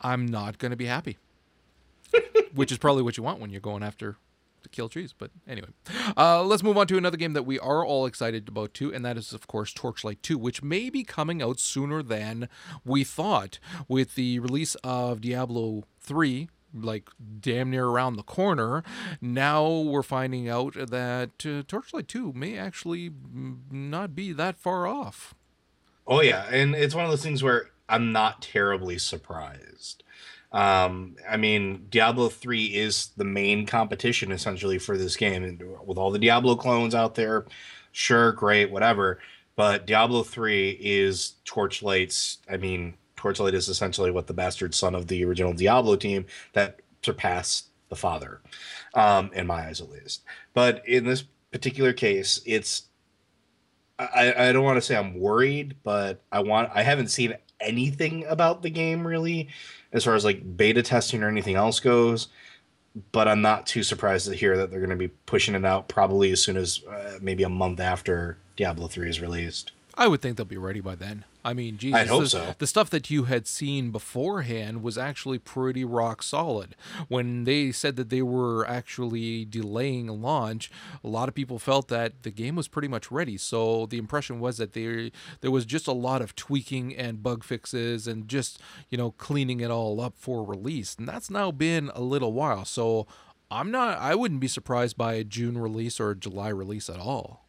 I'm 0.00 0.26
not 0.26 0.58
going 0.58 0.70
to 0.70 0.76
be 0.76 0.86
happy. 0.86 1.18
Which 2.54 2.70
is 2.70 2.78
probably 2.78 3.02
what 3.02 3.16
you 3.16 3.22
want 3.22 3.40
when 3.40 3.50
you're 3.50 3.60
going 3.60 3.82
after 3.82 4.16
kill 4.68 4.88
trees. 4.88 5.14
But 5.16 5.30
anyway, 5.46 5.68
uh, 6.16 6.42
let's 6.42 6.62
move 6.62 6.76
on 6.76 6.86
to 6.88 6.98
another 6.98 7.16
game 7.16 7.32
that 7.32 7.44
we 7.44 7.58
are 7.58 7.84
all 7.84 8.06
excited 8.06 8.48
about 8.48 8.74
too, 8.74 8.92
and 8.92 9.04
that 9.04 9.16
is 9.16 9.32
of 9.32 9.46
course 9.46 9.72
Torchlight 9.72 10.22
2, 10.22 10.38
which 10.38 10.62
may 10.62 10.90
be 10.90 11.04
coming 11.04 11.42
out 11.42 11.58
sooner 11.58 12.02
than 12.02 12.48
we 12.84 13.04
thought 13.04 13.58
with 13.88 14.14
the 14.14 14.38
release 14.38 14.74
of 14.76 15.20
Diablo 15.20 15.84
3 16.00 16.48
like 16.76 17.08
damn 17.40 17.70
near 17.70 17.86
around 17.86 18.16
the 18.16 18.22
corner. 18.22 18.82
Now 19.20 19.68
we're 19.68 20.02
finding 20.02 20.48
out 20.48 20.74
that 20.74 21.46
uh, 21.46 21.62
Torchlight 21.66 22.08
2 22.08 22.32
may 22.32 22.58
actually 22.58 23.10
not 23.70 24.14
be 24.14 24.32
that 24.32 24.56
far 24.56 24.86
off. 24.86 25.34
Oh 26.06 26.20
yeah, 26.20 26.46
and 26.50 26.74
it's 26.74 26.94
one 26.94 27.04
of 27.04 27.10
those 27.10 27.22
things 27.22 27.42
where 27.42 27.70
I'm 27.88 28.12
not 28.12 28.42
terribly 28.42 28.98
surprised. 28.98 30.02
Um, 30.54 31.16
I 31.28 31.36
mean, 31.36 31.86
Diablo 31.90 32.28
3 32.28 32.66
is 32.66 33.08
the 33.16 33.24
main 33.24 33.66
competition 33.66 34.30
essentially 34.30 34.78
for 34.78 34.96
this 34.96 35.16
game, 35.16 35.42
and 35.42 35.60
with 35.84 35.98
all 35.98 36.12
the 36.12 36.18
Diablo 36.18 36.54
clones 36.54 36.94
out 36.94 37.16
there, 37.16 37.44
sure, 37.90 38.30
great, 38.32 38.70
whatever. 38.70 39.18
But 39.56 39.84
Diablo 39.84 40.22
3 40.22 40.78
is 40.80 41.34
Torchlight's. 41.44 42.38
I 42.48 42.56
mean, 42.56 42.94
Torchlight 43.16 43.54
is 43.54 43.68
essentially 43.68 44.12
what 44.12 44.28
the 44.28 44.32
bastard 44.32 44.76
son 44.76 44.94
of 44.94 45.08
the 45.08 45.24
original 45.24 45.52
Diablo 45.52 45.96
team 45.96 46.24
that 46.52 46.80
surpassed 47.02 47.70
the 47.88 47.96
father, 47.96 48.40
um, 48.94 49.30
in 49.34 49.48
my 49.48 49.66
eyes 49.66 49.80
at 49.80 49.90
least. 49.90 50.22
But 50.52 50.86
in 50.88 51.04
this 51.04 51.24
particular 51.50 51.92
case, 51.92 52.40
it's 52.46 52.84
I, 53.98 54.48
I 54.48 54.52
don't 54.52 54.64
want 54.64 54.76
to 54.76 54.82
say 54.82 54.96
I'm 54.96 55.18
worried, 55.18 55.76
but 55.82 56.22
I 56.30 56.40
want 56.40 56.70
I 56.72 56.82
haven't 56.82 57.08
seen 57.08 57.34
anything 57.60 58.24
about 58.26 58.62
the 58.62 58.70
game 58.70 59.06
really 59.06 59.48
as 59.94 60.04
far 60.04 60.14
as 60.14 60.24
like 60.24 60.56
beta 60.56 60.82
testing 60.82 61.22
or 61.22 61.28
anything 61.28 61.56
else 61.56 61.80
goes. 61.80 62.28
But 63.10 63.26
I'm 63.26 63.40
not 63.40 63.66
too 63.66 63.82
surprised 63.82 64.28
to 64.28 64.34
hear 64.34 64.56
that 64.56 64.70
they're 64.70 64.80
going 64.80 64.90
to 64.90 64.96
be 64.96 65.08
pushing 65.08 65.54
it 65.54 65.64
out 65.64 65.88
probably 65.88 66.30
as 66.30 66.42
soon 66.42 66.56
as 66.56 66.82
uh, 66.84 67.18
maybe 67.20 67.42
a 67.42 67.48
month 67.48 67.80
after 67.80 68.36
Diablo 68.56 68.86
3 68.86 69.08
is 69.08 69.20
released. 69.20 69.72
I 69.96 70.06
would 70.06 70.20
think 70.20 70.36
they'll 70.36 70.46
be 70.46 70.56
ready 70.56 70.80
by 70.80 70.94
then. 70.94 71.24
I 71.44 71.52
mean, 71.52 71.76
Jesus, 71.76 72.00
I'd 72.00 72.08
hope 72.08 72.22
the, 72.22 72.28
so. 72.28 72.54
the 72.58 72.66
stuff 72.66 72.88
that 72.90 73.10
you 73.10 73.24
had 73.24 73.46
seen 73.46 73.90
beforehand 73.90 74.82
was 74.82 74.96
actually 74.96 75.38
pretty 75.38 75.84
rock 75.84 76.22
solid. 76.22 76.74
When 77.08 77.44
they 77.44 77.70
said 77.70 77.96
that 77.96 78.08
they 78.08 78.22
were 78.22 78.66
actually 78.66 79.44
delaying 79.44 80.06
launch, 80.06 80.70
a 81.02 81.08
lot 81.08 81.28
of 81.28 81.34
people 81.34 81.58
felt 81.58 81.88
that 81.88 82.22
the 82.22 82.30
game 82.30 82.56
was 82.56 82.66
pretty 82.66 82.88
much 82.88 83.10
ready. 83.10 83.36
So 83.36 83.84
the 83.84 83.98
impression 83.98 84.40
was 84.40 84.56
that 84.56 84.72
there 84.72 85.10
there 85.42 85.50
was 85.50 85.66
just 85.66 85.86
a 85.86 85.92
lot 85.92 86.22
of 86.22 86.34
tweaking 86.34 86.96
and 86.96 87.22
bug 87.22 87.44
fixes 87.44 88.06
and 88.06 88.26
just 88.26 88.58
you 88.88 88.96
know 88.96 89.10
cleaning 89.12 89.60
it 89.60 89.70
all 89.70 90.00
up 90.00 90.14
for 90.16 90.44
release, 90.44 90.96
and 90.98 91.06
that's 91.06 91.28
now 91.30 91.50
been 91.50 91.90
a 91.94 92.00
little 92.00 92.32
while. 92.32 92.64
So 92.64 93.06
I'm 93.50 93.70
not. 93.70 93.98
I 93.98 94.14
wouldn't 94.14 94.40
be 94.40 94.48
surprised 94.48 94.96
by 94.96 95.14
a 95.14 95.24
June 95.24 95.58
release 95.58 96.00
or 96.00 96.10
a 96.10 96.16
July 96.16 96.48
release 96.48 96.88
at 96.88 96.98
all. 96.98 97.43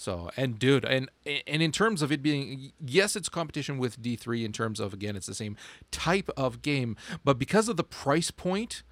So 0.00 0.30
and 0.34 0.58
dude, 0.58 0.86
and 0.86 1.10
and 1.26 1.62
in 1.62 1.72
terms 1.72 2.00
of 2.00 2.10
it 2.10 2.22
being 2.22 2.72
yes, 2.82 3.16
it's 3.16 3.28
competition 3.28 3.76
with 3.76 4.00
D 4.00 4.16
three 4.16 4.46
in 4.46 4.52
terms 4.52 4.80
of 4.80 4.94
again, 4.94 5.14
it's 5.14 5.26
the 5.26 5.34
same 5.34 5.58
type 5.90 6.30
of 6.38 6.62
game, 6.62 6.96
but 7.22 7.38
because 7.38 7.68
of 7.68 7.76
the 7.76 7.84
price 7.84 8.30
point. 8.30 8.82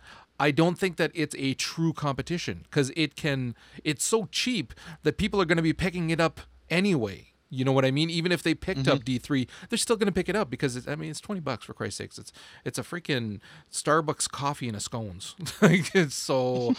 I 0.41 0.53
don't 0.53 0.79
think 0.79 0.99
that 0.99 1.11
it's 1.15 1.35
a 1.37 1.55
true 1.55 1.93
competition 1.93 2.61
because 2.63 2.93
it 2.95 3.17
can. 3.17 3.57
It's 3.83 4.05
so 4.05 4.29
cheap 4.31 4.73
that 5.03 5.19
people 5.19 5.43
are 5.43 5.45
going 5.45 5.57
to 5.57 5.65
be 5.65 5.73
picking 5.73 6.11
it 6.11 6.21
up 6.21 6.43
anyway. 6.71 7.33
You 7.51 7.65
know 7.65 7.73
what 7.73 7.85
I 7.85 7.91
mean? 7.91 8.09
Even 8.09 8.31
if 8.31 8.45
they 8.45 8.55
picked 8.55 8.87
up 8.87 8.99
mm-hmm. 8.99 9.05
D 9.05 9.19
three, 9.19 9.49
they're 9.69 9.77
still 9.77 9.97
going 9.97 10.07
to 10.07 10.13
pick 10.13 10.29
it 10.29 10.37
up 10.37 10.49
because 10.49 10.77
it's, 10.77 10.87
I 10.87 10.95
mean 10.95 11.11
it's 11.11 11.21
twenty 11.21 11.41
bucks 11.41 11.65
for 11.65 11.75
Christ's 11.75 11.99
sakes. 11.99 12.19
It's 12.19 12.33
it's 12.65 12.79
a 12.79 12.85
freaking 12.85 13.41
Starbucks 13.73 14.31
coffee 14.31 14.69
and 14.69 14.77
a 14.77 14.81
scones. 14.81 15.35
like 15.61 15.93
it's 15.93 16.15
so, 16.15 16.77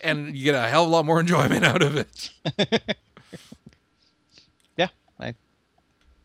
and 0.00 0.34
you 0.34 0.44
get 0.44 0.54
a 0.54 0.68
hell 0.68 0.84
of 0.84 0.88
a 0.88 0.92
lot 0.92 1.04
more 1.04 1.20
enjoyment 1.20 1.66
out 1.66 1.82
of 1.82 1.96
it. 1.96 2.30
I 5.20 5.34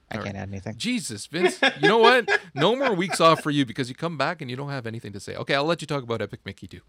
I 0.10 0.18
All 0.18 0.24
can't 0.24 0.38
add 0.38 0.48
anything. 0.50 0.76
Jesus, 0.78 1.26
Vince. 1.28 1.60
You 1.82 1.88
know 1.90 1.98
what? 1.98 2.30
No 2.56 2.76
more 2.78 2.94
weeks 2.94 3.20
off 3.20 3.42
for 3.44 3.52
you 3.52 3.66
because 3.66 3.90
you 3.90 3.96
come 3.96 4.18
back 4.18 4.42
and 4.42 4.50
you 4.50 4.56
don't 4.56 4.70
have 4.70 4.88
anything 4.88 5.12
to 5.14 5.20
say. 5.20 5.36
Okay, 5.36 5.54
I'll 5.54 5.66
let 5.66 5.82
you 5.82 5.88
talk 5.88 6.02
about 6.04 6.22
Epic 6.22 6.40
Mickey 6.46 6.66
too. 6.68 6.80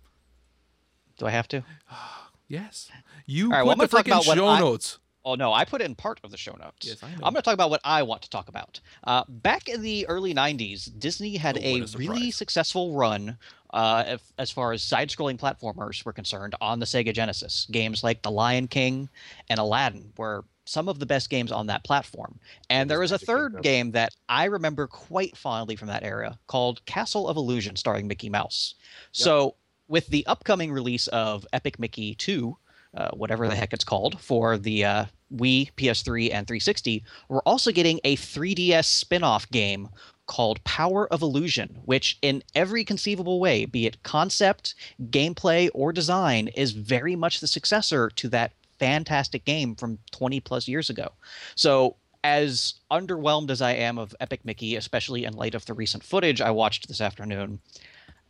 Do 1.18 1.26
I 1.26 1.30
have 1.30 1.48
to? 1.48 1.62
Yes, 2.50 2.90
you 3.26 3.46
All 3.52 3.58
right, 3.58 3.62
put 3.62 3.72
I'm 3.72 3.78
the 3.78 3.88
freaking 3.88 4.34
show 4.34 4.46
I- 4.46 4.58
notes. 4.58 4.98
Oh 5.22 5.34
no, 5.34 5.52
I 5.52 5.66
put 5.66 5.82
it 5.82 5.84
in 5.84 5.94
part 5.94 6.18
of 6.24 6.30
the 6.30 6.38
show 6.38 6.52
notes. 6.58 6.86
Yes, 6.86 7.02
I 7.02 7.08
know. 7.10 7.16
I'm 7.16 7.34
going 7.34 7.34
to 7.34 7.42
talk 7.42 7.52
about 7.52 7.68
what 7.68 7.82
I 7.84 8.02
want 8.04 8.22
to 8.22 8.30
talk 8.30 8.48
about. 8.48 8.80
Uh, 9.04 9.24
back 9.28 9.68
in 9.68 9.82
the 9.82 10.06
early 10.08 10.32
'90s, 10.32 10.88
Disney 10.98 11.36
had 11.36 11.58
Oh, 11.58 11.60
a, 11.62 11.80
a 11.82 11.86
really 11.98 12.30
successful 12.30 12.94
run 12.94 13.36
uh, 13.74 14.04
if, 14.06 14.22
as 14.38 14.50
far 14.50 14.72
as 14.72 14.82
side-scrolling 14.82 15.38
platformers 15.38 16.02
were 16.06 16.14
concerned 16.14 16.54
on 16.62 16.78
the 16.78 16.86
Sega 16.86 17.12
Genesis. 17.12 17.66
Games 17.70 18.02
like 18.02 18.22
The 18.22 18.30
Lion 18.30 18.66
King 18.68 19.10
and 19.50 19.60
Aladdin 19.60 20.14
were 20.16 20.46
some 20.68 20.88
of 20.88 20.98
the 20.98 21.06
best 21.06 21.30
games 21.30 21.50
on 21.50 21.66
that 21.66 21.82
platform. 21.82 22.38
And 22.68 22.90
there 22.90 23.00
was 23.00 23.12
a 23.12 23.18
third 23.18 23.62
game 23.62 23.92
that 23.92 24.14
I 24.28 24.44
remember 24.44 24.86
quite 24.86 25.36
fondly 25.36 25.76
from 25.76 25.88
that 25.88 26.04
era 26.04 26.38
called 26.46 26.84
Castle 26.84 27.26
of 27.26 27.38
Illusion, 27.38 27.76
starring 27.76 28.06
Mickey 28.06 28.28
Mouse. 28.28 28.74
So, 29.12 29.54
with 29.88 30.08
the 30.08 30.26
upcoming 30.26 30.70
release 30.70 31.06
of 31.08 31.46
Epic 31.54 31.78
Mickey 31.78 32.14
2, 32.14 32.54
uh, 32.94 33.10
whatever 33.12 33.48
the 33.48 33.54
heck 33.54 33.72
it's 33.72 33.84
called, 33.84 34.20
for 34.20 34.58
the 34.58 34.84
uh, 34.84 35.04
Wii, 35.34 35.72
PS3, 35.72 36.32
and 36.32 36.46
360, 36.46 37.02
we're 37.30 37.40
also 37.40 37.72
getting 37.72 37.98
a 38.04 38.16
3DS 38.16 38.84
spin 38.84 39.24
off 39.24 39.50
game 39.50 39.88
called 40.26 40.62
Power 40.64 41.10
of 41.10 41.22
Illusion, 41.22 41.78
which, 41.86 42.18
in 42.20 42.42
every 42.54 42.84
conceivable 42.84 43.40
way, 43.40 43.64
be 43.64 43.86
it 43.86 44.02
concept, 44.02 44.74
gameplay, 45.04 45.70
or 45.72 45.94
design, 45.94 46.48
is 46.48 46.72
very 46.72 47.16
much 47.16 47.40
the 47.40 47.46
successor 47.46 48.10
to 48.10 48.28
that 48.28 48.52
fantastic 48.78 49.44
game 49.44 49.74
from 49.74 49.98
20 50.12 50.40
plus 50.40 50.68
years 50.68 50.90
ago. 50.90 51.12
So, 51.54 51.96
as 52.24 52.74
underwhelmed 52.90 53.50
as 53.50 53.62
I 53.62 53.72
am 53.72 53.96
of 53.96 54.14
Epic 54.18 54.44
Mickey, 54.44 54.74
especially 54.76 55.24
in 55.24 55.34
light 55.34 55.54
of 55.54 55.64
the 55.66 55.74
recent 55.74 56.02
footage 56.02 56.40
I 56.40 56.50
watched 56.50 56.88
this 56.88 57.00
afternoon, 57.00 57.60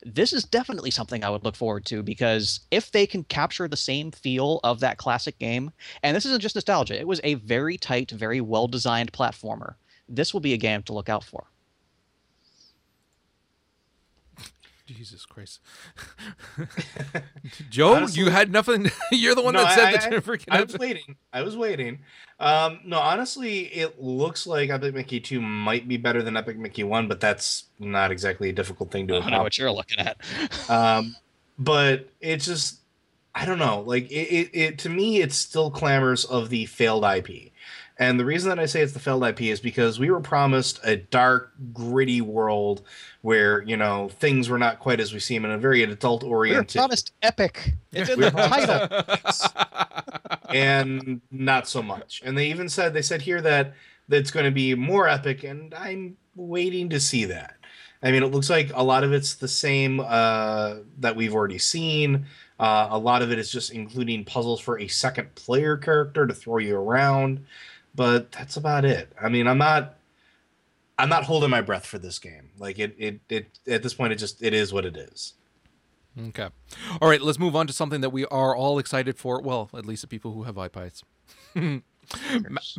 this 0.05 0.33
is 0.33 0.45
definitely 0.45 0.91
something 0.91 1.25
I 1.25 1.31
would 1.31 1.45
look 1.45 1.57
forward 1.57 1.85
to 1.87 2.03
because 2.03 2.61
if 2.71 2.91
they 2.93 3.07
can 3.07 3.25
capture 3.25 3.67
the 3.67 3.77
same 3.77 4.11
feel 4.11 4.61
of 4.63 4.81
that 4.81 4.99
classic 4.99 5.39
game, 5.39 5.73
and 6.03 6.15
this 6.15 6.27
isn't 6.27 6.41
just 6.41 6.55
nostalgia, 6.55 6.99
it 6.99 7.09
was 7.09 7.21
a 7.25 7.35
very 7.35 7.77
tight, 7.77 8.11
very 8.11 8.41
well 8.41 8.69
designed 8.69 9.13
platformer. 9.13 9.75
This 10.09 10.33
will 10.33 10.41
be 10.41 10.53
a 10.53 10.59
game 10.59 10.83
to 10.85 10.93
look 10.93 11.09
out 11.09 11.25
for. 11.25 11.47
Jesus 14.95 15.25
Christ, 15.27 15.61
Joe, 17.71 17.95
Honestly- 17.95 18.23
you 18.25 18.31
had 18.31 18.51
nothing. 18.51 18.91
You're 19.13 19.35
the 19.35 19.43
one 19.43 19.55
No, 19.55 19.63
that 19.63 19.75
said 19.75 19.85
I- 19.87 19.93
that 19.93 20.05
I- 20.07 20.11
you're 20.11 20.21
freaking. 20.23 20.47
I 20.51 20.63
was 20.63 20.77
waiting. 20.79 21.17
I 21.33 21.43
was 21.43 21.57
waiting. 21.57 22.01
Um, 22.41 22.81
no, 22.85 22.99
honestly, 22.99 23.61
it 23.67 24.01
looks 24.01 24.47
like 24.47 24.71
Epic 24.71 24.95
Mickey 24.95 25.21
2 25.21 25.41
might 25.41 25.89
be 25.89 25.97
better 25.97 26.23
than 26.23 26.37
Epic 26.37 26.57
Mickey 26.59 26.85
1, 26.85 27.09
but 27.09 27.21
that's 27.21 27.65
not 27.79 28.11
exactly 28.13 28.49
a 28.49 28.53
difficult 28.53 28.91
thing 28.91 29.09
to 29.09 29.17
I 29.17 29.21
don't 29.21 29.31
know 29.31 29.43
what 29.43 29.59
you're 29.59 29.73
looking 29.73 29.99
at. 29.99 30.17
um, 30.71 31.17
but 31.59 32.09
it's 32.21 32.47
just 32.47 32.81
I 33.35 33.45
don't 33.45 33.59
know. 33.59 33.81
Like 33.83 34.11
it, 34.11 34.15
it, 34.15 34.51
it 34.53 34.79
to 34.81 34.89
me, 34.89 35.21
it 35.21 35.33
still 35.33 35.71
clamors 35.71 36.25
of 36.25 36.49
the 36.51 36.67
failed 36.67 37.05
IP, 37.05 37.53
And 38.01 38.19
the 38.21 38.25
reason 38.25 38.49
that 38.49 38.61
I 38.61 38.67
say 38.67 38.81
it's 38.81 38.93
the 38.93 39.01
failed 39.01 39.25
IP 39.25 39.43
is 39.43 39.59
because 39.59 39.99
we 39.99 40.11
were 40.11 40.21
promised 40.21 40.79
a 40.85 40.97
dark, 40.97 41.53
gritty 41.73 42.21
world 42.21 42.83
where 43.23 43.63
you 43.63 43.77
know 43.77 44.09
things 44.21 44.49
were 44.49 44.59
not 44.59 44.79
quite 44.79 45.01
as 45.01 45.13
we 45.13 45.19
see 45.19 45.37
them 45.37 45.45
in 45.45 45.51
a 45.51 45.59
very 45.59 45.83
adult 45.83 46.23
oriented. 46.23 46.29
We 46.31 46.53
were 46.53 46.55
oriented 46.55 46.77
promised 46.79 47.13
epic. 47.23 47.73
It's 47.93 48.09
in 48.11 48.19
We 48.19 48.27
the 48.27 48.31
were 48.31 48.49
promised 48.49 49.53
title. 49.53 50.39
and 50.55 51.21
not 51.31 51.69
so 51.69 51.83
much. 51.83 52.23
And 52.25 52.37
they 52.39 52.47
even 52.49 52.69
said 52.69 52.95
they 52.95 53.03
said 53.03 53.23
here 53.23 53.41
that 53.43 53.75
that's 54.09 54.31
going 54.31 54.47
to 54.47 54.53
be 54.53 54.75
more 54.75 55.09
epic, 55.09 55.45
and 55.45 55.75
I'm 55.75 56.17
waiting 56.35 56.89
to 56.91 57.01
see 57.01 57.25
that. 57.27 57.57
I 58.03 58.13
mean, 58.13 58.23
it 58.23 58.29
looks 58.29 58.49
like 58.49 58.71
a 58.75 58.83
lot 58.83 59.03
of 59.03 59.13
it's 59.13 59.35
the 59.35 59.49
same 59.49 59.99
uh, 60.01 60.77
that 61.01 61.17
we've 61.17 61.35
already 61.35 61.59
seen. 61.59 62.27
Uh, 62.61 62.89
a 62.91 62.99
lot 62.99 63.23
of 63.23 63.33
it 63.33 63.39
is 63.39 63.51
just 63.51 63.73
including 63.73 64.25
puzzles 64.25 64.61
for 64.61 64.79
a 64.79 64.87
second 64.89 65.35
player 65.35 65.77
character 65.77 66.27
to 66.27 66.33
throw 66.35 66.59
you 66.59 66.77
around, 66.77 67.45
but 67.99 68.31
that's 68.31 68.57
about 68.57 68.85
it. 68.85 69.13
I 69.21 69.29
mean, 69.29 69.49
I'm 69.49 69.59
not. 69.59 69.97
I'm 71.01 71.09
not 71.09 71.25
holding 71.25 71.51
my 71.51 71.61
breath 71.61 71.85
for 71.85 71.99
this 71.99 72.21
game. 72.21 72.51
Like 72.57 72.79
it, 72.79 72.95
it, 72.97 73.21
it. 73.29 73.59
At 73.67 73.83
this 73.83 73.93
point, 73.93 74.13
it 74.13 74.17
just 74.17 74.41
it 74.41 74.55
is 74.55 74.73
what 74.73 74.85
it 74.85 74.97
is. 74.97 75.35
Okay. 76.29 76.49
All 77.01 77.09
right, 77.09 77.21
let's 77.21 77.41
move 77.41 77.57
on 77.57 77.67
to 77.67 77.73
something 77.73 78.01
that 78.01 78.11
we 78.11 78.25
are 78.27 78.55
all 78.55 78.79
excited 78.79 79.19
for. 79.19 79.41
Well, 79.43 79.69
at 79.77 79.85
least 79.85 80.03
the 80.03 80.09
people 80.09 80.33
who 80.33 80.45
have 80.45 80.55
iPads. 80.55 81.03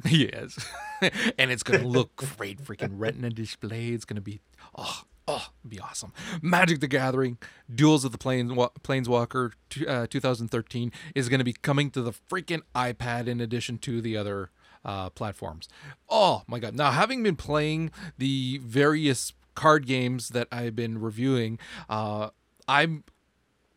Yes. 0.05 0.57
and 1.37 1.51
it's 1.51 1.61
going 1.61 1.81
to 1.81 1.87
look 1.87 2.15
great. 2.37 2.63
Freaking 2.63 2.93
retina 2.93 3.29
display. 3.29 3.89
It's 3.89 4.03
going 4.03 4.15
to 4.15 4.23
be, 4.23 4.41
oh, 4.75 5.03
oh, 5.27 5.49
be 5.67 5.79
awesome. 5.79 6.13
Magic 6.41 6.79
the 6.79 6.87
Gathering, 6.87 7.37
Duels 7.73 8.03
of 8.05 8.11
the 8.11 8.17
Planes, 8.17 8.51
Planeswalker 8.51 9.51
uh, 9.87 10.07
2013 10.09 10.91
is 11.13 11.29
going 11.29 11.37
to 11.37 11.45
be 11.45 11.53
coming 11.53 11.91
to 11.91 12.01
the 12.01 12.11
freaking 12.11 12.63
iPad 12.73 13.27
in 13.27 13.39
addition 13.39 13.77
to 13.77 14.01
the 14.01 14.17
other 14.17 14.49
uh, 14.85 15.09
platforms. 15.09 15.67
Oh 16.09 16.43
my 16.47 16.59
God. 16.59 16.75
Now, 16.75 16.91
having 16.91 17.23
been 17.23 17.35
playing 17.35 17.91
the 18.17 18.59
various 18.63 19.33
card 19.55 19.85
games 19.85 20.29
that 20.29 20.47
I've 20.51 20.75
been 20.75 20.99
reviewing, 21.01 21.59
uh, 21.89 22.29
I'm 22.67 23.03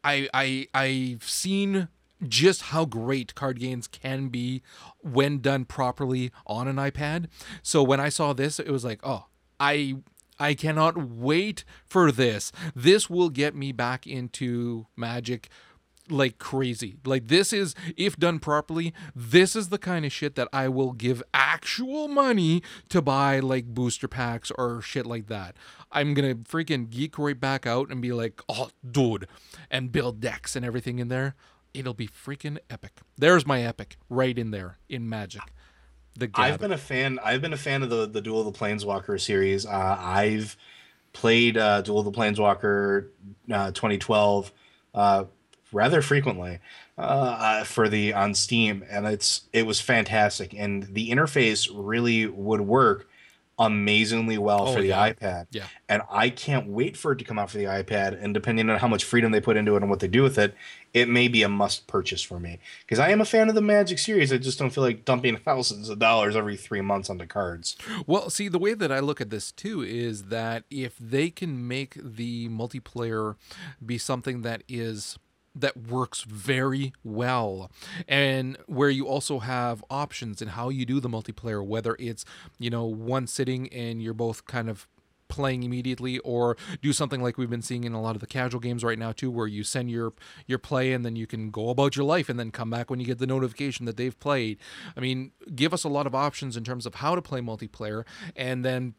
I 0.05 0.29
I 0.33 0.67
I've 0.75 1.25
seen 1.25 1.89
just 2.29 2.63
how 2.63 2.85
great 2.85 3.35
card 3.35 3.59
games 3.59 3.89
can 3.89 4.29
be 4.29 4.63
when 5.01 5.41
done 5.41 5.65
properly 5.65 6.31
on 6.47 6.69
an 6.69 6.77
iPad. 6.77 7.27
So 7.63 7.83
when 7.83 8.01
I 8.01 8.09
saw 8.11 8.33
this, 8.33 8.61
it 8.61 8.71
was 8.71 8.85
like, 8.85 9.01
oh, 9.03 9.27
I 9.59 9.97
I 10.39 10.55
cannot 10.55 10.97
wait 10.97 11.65
for 11.87 12.11
this. 12.11 12.53
This 12.75 13.09
will 13.09 13.29
get 13.29 13.55
me 13.55 13.73
back 13.73 14.07
into 14.07 14.87
Magic 14.97 15.49
like 16.11 16.39
crazy. 16.39 16.97
Like 17.05 17.29
this 17.29 17.53
is 17.53 17.75
if 17.97 18.17
done 18.17 18.39
properly, 18.39 18.93
this 19.15 19.55
is 19.57 19.69
the 19.69 19.79
kind 19.79 20.05
of 20.05 20.13
shit 20.13 20.35
that 20.35 20.49
I 20.53 20.69
will 20.69 20.93
give 20.93 21.23
actual 21.33 22.09
money 22.09 22.63
to 22.89 23.01
buy 23.01 23.39
like 23.41 23.67
booster 23.67 24.09
packs 24.09 24.51
or 24.57 24.83
shit 24.83 25.07
like 25.07 25.29
that. 25.29 25.57
I'm 25.91 26.15
going 26.15 26.29
to 26.29 26.51
freaking 26.51 26.89
geek 26.89 27.19
right 27.19 27.39
back 27.39 27.67
out 27.67 27.91
and 27.91 28.01
be 28.01 28.13
like, 28.13 28.41
"Oh, 28.49 28.71
dude," 28.89 29.29
and 29.71 29.93
build 29.93 30.21
decks 30.21 30.57
and 30.57 30.65
everything 30.65 30.99
in 30.99 31.09
there. 31.09 31.35
It'll 31.75 31.95
be 31.95 32.09
freaking 32.09 32.59
epic. 32.69 33.01
There's 33.17 33.47
my 33.47 33.63
epic 33.63 33.97
right 34.09 34.37
in 34.37 34.51
there 34.51 34.79
in 34.89 35.09
Magic. 35.09 35.43
The 36.15 36.31
I've 36.35 36.61
been 36.61 36.73
a 36.73 36.79
fan. 36.79 37.19
I've 37.25 37.41
been 37.41 37.55
a 37.55 37.59
fan 37.59 37.83
of 37.83 37.91
the 37.91 38.07
the 38.07 38.21
Duel 38.21 38.47
of 38.47 38.53
the 38.53 38.59
Planeswalker 38.59 39.21
series. 39.21 39.65
Uh, 39.65 39.97
I've 39.99 40.57
played 41.13 41.57
uh, 41.57 41.83
Duel 41.83 42.01
of 42.01 42.05
the 42.07 42.13
Planeswalker 42.13 43.09
uh, 43.51 43.71
2012 43.73 44.53
uh, 44.95 45.25
rather 45.73 46.03
frequently 46.03 46.59
uh, 46.99 47.65
for 47.65 47.89
the 47.89 48.13
on 48.13 48.35
Steam, 48.35 48.85
and 48.91 49.07
it's 49.07 49.43
it 49.53 49.67
was 49.67 49.81
fantastic. 49.81 50.55
And 50.57 50.85
the 50.85 51.11
interface 51.11 51.69
really 51.73 52.27
would 52.27 52.61
work 52.63 53.09
amazingly 53.59 54.39
well 54.39 54.69
Oh, 54.69 54.75
for 54.75 54.81
the 54.81 54.89
yeah. 54.89 55.13
iPad. 55.13 55.47
Yeah. 55.51 55.65
And 55.89 56.03
I 56.11 56.31
can't 56.31 56.67
wait 56.69 56.97
for 56.97 57.13
it 57.13 57.17
to 57.19 57.25
come 57.25 57.39
out 57.39 57.51
for 57.51 57.59
the 57.59 57.65
iPad. 57.65 58.21
And 58.21 58.33
depending 58.33 58.69
on 58.71 58.79
how 58.79 58.89
much 58.89 59.05
freedom 59.05 59.31
they 59.31 59.43
put 59.43 59.57
into 59.59 59.75
it 59.77 59.83
and 59.83 59.91
what 59.91 60.01
they 60.01 60.09
do 60.09 60.23
with 60.23 60.39
it, 60.39 60.55
it 60.95 61.09
may 61.09 61.29
be 61.29 61.43
a 61.43 61.49
must 61.49 61.87
purchase 61.87 62.23
for 62.23 62.41
me 62.41 62.59
because 62.81 62.99
I 62.99 63.11
am 63.11 63.21
a 63.21 63.25
fan 63.27 63.49
of 63.51 63.55
the 63.55 63.61
Magic 63.61 63.99
series. 63.99 64.33
I 64.33 64.39
just 64.39 64.59
don't 64.59 64.71
feel 64.71 64.83
like 64.83 65.05
dumping 65.05 65.37
thousands 65.45 65.91
of 65.91 65.99
dollars 65.99 66.35
every 66.35 66.57
three 66.57 66.81
months 66.81 67.09
onto 67.11 67.27
cards. 67.27 67.77
Well, 68.07 68.31
see, 68.31 68.49
the 68.49 68.59
way 68.59 68.75
that 68.75 68.91
I 68.91 69.01
look 69.01 69.21
at 69.21 69.31
this 69.31 69.53
too 69.53 69.83
is 69.83 70.25
that 70.25 70.65
if 70.71 70.97
they 70.99 71.31
can 71.31 71.69
make 71.69 71.97
the 72.03 72.49
multiplayer 72.49 73.37
be 73.85 73.99
something 73.99 74.43
that 74.43 74.63
is 74.67 75.19
that 75.55 75.77
works 75.77 76.23
very 76.23 76.93
well. 77.05 77.71
And 78.09 78.57
where 78.67 78.91
you 78.91 79.07
also 79.07 79.41
have 79.41 79.85
options 79.91 80.41
in 80.41 80.49
how 80.49 80.69
you 80.69 80.87
do 80.87 81.01
the 81.01 81.09
multiplayer 81.09 81.65
whether 81.65 81.97
it's 81.99 82.25
you 82.59 82.71
know 82.71 82.85
one 82.85 83.27
sitting 83.27 83.69
and 83.73 84.03
you're 84.03 84.15
both 84.15 84.47
kind 84.47 84.69
of 84.69 84.89
playing 85.29 85.63
immediately 85.63 86.19
or 86.19 86.59
do 86.83 86.93
something 86.93 87.23
like 87.23 87.39
we've 87.39 87.49
been 87.49 87.63
seeing 87.63 87.85
in 87.85 87.95
a 87.95 88.03
lot 88.03 88.15
of 88.15 88.21
the 88.21 88.27
casual 88.27 88.61
games 88.61 88.85
right 88.85 88.99
now 88.99 89.13
too 89.13 89.31
where 89.31 89.47
you 89.47 89.65
send 89.65 89.91
your 89.91 90.13
your 90.47 90.59
play 90.59 90.93
and 90.93 91.07
then 91.07 91.17
you 91.17 91.27
can 91.27 91.51
go 91.51 91.71
about 91.71 91.97
your 91.97 92.05
life 92.05 92.29
and 92.29 92.39
then 92.39 92.51
come 92.51 92.69
back 92.69 92.91
when 92.91 93.01
you 93.01 93.07
get 93.07 93.19
the 93.19 93.27
notification 93.27 93.87
that 93.87 93.97
they've 93.97 94.19
played. 94.21 94.59
I 94.95 95.01
mean 95.01 95.33
give 95.55 95.73
us 95.73 95.85
a 95.85 95.89
lot 95.89 96.07
of 96.07 96.15
options 96.15 96.55
in 96.55 96.65
terms 96.65 96.85
of 96.85 96.97
how 96.97 97.15
to 97.15 97.23
play 97.23 97.41
multiplayer 97.41 98.05
and 98.37 98.63
then 98.63 98.95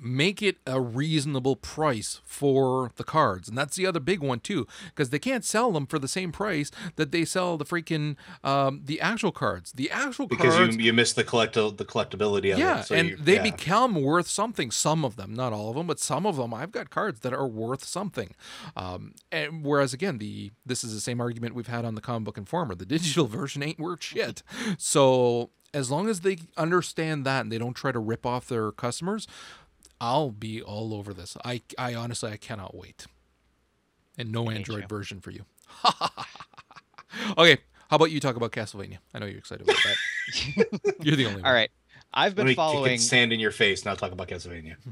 make 0.00 0.42
it 0.42 0.58
a 0.66 0.80
reasonable 0.80 1.56
price 1.56 2.20
for 2.24 2.90
the 2.96 3.04
cards. 3.04 3.48
And 3.48 3.56
that's 3.56 3.76
the 3.76 3.86
other 3.86 4.00
big 4.00 4.20
one 4.20 4.40
too, 4.40 4.66
because 4.86 5.10
they 5.10 5.18
can't 5.18 5.44
sell 5.44 5.72
them 5.72 5.86
for 5.86 5.98
the 5.98 6.08
same 6.08 6.32
price 6.32 6.70
that 6.96 7.12
they 7.12 7.24
sell 7.24 7.56
the 7.56 7.64
freaking 7.64 8.16
um, 8.44 8.82
the 8.84 9.00
actual 9.00 9.32
cards. 9.32 9.72
The 9.72 9.90
actual 9.90 10.26
Because 10.26 10.54
cards. 10.54 10.76
you 10.76 10.84
you 10.84 10.92
miss 10.92 11.12
the 11.12 11.24
collect 11.24 11.54
the 11.54 11.72
collectability 11.72 12.52
of 12.52 12.58
yeah, 12.58 12.80
it. 12.80 12.86
So 12.86 12.94
and 12.94 13.18
they 13.18 13.36
yeah. 13.36 13.42
become 13.42 13.94
worth 14.02 14.28
something. 14.28 14.70
Some 14.70 15.04
of 15.04 15.16
them, 15.16 15.34
not 15.34 15.52
all 15.52 15.70
of 15.70 15.76
them, 15.76 15.86
but 15.86 15.98
some 15.98 16.26
of 16.26 16.36
them. 16.36 16.54
I've 16.54 16.72
got 16.72 16.90
cards 16.90 17.20
that 17.20 17.32
are 17.32 17.46
worth 17.46 17.84
something. 17.84 18.34
Um, 18.76 19.14
and 19.32 19.64
whereas 19.64 19.92
again, 19.92 20.18
the 20.18 20.52
this 20.64 20.84
is 20.84 20.94
the 20.94 21.00
same 21.00 21.20
argument 21.20 21.54
we've 21.54 21.66
had 21.66 21.84
on 21.84 21.94
the 21.94 22.00
comic 22.00 22.24
book 22.24 22.38
informer. 22.38 22.74
The 22.74 22.86
digital 22.98 23.26
version 23.26 23.62
ain't 23.62 23.78
worth 23.78 24.02
shit. 24.02 24.42
So 24.78 25.50
as 25.74 25.90
long 25.90 26.08
as 26.08 26.20
they 26.20 26.38
understand 26.56 27.24
that 27.26 27.42
and 27.42 27.52
they 27.52 27.58
don't 27.58 27.74
try 27.74 27.92
to 27.92 27.98
rip 27.98 28.24
off 28.24 28.48
their 28.48 28.72
customers, 28.72 29.26
I'll 30.00 30.30
be 30.30 30.62
all 30.62 30.94
over 30.94 31.12
this. 31.12 31.36
I 31.44 31.62
I 31.76 31.94
honestly 31.94 32.30
I 32.30 32.36
cannot 32.36 32.76
wait. 32.76 33.06
And 34.16 34.32
no 34.32 34.50
Android 34.50 34.82
you. 34.82 34.88
version 34.88 35.20
for 35.20 35.30
you. 35.30 35.44
okay, 37.38 37.58
how 37.88 37.96
about 37.96 38.10
you 38.10 38.20
talk 38.20 38.36
about 38.36 38.52
Castlevania? 38.52 38.98
I 39.14 39.18
know 39.20 39.26
you're 39.26 39.38
excited 39.38 39.68
about 39.68 39.76
that. 39.84 40.96
you're 41.02 41.16
the 41.16 41.26
only 41.26 41.42
one. 41.42 41.46
All 41.46 41.52
right. 41.52 41.70
I've 42.12 42.34
been 42.34 42.46
Let 42.46 42.46
been 42.46 42.46
me 42.46 42.50
kick 42.52 42.56
following 42.56 42.94
it 42.94 43.00
sand 43.00 43.32
in 43.32 43.40
your 43.40 43.50
face. 43.50 43.84
Now 43.84 43.94
talk 43.94 44.12
about 44.12 44.28
Castlevania. 44.28 44.76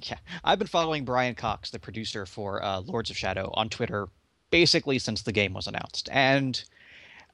Yeah, 0.00 0.18
I've 0.44 0.60
been 0.60 0.68
following 0.68 1.04
Brian 1.04 1.34
Cox, 1.34 1.70
the 1.70 1.80
producer 1.80 2.24
for 2.24 2.62
uh, 2.62 2.78
Lords 2.82 3.10
of 3.10 3.16
Shadow, 3.16 3.50
on 3.54 3.68
Twitter 3.68 4.06
basically 4.50 4.98
since 5.00 5.22
the 5.22 5.32
game 5.32 5.54
was 5.54 5.66
announced. 5.66 6.08
And 6.12 6.62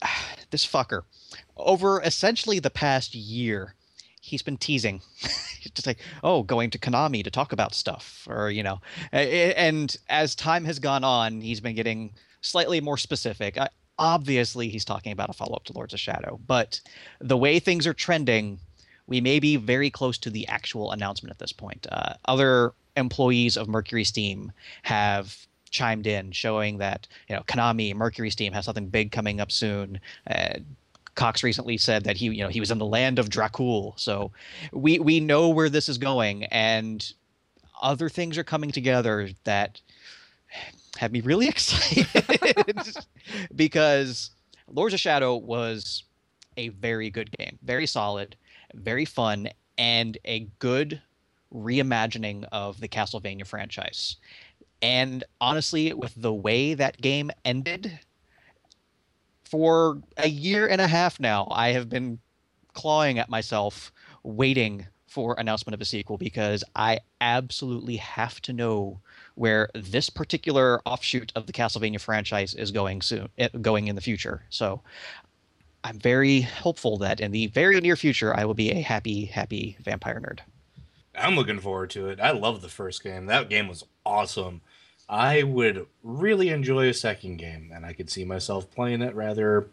this 0.50 0.66
fucker, 0.66 1.02
over 1.58 2.00
essentially 2.00 2.58
the 2.58 2.70
past 2.70 3.14
year, 3.14 3.74
he's 4.24 4.42
been 4.42 4.56
teasing. 4.56 5.02
Just 5.74 5.86
like, 5.86 5.98
oh, 6.22 6.42
going 6.42 6.70
to 6.70 6.78
Konami 6.78 7.22
to 7.24 7.30
talk 7.30 7.52
about 7.52 7.74
stuff, 7.74 8.26
or 8.30 8.50
you 8.50 8.62
know. 8.62 8.80
And 9.12 9.94
as 10.08 10.34
time 10.34 10.64
has 10.64 10.78
gone 10.78 11.04
on, 11.04 11.40
he's 11.40 11.60
been 11.60 11.74
getting 11.74 12.12
slightly 12.40 12.80
more 12.80 12.96
specific. 12.96 13.58
Uh, 13.58 13.68
obviously, 13.98 14.68
he's 14.68 14.84
talking 14.84 15.12
about 15.12 15.30
a 15.30 15.32
follow 15.32 15.54
up 15.54 15.64
to 15.64 15.72
Lords 15.72 15.94
of 15.94 16.00
Shadow, 16.00 16.40
but 16.46 16.80
the 17.20 17.36
way 17.36 17.58
things 17.58 17.86
are 17.86 17.94
trending, 17.94 18.58
we 19.06 19.20
may 19.20 19.38
be 19.38 19.56
very 19.56 19.90
close 19.90 20.16
to 20.18 20.30
the 20.30 20.46
actual 20.48 20.92
announcement 20.92 21.30
at 21.30 21.38
this 21.38 21.52
point. 21.52 21.86
Uh, 21.92 22.14
other 22.26 22.72
employees 22.96 23.56
of 23.56 23.68
Mercury 23.68 24.04
Steam 24.04 24.52
have 24.82 25.46
chimed 25.70 26.06
in, 26.06 26.30
showing 26.32 26.78
that 26.78 27.06
you 27.28 27.36
know 27.36 27.42
Konami, 27.42 27.94
Mercury 27.94 28.30
Steam 28.30 28.52
has 28.52 28.64
something 28.64 28.88
big 28.88 29.10
coming 29.12 29.40
up 29.40 29.52
soon. 29.52 30.00
Uh, 30.30 30.54
Cox 31.14 31.42
recently 31.42 31.78
said 31.78 32.04
that 32.04 32.16
he, 32.16 32.26
you 32.26 32.42
know, 32.42 32.48
he 32.48 32.60
was 32.60 32.70
in 32.70 32.78
the 32.78 32.86
land 32.86 33.18
of 33.18 33.28
Dracul. 33.28 33.98
So 33.98 34.32
we 34.72 34.98
we 34.98 35.20
know 35.20 35.48
where 35.48 35.68
this 35.68 35.88
is 35.88 35.98
going, 35.98 36.44
and 36.44 37.12
other 37.80 38.08
things 38.08 38.38
are 38.38 38.44
coming 38.44 38.70
together 38.70 39.30
that 39.44 39.80
have 40.98 41.12
me 41.12 41.20
really 41.20 41.48
excited 41.54 42.06
because 43.54 44.30
Lords 44.68 44.94
of 44.94 45.00
Shadow 45.00 45.36
was 45.36 46.04
a 46.56 46.68
very 46.68 47.10
good 47.10 47.36
game, 47.36 47.58
very 47.62 47.86
solid, 47.86 48.36
very 48.74 49.04
fun, 49.04 49.48
and 49.76 50.16
a 50.24 50.48
good 50.58 51.02
reimagining 51.52 52.46
of 52.52 52.80
the 52.80 52.88
Castlevania 52.88 53.46
franchise. 53.46 54.16
And 54.82 55.24
honestly, 55.40 55.92
with 55.94 56.14
the 56.16 56.32
way 56.32 56.74
that 56.74 57.00
game 57.00 57.30
ended, 57.44 57.98
for 59.54 60.02
a 60.16 60.26
year 60.26 60.66
and 60.66 60.80
a 60.80 60.88
half 60.88 61.20
now, 61.20 61.46
I 61.48 61.68
have 61.74 61.88
been 61.88 62.18
clawing 62.72 63.20
at 63.20 63.28
myself, 63.28 63.92
waiting 64.24 64.84
for 65.06 65.36
announcement 65.38 65.74
of 65.74 65.80
a 65.80 65.84
sequel 65.84 66.18
because 66.18 66.64
I 66.74 66.98
absolutely 67.20 67.98
have 67.98 68.40
to 68.40 68.52
know 68.52 68.98
where 69.36 69.68
this 69.72 70.10
particular 70.10 70.80
offshoot 70.84 71.30
of 71.36 71.46
the 71.46 71.52
Castlevania 71.52 72.00
franchise 72.00 72.52
is 72.54 72.72
going 72.72 73.00
soon, 73.00 73.28
eh, 73.38 73.46
going 73.60 73.86
in 73.86 73.94
the 73.94 74.02
future. 74.02 74.42
So 74.50 74.82
I'm 75.84 76.00
very 76.00 76.40
hopeful 76.40 76.98
that 76.98 77.20
in 77.20 77.30
the 77.30 77.46
very 77.46 77.80
near 77.80 77.94
future, 77.94 78.36
I 78.36 78.46
will 78.46 78.54
be 78.54 78.72
a 78.72 78.80
happy, 78.80 79.26
happy 79.26 79.76
vampire 79.84 80.20
nerd. 80.20 80.40
I'm 81.16 81.36
looking 81.36 81.60
forward 81.60 81.90
to 81.90 82.08
it. 82.08 82.18
I 82.18 82.32
love 82.32 82.60
the 82.60 82.68
first 82.68 83.04
game. 83.04 83.26
That 83.26 83.48
game 83.48 83.68
was 83.68 83.84
awesome. 84.04 84.62
I 85.08 85.42
would 85.42 85.86
really 86.02 86.48
enjoy 86.48 86.88
a 86.88 86.94
second 86.94 87.36
game, 87.36 87.70
and 87.74 87.84
I 87.84 87.92
could 87.92 88.10
see 88.10 88.24
myself 88.24 88.70
playing 88.70 89.02
it 89.02 89.14
rather. 89.14 89.68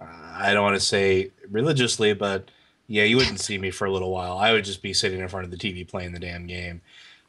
Uh, 0.00 0.04
I 0.34 0.52
don't 0.54 0.62
want 0.62 0.76
to 0.76 0.80
say 0.80 1.30
religiously, 1.50 2.14
but 2.14 2.50
yeah, 2.86 3.04
you 3.04 3.16
wouldn't 3.16 3.40
see 3.40 3.58
me 3.58 3.70
for 3.70 3.86
a 3.86 3.90
little 3.92 4.10
while. 4.10 4.38
I 4.38 4.52
would 4.52 4.64
just 4.64 4.82
be 4.82 4.92
sitting 4.92 5.20
in 5.20 5.28
front 5.28 5.44
of 5.44 5.50
the 5.50 5.56
TV 5.56 5.86
playing 5.86 6.12
the 6.12 6.18
damn 6.20 6.46
game. 6.46 6.80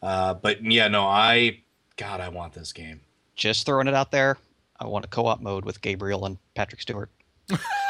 Uh, 0.01 0.33
but 0.35 0.63
yeah, 0.63 0.87
no, 0.87 1.05
I, 1.05 1.59
God, 1.97 2.21
I 2.21 2.29
want 2.29 2.53
this 2.53 2.71
game. 2.71 3.01
Just 3.35 3.65
throwing 3.65 3.87
it 3.87 3.93
out 3.93 4.11
there. 4.11 4.37
I 4.79 4.85
want 4.85 5.05
a 5.05 5.07
co-op 5.07 5.41
mode 5.41 5.65
with 5.65 5.81
Gabriel 5.81 6.25
and 6.25 6.37
Patrick 6.55 6.81
Stewart. 6.81 7.09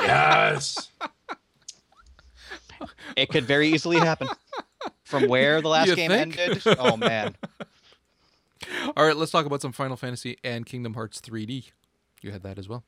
Yes. 0.01 0.89
It 3.15 3.29
could 3.29 3.45
very 3.45 3.67
easily 3.69 3.97
happen. 3.97 4.27
From 5.03 5.27
where 5.27 5.61
the 5.61 5.67
last 5.69 5.88
You 5.89 5.95
game 5.95 6.11
think? 6.11 6.38
ended, 6.38 6.63
oh 6.79 6.95
man. 6.95 7.35
All 8.95 9.05
right, 9.05 9.15
let's 9.15 9.32
talk 9.32 9.45
about 9.45 9.61
some 9.61 9.72
Final 9.72 9.97
Fantasy 9.97 10.38
and 10.43 10.65
Kingdom 10.65 10.93
Hearts 10.93 11.22
3D. 11.22 11.72
You 12.22 12.32
had 12.32 12.43
that 12.43 12.57
as 12.57 12.68
well. 12.68 12.84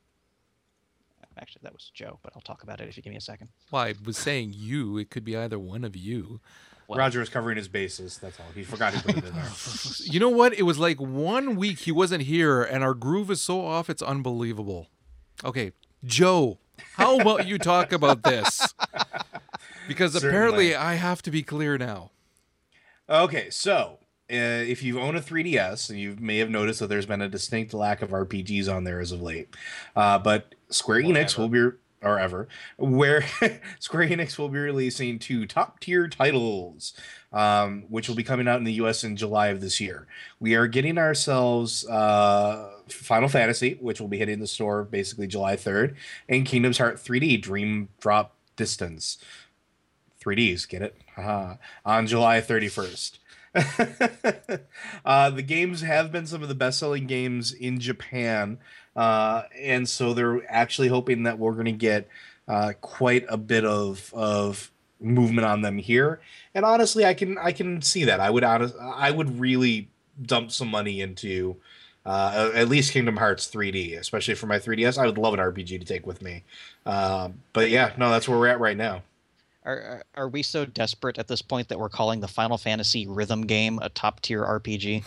Actually, 1.41 1.61
that 1.63 1.71
was 1.73 1.89
Joe, 1.93 2.19
but 2.21 2.33
I'll 2.35 2.41
talk 2.41 2.63
about 2.63 2.81
it 2.81 2.89
if 2.89 2.97
you 2.97 3.03
give 3.03 3.11
me 3.11 3.17
a 3.17 3.21
second. 3.21 3.47
Well, 3.71 3.83
I 3.83 3.93
was 4.03 4.17
saying 4.17 4.51
you. 4.55 4.97
It 4.97 5.09
could 5.09 5.23
be 5.23 5.37
either 5.37 5.57
one 5.57 5.85
of 5.85 5.95
you. 5.95 6.41
Well- 6.87 6.99
Roger 6.99 7.19
was 7.19 7.29
covering 7.29 7.55
his 7.55 7.69
bases. 7.69 8.17
That's 8.17 8.37
all. 8.41 8.45
He 8.53 8.63
forgot 8.63 8.93
he 8.93 9.01
put 9.01 9.17
it 9.17 9.25
in 9.25 9.33
there. 9.33 9.45
You 10.03 10.19
know 10.19 10.29
what? 10.29 10.53
It 10.53 10.63
was 10.63 10.79
like 10.79 10.99
one 10.99 11.55
week 11.55 11.79
he 11.79 11.91
wasn't 11.93 12.23
here, 12.23 12.61
and 12.61 12.83
our 12.83 12.93
groove 12.93 13.31
is 13.31 13.41
so 13.41 13.65
off, 13.65 13.89
it's 13.89 14.01
unbelievable. 14.01 14.87
Okay, 15.45 15.71
Joe, 16.03 16.59
how 16.95 17.19
about 17.19 17.47
you 17.47 17.57
talk 17.57 17.93
about 17.93 18.23
this? 18.23 18.73
Because 19.87 20.15
apparently 20.21 20.75
I 20.75 20.95
have 20.95 21.21
to 21.21 21.31
be 21.31 21.41
clear 21.43 21.77
now. 21.77 22.11
Okay, 23.07 23.49
so 23.49 23.99
uh, 24.31 24.63
if 24.67 24.83
you 24.83 24.99
own 24.99 25.15
a 25.15 25.21
3DS, 25.21 25.89
and 25.89 25.99
you 25.99 26.15
may 26.19 26.37
have 26.37 26.49
noticed 26.49 26.79
that 26.79 26.87
there's 26.87 27.05
been 27.05 27.21
a 27.21 27.29
distinct 27.29 27.73
lack 27.73 28.01
of 28.01 28.09
RPGs 28.09 28.73
on 28.73 28.83
there 28.83 28.99
as 28.99 29.11
of 29.11 29.21
late, 29.21 29.55
uh, 29.95 30.19
but 30.19 30.55
Square 30.69 31.03
Enix 31.03 31.37
will 31.37 31.49
be 31.49 31.71
or 32.01 32.19
ever 32.19 32.47
where 32.77 33.25
Square 33.79 34.09
Enix 34.09 34.37
will 34.37 34.49
be 34.49 34.59
releasing 34.59 35.19
two 35.19 35.45
top 35.45 35.79
tier 35.79 36.07
titles, 36.07 36.93
um, 37.33 37.83
which 37.89 38.07
will 38.07 38.15
be 38.15 38.23
coming 38.23 38.47
out 38.47 38.57
in 38.57 38.63
the 38.63 38.73
U.S. 38.73 39.03
in 39.03 39.15
July 39.15 39.47
of 39.47 39.61
this 39.61 39.79
year. 39.79 40.07
We 40.39 40.55
are 40.55 40.67
getting 40.67 40.97
ourselves 40.97 41.87
uh, 41.87 42.71
Final 42.87 43.29
Fantasy, 43.29 43.77
which 43.81 43.99
will 43.99 44.07
be 44.07 44.17
hitting 44.17 44.39
the 44.39 44.47
store 44.47 44.83
basically 44.83 45.27
July 45.27 45.55
3rd, 45.55 45.95
and 46.27 46.45
Kingdom's 46.45 46.77
Heart 46.77 46.97
3D 46.97 47.41
Dream 47.41 47.89
Drop 47.99 48.35
Distance. 48.55 49.17
3Ds, 50.23 50.67
get 50.67 50.81
it? 50.81 50.95
Haha. 51.15 51.55
On 51.85 52.05
July 52.05 52.41
31st. 52.41 53.19
uh, 55.05 55.29
the 55.29 55.41
games 55.41 55.81
have 55.81 56.11
been 56.11 56.25
some 56.27 56.43
of 56.43 56.49
the 56.49 56.55
best 56.55 56.79
selling 56.79 57.07
games 57.07 57.51
in 57.53 57.79
Japan. 57.79 58.57
Uh, 58.95 59.43
and 59.57 59.87
so 59.87 60.13
they're 60.13 60.41
actually 60.51 60.87
hoping 60.87 61.23
that 61.23 61.39
we're 61.39 61.53
going 61.53 61.65
to 61.65 61.71
get 61.71 62.07
uh, 62.47 62.73
quite 62.81 63.25
a 63.29 63.37
bit 63.37 63.65
of, 63.65 64.13
of 64.13 64.71
movement 64.99 65.45
on 65.45 65.61
them 65.61 65.77
here. 65.77 66.19
And 66.53 66.65
honestly, 66.65 67.05
I 67.05 67.13
can 67.13 67.37
I 67.37 67.51
can 67.51 67.81
see 67.81 68.05
that. 68.05 68.19
I 68.19 68.29
would 68.29 68.43
I 68.43 69.11
would 69.11 69.39
really 69.39 69.89
dump 70.21 70.51
some 70.51 70.67
money 70.67 71.01
into 71.01 71.57
uh, 72.05 72.51
at 72.53 72.69
least 72.69 72.91
Kingdom 72.91 73.17
Hearts 73.17 73.49
3D, 73.49 73.97
especially 73.97 74.35
for 74.35 74.47
my 74.47 74.59
3DS. 74.59 74.97
I 74.97 75.05
would 75.05 75.17
love 75.17 75.33
an 75.33 75.39
RPG 75.39 75.79
to 75.79 75.85
take 75.85 76.07
with 76.07 76.21
me. 76.21 76.43
Uh, 76.85 77.29
but 77.53 77.69
yeah, 77.69 77.93
no, 77.97 78.09
that's 78.09 78.27
where 78.27 78.37
we're 78.37 78.47
at 78.47 78.59
right 78.59 78.77
now. 78.77 79.03
Are, 79.65 79.77
are 79.77 80.03
are 80.15 80.29
we 80.29 80.41
so 80.41 80.65
desperate 80.65 81.17
at 81.17 81.27
this 81.27 81.41
point 81.41 81.67
that 81.67 81.79
we're 81.79 81.89
calling 81.89 82.21
the 82.21 82.27
Final 82.27 82.57
Fantasy 82.57 83.05
rhythm 83.07 83.41
game 83.45 83.79
a 83.81 83.89
top 83.89 84.21
tier 84.21 84.43
RPG? 84.43 85.03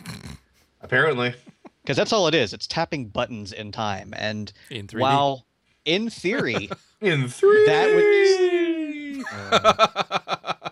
Apparently. 0.81 1.35
Because 1.83 1.97
that's 1.97 2.13
all 2.13 2.29
it 2.29 2.35
is. 2.37 2.53
It's 2.53 2.69
tapping 2.69 3.09
buttons 3.09 3.53
in 3.53 3.73
time. 3.73 4.15
And 4.17 4.53
In 4.71 4.87
3D. 4.87 5.01
while 5.01 5.45
in 5.85 6.11
theory, 6.11 6.71
In 7.01 7.27
three. 7.27 7.67
That 7.67 7.93
would 7.93 9.25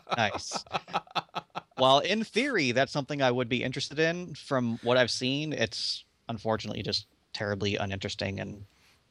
be 0.07 0.17
nice. 0.17 0.65
While 1.77 1.99
in 1.99 2.23
theory, 2.23 2.71
that's 2.71 2.93
something 2.93 3.23
I 3.23 3.33
would 3.33 3.49
be 3.49 3.65
interested 3.65 3.99
in. 3.99 4.35
From 4.37 4.79
what 4.85 4.97
I've 4.99 5.11
seen, 5.11 5.53
it's 5.53 6.05
unfortunately 6.29 6.85
just 6.85 7.07
terribly 7.33 7.75
uninteresting 7.75 8.39
and 8.39 8.67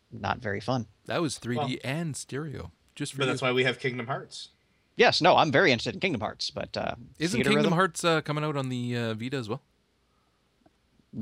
not 0.10 0.40
very 0.40 0.62
fun. 0.62 0.88
that 1.08 1.22
was 1.22 1.38
3D 1.38 1.56
Well- 1.58 1.70
and 1.84 2.16
stereo. 2.16 2.72
Just 2.96 3.12
for 3.12 3.18
But 3.20 3.26
you. 3.26 3.32
that's 3.32 3.42
why 3.42 3.52
we 3.52 3.66
have 3.66 3.78
Kingdom 3.78 4.08
Hearts. 4.08 4.52
Yes, 5.00 5.22
no, 5.22 5.38
I'm 5.38 5.50
very 5.50 5.72
interested 5.72 5.94
in 5.94 6.02
Kingdom 6.02 6.20
Hearts, 6.20 6.52
but 6.52 6.76
uh, 6.76 6.96
Isn't 7.20 7.38
Kingdom 7.40 7.56
rhythm, 7.56 7.72
Hearts 7.72 8.04
uh, 8.04 8.20
coming 8.20 8.44
out 8.44 8.58
on 8.58 8.68
the 8.68 8.98
uh, 8.98 9.14
Vita 9.14 9.38
as 9.38 9.48
well? 9.48 9.62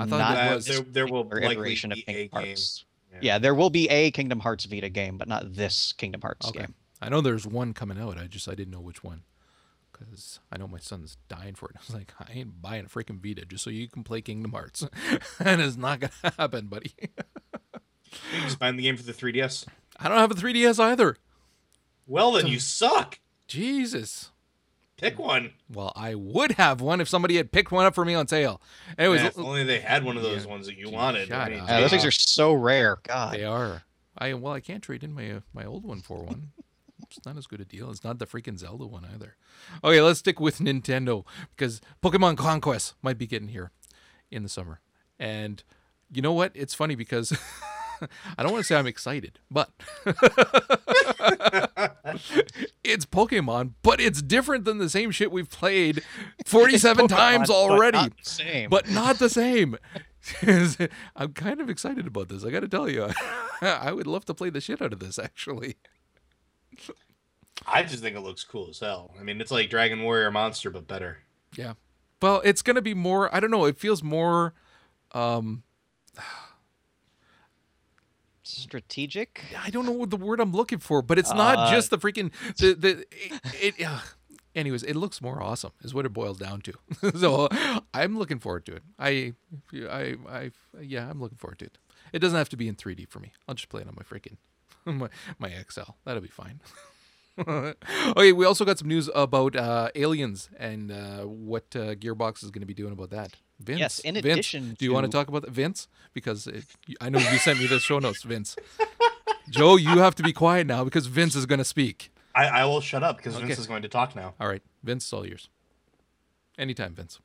I 0.00 0.04
thought 0.04 0.18
not 0.18 0.36
it 0.36 0.40
Uh, 0.50 0.54
was. 0.56 0.66
there, 0.66 0.80
there 0.80 1.06
will 1.06 1.22
particular 1.24 1.48
likely 1.48 1.62
iteration 1.62 1.90
be 1.90 2.00
of 2.00 2.06
Kingdom 2.06 2.20
a 2.40 2.42
game. 2.44 2.48
Hearts. 2.56 2.84
Yeah. 3.12 3.18
Yeah, 3.22 3.38
there 3.38 3.54
will 3.54 3.70
be 3.70 3.88
a 3.88 4.10
Kingdom 4.10 4.40
Hearts 4.40 4.64
Vita 4.64 4.88
game, 4.88 5.16
but 5.16 5.28
not 5.28 5.54
this 5.54 5.92
Kingdom 5.92 6.22
Hearts 6.22 6.48
Okay. 6.48 6.58
game. 6.58 6.74
I 7.00 7.08
know 7.08 7.20
there's 7.20 7.46
one 7.46 7.72
coming 7.72 8.00
out. 8.00 8.18
I 8.18 8.26
just 8.26 8.48
I 8.48 8.56
didn't 8.56 8.72
know 8.72 8.80
which 8.80 9.04
one 9.04 9.22
because 9.92 10.40
I 10.50 10.56
know 10.58 10.66
my 10.66 10.78
son's 10.80 11.16
dying 11.28 11.54
for 11.54 11.70
it. 11.70 11.76
I 11.78 11.80
was 11.86 11.94
like, 11.94 12.12
I 12.18 12.32
ain't 12.32 12.60
buying 12.60 12.86
a 12.86 12.88
freaking 12.88 13.20
Vita 13.24 13.46
just 13.46 13.62
so 13.62 13.70
you 13.70 13.86
can 13.88 14.02
play 14.02 14.20
Kingdom 14.22 14.50
Hearts, 14.50 14.84
and 15.38 15.60
it's 15.62 15.76
not 15.76 16.00
gonna 16.00 16.12
happen, 16.36 16.66
buddy. 16.66 16.94
You 17.00 18.40
just 18.42 18.58
buying 18.58 18.74
the 18.76 18.82
game 18.82 18.96
for 18.96 19.04
the 19.04 19.12
3DS. 19.12 19.66
I 20.00 20.08
don't 20.08 20.18
have 20.18 20.32
a 20.32 20.34
3DS 20.34 20.80
either. 20.82 21.16
Well, 22.08 22.32
then 22.32 22.48
you 22.48 22.58
suck. 22.58 23.20
Jesus. 23.48 24.30
Pick 24.96 25.18
one. 25.18 25.52
Well, 25.72 25.92
I 25.94 26.14
would 26.14 26.52
have 26.52 26.80
one 26.80 27.00
if 27.00 27.08
somebody 27.08 27.36
had 27.36 27.52
picked 27.52 27.70
one 27.70 27.86
up 27.86 27.94
for 27.94 28.04
me 28.04 28.14
on 28.14 28.26
sale. 28.26 28.60
Anyways, 28.98 29.20
Man, 29.20 29.26
if 29.28 29.38
only 29.38 29.64
they 29.64 29.80
had 29.80 30.04
one 30.04 30.16
of 30.16 30.22
those 30.22 30.46
ones 30.46 30.66
that 30.66 30.76
you 30.76 30.90
wanted. 30.90 31.28
shut 31.28 31.38
I 31.38 31.50
mean, 31.50 31.60
up. 31.60 31.70
Uh, 31.70 31.80
those 31.80 31.90
things 31.90 32.04
are 32.04 32.10
so 32.10 32.52
rare. 32.52 32.98
God. 33.06 33.32
they 33.34 33.44
are. 33.44 33.84
I 34.16 34.34
well, 34.34 34.52
I 34.52 34.60
can't 34.60 34.82
trade 34.82 35.04
in 35.04 35.14
my 35.14 35.30
uh, 35.30 35.40
my 35.52 35.64
old 35.64 35.84
one 35.84 36.00
for 36.00 36.22
one. 36.22 36.50
It's 37.10 37.24
not 37.24 37.38
as 37.38 37.46
good 37.46 37.60
a 37.60 37.64
deal. 37.64 37.90
It's 37.90 38.04
not 38.04 38.18
the 38.18 38.26
freaking 38.26 38.58
Zelda 38.58 38.84
one 38.86 39.06
either. 39.14 39.36
Okay, 39.82 40.02
let's 40.02 40.18
stick 40.18 40.40
with 40.40 40.58
Nintendo 40.58 41.24
because 41.56 41.80
Pokemon 42.02 42.36
Conquest 42.36 42.92
might 43.00 43.16
be 43.16 43.26
getting 43.26 43.48
here 43.48 43.70
in 44.30 44.42
the 44.42 44.48
summer. 44.50 44.80
And 45.18 45.62
you 46.12 46.20
know 46.20 46.34
what? 46.34 46.52
It's 46.54 46.74
funny 46.74 46.96
because 46.96 47.32
I 48.36 48.42
don't 48.42 48.52
want 48.52 48.62
to 48.62 48.66
say 48.66 48.76
I'm 48.76 48.86
excited, 48.86 49.38
but 49.50 49.70
it's 52.84 53.06
Pokemon, 53.06 53.72
but 53.82 54.00
it's 54.00 54.22
different 54.22 54.64
than 54.64 54.78
the 54.78 54.88
same 54.88 55.10
shit 55.10 55.30
we've 55.32 55.50
played 55.50 56.02
47 56.46 57.08
times 57.08 57.48
Pokemon, 57.48 57.52
but 57.52 57.54
already 57.54 57.98
not 57.98 58.16
the 58.16 58.30
same. 58.30 58.70
but 58.70 58.90
not 58.90 59.18
the 59.18 59.28
same. 59.28 59.76
I'm 61.16 61.32
kind 61.32 61.60
of 61.60 61.70
excited 61.70 62.06
about 62.06 62.28
this. 62.28 62.44
I 62.44 62.50
got 62.50 62.60
to 62.60 62.68
tell 62.68 62.88
you, 62.88 63.08
I 63.62 63.92
would 63.92 64.06
love 64.06 64.24
to 64.26 64.34
play 64.34 64.50
the 64.50 64.60
shit 64.60 64.82
out 64.82 64.92
of 64.92 64.98
this. 64.98 65.18
Actually, 65.18 65.76
I 67.66 67.82
just 67.82 68.02
think 68.02 68.16
it 68.16 68.20
looks 68.20 68.44
cool 68.44 68.68
as 68.70 68.80
hell. 68.80 69.14
I 69.18 69.22
mean, 69.22 69.40
it's 69.40 69.50
like 69.50 69.70
Dragon 69.70 70.02
Warrior 70.02 70.30
Monster, 70.30 70.70
but 70.70 70.86
better. 70.86 71.18
yeah. 71.56 71.74
Well, 72.20 72.42
it's 72.44 72.62
gonna 72.62 72.82
be 72.82 72.94
more. 72.94 73.32
I 73.34 73.38
don't 73.38 73.52
know. 73.52 73.64
It 73.64 73.78
feels 73.78 74.02
more. 74.02 74.52
Um, 75.12 75.62
Strategic. 78.48 79.42
I 79.62 79.70
don't 79.70 79.84
know 79.86 79.92
what 79.92 80.10
the 80.10 80.16
word 80.16 80.40
I'm 80.40 80.52
looking 80.52 80.78
for, 80.78 81.02
but 81.02 81.18
it's 81.18 81.32
not 81.32 81.58
Uh, 81.58 81.70
just 81.70 81.90
the 81.90 81.98
freaking 81.98 82.32
the 82.56 82.74
the. 82.74 83.06
It, 83.62 83.74
it 83.78 83.86
uh, 83.86 84.00
anyways, 84.54 84.82
it 84.82 84.94
looks 84.96 85.20
more 85.20 85.42
awesome. 85.42 85.72
Is 85.82 85.94
what 85.94 86.06
it 86.06 86.12
boils 86.12 86.38
down 86.38 86.62
to. 86.62 86.72
so 87.18 87.48
I'm 87.94 88.18
looking 88.18 88.38
forward 88.38 88.64
to 88.66 88.76
it. 88.76 88.82
I, 88.98 89.34
I, 89.74 90.16
I, 90.28 90.50
yeah, 90.80 91.08
I'm 91.10 91.20
looking 91.20 91.38
forward 91.38 91.58
to 91.60 91.66
it. 91.66 91.78
It 92.12 92.20
doesn't 92.20 92.38
have 92.38 92.48
to 92.50 92.56
be 92.56 92.68
in 92.68 92.74
3D 92.76 93.08
for 93.08 93.20
me. 93.20 93.32
I'll 93.46 93.54
just 93.54 93.68
play 93.68 93.82
it 93.82 93.88
on 93.88 93.94
my 93.96 94.02
freaking 94.02 94.36
my, 94.84 95.08
my 95.38 95.52
XL. 95.70 95.92
That'll 96.04 96.22
be 96.22 96.28
fine. 96.28 96.60
okay, 97.46 98.32
we 98.32 98.44
also 98.44 98.64
got 98.64 98.78
some 98.78 98.88
news 98.88 99.08
about 99.14 99.54
uh, 99.54 99.90
aliens 99.94 100.48
and 100.58 100.90
uh, 100.90 101.20
what 101.22 101.64
uh, 101.76 101.94
Gearbox 101.94 102.42
is 102.42 102.50
going 102.50 102.62
to 102.62 102.66
be 102.66 102.74
doing 102.74 102.92
about 102.92 103.10
that. 103.10 103.34
Vince, 103.60 103.80
Yes, 103.80 103.98
in 104.00 104.14
Vince, 104.14 104.26
addition 104.26 104.74
do 104.78 104.84
you 104.84 104.92
want 104.92 105.04
to 105.04 105.08
to- 105.08 105.16
talk 105.16 105.28
about 105.28 105.42
that, 105.42 105.50
Vince? 105.50 105.88
Because 106.14 106.46
it, 106.46 106.64
I 107.00 107.08
know 107.08 107.18
you 107.18 107.38
sent 107.38 107.58
me 107.58 107.66
the 107.66 107.78
show 107.80 107.98
notes, 107.98 108.22
Vince. 108.22 108.56
Joe, 109.50 109.76
you 109.76 109.98
have 109.98 110.14
to 110.16 110.22
be 110.22 110.32
quiet 110.32 110.66
now 110.66 110.84
because 110.84 111.06
Vince 111.06 111.34
is 111.34 111.46
going 111.46 111.58
to 111.58 111.64
speak. 111.64 112.12
I, 112.34 112.46
I 112.46 112.64
will 112.66 112.80
shut 112.80 113.02
up 113.02 113.16
because 113.16 113.36
Vince 113.36 113.58
is 113.58 113.66
going 113.66 113.82
to 113.82 113.88
talk 113.88 114.14
now. 114.14 114.34
All 114.40 114.48
right, 114.48 114.62
Vince, 114.84 115.04
it's 115.04 115.12
all 115.12 115.26
yours. 115.26 115.48
Anytime, 116.58 116.94
Vince. 116.94 117.18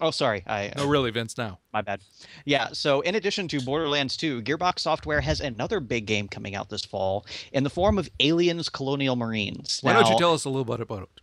Oh, 0.00 0.10
sorry. 0.10 0.44
I 0.46 0.70
No, 0.76 0.86
really, 0.86 1.10
Vince. 1.10 1.38
Now. 1.38 1.60
My 1.72 1.80
bad. 1.80 2.00
Yeah, 2.44 2.68
so 2.72 3.00
in 3.00 3.14
addition 3.14 3.48
to 3.48 3.60
Borderlands 3.60 4.16
2, 4.18 4.42
Gearbox 4.42 4.80
Software 4.80 5.20
has 5.22 5.40
another 5.40 5.80
big 5.80 6.04
game 6.04 6.28
coming 6.28 6.54
out 6.54 6.68
this 6.68 6.84
fall 6.84 7.24
in 7.52 7.64
the 7.64 7.70
form 7.70 7.98
of 7.98 8.08
Aliens 8.20 8.68
Colonial 8.68 9.16
Marines. 9.16 9.78
Why 9.82 9.94
don't 9.94 10.08
you 10.10 10.18
tell 10.18 10.34
us 10.34 10.44
a 10.44 10.50
little 10.50 10.64
bit 10.66 10.80
about 10.80 11.04
it? 11.04 11.20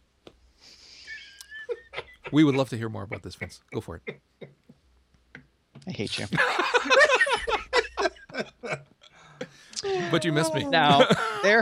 We 2.32 2.44
would 2.44 2.56
love 2.56 2.70
to 2.70 2.78
hear 2.78 2.90
more 2.90 3.04
about 3.04 3.24
this, 3.24 3.36
Vince. 3.36 3.62
Go 3.74 3.82
for 3.82 4.02
it. 4.06 4.20
I 5.88 5.92
hate 5.92 6.18
you. 6.18 6.26
but 10.12 10.26
you 10.26 10.34
missed 10.34 10.54
me. 10.54 10.66
Now, 10.66 11.08
there. 11.44 11.62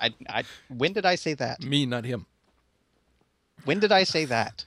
I, 0.00 0.14
I, 0.28 0.44
when 0.68 0.92
did 0.92 1.04
I 1.04 1.16
say 1.16 1.34
that? 1.34 1.62
Me, 1.62 1.86
not 1.86 2.04
him. 2.04 2.26
When 3.64 3.80
did 3.80 3.92
I 3.92 4.04
say 4.04 4.24
that? 4.26 4.64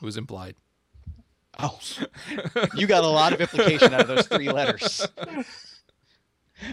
It 0.00 0.04
was 0.04 0.16
implied. 0.16 0.54
Oh, 1.58 1.78
you 2.74 2.86
got 2.86 3.04
a 3.04 3.08
lot 3.08 3.32
of 3.32 3.40
implication 3.40 3.94
out 3.94 4.02
of 4.02 4.08
those 4.08 4.26
three 4.26 4.50
letters. 4.50 5.06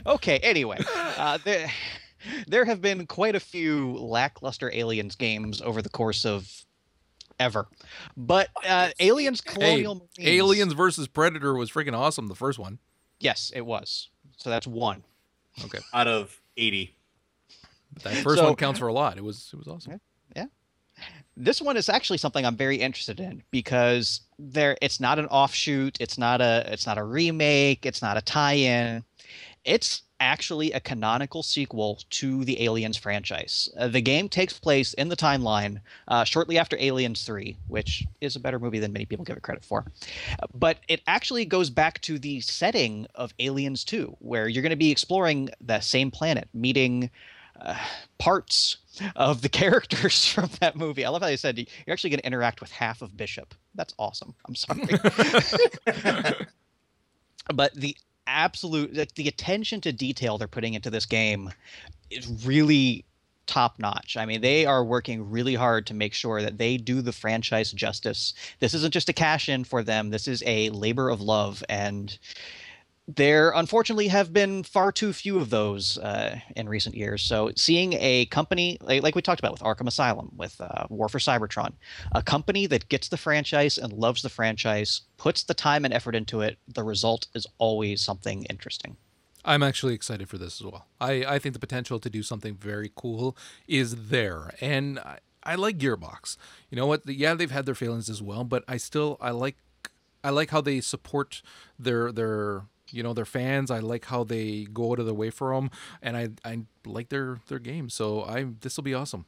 Okay, 0.08 0.40
anyway, 0.40 0.80
uh, 1.18 1.38
there, 1.44 1.72
there 2.48 2.66
have 2.66 2.82
been 2.82 3.06
quite 3.06 3.36
a 3.36 3.40
few 3.40 3.96
lackluster 3.98 4.72
Aliens 4.74 5.16
games 5.16 5.62
over 5.62 5.84
the 5.84 5.90
course 5.90 6.26
of 6.26 6.66
ever. 7.42 7.68
But 8.16 8.50
uh, 8.68 8.90
Aliens 9.00 9.42
Colonial 9.42 9.96
Marines. 9.96 10.10
Aliens 10.20 10.74
versus 10.74 11.08
Predator 11.08 11.54
was 11.56 11.70
freaking 11.72 11.98
awesome. 11.98 12.28
The 12.28 12.36
first 12.36 12.58
one. 12.60 12.80
Yes, 13.20 13.52
it 13.56 13.62
was. 13.62 14.10
So 14.38 14.50
that's 14.50 14.66
one. 14.68 15.04
Okay, 15.66 15.80
Out 15.94 16.08
of 16.08 16.40
80. 16.58 16.96
but 17.94 18.04
that 18.04 18.16
first 18.24 18.38
So- 18.40 18.46
one 18.46 18.56
counts 18.56 18.80
for 18.80 18.88
a 18.88 18.94
lot. 18.94 19.18
It 19.18 19.24
was 19.24 19.50
it 19.54 19.58
was 19.58 19.68
awesome. 19.68 20.00
Yeah. 20.36 20.46
This 21.36 21.62
one 21.62 21.78
is 21.78 21.90
actually 21.90 22.18
something 22.20 22.46
I'm 22.46 22.56
very 22.58 22.78
interested 22.78 23.20
in 23.20 23.42
because 23.52 24.22
there 24.38 24.78
it's 24.82 25.00
not 25.00 25.18
an 25.20 25.26
offshoot, 25.28 25.98
it's 26.00 26.18
not 26.18 26.42
a 26.42 26.64
it's 26.72 26.86
not 26.86 26.98
a 26.98 27.04
remake, 27.04 27.86
it's 27.86 28.02
not 28.02 28.18
a 28.18 28.22
tie-in. 28.22 29.04
It's 29.66 30.04
actually 30.22 30.72
a 30.72 30.80
canonical 30.80 31.44
sequel 31.44 32.00
to 32.12 32.46
the 32.46 32.62
Aliens 32.64 32.96
franchise. 32.96 33.68
Uh, 33.78 33.88
the 33.88 34.02
game 34.02 34.30
takes 34.30 34.58
place 34.58 34.94
in 34.94 35.10
the 35.10 35.16
timeline 35.18 35.82
uh, 36.08 36.24
shortly 36.24 36.58
after 36.58 36.78
Aliens 36.80 37.26
3, 37.26 37.58
which 37.68 38.06
is 38.22 38.36
a 38.36 38.40
better 38.40 38.60
movie 38.60 38.80
than 38.80 38.94
many 38.94 39.06
people 39.06 39.26
give 39.26 39.36
it 39.36 39.44
credit 39.44 39.66
for. 39.66 39.86
But 40.54 40.78
it 40.88 41.02
actually 41.08 41.46
goes 41.46 41.70
back 41.70 42.00
to 42.02 42.20
the 42.20 42.40
setting 42.42 43.08
of 43.16 43.34
Aliens 43.40 43.84
2, 43.84 44.16
where 44.20 44.48
you're 44.48 44.62
going 44.64 44.70
to 44.70 44.76
be 44.76 44.92
exploring 44.92 45.50
the 45.60 45.80
same 45.80 46.12
planet, 46.12 46.48
meeting 46.54 47.10
uh, 47.60 47.76
parts 48.18 48.78
of 49.16 49.42
the 49.42 49.50
characters 49.62 50.26
from 50.26 50.50
that 50.60 50.76
movie. 50.76 51.04
I 51.04 51.10
love 51.10 51.22
how 51.22 51.28
they 51.28 51.38
said 51.38 51.58
you're 51.58 51.94
actually 51.94 52.12
going 52.12 52.20
to 52.20 52.28
interact 52.28 52.62
with 52.62 52.72
half 52.72 53.02
of 53.02 53.18
Bishop. 53.18 53.56
That's 53.76 53.94
awesome. 53.98 54.36
I'm 54.48 54.56
sorry. 54.56 54.84
but 57.54 57.74
the 57.74 57.98
absolute 58.28 58.94
the, 58.94 59.08
the 59.16 59.28
attention 59.28 59.82
to 59.82 59.92
detail 59.92 60.38
they're 60.38 60.48
putting 60.48 60.74
into 60.74 60.90
this 60.90 61.06
game 61.06 61.50
is 62.10 62.46
really 62.46 63.06
top 63.48 63.80
notch. 63.80 64.16
I 64.18 64.26
mean, 64.26 64.42
they 64.42 64.66
are 64.66 64.84
working 64.84 65.30
really 65.30 65.56
hard 65.56 65.86
to 65.88 65.94
make 65.94 66.14
sure 66.14 66.42
that 66.42 66.58
they 66.58 66.78
do 66.78 67.02
the 67.02 67.12
franchise 67.12 67.72
justice. 67.72 68.34
This 68.60 68.74
isn't 68.74 68.94
just 68.94 69.10
a 69.10 69.14
cash 69.14 69.50
in 69.50 69.64
for 69.64 69.84
them. 69.84 70.10
This 70.10 70.28
is 70.28 70.42
a 70.46 70.70
labor 70.70 71.10
of 71.10 71.22
love 71.22 71.64
and 71.68 72.18
there 73.08 73.52
unfortunately 73.52 74.08
have 74.08 74.32
been 74.32 74.64
far 74.64 74.92
too 74.92 75.12
few 75.12 75.38
of 75.38 75.50
those 75.50 75.98
uh, 75.98 76.40
in 76.56 76.70
recent 76.70 76.96
years. 76.96 77.24
So 77.24 77.52
seeing 77.56 77.94
a 77.94 78.26
company 78.28 78.78
like, 78.82 79.04
like 79.04 79.16
we 79.16 79.22
talked 79.22 79.40
about 79.40 79.52
with 79.52 79.62
Arkham 79.62 79.88
Asylum, 79.88 80.32
with 80.38 80.60
uh, 80.62 80.86
War 80.90 81.10
for 81.10 81.20
Cybertron, 81.20 81.74
a 82.14 82.22
company 82.22 82.68
that 82.68 82.90
gets 82.90 83.10
the 83.10 83.18
franchise 83.18 83.78
and 83.78 83.92
loves 83.92 84.22
the 84.22 84.30
franchise, 84.30 85.02
puts 85.18 85.44
the 85.44 85.54
time 85.54 85.84
and 85.84 85.94
effort 85.94 86.16
into 86.16 86.42
it, 86.42 86.58
the 86.68 86.84
result 86.84 87.28
is 87.34 87.48
always 87.58 88.02
something 88.02 88.44
interesting. 88.46 88.98
I'm 89.44 89.64
actually 89.64 89.96
excited 89.96 90.30
for 90.30 90.38
this 90.38 90.62
as 90.62 90.68
well. 90.68 90.86
I, 91.00 91.26
I 91.26 91.40
think 91.40 91.54
the 91.54 91.60
potential 91.60 92.00
to 92.00 92.10
do 92.10 92.22
something 92.22 92.56
very 92.56 92.92
cool 92.96 93.36
is 93.68 94.10
there, 94.10 94.52
and 94.62 95.00
I, 95.00 95.18
I 95.44 95.56
like 95.56 95.80
Gearbox. 95.80 96.38
You 96.70 96.76
know 96.76 96.86
what? 96.86 97.08
Yeah, 97.08 97.34
they've 97.34 97.50
had 97.50 97.66
their 97.66 97.76
failings 97.76 98.10
as 98.10 98.22
well, 98.22 98.44
but 98.44 98.64
I 98.68 98.78
still 98.78 99.18
I 99.20 99.32
like 99.32 99.58
I 100.24 100.30
like 100.30 100.52
how 100.52 100.62
they 100.62 100.80
support 100.82 101.42
their 101.80 102.12
their 102.12 102.64
you 102.92 103.04
know 103.04 103.14
their 103.14 103.26
fans. 103.26 103.72
I 103.72 103.80
like 103.80 104.06
how 104.06 104.24
they 104.24 104.66
go 104.72 104.92
out 104.92 105.00
of 105.00 105.06
their 105.06 105.14
way 105.16 105.30
for 105.30 105.54
them, 105.56 105.70
and 106.02 106.16
I 106.18 106.30
I 106.46 106.62
like 106.86 107.10
their 107.10 107.40
their 107.48 107.60
game. 107.60 107.90
So 107.90 108.24
I 108.24 108.46
this 108.62 108.78
will 108.78 108.84
be 108.84 108.94
awesome. 108.94 109.26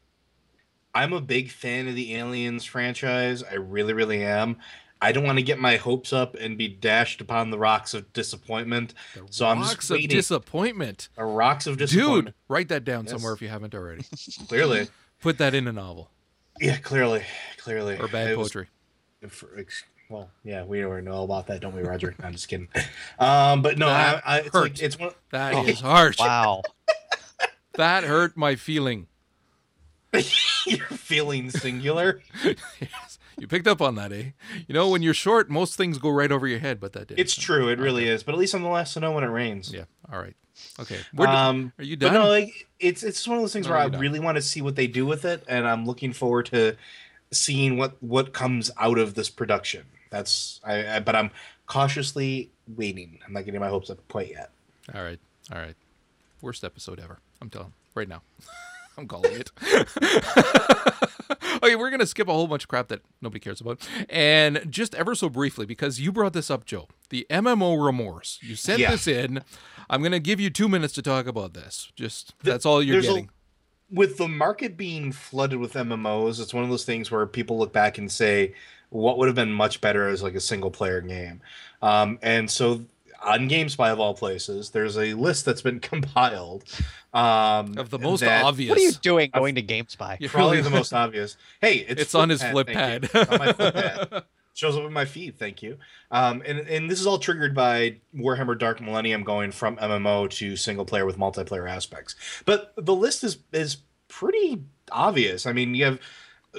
I'm 0.95 1.11
a 1.14 1.22
big 1.22 1.49
fan 1.49 1.88
of 1.88 1.95
the 1.95 2.14
Aliens 2.16 2.66
franchise. 2.66 3.41
I 3.43 3.55
really, 3.55 3.93
really 3.93 4.24
am. 4.24 4.57
I 5.01 5.11
don't 5.11 5.24
want 5.26 5.38
to 5.39 5.43
get 5.43 5.59
my 5.59 5.76
hopes 5.78 6.14
up 6.14 6.36
and 6.36 6.57
be 6.57 6.68
dashed 6.70 7.20
upon 7.20 7.49
the 7.49 7.57
rocks 7.57 7.93
of 7.93 8.14
disappointment. 8.14 8.93
The 9.16 9.24
So 9.32 9.47
I'm 9.47 9.59
rocks 9.59 9.88
just 9.88 9.91
of 9.91 10.07
disappointment, 10.07 11.09
The 11.18 11.26
rocks 11.26 11.68
of 11.68 11.78
disappointment. 11.78 12.26
dude. 12.28 12.34
Write 12.47 12.70
that 12.70 12.86
down 12.86 13.03
Yes. 13.05 13.11
somewhere 13.11 13.34
if 13.34 13.41
you 13.41 13.49
haven't 13.49 13.74
already. 13.76 14.03
Clearly. 14.47 14.88
Put 15.20 15.39
that 15.39 15.53
in 15.55 15.68
a 15.68 15.74
novel 15.74 16.09
Yeah, 16.61 16.78
clearly. 16.78 17.24
Clearly. 17.57 17.97
or 17.97 18.07
bad 18.07 18.30
It 18.30 18.38
was- 18.38 18.49
poetry. 18.51 18.68
for- 19.30 19.57
ex- 19.59 19.84
well, 20.09 20.29
yeah, 20.43 20.63
we 20.63 20.83
already 20.83 21.05
know 21.05 21.23
about 21.23 21.47
that, 21.47 21.61
don't 21.61 21.75
we, 21.75 21.81
Roger? 21.81 22.15
I'm 22.23 22.31
just 22.33 22.47
kidding. 22.47 22.67
Um, 23.19 23.61
but 23.61 23.77
no, 23.77 23.87
That 23.87 24.21
I, 24.25 24.35
I, 24.35 24.39
it's 24.39 24.49
hurt. 24.55 24.61
like 24.63 24.81
it's 24.81 24.99
one. 24.99 25.11
That 25.31 25.53
Oh, 25.55 25.65
is 25.65 25.79
harsh. 25.81 26.19
Wow. 26.19 26.61
That 27.75 28.03
hurt 28.03 28.37
my 28.37 28.55
feeling. 28.55 29.07
You're 30.67 30.77
feeling 30.91 31.49
singular. 31.49 32.21
yes, 32.43 33.17
you 33.39 33.47
picked 33.47 33.67
up 33.67 33.81
on 33.81 33.95
that, 33.95 34.11
eh? 34.13 34.31
You 34.67 34.75
know, 34.75 34.89
when 34.89 35.01
you're 35.01 35.15
short, 35.15 35.49
most 35.49 35.75
things 35.75 35.97
go 35.97 36.11
right 36.11 36.31
over 36.31 36.47
your 36.47 36.59
head, 36.59 36.79
but 36.79 36.93
that 36.93 37.07
did. 37.07 37.17
It's 37.19 37.33
true, 37.35 37.69
it 37.69 37.79
really 37.79 38.07
is. 38.07 38.21
But 38.21 38.33
at 38.33 38.37
least 38.37 38.53
I'm 38.53 38.61
the 38.61 38.69
last 38.69 38.93
to 38.93 38.99
know 38.99 39.11
when 39.11 39.23
it 39.23 39.27
rains. 39.29 39.73
Yeah. 39.73 39.85
All 40.11 40.19
right. 40.21 40.35
Okay. 40.79 40.99
We're 41.15 41.25
d- 41.25 41.31
um, 41.31 41.73
are 41.79 41.83
you 41.83 41.97
but 41.97 42.05
done? 42.05 42.13
no, 42.13 42.27
like 42.29 42.67
it's 42.79 43.01
it's 43.01 43.27
one 43.27 43.37
of 43.37 43.43
those 43.43 43.53
things 43.53 43.65
No, 43.65 43.71
where 43.73 43.81
I 43.81 43.89
done. 43.89 43.99
really 43.99 44.19
want 44.19 44.35
to 44.35 44.41
see 44.43 44.61
what 44.61 44.75
they 44.75 44.85
do 44.85 45.03
with 45.07 45.25
it, 45.25 45.43
and 45.47 45.67
I'm 45.67 45.87
looking 45.87 46.13
forward 46.13 46.45
to 46.47 46.75
seeing 47.34 47.77
what 47.77 48.01
what 48.01 48.34
comes 48.34 48.71
out 48.79 48.97
of 48.97 49.15
this 49.15 49.29
production. 49.29 49.86
That's 50.09 50.59
I, 50.63 50.97
I 50.97 50.99
but 50.99 51.15
I'm 51.15 51.31
cautiously 51.65 52.51
waiting. 52.67 53.19
I'm 53.25 53.34
not 53.34 53.45
getting 53.45 53.59
my 53.59 53.69
hopes 53.69 53.89
up 53.89 53.99
quite 54.09 54.29
yet. 54.29 54.51
All 54.93 55.03
right. 55.03 55.19
All 55.51 55.59
right. 55.59 55.75
Worst 56.41 56.63
episode 56.63 56.99
ever. 56.99 57.19
I'm 57.41 57.49
telling 57.49 57.73
right 57.95 58.07
now. 58.07 58.21
I'm 58.97 59.07
calling 59.07 59.31
it. 59.34 59.51
okay, 61.63 61.75
we're 61.75 61.89
gonna 61.89 62.05
skip 62.05 62.27
a 62.27 62.34
whole 62.34 62.47
bunch 62.47 62.63
of 62.65 62.67
crap 62.67 62.89
that 62.89 63.01
nobody 63.21 63.39
cares 63.39 63.61
about, 63.61 63.88
and 64.09 64.65
just 64.69 64.93
ever 64.95 65.15
so 65.15 65.29
briefly 65.29 65.65
because 65.65 65.99
you 65.99 66.11
brought 66.11 66.34
this 66.34 66.51
up, 66.51 66.65
Joe. 66.65 66.88
The 67.09 67.25
MMO 67.29 67.84
remorse. 67.84 68.39
You 68.41 68.55
sent 68.55 68.79
Yeah. 68.79 68.91
this 68.91 69.07
in. 69.07 69.41
I'm 69.89 70.01
gonna 70.03 70.19
give 70.19 70.39
you 70.39 70.49
two 70.49 70.69
minutes 70.69 70.93
to 70.93 71.01
talk 71.01 71.27
about 71.27 71.53
this. 71.53 71.91
Just 71.95 72.29
Th- 72.43 72.53
that's 72.53 72.65
all 72.65 72.81
you're 72.84 72.95
there's 73.01 73.05
a- 73.05 73.09
getting. 73.13 73.29
With 73.93 74.17
the 74.17 74.27
market 74.27 74.75
being 74.75 75.11
flooded 75.11 75.59
with 75.59 75.73
MMOs, 75.73 76.41
it's 76.41 76.53
one 76.53 76.63
of 76.63 76.69
those 76.69 76.83
things 76.85 77.11
where 77.11 77.25
people 77.25 77.57
look 77.57 77.71
back 77.71 77.97
and 77.97 78.11
say, 78.11 78.53
what 78.89 79.17
would 79.17 79.27
have 79.27 79.35
been 79.35 79.51
much 79.53 79.79
better 79.81 80.07
as 80.09 80.21
like 80.23 80.35
a 80.35 80.39
single 80.39 80.71
player 80.71 80.99
game? 81.01 81.41
Um, 81.81 82.19
and 82.21 82.49
so 82.49 82.83
on 83.23 83.47
GameSpy 83.49 83.91
of 83.91 83.99
all 83.99 84.13
places, 84.13 84.71
there's 84.71 84.97
a 84.97 85.13
list 85.13 85.45
that's 85.45 85.61
been 85.61 85.79
compiled 85.91 86.63
um, 87.13 87.77
Of 87.77 87.89
the 87.89 87.99
most 87.99 88.21
that- 88.21 88.43
obvious. 88.43 88.69
What 88.69 88.79
are 88.79 88.81
you 88.81 88.91
doing 88.91 89.29
going 89.33 89.55
to 89.55 89.63
GameSpy? 89.63 90.19
You 90.19 90.29
Probably 90.29 90.61
the 90.61 90.69
most 90.81 90.93
obvious. 90.93 91.37
Hey, 91.61 91.77
it's, 91.77 92.01
It's 92.01 92.15
on 92.15 92.29
his 92.29 92.41
Flippad, 92.41 93.07
flip 93.09 93.11
pad. 93.13 93.29
on 93.29 93.37
my 93.39 93.53
flip 93.53 93.73
pad. 93.75 94.23
Shows 94.53 94.77
up 94.77 94.83
in 94.83 94.93
my 94.93 95.05
feed, 95.05 95.39
thank 95.39 95.63
you. 95.63 95.77
Um, 96.11 96.43
and 96.45 96.59
and 96.59 96.89
this 96.89 96.99
is 96.99 97.07
all 97.07 97.17
triggered 97.17 97.55
by 97.55 97.97
Warhammer 98.15 98.57
Dark 98.57 98.79
Millennium 98.81 99.23
going 99.23 99.51
from 99.51 99.77
MMO 99.77 100.29
to 100.29 100.55
single 100.55 100.85
player 100.85 101.05
with 101.05 101.17
multiplayer 101.17 101.67
aspects. 101.69 102.15
But 102.45 102.73
the 102.77 102.93
list 102.93 103.23
is 103.23 103.39
is 103.51 103.77
pretty 104.07 104.61
obvious. 104.91 105.47
I 105.47 105.53
mean, 105.53 105.73
you 105.73 105.85
have 105.85 105.99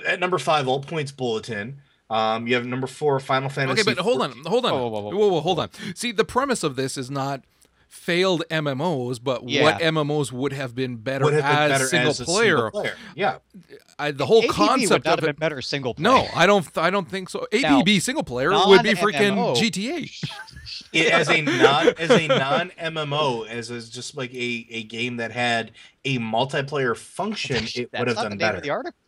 at 0.06 0.18
number 0.18 0.38
five, 0.38 0.66
All 0.66 0.80
Points 0.80 1.12
Bulletin. 1.12 1.80
Um, 2.10 2.46
you 2.46 2.54
have 2.56 2.66
number 2.66 2.86
four, 2.86 3.18
Final 3.20 3.48
Fantasy. 3.48 3.80
Okay, 3.80 3.94
but 3.94 4.02
hold 4.02 4.22
on, 4.22 4.32
hold 4.44 4.66
on, 4.66 4.72
Whoa, 4.72 4.88
whoa, 4.88 4.88
whoa, 4.88 5.00
whoa, 5.02 5.16
whoa, 5.16 5.28
whoa. 5.34 5.40
hold 5.40 5.58
on. 5.60 5.70
See, 5.94 6.12
the 6.12 6.24
premise 6.24 6.62
of 6.62 6.76
this 6.76 6.98
is 6.98 7.10
not 7.10 7.42
failed 7.94 8.42
MMOs, 8.50 9.18
but 9.22 9.48
Yeah. 9.48 9.62
what 9.62 9.80
MMOs 9.80 10.32
would 10.32 10.52
have 10.52 10.74
been 10.74 10.96
better 10.96 11.24
Would 11.24 11.34
have 11.34 11.44
been 11.44 11.52
as 11.52 11.70
better 11.70 11.86
single 11.86 12.10
as 12.10 12.20
a 12.20 12.24
player. 12.24 12.56
single 12.56 12.70
player. 12.72 12.94
Yeah, 13.14 13.38
I, 13.98 14.10
the 14.10 14.26
whole 14.26 14.42
APB 14.42 14.48
concept 14.48 14.90
would 14.90 15.04
not 15.04 15.18
of 15.18 15.18
have 15.20 15.20
been 15.20 15.30
it. 15.30 15.38
better 15.38 15.62
single 15.62 15.94
player. 15.94 16.02
No, 16.02 16.26
I 16.34 16.46
don't. 16.46 16.66
I 16.76 16.90
don't 16.90 17.08
think 17.08 17.30
so. 17.30 17.46
Now, 17.52 17.80
APB 17.80 18.02
single 18.02 18.24
player 18.24 18.50
would 18.50 18.82
be 18.82 18.94
freaking 18.94 19.36
non-MMO. 19.36 19.56
GTA. 19.56 20.28
it, 20.92 21.12
as 21.12 21.30
a 21.30 21.40
non 21.40 21.88
as 21.98 22.10
a 22.10 22.26
non 22.26 22.70
MMO, 22.70 23.48
as 23.48 23.70
as 23.70 23.88
just 23.88 24.16
like 24.16 24.34
a 24.34 24.66
a 24.70 24.82
game 24.82 25.16
that 25.16 25.30
had 25.32 25.70
a 26.04 26.18
multiplayer 26.18 26.96
function, 26.96 27.64
it 27.74 27.90
would 27.98 28.08
have 28.08 28.16
done 28.16 28.30
the 28.32 28.36
better. 28.36 28.60
the 28.60 28.70
article. 28.70 28.98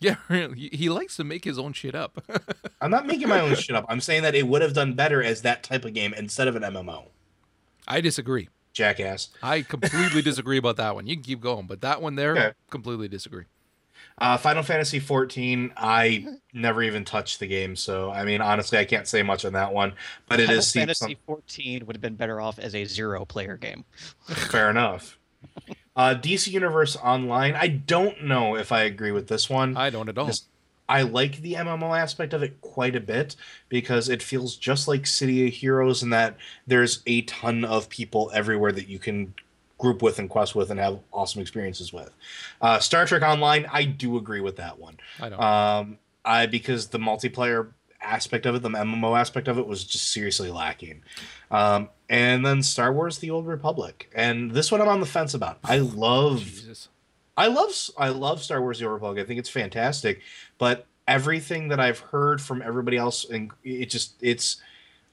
Yeah, 0.00 0.16
he, 0.54 0.68
he 0.72 0.88
likes 0.90 1.16
to 1.16 1.24
make 1.24 1.44
his 1.44 1.58
own 1.58 1.72
shit 1.72 1.94
up. 1.94 2.22
I'm 2.82 2.90
not 2.90 3.06
making 3.06 3.28
my 3.28 3.40
own 3.40 3.54
shit 3.54 3.74
up. 3.74 3.86
I'm 3.88 4.00
saying 4.02 4.24
that 4.24 4.34
it 4.34 4.46
would 4.46 4.60
have 4.60 4.74
done 4.74 4.92
better 4.92 5.22
as 5.22 5.40
that 5.42 5.62
type 5.62 5.84
of 5.86 5.94
game 5.94 6.12
instead 6.12 6.48
of 6.48 6.56
an 6.56 6.62
MMO. 6.62 7.06
I 7.86 8.00
disagree. 8.00 8.48
Jackass. 8.72 9.30
I 9.42 9.62
completely 9.62 10.20
disagree 10.22 10.58
about 10.58 10.76
that 10.76 10.94
one. 10.94 11.06
You 11.06 11.16
can 11.16 11.22
keep 11.24 11.40
going, 11.40 11.66
but 11.66 11.80
that 11.80 12.02
one 12.02 12.14
there, 12.14 12.32
Okay. 12.32 12.52
completely 12.70 13.08
disagree. 13.08 13.44
Uh, 14.18 14.36
Final 14.36 14.62
Fantasy 14.62 14.98
14. 14.98 15.72
I 15.76 16.26
never 16.52 16.82
even 16.82 17.04
touched 17.04 17.38
the 17.40 17.46
game, 17.46 17.76
so 17.76 18.10
I 18.10 18.24
mean, 18.24 18.40
honestly, 18.40 18.78
I 18.78 18.84
can't 18.84 19.06
say 19.06 19.22
much 19.22 19.44
on 19.44 19.52
that 19.54 19.72
one. 19.72 19.94
But 20.28 20.40
it 20.40 20.46
Final 20.46 20.58
is 20.58 20.66
seems 20.68 20.80
Fantasy 20.98 21.04
some- 21.14 21.20
14 21.26 21.86
would 21.86 21.96
have 21.96 22.00
been 22.02 22.16
better 22.16 22.40
off 22.40 22.58
as 22.58 22.74
a 22.74 22.84
zero 22.84 23.24
player 23.24 23.56
game. 23.56 23.84
fair 24.26 24.68
enough. 24.70 25.18
Uh, 25.94 26.14
DC 26.14 26.48
Universe 26.50 26.96
Online. 26.96 27.54
I 27.54 27.68
don't 27.68 28.24
know 28.24 28.56
if 28.56 28.72
I 28.72 28.82
agree 28.82 29.12
with 29.12 29.28
this 29.28 29.48
one. 29.48 29.76
I 29.76 29.88
don't 29.90 30.08
at 30.08 30.18
all. 30.18 30.26
This- 30.26 30.48
I 30.88 31.02
like 31.02 31.42
the 31.42 31.54
MMO 31.54 31.98
aspect 31.98 32.32
of 32.32 32.42
it 32.42 32.60
quite 32.60 32.94
a 32.94 33.00
bit 33.00 33.36
because 33.68 34.08
it 34.08 34.22
feels 34.22 34.56
just 34.56 34.86
like 34.86 35.06
City 35.06 35.46
of 35.48 35.52
Heroes 35.52 36.02
in 36.02 36.10
that 36.10 36.36
there's 36.66 37.02
a 37.06 37.22
ton 37.22 37.64
of 37.64 37.88
people 37.88 38.30
everywhere 38.32 38.72
that 38.72 38.88
you 38.88 38.98
can 38.98 39.34
group 39.78 40.02
with 40.02 40.18
and 40.18 40.30
quest 40.30 40.54
with 40.54 40.70
and 40.70 40.80
have 40.80 41.00
awesome 41.12 41.40
experiences 41.40 41.92
with. 41.92 42.10
Uh, 42.60 42.78
Star 42.78 43.06
Trek 43.06 43.22
Online, 43.22 43.66
I 43.72 43.84
do 43.84 44.16
agree 44.16 44.40
with 44.40 44.56
that 44.56 44.78
one. 44.78 44.96
I 45.20 45.28
don't. 45.28 45.42
Um, 45.42 45.98
I 46.24 46.46
because 46.46 46.88
the 46.88 46.98
multiplayer 46.98 47.68
aspect 48.00 48.46
of 48.46 48.54
it, 48.54 48.62
the 48.62 48.68
MMO 48.68 49.18
aspect 49.18 49.48
of 49.48 49.58
it, 49.58 49.66
was 49.66 49.84
just 49.84 50.12
seriously 50.12 50.50
lacking. 50.50 51.02
Um, 51.50 51.88
and 52.08 52.44
then 52.44 52.62
Star 52.62 52.92
Wars: 52.92 53.18
The 53.18 53.30
Old 53.30 53.46
Republic, 53.46 54.10
and 54.14 54.52
this 54.52 54.72
one 54.72 54.80
I'm 54.80 54.88
on 54.88 55.00
the 55.00 55.06
fence 55.06 55.34
about. 55.34 55.58
I 55.64 55.78
love 55.78 56.40
Jesus. 56.40 56.88
I 57.36 57.48
love 57.48 57.72
I 57.98 58.08
love 58.08 58.42
Star 58.42 58.60
Wars: 58.60 58.78
The 58.78 58.86
Old 58.86 58.94
Republic. 58.94 59.22
I 59.22 59.26
think 59.26 59.38
it's 59.38 59.50
fantastic, 59.50 60.20
but 60.58 60.86
everything 61.06 61.68
that 61.68 61.80
I've 61.80 61.98
heard 61.98 62.40
from 62.40 62.62
everybody 62.62 62.96
else, 62.96 63.24
and 63.28 63.50
it 63.62 63.86
just 63.86 64.14
it's 64.20 64.56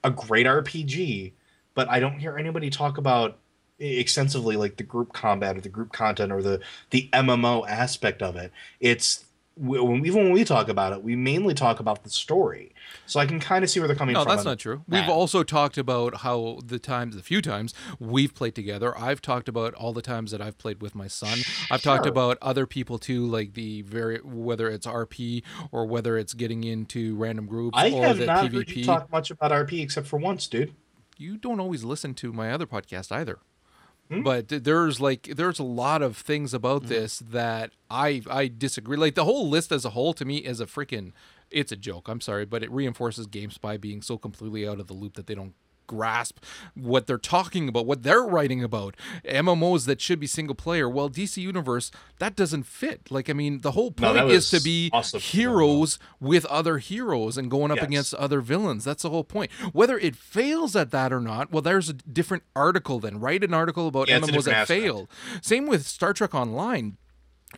a 0.02 0.10
great 0.10 0.46
RPG, 0.46 1.32
but 1.74 1.88
I 1.88 2.00
don't 2.00 2.18
hear 2.18 2.36
anybody 2.38 2.70
talk 2.70 2.98
about 2.98 3.38
extensively 3.78 4.56
like 4.56 4.76
the 4.76 4.84
group 4.84 5.12
combat 5.12 5.56
or 5.56 5.60
the 5.60 5.68
group 5.68 5.92
content 5.92 6.32
or 6.32 6.42
the 6.42 6.60
the 6.90 7.08
MMO 7.12 7.68
aspect 7.68 8.22
of 8.22 8.36
it. 8.36 8.52
It's 8.80 9.24
when 9.56 10.04
even 10.04 10.24
when 10.24 10.32
we 10.32 10.44
talk 10.44 10.68
about 10.68 10.92
it, 10.92 11.02
we 11.02 11.14
mainly 11.16 11.54
talk 11.54 11.78
about 11.80 12.02
the 12.04 12.10
story. 12.10 12.74
So 13.06 13.20
I 13.20 13.26
can 13.26 13.38
kind 13.40 13.62
of 13.62 13.70
see 13.70 13.80
where 13.80 13.86
they're 13.86 13.96
coming 13.96 14.14
No, 14.14 14.22
from. 14.22 14.30
No, 14.30 14.34
that's 14.34 14.44
not 14.44 14.58
true. 14.58 14.82
We've 14.88 15.08
also 15.08 15.42
talked 15.42 15.78
about 15.78 16.18
how 16.18 16.58
the 16.64 16.78
times, 16.78 17.16
the 17.16 17.22
few 17.22 17.40
times 17.40 17.72
we've 17.98 18.34
played 18.34 18.54
together. 18.54 18.96
I've 18.98 19.20
talked 19.22 19.48
about 19.48 19.74
all 19.74 19.92
the 19.92 20.02
times 20.02 20.30
that 20.32 20.40
I've 20.40 20.58
played 20.58 20.82
with 20.82 20.94
my 20.94 21.06
son. 21.06 21.38
I've 21.70 21.82
talked 21.82 22.06
about 22.06 22.38
other 22.42 22.66
people 22.66 22.98
too, 22.98 23.26
like 23.26 23.54
the 23.54 23.82
very 23.82 24.18
whether 24.18 24.68
it's 24.68 24.86
RP 24.86 25.42
or 25.70 25.86
whether 25.86 26.18
it's 26.18 26.34
getting 26.34 26.64
into 26.64 27.14
random 27.16 27.46
groups 27.46 27.78
I 27.78 27.90
or 27.90 28.04
have 28.06 28.18
the 28.18 28.26
not 28.26 28.46
PvP. 28.46 28.54
heard 28.54 28.70
you 28.70 28.84
talk 28.84 29.12
much 29.12 29.30
about 29.30 29.50
RP 29.50 29.82
except 29.82 30.06
for 30.06 30.18
once, 30.18 30.46
dude. 30.46 30.74
you 31.16 31.36
don't 31.36 31.60
always 31.60 31.84
listen 31.84 32.12
to 32.14 32.32
my 32.32 32.50
other 32.50 32.66
podcast 32.66 33.12
either. 33.12 33.38
Hmm? 34.10 34.22
But 34.22 34.48
there's 34.48 35.00
like 35.00 35.32
there's 35.34 35.58
a 35.58 35.64
lot 35.64 36.02
of 36.02 36.16
things 36.16 36.52
about 36.52 36.84
this 36.84 37.18
that 37.20 37.70
I 37.90 38.22
I 38.30 38.48
disagree. 38.48 38.96
Like 38.96 39.14
the 39.14 39.24
whole 39.24 39.48
list 39.48 39.72
as 39.72 39.84
a 39.84 39.90
whole 39.90 40.12
to 40.14 40.24
me 40.24 40.38
is 40.38 40.60
a 40.60 40.66
freaking 40.66 41.12
it's 41.50 41.72
a 41.72 41.76
joke. 41.76 42.08
I'm 42.08 42.20
sorry, 42.20 42.44
but 42.44 42.62
it 42.62 42.70
reinforces 42.70 43.26
GameSpy 43.26 43.80
being 43.80 44.02
so 44.02 44.18
completely 44.18 44.66
out 44.68 44.80
of 44.80 44.88
the 44.88 44.94
loop 44.94 45.14
that 45.14 45.26
they 45.26 45.34
don't 45.34 45.54
grasp 45.86 46.38
what 46.74 47.06
they're 47.06 47.18
talking 47.18 47.68
about, 47.68 47.86
what 47.86 48.02
they're 48.02 48.22
writing 48.22 48.62
about. 48.62 48.96
MMOs 49.24 49.86
that 49.86 50.00
should 50.00 50.20
be 50.20 50.26
single 50.26 50.54
player. 50.54 50.88
Well, 50.88 51.08
DC 51.08 51.38
Universe 51.42 51.90
that 52.18 52.36
doesn't 52.36 52.64
fit. 52.64 53.10
Like 53.10 53.28
I 53.28 53.32
mean, 53.32 53.60
the 53.60 53.72
whole 53.72 53.92
No, 53.98 54.12
point 54.12 54.28
that 54.28 54.34
is 54.34 54.50
to 54.50 54.60
be 54.60 54.90
awesome. 54.92 55.20
heroes 55.20 55.98
with 56.20 56.44
other 56.46 56.78
heroes 56.78 57.36
and 57.36 57.50
going 57.50 57.70
up 57.70 57.78
Yes. 57.78 57.86
against 57.86 58.14
other 58.14 58.40
villains. 58.40 58.84
That's 58.84 59.02
the 59.02 59.10
whole 59.10 59.24
point. 59.24 59.50
Whether 59.72 59.98
it 59.98 60.16
fails 60.16 60.74
at 60.76 60.90
that 60.92 61.12
or 61.12 61.20
not, 61.20 61.50
well, 61.52 61.62
there's 61.62 61.88
a 61.88 61.94
different 61.94 62.42
article 62.56 63.00
then. 63.00 63.20
Write 63.20 63.44
an 63.44 63.54
article 63.54 63.88
about 63.88 64.08
Yeah, 64.08 64.20
MMOs 64.20 64.44
that 64.44 64.54
aspect. 64.54 64.68
failed. 64.82 65.08
Same 65.42 65.66
with 65.66 65.86
Star 65.86 66.12
Trek 66.12 66.34
Online. 66.34 66.96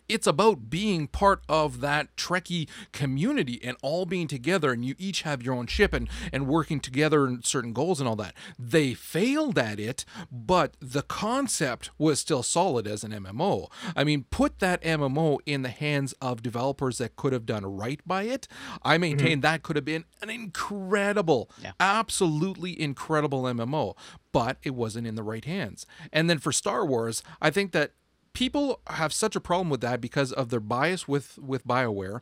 It's 0.07 0.27
about 0.27 0.69
being 0.69 1.07
part 1.07 1.41
of 1.47 1.81
that 1.81 2.15
Trekkie 2.15 2.69
community 2.91 3.59
and 3.63 3.77
all 3.81 4.05
being 4.05 4.27
together, 4.27 4.71
and 4.71 4.83
you 4.85 4.95
each 4.97 5.23
have 5.23 5.43
your 5.43 5.55
own 5.55 5.67
ship 5.67 5.93
and, 5.93 6.09
and 6.31 6.47
working 6.47 6.79
together 6.79 7.25
and 7.25 7.45
certain 7.45 7.73
goals 7.73 7.99
and 7.99 8.07
all 8.07 8.15
that. 8.17 8.33
They 8.57 8.93
failed 8.93 9.57
at 9.57 9.79
it, 9.79 10.05
but 10.31 10.75
the 10.79 11.01
concept 11.01 11.91
was 11.97 12.19
still 12.19 12.43
solid 12.43 12.87
as 12.87 13.03
an 13.03 13.11
MMO. 13.11 13.69
I 13.95 14.03
mean, 14.03 14.25
put 14.29 14.59
that 14.59 14.81
MMO 14.81 15.39
in 15.45 15.61
the 15.61 15.69
hands 15.69 16.13
of 16.21 16.41
developers 16.41 16.97
that 16.97 17.15
could 17.15 17.33
have 17.33 17.45
done 17.45 17.65
right 17.65 18.01
by 18.05 18.23
it. 18.23 18.47
I 18.83 18.95
mm-hmm. 18.95 19.01
maintain 19.01 19.41
that 19.41 19.63
could 19.63 19.75
have 19.75 19.85
been 19.85 20.05
an 20.21 20.29
incredible, 20.29 21.49
Yeah. 21.61 21.71
absolutely 21.79 22.79
incredible 22.79 23.43
MMO, 23.43 23.95
but 24.31 24.57
it 24.63 24.75
wasn't 24.75 25.07
in 25.07 25.15
the 25.15 25.23
right 25.23 25.45
hands. 25.45 25.85
And 26.11 26.29
then 26.29 26.39
for 26.39 26.51
Star 26.51 26.85
Wars, 26.85 27.23
I 27.41 27.49
think 27.49 27.71
that 27.71 27.91
people 28.37 28.79
have 28.85 29.11
such 29.11 29.35
a 29.35 29.39
problem 29.41 29.67
with 29.67 29.81
that 29.81 29.99
because 29.99 30.31
of 30.31 30.49
their 30.49 30.59
bias 30.59 31.07
with 31.07 31.39
with 31.39 31.65
BioWare 31.65 32.21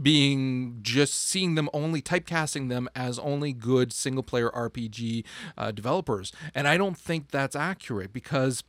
being 0.00 0.78
just 0.80 1.14
seeing 1.14 1.56
them 1.56 1.68
only 1.72 2.00
typecasting 2.00 2.68
them 2.68 2.88
as 2.94 3.18
only 3.18 3.52
good 3.52 3.92
single 3.92 4.22
player 4.22 4.48
RPG 4.50 5.24
uh, 5.58 5.72
developers. 5.72 6.30
And 6.54 6.68
I 6.68 6.76
don't 6.76 6.96
think 6.96 7.32
that's 7.32 7.56
accurate 7.56 8.12
because 8.12 8.62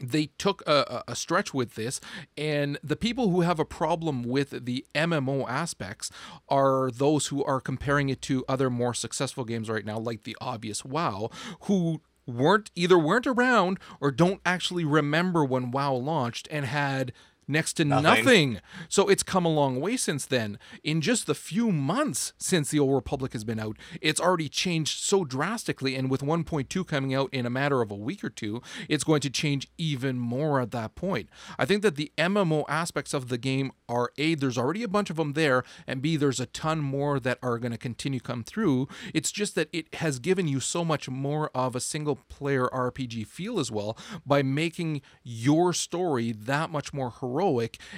they 0.00 0.30
took 0.38 0.62
a, 0.66 1.04
a 1.06 1.12
a 1.12 1.14
stretch 1.14 1.52
with 1.52 1.74
this, 1.74 2.00
and 2.38 2.78
the 2.82 2.96
people 2.96 3.28
who 3.28 3.42
have 3.42 3.60
a 3.60 3.66
problem 3.66 4.22
with 4.22 4.64
the 4.64 4.86
MMO 4.94 5.46
aspects 5.46 6.10
are 6.48 6.90
those 6.90 7.26
who 7.26 7.44
are 7.44 7.60
comparing 7.60 8.08
it 8.08 8.22
to 8.22 8.42
other 8.48 8.70
more 8.70 8.94
successful 8.94 9.44
games 9.44 9.68
right 9.68 9.84
now, 9.84 9.98
like 9.98 10.22
the 10.22 10.36
obvious 10.40 10.82
WoW, 10.82 11.28
who 11.64 12.00
weren't 12.26 12.70
either 12.74 12.98
weren't 12.98 13.26
around 13.26 13.78
or 14.00 14.10
don't 14.10 14.40
actually 14.44 14.84
remember 14.84 15.44
when 15.44 15.70
WoW 15.70 15.94
launched 15.94 16.48
and 16.50 16.66
had 16.66 17.12
next 17.50 17.74
to 17.74 17.84
Nothing. 17.84 18.02
nothing. 18.02 18.60
So 18.88 19.08
it's 19.08 19.22
come 19.22 19.44
a 19.44 19.48
long 19.48 19.80
way 19.80 19.96
since 19.96 20.26
then. 20.26 20.58
In 20.84 21.00
just 21.00 21.26
the 21.26 21.34
few 21.34 21.72
months 21.72 22.32
since 22.38 22.70
the 22.70 22.78
Old 22.78 22.94
Republic 22.94 23.32
has 23.32 23.44
been 23.44 23.58
out, 23.58 23.76
it's 24.00 24.20
already 24.20 24.48
changed 24.48 25.00
so 25.00 25.24
drastically. 25.24 25.96
And 25.96 26.10
with 26.10 26.22
1.2 26.22 26.86
coming 26.86 27.14
out 27.14 27.32
in 27.32 27.46
a 27.46 27.50
matter 27.50 27.82
of 27.82 27.90
a 27.90 27.96
week 27.96 28.22
or 28.22 28.30
two, 28.30 28.62
it's 28.88 29.04
going 29.04 29.20
to 29.20 29.30
change 29.30 29.68
even 29.76 30.18
more 30.18 30.60
at 30.60 30.70
that 30.70 30.94
point. 30.94 31.28
I 31.58 31.64
think 31.64 31.82
that 31.82 31.96
the 31.96 32.12
MMO 32.16 32.64
aspects 32.68 33.12
of 33.12 33.28
the 33.28 33.38
game 33.38 33.72
are 33.88 34.12
A, 34.18 34.34
there's 34.34 34.58
already 34.58 34.82
a 34.82 34.88
bunch 34.88 35.10
of 35.10 35.16
them 35.16 35.32
there, 35.32 35.64
and 35.86 36.00
B, 36.00 36.16
there's 36.16 36.40
a 36.40 36.46
ton 36.46 36.78
more 36.78 37.18
that 37.18 37.38
are 37.42 37.58
going 37.58 37.72
to 37.72 37.78
continue 37.78 38.20
come 38.20 38.44
through. 38.44 38.86
It's 39.12 39.32
just 39.32 39.54
that 39.56 39.68
it 39.72 39.94
has 39.96 40.18
given 40.18 40.46
you 40.46 40.60
so 40.60 40.84
much 40.84 41.08
more 41.08 41.50
of 41.54 41.74
a 41.74 41.80
single 41.80 42.16
player 42.28 42.68
RPG 42.72 43.26
feel 43.26 43.58
as 43.58 43.70
well 43.70 43.98
by 44.24 44.42
making 44.42 45.02
your 45.24 45.72
story 45.72 46.32
that 46.32 46.70
much 46.70 46.92
more 46.92 47.12
heroic 47.20 47.39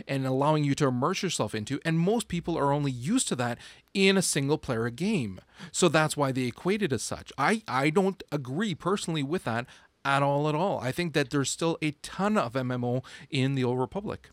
and 0.09 0.26
allowing 0.26 0.64
you 0.64 0.74
to 0.76 0.86
immerse 0.86 1.22
yourself 1.22 1.55
into. 1.55 1.80
And 1.84 1.99
most 1.99 2.28
people 2.28 2.57
are 2.59 2.72
only 2.72 2.90
used 2.93 3.28
to 3.28 3.36
that 3.36 3.59
in 3.95 4.16
a 4.16 4.22
single 4.22 4.59
player 4.59 4.88
game. 4.90 5.40
So 5.70 5.88
that's 5.88 6.16
why 6.16 6.32
they 6.32 6.43
equate 6.45 6.82
it 6.82 6.93
as 6.93 7.03
such. 7.03 7.32
I, 7.36 7.62
I 7.66 7.90
don't 7.90 8.22
agree 8.30 8.74
personally 8.74 9.22
with 9.22 9.45
that 9.45 9.66
at 10.05 10.22
all 10.22 10.49
at 10.49 10.55
all. 10.55 10.78
I 10.80 10.93
think 10.93 11.12
that 11.14 11.30
there's 11.30 11.51
still 11.51 11.78
a 11.82 11.93
ton 12.03 12.36
of 12.36 12.55
MMO 12.55 13.05
in 13.30 13.55
the 13.55 13.64
Old 13.64 13.78
Republic. 13.78 14.30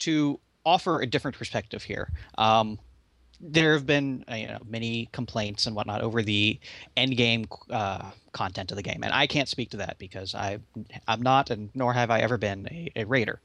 to 0.00 0.40
offer 0.64 1.00
a 1.00 1.06
different 1.06 1.36
perspective 1.36 1.82
here. 1.82 2.10
Um, 2.38 2.78
there 3.40 3.72
have 3.74 3.84
been 3.84 4.24
you 4.32 4.46
know 4.46 4.58
many 4.66 5.08
complaints 5.12 5.66
and 5.66 5.76
whatnot 5.76 6.00
over 6.00 6.22
the 6.22 6.58
end 6.96 7.16
game 7.16 7.44
uh, 7.70 8.10
content 8.32 8.70
of 8.70 8.76
the 8.76 8.82
game, 8.82 9.00
and 9.04 9.12
I 9.12 9.26
can't 9.26 9.48
speak 9.48 9.70
to 9.70 9.76
that 9.78 9.98
because 9.98 10.34
I 10.34 10.58
I'm 11.06 11.20
not 11.20 11.50
and 11.50 11.70
nor 11.74 11.92
have 11.92 12.10
I 12.10 12.20
ever 12.20 12.38
been 12.38 12.66
a, 12.70 12.90
a 12.96 13.04
raider. 13.04 13.40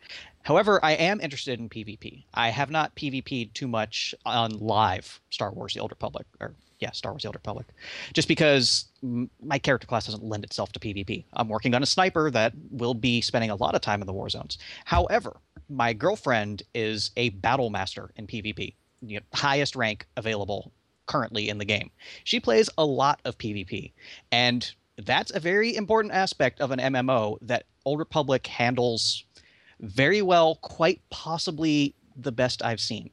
However, 0.50 0.84
I 0.84 0.94
am 0.94 1.22
interested 1.22 1.60
in 1.60 1.70
PvP. 1.70 2.24
I 2.34 2.50
have 2.50 2.72
not 2.72 2.96
PvP'd 2.96 3.54
too 3.54 3.68
much 3.68 4.16
on 4.26 4.58
live 4.58 5.22
Star 5.30 5.52
Wars: 5.52 5.76
The 5.76 5.80
Old 5.80 5.92
Republic, 5.92 6.26
or 6.40 6.56
yeah, 6.80 6.90
Star 6.90 7.12
Wars: 7.12 7.22
The 7.22 7.28
Old 7.28 7.36
Republic, 7.36 7.68
just 8.14 8.28
because 8.28 8.86
my 9.44 9.60
character 9.60 9.86
class 9.86 10.08
doesn't 10.08 10.24
lend 10.24 10.44
itself 10.44 10.72
to 10.72 10.80
PvP. 10.80 11.24
I'm 11.34 11.50
working 11.50 11.76
on 11.76 11.84
a 11.84 11.86
sniper 11.86 12.32
that 12.32 12.54
will 12.72 12.96
be 12.96 13.22
spending 13.22 13.52
a 13.52 13.56
lot 13.56 13.76
of 13.76 13.82
time 13.82 14.02
in 14.02 14.08
the 14.08 14.14
war 14.14 14.28
zones. 14.28 14.58
However, 14.86 15.38
my 15.70 15.94
girlfriend 15.94 16.64
is 16.74 17.12
a 17.16 17.30
battle 17.30 17.70
master 17.70 18.10
in 18.16 18.26
PvP, 18.26 18.74
you 19.04 19.20
know, 19.20 19.26
highest 19.36 19.76
rank 19.76 20.08
available 20.18 20.72
currently 21.06 21.48
in 21.48 21.60
the 21.60 21.66
game. 21.66 21.92
She 22.24 22.40
plays 22.40 22.72
a 22.76 22.86
lot 22.86 23.20
of 23.24 23.38
PvP, 23.38 23.92
and 24.32 24.74
that's 24.98 25.32
a 25.32 25.40
very 25.40 25.76
important 25.76 26.16
aspect 26.16 26.60
of 26.60 26.72
an 26.72 26.80
MMO 26.80 27.38
that 27.44 27.66
Old 27.86 28.00
Republic 28.00 28.46
handles 28.48 29.26
very 29.80 30.22
well, 30.22 30.56
quite 30.56 31.02
possibly 31.10 31.96
the 32.16 32.32
best 32.32 32.64
I've 32.64 32.80
seen. 32.82 33.12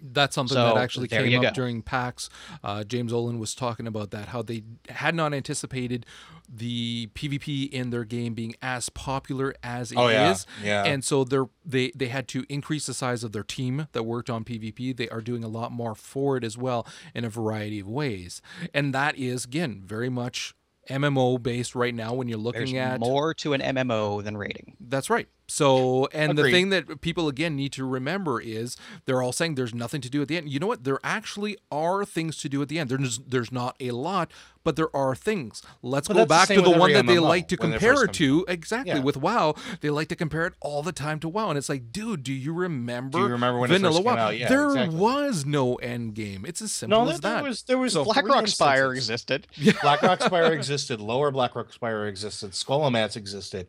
That's 0.00 0.32
something 0.36 0.54
So, 0.54 0.62
that 0.64 0.76
actually 0.76 1.08
came 1.08 1.36
up 1.38 1.42
go. 1.42 1.50
during 1.50 1.82
PAX. 1.82 2.30
Uh, 2.62 2.84
James 2.84 3.12
Ohlen 3.12 3.40
was 3.40 3.52
talking 3.52 3.84
about 3.88 4.12
that, 4.12 4.28
how 4.28 4.42
they 4.42 4.62
had 4.90 5.12
not 5.16 5.34
anticipated 5.34 6.06
the 6.48 7.08
PvP 7.14 7.68
in 7.68 7.90
their 7.90 8.04
game 8.04 8.32
being 8.34 8.54
as 8.62 8.90
popular 8.90 9.54
as 9.60 9.90
it 9.90 9.96
is, 9.96 9.98
Oh, 9.98 10.08
yeah. 10.08 10.36
Yeah. 10.62 10.84
and 10.84 11.04
so 11.04 11.24
they're 11.24 11.48
they 11.66 11.90
they 11.96 12.06
had 12.06 12.28
to 12.28 12.44
increase 12.48 12.86
the 12.86 12.94
size 12.94 13.24
of 13.24 13.32
their 13.32 13.42
team 13.42 13.88
that 13.90 14.04
worked 14.04 14.30
on 14.30 14.44
PvP. 14.44 14.96
They 14.96 15.08
are 15.08 15.20
doing 15.20 15.42
a 15.42 15.48
lot 15.48 15.72
more 15.72 15.96
for 15.96 16.36
it 16.36 16.44
as 16.44 16.56
well 16.56 16.86
in 17.12 17.24
a 17.24 17.28
variety 17.28 17.80
of 17.80 17.88
ways, 17.88 18.40
and 18.72 18.94
that 18.94 19.18
is 19.18 19.44
again 19.46 19.82
very 19.84 20.08
much 20.08 20.54
MMO 20.88 21.42
based 21.42 21.74
right 21.74 21.94
now. 21.94 22.14
When 22.14 22.28
you're 22.28 22.38
looking 22.38 22.74
There's 22.76 22.92
at 22.92 23.00
more 23.00 23.34
to 23.34 23.52
an 23.52 23.60
MMO 23.60 24.22
than 24.22 24.36
rating. 24.36 24.76
that's 24.80 25.10
right. 25.10 25.28
So, 25.50 26.08
and 26.12 26.36
the 26.36 26.50
thing 26.50 26.68
that 26.70 27.00
people 27.00 27.26
again 27.26 27.56
need 27.56 27.72
to 27.72 27.84
remember 27.86 28.38
is 28.40 28.76
they're 29.06 29.22
all 29.22 29.32
saying 29.32 29.54
there's 29.54 29.74
nothing 29.74 30.02
to 30.02 30.10
do 30.10 30.20
at 30.20 30.28
the 30.28 30.36
end. 30.36 30.50
You 30.50 30.60
know 30.60 30.66
what? 30.66 30.84
There 30.84 30.98
actually 31.02 31.56
are 31.72 32.04
things 32.04 32.36
to 32.38 32.50
do 32.50 32.60
at 32.60 32.68
the 32.68 32.78
end. 32.78 32.90
There's 32.90 33.18
there's 33.18 33.50
not 33.50 33.74
a 33.80 33.92
lot, 33.92 34.30
but 34.62 34.76
there 34.76 34.94
are 34.94 35.14
things. 35.14 35.62
Let's 35.82 36.06
But 36.06 36.14
go 36.14 36.24
that's 36.26 36.48
the 36.48 36.54
back 36.56 36.64
to 36.64 36.70
the 36.70 36.78
one 36.78 36.92
that 36.92 37.06
they 37.06 37.18
like 37.18 37.48
to 37.48 37.56
compare 37.56 38.04
it 38.04 38.12
to. 38.14 38.44
Exactly. 38.46 38.92
Yeah. 38.92 39.00
With 39.00 39.16
WoW, 39.16 39.54
they 39.80 39.88
like 39.88 40.08
to 40.08 40.16
compare 40.16 40.46
it 40.46 40.52
all 40.60 40.82
the 40.82 40.92
time 40.92 41.18
to 41.20 41.28
WoW, 41.30 41.48
and 41.48 41.56
it's 41.56 41.70
like, 41.70 41.92
dude, 41.92 42.22
do 42.24 42.32
you 42.34 42.52
remember? 42.52 43.16
Do 43.18 43.24
you 43.24 43.30
remember 43.30 43.58
when 43.60 43.70
it 43.70 43.74
Vanilla 43.80 44.02
WoW? 44.02 44.28
Yeah, 44.28 44.50
there 44.50 44.66
exactly. 44.66 44.98
was 44.98 45.46
no 45.46 45.76
end 45.76 46.14
game. 46.14 46.44
It's 46.46 46.60
as 46.60 46.72
simple 46.72 47.06
no, 47.06 47.10
as 47.10 47.20
that. 47.20 47.36
there 47.36 47.42
was 47.42 47.62
there 47.62 47.78
was 47.78 47.94
So- 47.94 48.04
BlackRock 48.04 48.46
Spire 48.48 48.92
existed. 48.92 49.46
BlackRock 49.82 50.20
Spire 50.22 50.52
existed. 50.52 51.00
Lower 51.00 51.30
BlackRock 51.30 51.72
Spire 51.72 52.06
existed. 52.06 52.50
Scholomance 52.50 53.16
existed. 53.16 53.66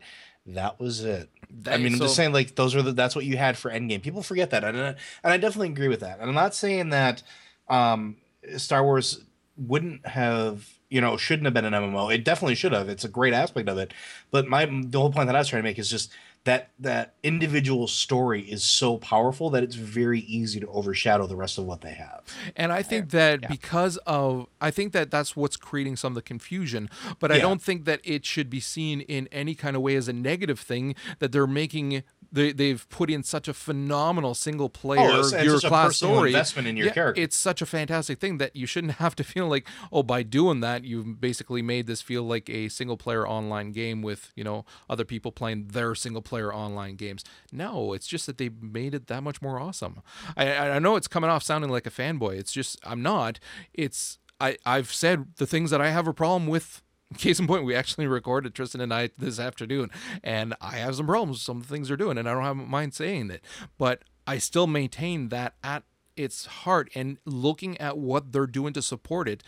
That 0.54 0.78
was 0.80 1.04
it. 1.04 1.28
I 1.42 1.46
That- 1.62 1.80
mean, 1.80 1.92
I'm 1.94 1.98
so- 1.98 2.04
just 2.04 2.16
saying, 2.16 2.32
like 2.32 2.54
those 2.54 2.74
are 2.76 2.82
the 2.82 2.92
that's 2.92 3.14
what 3.16 3.24
you 3.24 3.36
had 3.36 3.56
for 3.58 3.70
Endgame. 3.70 4.02
People 4.02 4.22
forget 4.22 4.50
that, 4.50 4.64
and 4.64 4.76
I- 4.76 4.94
and 5.24 5.32
I 5.32 5.36
definitely 5.36 5.68
agree 5.68 5.88
with 5.88 6.00
that. 6.00 6.18
And 6.20 6.28
I'm 6.28 6.34
not 6.34 6.54
saying 6.54 6.90
that 6.90 7.22
um, 7.68 8.16
Star 8.56 8.82
Wars 8.82 9.20
wouldn't 9.56 10.06
have, 10.06 10.68
you 10.88 11.00
know, 11.00 11.16
shouldn't 11.16 11.44
have 11.44 11.54
been 11.54 11.64
an 11.64 11.72
MMO. 11.74 12.12
It 12.12 12.24
definitely 12.24 12.54
should 12.56 12.72
have. 12.72 12.88
It's 12.88 13.04
a 13.04 13.08
great 13.08 13.32
aspect 13.34 13.68
of 13.68 13.78
it. 13.78 13.92
But 14.30 14.48
my 14.48 14.64
the 14.66 14.98
whole 14.98 15.12
point 15.12 15.26
that 15.26 15.36
I 15.36 15.38
was 15.40 15.48
trying 15.48 15.62
to 15.62 15.68
make 15.68 15.78
is 15.78 15.88
just 15.90 16.10
that 16.44 16.70
that 16.78 17.14
individual 17.22 17.86
story 17.86 18.40
is 18.42 18.64
so 18.64 18.96
powerful 18.96 19.50
that 19.50 19.62
it's 19.62 19.74
very 19.74 20.20
easy 20.20 20.58
to 20.58 20.66
overshadow 20.68 21.26
the 21.26 21.36
rest 21.36 21.58
of 21.58 21.64
what 21.64 21.82
they 21.82 21.92
have. 21.92 22.22
And 22.56 22.72
I 22.72 22.82
think 22.82 23.10
that 23.10 23.40
Yeah. 23.42 23.48
because 23.48 23.98
of, 24.06 24.46
I 24.60 24.70
think 24.70 24.92
that 24.94 25.10
that's 25.10 25.36
what's 25.36 25.56
creating 25.58 25.96
some 25.96 26.12
of 26.12 26.14
the 26.14 26.22
confusion. 26.22 26.88
But 27.18 27.30
I 27.30 27.36
Yeah. 27.36 27.42
don't 27.42 27.60
think 27.62 27.84
that 27.84 28.00
it 28.04 28.24
should 28.24 28.48
be 28.48 28.60
seen 28.60 29.02
in 29.02 29.28
any 29.30 29.54
kind 29.54 29.76
of 29.76 29.82
way 29.82 29.96
as 29.96 30.08
a 30.08 30.14
negative 30.14 30.58
thing 30.60 30.94
that 31.18 31.30
they're 31.32 31.46
making. 31.46 32.02
They, 32.32 32.52
they've 32.52 32.88
put 32.90 33.10
in 33.10 33.24
such 33.24 33.48
a 33.48 33.52
phenomenal 33.54 34.34
single 34.34 34.68
player 34.68 35.00
Oh, 35.10 35.18
it's- 35.18 35.32
it's 35.32 35.44
your 35.44 35.56
such 35.56 35.64
a 35.64 35.68
class 35.68 35.96
story 35.96 36.30
investment 36.30 36.68
in 36.68 36.76
your 36.76 36.86
Yeah, 36.86 36.92
character. 36.92 37.20
It's 37.20 37.36
such 37.36 37.60
a 37.60 37.66
fantastic 37.66 38.20
thing 38.20 38.38
that 38.38 38.54
you 38.54 38.66
shouldn't 38.66 38.94
have 39.04 39.16
to 39.16 39.24
feel 39.24 39.48
like, 39.48 39.66
oh, 39.92 40.02
by 40.04 40.22
doing 40.22 40.60
that, 40.60 40.84
you've 40.84 41.20
basically 41.20 41.60
made 41.60 41.86
this 41.88 42.00
feel 42.02 42.22
like 42.22 42.48
a 42.48 42.68
single 42.68 42.96
player 42.96 43.26
online 43.26 43.72
game 43.72 44.00
with 44.02 44.32
you 44.36 44.44
know 44.44 44.64
other 44.88 45.04
people 45.04 45.32
playing 45.32 45.68
their 45.68 45.94
single 45.96 46.22
player 46.22 46.54
online 46.54 46.94
games. 46.96 47.24
No, 47.52 47.92
it's 47.94 48.06
just 48.06 48.26
that 48.26 48.38
they 48.38 48.48
made 48.60 48.94
it 48.94 49.08
that 49.08 49.22
much 49.22 49.42
more 49.42 49.58
awesome. 49.58 50.00
I, 50.36 50.52
I 50.52 50.76
I 50.76 50.78
know 50.78 50.96
it's 50.96 51.08
coming 51.08 51.30
off 51.30 51.42
sounding 51.42 51.70
like 51.70 51.86
a 51.86 51.90
fanboy. 51.90 52.38
It's 52.38 52.52
just 52.52 52.78
I'm 52.84 53.02
not. 53.02 53.40
It's 53.74 54.18
I 54.40 54.56
I've 54.64 54.92
said 54.92 55.34
the 55.36 55.46
things 55.46 55.70
that 55.70 55.80
I 55.80 55.90
have 55.90 56.06
a 56.06 56.14
problem 56.14 56.46
with. 56.46 56.82
Case 57.18 57.40
in 57.40 57.46
point, 57.46 57.64
we 57.64 57.74
actually 57.74 58.06
recorded 58.06 58.54
Tristan 58.54 58.80
and 58.80 58.94
I 58.94 59.10
this 59.18 59.40
afternoon, 59.40 59.90
and 60.22 60.54
I 60.60 60.76
have 60.76 60.94
some 60.94 61.06
problems 61.06 61.38
with 61.38 61.42
some 61.42 61.60
things 61.60 61.88
they're 61.88 61.96
doing, 61.96 62.18
and 62.18 62.28
I 62.28 62.32
don't 62.32 62.42
have 62.42 62.58
a 62.58 62.62
mind 62.62 62.94
saying 62.94 63.30
it, 63.30 63.42
but 63.78 64.02
I 64.26 64.38
still 64.38 64.68
maintain 64.68 65.28
that 65.30 65.54
at 65.64 65.82
its 66.16 66.46
heart 66.46 66.90
and 66.94 67.18
looking 67.24 67.76
at 67.78 67.98
what 67.98 68.32
they're 68.32 68.46
doing 68.46 68.72
to 68.74 68.82
support 68.82 69.28
it 69.28 69.42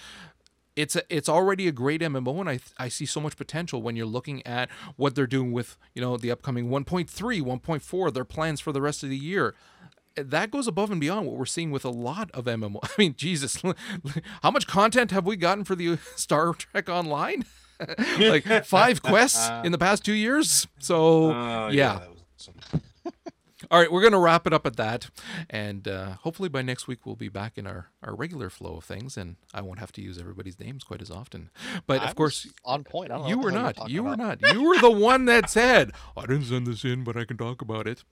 it's 0.77 0.97
a, 0.97 1.03
it's 1.15 1.29
already 1.29 1.69
a 1.69 1.73
great 1.73 2.01
MMO, 2.01 2.41
and 2.41 2.49
I 2.49 2.61
I 2.79 2.89
see 2.89 3.07
so 3.07 3.21
much 3.21 3.37
potential 3.37 3.83
when 3.83 3.97
you're 3.97 4.07
looking 4.07 4.47
at 4.47 4.71
what 4.97 5.15
they're 5.15 5.27
doing 5.27 5.53
with 5.53 5.77
you 5.95 6.01
know 6.01 6.17
the 6.17 6.31
upcoming 6.31 6.69
1.3, 6.69 7.07
1.4, 7.09 8.15
their 8.15 8.25
plans 8.25 8.61
for 8.61 8.73
the 8.73 8.81
rest 8.81 9.03
of 9.03 9.11
the 9.11 9.17
year. 9.17 9.55
That 10.17 10.51
goes 10.51 10.67
above 10.67 10.91
and 10.91 11.01
beyond 11.01 11.27
what 11.27 11.37
we're 11.37 11.47
seeing 11.47 11.71
with 11.71 11.85
a 11.85 11.91
lot 11.91 12.31
of 12.33 12.45
MMO. 12.45 12.79
I 12.83 12.89
mean, 12.99 13.15
Jesus, 13.17 13.63
how 14.43 14.51
much 14.51 14.67
content 14.67 15.11
have 15.11 15.27
we 15.27 15.37
gotten 15.37 15.65
for 15.65 15.75
the 15.75 15.99
Star 16.17 16.55
Trek 16.55 16.89
Online? 16.89 17.45
like 18.21 18.45
five 18.65 19.03
quests 19.03 19.51
in 19.65 19.73
the 19.73 19.79
past 19.79 20.05
two 20.05 20.13
years. 20.13 20.69
So 20.79 21.33
Oh, 21.33 21.69
yeah. 21.69 21.99
that 21.99 22.11
was 22.11 22.23
awesome. 22.39 22.83
All 23.71 23.79
right, 23.81 23.91
we're 23.91 24.01
going 24.01 24.13
to 24.13 24.19
wrap 24.19 24.47
it 24.47 24.53
up 24.53 24.67
at 24.67 24.77
that. 24.77 25.09
And 25.49 25.87
uh, 25.89 26.11
hopefully 26.23 26.49
by 26.49 26.63
next 26.63 26.89
week, 26.89 27.07
we'll 27.07 27.15
be 27.17 27.29
back 27.29 27.57
in 27.57 27.67
our, 27.67 27.91
our 28.03 28.15
regular 28.15 28.51
flow 28.51 28.77
of 28.77 28.85
things. 28.85 29.17
And 29.17 29.37
I 29.55 29.63
won't 29.63 29.79
have 29.79 29.93
to 29.93 30.03
use 30.03 30.19
everybody's 30.19 30.59
names 30.61 30.83
quite 30.85 31.01
as 31.01 31.11
often. 31.11 31.49
But 31.87 32.03
I 32.03 32.07
of 32.09 32.15
course, 32.17 32.49
on 32.65 32.83
point. 32.85 33.13
I 33.13 33.19
don't 33.19 33.29
you 33.29 33.37
what 33.39 33.45
were 33.47 33.53
not. 33.53 33.77
talking 33.77 33.95
You 33.95 34.03
were 34.03 34.17
not. 34.17 34.41
You 34.53 34.65
were 34.65 34.79
the 34.79 34.91
one 34.91 35.25
that 35.27 35.49
said, 35.49 35.93
I 36.17 36.23
didn't 36.23 36.45
send 36.45 36.67
this 36.67 36.85
in, 36.85 37.03
but 37.05 37.17
I 37.17 37.25
can 37.25 37.37
talk 37.37 37.63
about 37.63 37.87
it. 37.87 38.03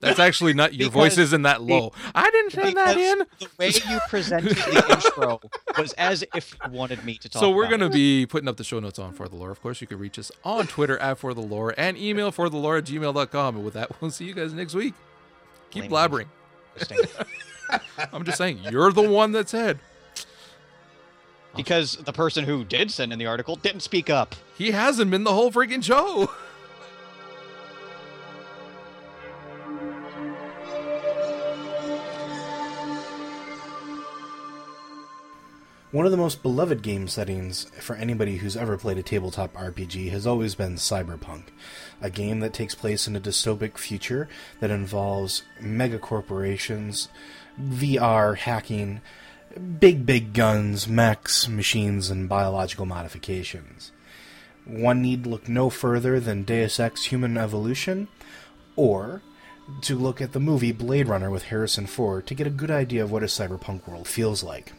That's 0.00 0.18
actually 0.18 0.54
not 0.54 0.72
your 0.72 0.88
voice 0.88 1.18
isn't 1.18 1.42
that 1.42 1.60
low. 1.62 1.92
I 2.14 2.30
didn't 2.30 2.52
send 2.52 2.76
that 2.76 2.96
in. 2.96 3.18
The 3.38 3.48
way 3.58 3.68
you 3.68 4.00
presented 4.08 4.56
the 4.56 4.86
intro 5.14 5.40
was 5.76 5.92
as 5.94 6.24
if 6.34 6.56
you 6.64 6.70
wanted 6.70 7.04
me 7.04 7.16
to 7.18 7.28
talk. 7.28 7.40
So 7.40 7.50
we're 7.50 7.68
going 7.68 7.80
to 7.80 7.90
be 7.90 8.24
putting 8.24 8.48
up 8.48 8.56
the 8.56 8.64
show 8.64 8.80
notes 8.80 8.98
on 8.98 9.12
For 9.12 9.28
the 9.28 9.36
Lore. 9.36 9.50
Of 9.50 9.60
course, 9.60 9.82
you 9.82 9.86
can 9.86 9.98
reach 9.98 10.18
us 10.18 10.32
on 10.42 10.66
Twitter 10.66 10.96
at 10.98 11.18
For 11.18 11.34
the 11.34 11.42
Lore 11.42 11.74
and 11.76 11.98
email 11.98 12.30
for 12.30 12.48
the 12.48 12.56
lore 12.56 12.78
at 12.78 12.84
gmail.com. 12.84 13.56
And 13.56 13.64
with 13.64 13.74
that, 13.74 14.00
we'll 14.00 14.10
see 14.10 14.24
you 14.24 14.32
guys 14.32 14.54
next 14.54 14.74
week. 14.74 14.94
Keep 15.70 15.90
Blame 15.90 16.10
blabbering. 16.10 16.26
I'm 18.12 18.24
just 18.24 18.38
saying, 18.38 18.60
you're 18.70 18.92
the 18.92 19.08
one 19.08 19.32
that 19.32 19.48
said. 19.50 19.78
because 21.54 21.96
the 21.96 22.12
person 22.12 22.44
who 22.44 22.64
did 22.64 22.90
send 22.90 23.12
in 23.12 23.18
the 23.18 23.26
article 23.26 23.56
didn't 23.56 23.80
speak 23.80 24.08
up. 24.08 24.34
He 24.56 24.70
hasn't 24.70 25.10
been 25.10 25.24
the 25.24 25.32
whole 25.34 25.50
freaking 25.52 25.84
show. 25.84 26.30
One 35.92 36.06
of 36.06 36.12
the 36.12 36.16
most 36.16 36.44
beloved 36.44 36.82
game 36.82 37.08
settings 37.08 37.64
for 37.80 37.96
anybody 37.96 38.36
who's 38.36 38.56
ever 38.56 38.78
played 38.78 38.98
a 38.98 39.02
tabletop 39.02 39.52
RPG 39.54 40.10
has 40.12 40.24
always 40.24 40.54
been 40.54 40.76
Cyberpunk, 40.76 41.46
a 42.00 42.08
game 42.08 42.38
that 42.40 42.54
takes 42.54 42.76
place 42.76 43.08
in 43.08 43.16
a 43.16 43.20
dystopic 43.20 43.76
future 43.76 44.28
that 44.60 44.70
involves 44.70 45.42
mega 45.60 45.98
corporations, 45.98 47.08
VR 47.60 48.36
hacking, 48.36 49.00
big, 49.80 50.06
big 50.06 50.32
guns, 50.32 50.86
mechs, 50.86 51.48
machines, 51.48 52.08
and 52.08 52.28
biological 52.28 52.86
modifications. 52.86 53.90
One 54.64 55.02
need 55.02 55.26
look 55.26 55.48
no 55.48 55.70
further 55.70 56.20
than 56.20 56.44
Deus 56.44 56.78
Ex 56.78 57.06
Human 57.06 57.36
Evolution, 57.36 58.06
or 58.76 59.22
to 59.80 59.98
look 59.98 60.20
at 60.20 60.34
the 60.34 60.38
movie 60.38 60.70
Blade 60.70 61.08
Runner 61.08 61.30
with 61.30 61.46
Harrison 61.46 61.86
Ford 61.86 62.28
to 62.28 62.34
get 62.36 62.46
a 62.46 62.50
good 62.50 62.70
idea 62.70 63.02
of 63.02 63.10
what 63.10 63.24
a 63.24 63.26
cyberpunk 63.26 63.88
world 63.88 64.06
feels 64.06 64.44
like. 64.44 64.72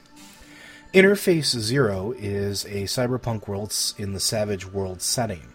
Interface 0.94 1.58
Zero 1.58 2.14
is 2.18 2.66
a 2.66 2.84
cyberpunk 2.84 3.48
world 3.48 3.74
in 3.98 4.12
the 4.12 4.20
Savage 4.20 4.66
World 4.66 5.02
setting. 5.02 5.54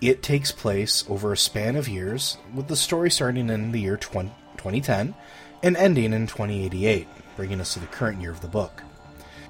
It 0.00 0.22
takes 0.22 0.52
place 0.52 1.04
over 1.08 1.32
a 1.32 1.36
span 1.36 1.74
of 1.74 1.88
years, 1.88 2.38
with 2.54 2.68
the 2.68 2.76
story 2.76 3.10
starting 3.10 3.50
in 3.50 3.72
the 3.72 3.80
year 3.80 3.96
20, 3.96 4.28
2010 4.56 5.16
and 5.64 5.76
ending 5.76 6.12
in 6.12 6.28
2088, 6.28 7.08
bringing 7.36 7.60
us 7.60 7.74
to 7.74 7.80
the 7.80 7.88
current 7.88 8.20
year 8.20 8.30
of 8.30 8.42
the 8.42 8.46
book. 8.46 8.84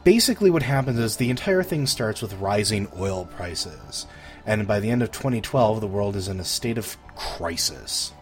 Basically, 0.05 0.49
what 0.49 0.63
happens 0.63 0.99
is 0.99 1.19
the 1.19 1.29
entire 1.29 1.63
thing 1.63 1.87
starts 1.87 2.23
with 2.23 2.33
rising 2.41 2.89
oil 2.99 3.27
prices, 3.27 4.07
and 4.47 4.67
by 4.67 4.81
the 4.81 4.91
end 4.91 5.03
of 5.03 5.13
2012, 5.13 5.83
the 5.83 5.87
world 5.87 6.17
is 6.17 6.29
in 6.29 6.41
a 6.41 6.45
state 6.45 6.79
of 6.79 6.97
crisis. 7.15 8.15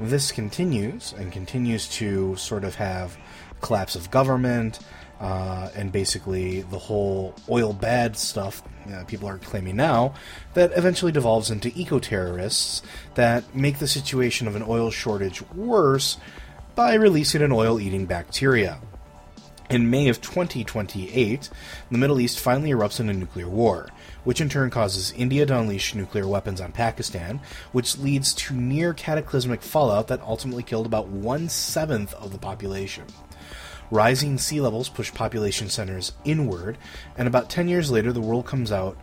This 0.00 0.32
continues 0.32 1.14
and 1.16 1.30
continues 1.30 1.86
to 1.90 2.34
sort 2.34 2.64
of 2.64 2.74
have 2.74 3.16
collapse 3.60 3.94
of 3.94 4.10
government 4.10 4.80
uh, 5.20 5.70
and 5.74 5.92
basically 5.92 6.62
the 6.62 6.78
whole 6.78 7.34
oil 7.48 7.72
bad 7.72 8.16
stuff 8.16 8.62
people 9.06 9.28
are 9.28 9.38
claiming 9.38 9.76
now 9.76 10.14
that 10.54 10.70
eventually 10.76 11.12
devolves 11.12 11.50
into 11.50 11.72
eco 11.74 11.98
terrorists 11.98 12.82
that 13.14 13.54
make 13.54 13.78
the 13.78 13.88
situation 13.88 14.46
of 14.46 14.54
an 14.54 14.62
oil 14.66 14.90
shortage 14.90 15.42
worse 15.52 16.18
by 16.74 16.94
releasing 16.94 17.42
an 17.42 17.52
oil 17.52 17.80
eating 17.80 18.06
bacteria. 18.06 18.78
In 19.68 19.90
May 19.90 20.06
of 20.08 20.20
2028, 20.20 21.50
the 21.90 21.98
Middle 21.98 22.20
East 22.20 22.38
finally 22.38 22.70
erupts 22.70 23.00
in 23.00 23.08
a 23.08 23.12
nuclear 23.12 23.48
war, 23.48 23.88
which 24.22 24.40
in 24.40 24.48
turn 24.48 24.70
causes 24.70 25.12
India 25.16 25.44
to 25.44 25.58
unleash 25.58 25.92
nuclear 25.92 26.28
weapons 26.28 26.60
on 26.60 26.70
Pakistan, 26.70 27.40
which 27.72 27.98
leads 27.98 28.32
to 28.34 28.54
near 28.54 28.94
cataclysmic 28.94 29.62
fallout 29.62 30.06
that 30.06 30.20
ultimately 30.20 30.62
killed 30.62 30.86
about 30.86 31.08
one 31.08 31.48
seventh 31.48 32.14
of 32.14 32.30
the 32.30 32.38
population. 32.38 33.06
Rising 33.90 34.38
sea 34.38 34.60
levels 34.60 34.88
push 34.88 35.12
population 35.12 35.68
centers 35.68 36.12
inward, 36.24 36.76
and 37.16 37.28
about 37.28 37.50
10 37.50 37.68
years 37.68 37.90
later, 37.90 38.12
the 38.12 38.20
world 38.20 38.46
comes 38.46 38.72
out 38.72 38.98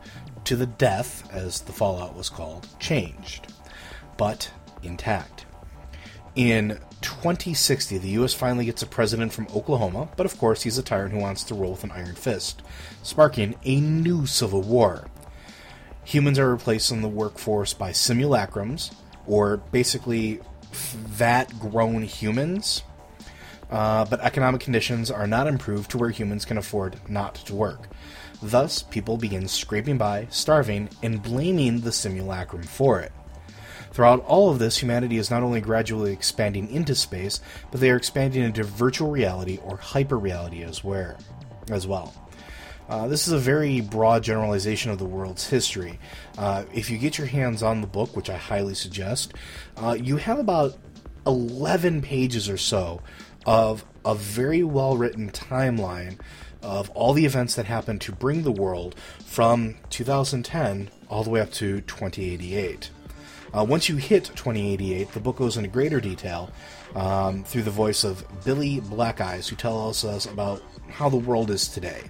to 0.45 0.55
the 0.55 0.65
death, 0.65 1.29
as 1.31 1.61
the 1.61 1.71
fallout 1.71 2.15
was 2.15 2.29
called, 2.29 2.67
changed, 2.79 3.53
but 4.17 4.51
intact. 4.81 5.45
In 6.35 6.79
2060, 7.01 7.97
the 7.99 8.09
US 8.09 8.33
finally 8.33 8.65
gets 8.65 8.81
a 8.81 8.87
president 8.87 9.31
from 9.31 9.47
Oklahoma, 9.55 10.09
but 10.17 10.25
of 10.25 10.37
course 10.37 10.63
he's 10.63 10.77
a 10.77 10.83
tyrant 10.83 11.13
who 11.13 11.19
wants 11.19 11.43
to 11.43 11.55
roll 11.55 11.71
with 11.71 11.83
an 11.83 11.91
iron 11.91 12.15
fist, 12.15 12.61
sparking 13.03 13.55
a 13.63 13.79
new 13.79 14.25
civil 14.25 14.61
war. 14.61 15.07
Humans 16.05 16.39
are 16.39 16.51
replaced 16.51 16.91
in 16.91 17.01
the 17.01 17.07
workforce 17.07 17.73
by 17.73 17.91
simulacrums, 17.91 18.93
or 19.25 19.57
basically 19.57 20.41
vat 20.71 21.57
grown 21.59 22.01
humans, 22.01 22.83
uh, 23.73 24.05
but 24.05 24.21
economic 24.21 24.61
conditions 24.61 25.09
are 25.09 25.25
not 25.25 25.47
improved 25.47 25.89
to 25.89 25.97
where 25.97 26.11
humans 26.11 26.45
can 26.45 26.59
afford 26.59 26.95
not 27.09 27.33
to 27.33 27.55
work. 27.55 27.89
Thus, 28.39 28.83
people 28.83 29.17
begin 29.17 29.47
scraping 29.47 29.97
by, 29.97 30.27
starving, 30.29 30.89
and 31.01 31.23
blaming 31.23 31.81
the 31.81 31.91
simulacrum 31.91 32.61
for 32.61 32.99
it. 32.99 33.11
Throughout 33.91 34.23
all 34.25 34.51
of 34.51 34.59
this, 34.59 34.77
humanity 34.77 35.17
is 35.17 35.31
not 35.31 35.41
only 35.41 35.59
gradually 35.59 36.13
expanding 36.13 36.69
into 36.69 36.93
space, 36.93 37.39
but 37.71 37.81
they 37.81 37.89
are 37.89 37.95
expanding 37.95 38.43
into 38.43 38.63
virtual 38.63 39.09
reality 39.09 39.57
or 39.63 39.77
hyper 39.77 40.19
reality 40.19 40.63
as, 40.63 40.83
where, 40.83 41.17
as 41.71 41.87
well. 41.87 42.13
Uh, 42.87 43.07
this 43.07 43.27
is 43.27 43.33
a 43.33 43.39
very 43.39 43.81
broad 43.81 44.23
generalization 44.23 44.91
of 44.91 44.99
the 44.99 45.05
world's 45.05 45.47
history. 45.47 45.97
Uh, 46.37 46.63
if 46.75 46.91
you 46.91 46.99
get 46.99 47.17
your 47.17 47.25
hands 47.25 47.63
on 47.63 47.81
the 47.81 47.87
book, 47.87 48.15
which 48.15 48.29
I 48.29 48.37
highly 48.37 48.75
suggest, 48.75 49.33
uh, 49.77 49.97
you 49.99 50.17
have 50.17 50.37
about 50.37 50.77
11 51.25 52.01
pages 52.01 52.49
or 52.49 52.57
so 52.57 53.01
of 53.45 53.85
a 54.05 54.15
very 54.15 54.63
well 54.63 54.97
written 54.97 55.31
timeline 55.31 56.19
of 56.61 56.89
all 56.91 57.13
the 57.13 57.25
events 57.25 57.55
that 57.55 57.65
happened 57.65 58.01
to 58.01 58.11
bring 58.11 58.43
the 58.43 58.51
world 58.51 58.95
from 59.25 59.75
2010 59.89 60.89
all 61.09 61.23
the 61.23 61.29
way 61.29 61.41
up 61.41 61.51
to 61.51 61.81
2088. 61.81 62.89
Uh, 63.55 63.63
once 63.63 63.87
you 63.87 63.97
hit 63.97 64.25
2088, 64.25 65.11
the 65.11 65.19
book 65.19 65.37
goes 65.37 65.57
into 65.57 65.69
greater 65.69 65.99
detail 65.99 66.49
um, 66.95 67.43
through 67.43 67.61
the 67.61 67.71
voice 67.71 68.03
of 68.03 68.25
Billy 68.43 68.79
Black 68.79 69.21
Eyes, 69.21 69.47
who 69.47 69.55
tells 69.55 70.03
us 70.03 70.25
about 70.25 70.63
how 70.89 71.09
the 71.09 71.17
world 71.17 71.51
is 71.51 71.67
today. 71.67 72.01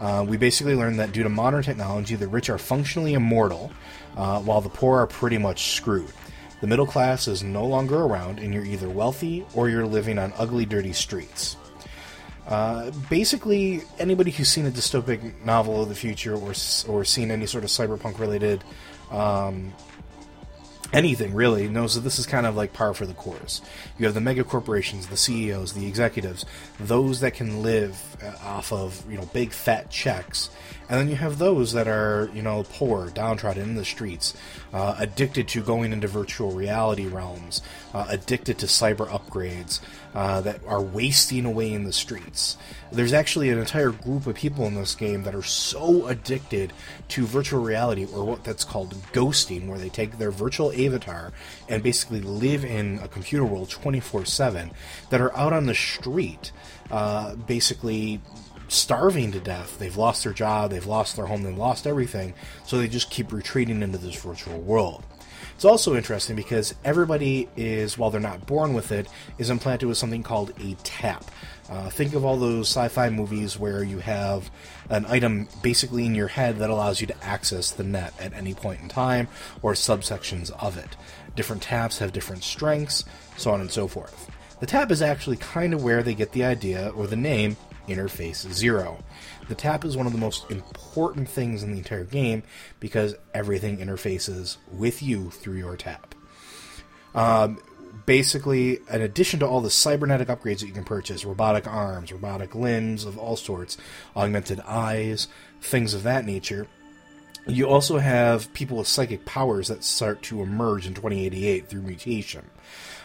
Uh, 0.00 0.24
we 0.26 0.36
basically 0.36 0.74
learn 0.74 0.96
that 0.96 1.12
due 1.12 1.22
to 1.22 1.28
modern 1.28 1.62
technology, 1.62 2.16
the 2.16 2.26
rich 2.26 2.48
are 2.48 2.58
functionally 2.58 3.12
immortal, 3.12 3.70
uh, 4.16 4.40
while 4.40 4.60
the 4.60 4.68
poor 4.68 5.00
are 5.00 5.06
pretty 5.06 5.38
much 5.38 5.76
screwed. 5.76 6.12
The 6.60 6.66
middle 6.66 6.86
class 6.86 7.26
is 7.26 7.42
no 7.42 7.64
longer 7.64 8.02
around, 8.02 8.38
and 8.38 8.52
you're 8.52 8.64
either 8.64 8.88
wealthy 8.88 9.46
or 9.54 9.70
you're 9.70 9.86
living 9.86 10.18
on 10.18 10.32
ugly, 10.36 10.66
dirty 10.66 10.92
streets. 10.92 11.56
Uh, 12.46 12.90
basically, 13.08 13.82
anybody 13.98 14.30
who's 14.30 14.48
seen 14.48 14.66
a 14.66 14.70
dystopic 14.70 15.44
novel 15.44 15.82
of 15.82 15.88
the 15.88 15.94
future 15.94 16.34
or 16.34 16.52
or 16.88 17.04
seen 17.04 17.30
any 17.30 17.46
sort 17.46 17.64
of 17.64 17.70
cyberpunk 17.70 18.18
related 18.18 18.64
um, 19.10 19.72
anything 20.92 21.34
really 21.34 21.68
knows 21.68 21.94
that 21.94 22.00
this 22.00 22.18
is 22.18 22.26
kind 22.26 22.46
of 22.46 22.56
like 22.56 22.72
par 22.72 22.94
for 22.94 23.06
the 23.06 23.14
course. 23.14 23.60
You 23.98 24.06
have 24.06 24.14
the 24.14 24.20
mega 24.20 24.44
corporations, 24.44 25.06
the 25.06 25.16
CEOs, 25.16 25.72
the 25.72 25.86
executives, 25.86 26.46
those 26.78 27.20
that 27.20 27.34
can 27.34 27.62
live 27.62 27.98
uh, 28.22 28.32
off 28.44 28.72
of 28.72 29.02
you 29.10 29.16
know 29.16 29.26
big 29.26 29.52
fat 29.52 29.90
checks, 29.90 30.50
and 30.90 30.98
then 30.98 31.08
you 31.08 31.14
have 31.14 31.38
those 31.38 31.72
that 31.72 31.86
are 31.86 32.28
you 32.34 32.42
know 32.42 32.64
poor, 32.72 33.08
downtrodden 33.10 33.62
in 33.62 33.74
the 33.76 33.84
streets, 33.84 34.34
uh, 34.74 34.96
addicted 34.98 35.46
to 35.48 35.62
going 35.62 35.92
into 35.92 36.08
virtual 36.08 36.50
reality 36.50 37.06
realms, 37.06 37.62
uh, 37.94 38.06
addicted 38.08 38.58
to 38.58 38.66
cyber 38.66 39.06
upgrades, 39.06 39.80
uh, 40.16 40.40
that 40.40 40.60
are 40.66 40.82
wasting 40.82 41.44
away 41.44 41.72
in 41.72 41.84
the 41.84 41.92
streets. 41.92 42.56
There's 42.90 43.12
actually 43.12 43.50
an 43.50 43.58
entire 43.58 43.90
group 43.90 44.26
of 44.26 44.34
people 44.34 44.66
in 44.66 44.74
this 44.74 44.96
game 44.96 45.22
that 45.22 45.34
are 45.34 45.44
so 45.44 46.08
addicted 46.08 46.72
to 47.10 47.24
virtual 47.24 47.62
reality, 47.62 48.08
or 48.12 48.24
what 48.24 48.42
that's 48.42 48.64
called 48.64 48.94
ghosting, 49.12 49.68
where 49.68 49.78
they 49.78 49.90
take 49.90 50.18
their 50.18 50.32
virtual 50.32 50.72
avatar 50.72 51.32
and 51.68 51.84
basically 51.84 52.20
live 52.20 52.64
in 52.64 52.98
a 52.98 53.06
computer 53.06 53.44
world 53.44 53.70
24 53.70 54.24
7, 54.24 54.72
that 55.10 55.20
are 55.20 55.36
out 55.36 55.52
on 55.52 55.66
the 55.66 55.74
street, 55.74 56.50
uh, 56.90 57.36
basically 57.36 58.20
starving 58.70 59.32
to 59.32 59.40
death. 59.40 59.78
They've 59.78 59.96
lost 59.96 60.24
their 60.24 60.32
job, 60.32 60.70
they've 60.70 60.86
lost 60.86 61.16
their 61.16 61.26
home, 61.26 61.42
they've 61.42 61.56
lost 61.56 61.86
everything, 61.86 62.34
so 62.64 62.78
they 62.78 62.88
just 62.88 63.10
keep 63.10 63.32
retreating 63.32 63.82
into 63.82 63.98
this 63.98 64.20
virtual 64.20 64.60
world. 64.60 65.04
It's 65.54 65.64
also 65.64 65.94
interesting 65.94 66.36
because 66.36 66.74
everybody 66.84 67.48
is, 67.56 67.98
while 67.98 68.10
they're 68.10 68.20
not 68.20 68.46
born 68.46 68.72
with 68.72 68.92
it, 68.92 69.08
is 69.36 69.50
implanted 69.50 69.88
with 69.88 69.98
something 69.98 70.22
called 70.22 70.52
a 70.58 70.74
tap. 70.84 71.24
Uh, 71.68 71.90
think 71.90 72.14
of 72.14 72.24
all 72.24 72.36
those 72.36 72.68
sci 72.68 72.88
fi 72.88 73.10
movies 73.10 73.58
where 73.58 73.82
you 73.82 73.98
have 73.98 74.50
an 74.88 75.04
item 75.06 75.48
basically 75.62 76.06
in 76.06 76.14
your 76.14 76.28
head 76.28 76.56
that 76.58 76.70
allows 76.70 77.00
you 77.00 77.06
to 77.06 77.24
access 77.24 77.72
the 77.72 77.84
net 77.84 78.14
at 78.18 78.32
any 78.32 78.54
point 78.54 78.80
in 78.80 78.88
time 78.88 79.28
or 79.62 79.74
subsections 79.74 80.50
of 80.62 80.78
it. 80.78 80.96
Different 81.36 81.62
taps 81.62 81.98
have 81.98 82.12
different 82.12 82.42
strengths, 82.42 83.04
so 83.36 83.50
on 83.50 83.60
and 83.60 83.70
so 83.70 83.86
forth. 83.86 84.30
The 84.60 84.66
tap 84.66 84.90
is 84.90 85.02
actually 85.02 85.36
kind 85.36 85.74
of 85.74 85.82
where 85.82 86.02
they 86.02 86.14
get 86.14 86.32
the 86.32 86.44
idea 86.44 86.90
or 86.96 87.06
the 87.06 87.16
name 87.16 87.56
Interface 87.90 88.50
Zero. 88.52 89.02
The 89.48 89.54
tap 89.54 89.84
is 89.84 89.96
one 89.96 90.06
of 90.06 90.12
the 90.12 90.18
most 90.18 90.50
important 90.50 91.28
things 91.28 91.62
in 91.62 91.72
the 91.72 91.78
entire 91.78 92.04
game 92.04 92.42
because 92.78 93.14
everything 93.34 93.78
interfaces 93.78 94.56
with 94.70 95.02
you 95.02 95.30
through 95.30 95.56
your 95.56 95.76
tap. 95.76 96.14
Um, 97.14 97.60
basically, 98.06 98.78
in 98.90 99.02
addition 99.02 99.40
to 99.40 99.46
all 99.46 99.60
the 99.60 99.70
cybernetic 99.70 100.28
upgrades 100.28 100.60
that 100.60 100.66
you 100.66 100.72
can 100.72 100.84
purchase 100.84 101.24
robotic 101.24 101.66
arms, 101.66 102.12
robotic 102.12 102.54
limbs 102.54 103.04
of 103.04 103.18
all 103.18 103.36
sorts, 103.36 103.76
augmented 104.16 104.60
eyes, 104.60 105.28
things 105.60 105.94
of 105.94 106.02
that 106.04 106.24
nature 106.24 106.66
you 107.46 107.68
also 107.68 107.98
have 107.98 108.52
people 108.52 108.78
with 108.78 108.86
psychic 108.86 109.24
powers 109.24 109.68
that 109.68 109.84
start 109.84 110.22
to 110.22 110.42
emerge 110.42 110.86
in 110.86 110.94
2088 110.94 111.68
through 111.68 111.82
mutation. 111.82 112.48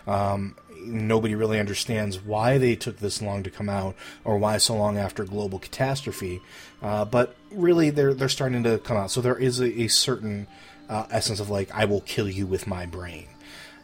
Um, 0.07 0.55
nobody 0.86 1.36
really 1.36 1.59
understands 1.59 2.19
why 2.19 2.57
they 2.57 2.75
took 2.75 2.97
this 2.97 3.21
long 3.21 3.43
to 3.43 3.49
come 3.49 3.69
out 3.69 3.95
or 4.23 4.38
why 4.38 4.57
so 4.57 4.75
long 4.75 4.97
after 4.97 5.23
global 5.23 5.59
catastrophe. 5.59 6.41
Uh, 6.81 7.05
but 7.05 7.36
really, 7.51 7.89
they're 7.89 8.13
they're 8.13 8.29
starting 8.29 8.63
to 8.63 8.77
come 8.79 8.97
out. 8.97 9.11
So 9.11 9.21
there 9.21 9.38
is 9.38 9.59
a, 9.59 9.81
a 9.81 9.88
certain 9.88 10.47
uh, 10.89 11.05
essence 11.09 11.39
of 11.39 11.49
like, 11.49 11.71
I 11.73 11.86
will 11.86 12.01
kill 12.01 12.29
you 12.29 12.45
with 12.45 12.67
my 12.67 12.86
brain. 12.86 13.27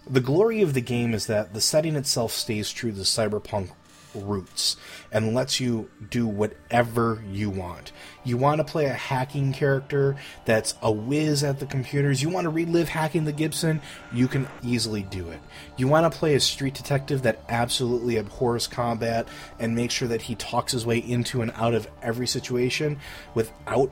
The 0.09 0.19
glory 0.19 0.61
of 0.61 0.73
the 0.73 0.81
game 0.81 1.13
is 1.13 1.27
that 1.27 1.53
the 1.53 1.61
setting 1.61 1.95
itself 1.95 2.31
stays 2.31 2.71
true 2.71 2.91
to 2.91 2.97
the 2.97 3.03
cyberpunk 3.03 3.69
roots 4.13 4.77
and 5.11 5.33
lets 5.33 5.59
you 5.59 5.89
do 6.09 6.27
whatever 6.27 7.23
you 7.29 7.49
want. 7.49 7.91
You 8.23 8.37
want 8.37 8.59
to 8.59 8.63
play 8.63 8.85
a 8.85 8.93
hacking 8.93 9.53
character 9.53 10.15
that's 10.45 10.75
a 10.81 10.91
whiz 10.91 11.43
at 11.43 11.59
the 11.59 11.65
computers. 11.65 12.21
You 12.21 12.29
want 12.29 12.45
to 12.45 12.49
relive 12.49 12.89
hacking 12.89 13.25
the 13.25 13.31
Gibson, 13.31 13.81
you 14.13 14.27
can 14.27 14.47
easily 14.63 15.03
do 15.03 15.29
it. 15.29 15.39
You 15.77 15.87
want 15.87 16.11
to 16.11 16.17
play 16.17 16.35
a 16.35 16.39
street 16.39 16.73
detective 16.73 17.23
that 17.23 17.43
absolutely 17.49 18.17
abhors 18.17 18.67
combat 18.67 19.27
and 19.59 19.75
make 19.75 19.91
sure 19.91 20.07
that 20.07 20.23
he 20.23 20.35
talks 20.35 20.71
his 20.71 20.85
way 20.85 20.99
into 20.99 21.41
and 21.41 21.51
out 21.55 21.73
of 21.73 21.87
every 22.01 22.27
situation 22.27 22.99
without 23.33 23.91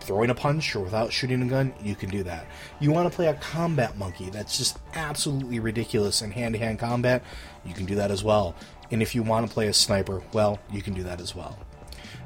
throwing 0.00 0.30
a 0.30 0.34
punch 0.34 0.74
or 0.74 0.80
without 0.80 1.12
shooting 1.12 1.42
a 1.42 1.46
gun, 1.46 1.72
you 1.82 1.94
can 1.94 2.10
do 2.10 2.22
that. 2.24 2.46
You 2.80 2.90
want 2.90 3.10
to 3.10 3.14
play 3.14 3.28
a 3.28 3.34
combat 3.34 3.96
monkey 3.96 4.30
that's 4.30 4.58
just 4.58 4.78
absolutely 4.94 5.60
ridiculous 5.60 6.22
in 6.22 6.30
hand 6.30 6.54
to 6.54 6.58
hand 6.58 6.78
combat, 6.78 7.22
you 7.64 7.74
can 7.74 7.86
do 7.86 7.94
that 7.96 8.10
as 8.10 8.24
well. 8.24 8.54
And 8.90 9.02
if 9.02 9.14
you 9.14 9.22
want 9.22 9.46
to 9.46 9.52
play 9.52 9.68
a 9.68 9.72
sniper, 9.72 10.22
well, 10.32 10.58
you 10.70 10.82
can 10.82 10.94
do 10.94 11.02
that 11.04 11.20
as 11.20 11.34
well. 11.34 11.58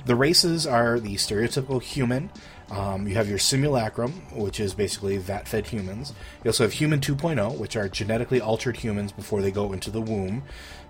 The 0.07 0.15
races 0.15 0.67
are 0.67 1.01
the 1.01 1.15
stereotypical 1.15 1.83
human. 1.83 2.31
Um, 2.71 3.07
you 3.09 3.15
have 3.15 3.29
your 3.29 3.39
simulacrum, 3.39 4.12
which 4.33 4.61
is 4.61 4.75
basically 4.75 5.17
vat 5.19 5.49
fed 5.49 5.67
humans. 5.67 6.12
You 6.43 6.49
also 6.49 6.65
have 6.65 6.73
human 6.73 7.01
2.0, 7.01 7.59
which 7.59 7.77
are 7.77 7.89
genetically 7.89 8.41
altered 8.41 8.77
humans 8.77 9.12
before 9.12 9.41
they 9.41 9.51
go 9.51 9.73
into 9.73 9.91
the 9.91 10.01
womb. 10.01 10.43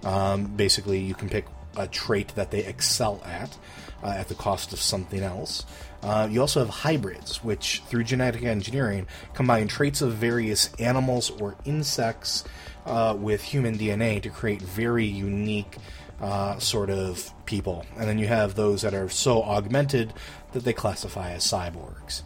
Um, 0.03 0.47
basically, 0.57 0.99
you 0.99 1.14
can 1.14 1.29
pick 1.29 1.47
a 1.77 1.87
trait 1.87 2.35
that 2.37 2.51
they 2.51 2.64
excel 2.64 3.22
at 3.25 3.57
uh, 4.03 4.09
at 4.09 4.29
the 4.29 4.35
cost 4.35 4.72
of 4.72 4.81
something 4.81 5.22
else. 5.22 5.64
Uh, 6.03 6.29
you 6.31 6.41
also 6.41 6.61
have 6.61 6.68
hybrids, 6.68 7.43
which 7.43 7.83
through 7.87 8.05
genetic 8.05 8.43
engineering 8.43 9.07
combine 9.33 9.68
traits 9.68 10.03
of 10.03 10.12
various 10.12 10.72
animals 10.75 11.31
or 11.31 11.57
insects 11.64 12.45
uh, 12.87 13.16
with 13.18 13.43
human 13.43 13.78
DNA 13.78 14.22
to 14.22 14.30
create 14.30 14.62
very 14.62 15.07
unique 15.07 15.76
uh, 16.20 16.59
sort 16.59 16.91
of 16.91 17.32
people. 17.47 17.85
And 17.97 18.09
then 18.09 18.18
you 18.18 18.26
have 18.26 18.55
those 18.55 18.82
that 18.82 18.95
are 18.95 19.09
so 19.09 19.43
augmented 19.43 20.12
that 20.53 20.64
they 20.64 20.72
classify 20.72 21.32
as 21.32 21.45
cyborgs. 21.45 22.22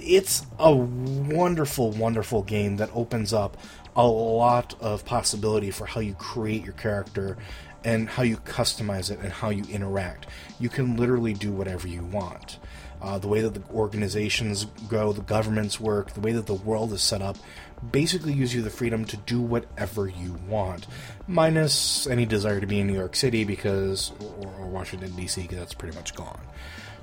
It's 0.00 0.46
a 0.58 0.74
wonderful, 0.74 1.90
wonderful 1.90 2.42
game 2.42 2.76
that 2.76 2.90
opens 2.94 3.32
up 3.32 3.56
a 3.96 4.06
lot 4.06 4.74
of 4.80 5.04
possibility 5.04 5.70
for 5.70 5.84
how 5.84 6.00
you 6.00 6.14
create 6.14 6.64
your 6.64 6.74
character 6.74 7.36
and 7.84 8.08
how 8.08 8.22
you 8.22 8.36
customize 8.36 9.10
it 9.10 9.18
and 9.20 9.32
how 9.32 9.50
you 9.50 9.64
interact. 9.68 10.26
You 10.60 10.68
can 10.68 10.96
literally 10.96 11.34
do 11.34 11.50
whatever 11.50 11.88
you 11.88 12.02
want. 12.02 12.58
Uh, 13.00 13.18
the 13.18 13.28
way 13.28 13.40
that 13.40 13.54
the 13.54 13.62
organizations 13.72 14.64
go, 14.88 15.12
the 15.12 15.22
governments 15.22 15.78
work, 15.78 16.12
the 16.14 16.20
way 16.20 16.32
that 16.32 16.46
the 16.46 16.54
world 16.54 16.92
is 16.92 17.02
set 17.02 17.22
up, 17.22 17.36
basically 17.90 18.34
gives 18.34 18.54
you 18.54 18.62
the 18.62 18.70
freedom 18.70 19.04
to 19.06 19.16
do 19.16 19.40
whatever 19.40 20.08
you 20.08 20.38
want, 20.48 20.86
minus 21.26 22.06
any 22.06 22.26
desire 22.26 22.60
to 22.60 22.66
be 22.66 22.80
in 22.80 22.86
New 22.86 22.94
York 22.94 23.16
City 23.16 23.44
because 23.44 24.12
or, 24.20 24.52
or 24.58 24.66
Washington 24.66 25.14
D.C. 25.16 25.42
because 25.42 25.58
that's 25.58 25.74
pretty 25.74 25.96
much 25.96 26.14
gone. 26.14 26.40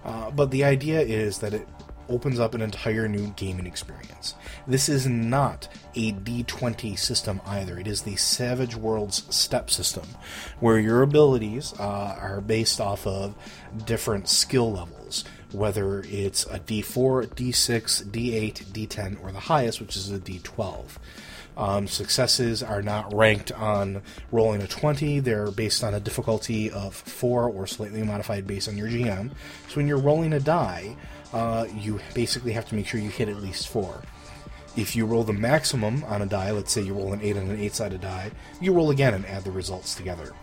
Uh, 0.03 0.29
but 0.31 0.51
the 0.51 0.63
idea 0.63 1.01
is 1.01 1.39
that 1.39 1.53
it 1.53 1.67
opens 2.09 2.39
up 2.39 2.53
an 2.53 2.61
entire 2.61 3.07
new 3.07 3.27
gaming 3.35 3.65
experience. 3.65 4.35
This 4.67 4.89
is 4.89 5.07
not 5.07 5.67
a 5.95 6.11
D20 6.11 6.97
system 6.97 7.41
either. 7.45 7.79
It 7.79 7.87
is 7.87 8.03
the 8.03 8.15
Savage 8.15 8.75
Worlds 8.75 9.25
step 9.35 9.69
system, 9.71 10.05
where 10.59 10.79
your 10.79 11.01
abilities 11.01 11.73
uh, 11.79 12.17
are 12.19 12.41
based 12.41 12.79
off 12.79 13.07
of 13.07 13.35
different 13.85 14.27
skill 14.29 14.71
levels 14.71 14.94
whether 15.55 16.03
it's 16.07 16.45
a 16.45 16.59
D4, 16.59 17.27
D6, 17.27 18.03
D8, 18.05 18.65
D10, 18.65 19.23
or 19.23 19.31
the 19.31 19.39
highest, 19.39 19.79
which 19.79 19.95
is 19.95 20.11
a 20.11 20.19
D12. 20.19 20.83
Um, 21.57 21.87
successes 21.87 22.61
are 22.61 22.81
not 22.81 23.13
ranked 23.13 23.51
on 23.53 24.01
rolling 24.31 24.61
a 24.61 24.67
20, 24.67 25.21
they're 25.21 25.51
based 25.51 25.83
on 25.83 25.93
a 25.93 25.99
difficulty 25.99 26.69
of 26.69 26.93
4 26.93 27.49
or 27.49 27.65
slightly 27.65 28.03
modified 28.03 28.45
based 28.45 28.67
on 28.67 28.77
your 28.77 28.89
GM. 28.89 29.31
So 29.69 29.75
when 29.75 29.87
you're 29.87 29.97
rolling 29.97 30.33
a 30.33 30.39
die, 30.39 30.97
uh, 31.33 31.65
you 31.73 31.99
basically 32.13 32.51
have 32.51 32.67
to 32.69 32.75
make 32.75 32.87
sure 32.87 32.99
you 32.99 33.09
hit 33.09 33.29
at 33.29 33.37
least 33.37 33.69
4. 33.69 34.01
If 34.75 34.95
you 34.95 35.05
roll 35.05 35.23
the 35.23 35.33
maximum 35.33 36.03
on 36.03 36.21
a 36.21 36.25
die, 36.25 36.51
let's 36.51 36.73
say 36.73 36.81
you 36.81 36.93
roll 36.93 37.13
an 37.13 37.21
8 37.21 37.37
on 37.37 37.43
an 37.49 37.59
8 37.61 37.73
sided 37.73 38.01
die, 38.01 38.31
you 38.59 38.73
roll 38.73 38.91
again 38.91 39.13
and 39.13 39.25
add 39.25 39.45
the 39.45 39.51
results 39.51 39.95
together. 39.95 40.33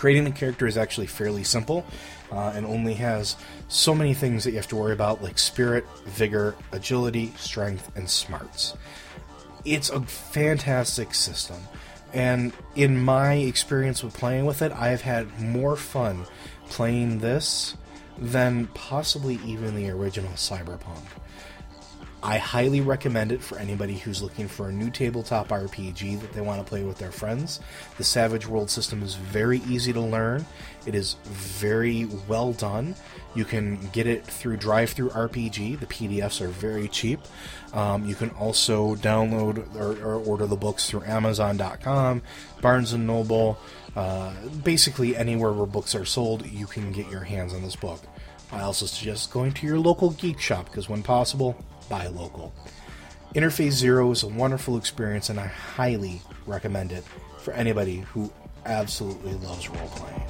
Creating 0.00 0.26
a 0.26 0.30
character 0.30 0.66
is 0.66 0.78
actually 0.78 1.06
fairly 1.06 1.44
simple 1.44 1.84
uh, 2.32 2.54
and 2.54 2.64
only 2.64 2.94
has 2.94 3.36
so 3.68 3.94
many 3.94 4.14
things 4.14 4.44
that 4.44 4.52
you 4.52 4.56
have 4.56 4.66
to 4.66 4.74
worry 4.74 4.94
about, 4.94 5.22
like 5.22 5.38
spirit, 5.38 5.84
vigor, 6.06 6.56
agility, 6.72 7.34
strength, 7.36 7.94
and 7.94 8.08
smarts. 8.08 8.72
It's 9.66 9.90
a 9.90 10.00
fantastic 10.00 11.12
system, 11.12 11.58
and 12.14 12.54
in 12.74 12.96
my 12.96 13.34
experience 13.34 14.02
with 14.02 14.14
playing 14.14 14.46
with 14.46 14.62
it, 14.62 14.72
I've 14.72 15.02
had 15.02 15.38
more 15.38 15.76
fun 15.76 16.24
playing 16.70 17.18
this 17.18 17.76
than 18.16 18.68
possibly 18.68 19.38
even 19.44 19.76
the 19.76 19.90
original 19.90 20.32
Cyberpunk. 20.32 21.04
I 22.22 22.38
highly 22.38 22.80
recommend 22.80 23.32
it 23.32 23.42
for 23.42 23.58
anybody 23.58 23.96
who's 23.96 24.22
looking 24.22 24.46
for 24.46 24.68
a 24.68 24.72
new 24.72 24.90
tabletop 24.90 25.48
RPG 25.48 26.20
that 26.20 26.32
they 26.32 26.42
want 26.42 26.60
to 26.60 26.68
play 26.68 26.82
with 26.82 26.98
their 26.98 27.12
friends. 27.12 27.60
The 27.96 28.04
Savage 28.04 28.46
World 28.46 28.70
system 28.70 29.02
is 29.02 29.14
very 29.14 29.58
easy 29.68 29.92
to 29.92 30.00
learn. 30.00 30.44
It 30.86 30.94
is 30.94 31.16
very 31.24 32.06
well 32.28 32.52
done. 32.52 32.94
You 33.34 33.44
can 33.44 33.78
get 33.92 34.06
it 34.06 34.26
through 34.26 34.58
DriveThruRPG. 34.58 35.80
The 35.80 35.86
PDFs 35.86 36.40
are 36.40 36.48
very 36.48 36.88
cheap. 36.88 37.20
Um, 37.72 38.04
you 38.04 38.14
can 38.14 38.30
also 38.30 38.96
download 38.96 39.74
or, 39.76 39.92
or 40.04 40.14
order 40.16 40.46
the 40.46 40.56
books 40.56 40.90
through 40.90 41.04
Amazon.com, 41.04 42.22
Barnes 42.60 42.92
and 42.92 43.06
Noble, 43.06 43.58
uh, 43.96 44.32
basically 44.62 45.16
anywhere 45.16 45.52
where 45.52 45.66
books 45.66 45.94
are 45.94 46.04
sold. 46.04 46.44
You 46.46 46.66
can 46.66 46.92
get 46.92 47.08
your 47.10 47.22
hands 47.22 47.54
on 47.54 47.62
this 47.62 47.76
book. 47.76 48.00
I 48.52 48.62
also 48.62 48.86
suggest 48.86 49.30
going 49.30 49.52
to 49.52 49.66
your 49.66 49.78
local 49.78 50.10
geek 50.10 50.40
shop 50.40 50.66
because, 50.66 50.88
when 50.88 51.04
possible, 51.04 51.56
buy 51.90 52.06
local. 52.06 52.54
Interface 53.34 53.72
Zero 53.72 54.10
is 54.10 54.22
a 54.22 54.28
wonderful 54.28 54.78
experience, 54.78 55.28
and 55.28 55.38
I 55.38 55.46
highly 55.48 56.22
recommend 56.46 56.92
it 56.92 57.04
for 57.38 57.52
anybody 57.52 57.98
who 57.98 58.32
absolutely 58.64 59.34
loves 59.34 59.68
role 59.68 59.88
playing. 59.88 60.26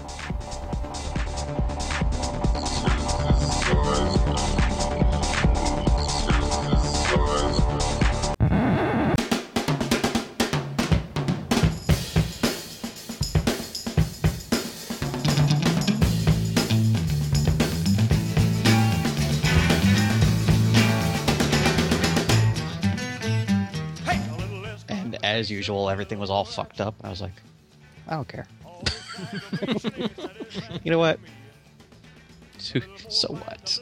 As 25.40 25.50
usual, 25.50 25.90
everything 25.90 26.18
was 26.20 26.30
all 26.30 26.44
fucked 26.44 26.80
up. 26.80 26.94
I 27.02 27.08
was 27.08 27.20
like, 27.20 27.32
I 28.06 28.14
don't 28.14 28.28
care. 28.28 28.46
you 30.84 30.90
know 30.90 30.98
what? 30.98 31.18
So, 32.58 32.80
so 33.08 33.28
what? 33.28 33.78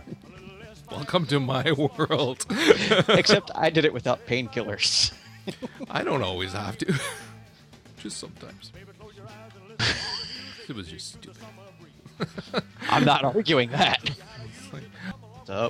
Welcome 0.90 1.26
to 1.28 1.40
my 1.40 1.72
world. 1.72 2.44
Except 3.08 3.50
I 3.54 3.70
did 3.70 3.86
it 3.86 3.94
without 3.94 4.26
painkillers. 4.26 5.12
I 5.90 6.04
don't 6.04 6.22
always 6.22 6.52
have 6.52 6.76
to. 6.78 6.94
just 7.98 8.18
sometimes. 8.18 8.72
it 10.68 10.74
was 10.74 10.88
just 10.88 11.14
stupid. 11.14 11.38
I'm 12.90 13.04
not 13.04 13.24
arguing 13.24 13.70
that. 13.70 14.10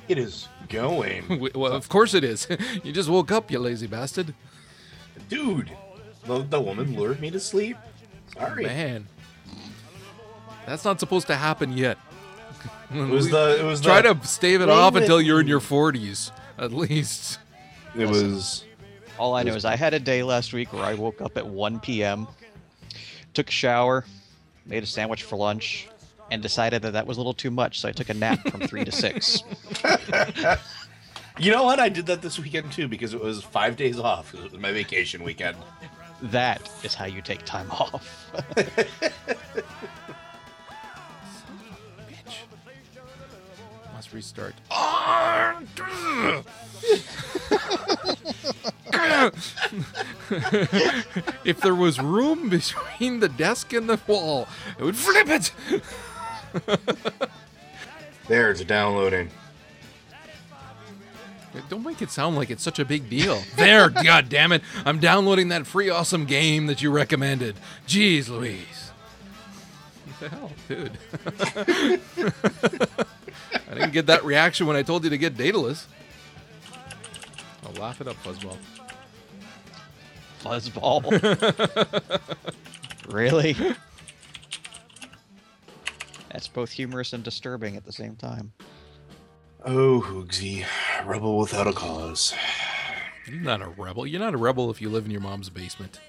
It 0.09 0.18
is 0.18 0.48
going. 0.68 1.51
Well, 1.55 1.72
of 1.72 1.89
course 1.89 2.14
it 2.14 2.24
is. 2.24 2.48
You 2.82 2.93
just 2.93 3.09
woke 3.09 3.30
up, 3.30 3.51
you 3.51 3.59
lazy 3.59 3.86
bastard. 3.86 4.34
Dude, 5.28 5.70
the, 6.26 6.43
the 6.43 6.60
woman 6.60 6.97
lured 6.97 7.20
me 7.20 7.30
to 7.30 7.40
sleep. 7.40 7.76
Sorry. 8.34 8.64
Man. 8.64 9.06
That's 10.66 10.84
not 10.84 11.01
supposed 11.01 11.26
to 11.26 11.36
happen 11.36 11.76
yet. 11.76 11.98
It 12.94 13.09
was 13.09 13.30
the. 13.30 13.59
It 13.60 13.64
was 13.64 13.80
Try 13.80 14.02
the, 14.02 14.14
to 14.14 14.26
stave 14.26 14.60
it 14.60 14.68
Wait 14.68 14.74
a 14.74 14.76
off 14.76 14.94
until 14.94 15.20
you're 15.20 15.40
in 15.40 15.47
your 15.47 15.60
40s, 15.60 16.30
at 16.59 16.72
least. 16.72 17.39
It 17.97 18.09
was. 18.09 18.64
all 19.18 19.34
I 19.34 19.43
know 19.43 19.55
is 19.55 19.64
I 19.64 19.76
had 19.76 19.94
a 19.94 20.01
day 20.01 20.22
last 20.22 20.52
week 20.52 20.72
where 20.72 20.84
I 20.84 20.94
woke 20.94 21.20
up 21.20 21.36
at 21.36 21.47
1 21.47 21.80
p.m., 21.80 22.26
took 23.34 23.48
a 23.48 23.52
shower, 23.52 24.05
made 24.66 24.82
a 24.82 24.86
sandwich 24.86 25.22
for 25.22 25.36
lunch, 25.36 25.89
and 26.30 26.43
decided 26.43 26.82
that 26.82 26.93
that 26.93 27.06
was 27.06 27.18
a 27.18 27.20
little 27.20 27.34
too 27.34 27.51
much, 27.51 27.80
so 27.80 27.89
I 27.89 27.93
took 27.93 28.09
a 28.09 28.14
nap 28.14 28.40
from 28.48 28.60
3 28.60 28.84
to 28.84 28.93
6. 28.93 29.43
You 31.38 31.50
know 31.50 31.64
what? 31.64 31.80
I 31.80 31.88
did 31.88 32.06
that 32.06 32.22
this 32.22 32.38
weekend 32.38 32.72
too 32.72 32.88
because 32.88 33.14
it 33.14 33.20
was 33.20 33.42
five 33.42 33.76
days 33.76 33.98
off. 33.98 34.34
It 34.34 34.42
was 34.42 34.52
my 34.52 34.72
vacation 34.72 35.24
weekend. 35.24 35.56
That 36.20 36.70
is 36.84 36.94
how 36.94 37.06
you 37.06 37.20
take 37.22 37.44
time 37.44 37.70
off. 37.70 38.30
Bitch. 42.09 42.36
Must 43.94 44.12
restart. 44.12 44.54
if 51.44 51.60
there 51.60 51.74
was 51.74 52.00
room 52.00 52.48
between 52.48 53.20
the 53.20 53.28
desk 53.28 53.72
and 53.72 53.88
the 53.88 53.98
wall, 54.06 54.48
I 54.78 54.84
would 54.84 54.96
flip 54.96 55.28
it. 55.28 55.52
There, 58.28 58.52
it's 58.52 58.62
downloading. 58.62 59.30
Don't 61.68 61.84
make 61.84 62.00
it 62.00 62.10
sound 62.10 62.36
like 62.36 62.50
it's 62.50 62.62
such 62.62 62.78
a 62.78 62.84
big 62.84 63.10
deal. 63.10 63.42
There, 63.56 63.90
god 64.04 64.28
damn 64.28 64.52
it. 64.52 64.62
I'm 64.84 64.98
downloading 64.98 65.48
that 65.48 65.66
free 65.66 65.90
awesome 65.90 66.24
game 66.24 66.66
that 66.66 66.82
you 66.82 66.90
recommended. 66.90 67.56
Jeez 67.86 68.28
Louise. 68.28 68.90
What 70.06 70.20
the 70.20 70.28
hell, 70.28 70.52
dude? 70.68 70.98
I 73.70 73.74
didn't 73.74 73.92
get 73.92 74.06
that 74.06 74.24
reaction 74.24 74.66
when 74.66 74.76
I 74.76 74.82
told 74.82 75.04
you 75.04 75.10
to 75.10 75.18
get 75.18 75.36
Daedalus. 75.36 75.86
I'll 77.64 77.72
laugh 77.80 78.00
it 78.00 78.08
up, 78.08 78.16
Fuzzball. 78.22 78.56
Fuzzball. 80.42 82.20
really? 83.12 83.56
That's 86.30 86.48
both 86.48 86.70
humorous 86.72 87.12
and 87.12 87.22
disturbing 87.22 87.76
at 87.76 87.84
the 87.84 87.92
same 87.92 88.16
time. 88.16 88.52
Oh, 89.64 90.02
Hoogsy, 90.05 90.64
rebel 91.05 91.39
without 91.39 91.68
a 91.68 91.72
cause. 91.72 92.34
You're 93.26 93.40
not 93.40 93.62
a 93.62 93.68
rebel. 93.68 94.06
You're 94.06 94.20
not 94.20 94.34
a 94.34 94.36
rebel 94.36 94.70
if 94.70 94.82
you 94.82 94.89
live 94.89 95.05
in 95.05 95.12
your 95.12 95.20
mom's 95.20 95.51
basement. 95.51 96.01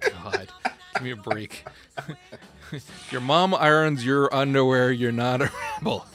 God, 0.00 0.48
give 0.94 1.02
me 1.02 1.10
a 1.10 1.16
break. 1.16 1.64
If 2.70 3.08
your 3.12 3.20
mom 3.20 3.52
irons 3.52 4.04
your 4.04 4.32
underwear, 4.32 4.92
you're 4.92 5.10
not 5.10 5.42
a 5.42 5.50
rebel. 5.76 6.06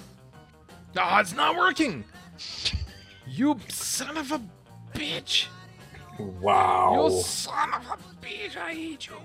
Ah, 0.95 1.19
it's 1.19 1.33
not 1.33 1.57
working. 1.57 2.05
You 3.27 3.59
son 3.67 4.15
of 4.15 4.31
a 4.31 4.41
bitch. 4.93 5.47
Wow. 6.17 7.09
You 7.09 7.21
son 7.23 7.73
of 7.73 7.85
a 7.87 8.25
bitch. 8.25 8.55
I 8.55 8.73
hate 8.73 9.07
you. 9.07 9.15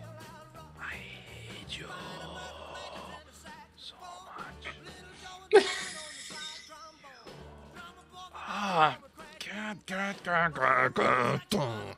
Ah, 8.61 8.97
God, 9.39 9.79
God, 9.87 10.17
God, 10.25 10.95
God, 10.95 11.41
God. 11.51 11.97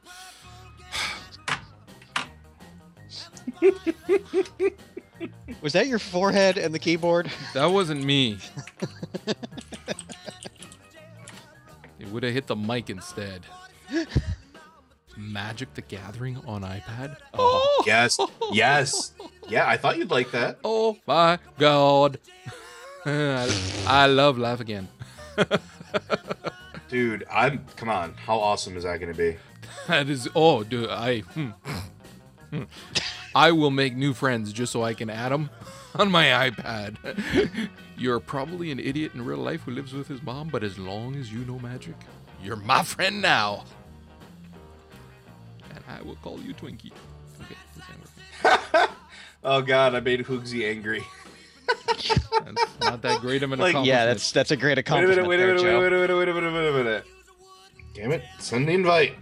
Was 5.62 5.73
that 5.73 5.87
your 5.87 5.99
forehead 5.99 6.59
and 6.59 6.74
the 6.74 6.78
keyboard? 6.78 7.31
That 7.55 7.66
wasn't 7.66 8.05
me. 8.05 8.39
it 11.99 12.09
would 12.11 12.23
have 12.23 12.32
hit 12.32 12.47
the 12.47 12.57
mic 12.57 12.89
instead. 12.91 13.43
Magic 15.16 15.74
the 15.74 15.82
Gathering 15.82 16.39
on 16.47 16.62
iPad? 16.62 17.16
Oh, 17.35 17.82
Yes. 17.87 18.19
Yes. 18.53 19.12
Yeah, 19.49 19.69
I 19.69 19.77
thought 19.77 19.99
you'd 19.99 20.11
like 20.11 20.31
that. 20.31 20.59
Oh 20.65 20.97
my 21.07 21.39
god. 21.59 22.19
I, 23.05 23.51
I 23.87 24.07
love 24.07 24.39
Laugh 24.39 24.61
Again. 24.61 24.89
Dude, 26.89 27.25
I'm. 27.31 27.65
Come 27.77 27.89
on. 27.89 28.15
How 28.15 28.39
awesome 28.39 28.77
is 28.77 28.83
that 28.85 28.99
going 28.99 29.12
to 29.12 29.19
be? 29.19 29.37
That 29.87 30.09
is, 30.09 30.29
oh, 30.35 30.65
dude, 30.65 30.91
I. 30.91 31.21
hmm. 31.21 31.51
Hmm. 32.51 32.62
I 33.35 33.53
will 33.53 33.71
make 33.71 33.97
new 33.97 34.12
friends 34.12 34.53
just 34.53 34.73
so 34.73 34.83
I 34.83 34.95
can 34.95 35.09
add 35.09 35.31
them 35.31 35.51
on 35.95 36.11
my 36.11 36.51
iPad. 36.51 36.97
You're 37.97 38.19
probably 38.19 38.73
an 38.73 38.81
idiot 38.81 39.12
in 39.15 39.25
real 39.25 39.39
life 39.39 39.62
who 39.62 39.71
lives 39.71 39.93
with 39.93 40.09
his 40.09 40.23
mom, 40.23 40.49
but 40.49 40.65
as 40.65 40.79
long 40.79 41.15
as 41.15 41.33
you 41.33 41.41
know 41.45 41.59
magic, 41.59 41.95
you're 42.43 42.57
my 42.57 42.83
friend 42.83 43.21
now. 43.21 43.65
And 45.73 45.85
I 45.89 46.03
will 46.03 46.17
call 46.17 46.41
you 46.41 46.55
Twinkie. 46.55 46.93
Okay. 47.43 48.87
Oh, 49.45 49.62
God, 49.62 49.95
I 49.95 50.01
made 50.01 50.21
Hoogsy 50.21 50.69
angry. 50.69 51.05
That's 52.09 52.81
not 52.81 53.02
that 53.02 53.20
great 53.20 53.43
of 53.43 53.52
an 53.52 53.59
Like, 53.59 53.70
accomplishment. 53.70 53.86
yeah, 53.86 54.06
that's 54.06 54.32
that's 54.32 54.51
a 54.51 54.56
great 54.56 54.70
Wait 54.70 54.78
a 54.78 54.81
accomplishment. 54.81 55.28
minute, 55.28 55.28
wait 55.28 55.35
a 55.36 55.39
there, 55.39 55.55
minute, 55.55 55.64
wait 55.81 55.93
a 55.93 55.98
minute, 55.98 56.16
wait 56.16 56.28
a 56.28 56.32
minute, 56.32 56.35
wait 56.35 56.48
a 56.48 56.51
minute, 56.51 56.74
wait 56.74 56.81
a 56.81 56.85
minute. 56.85 57.05
Damn 57.94 58.12
it. 58.12 58.22
Send 58.39 58.68
the 58.68 58.72
invite. 58.72 59.14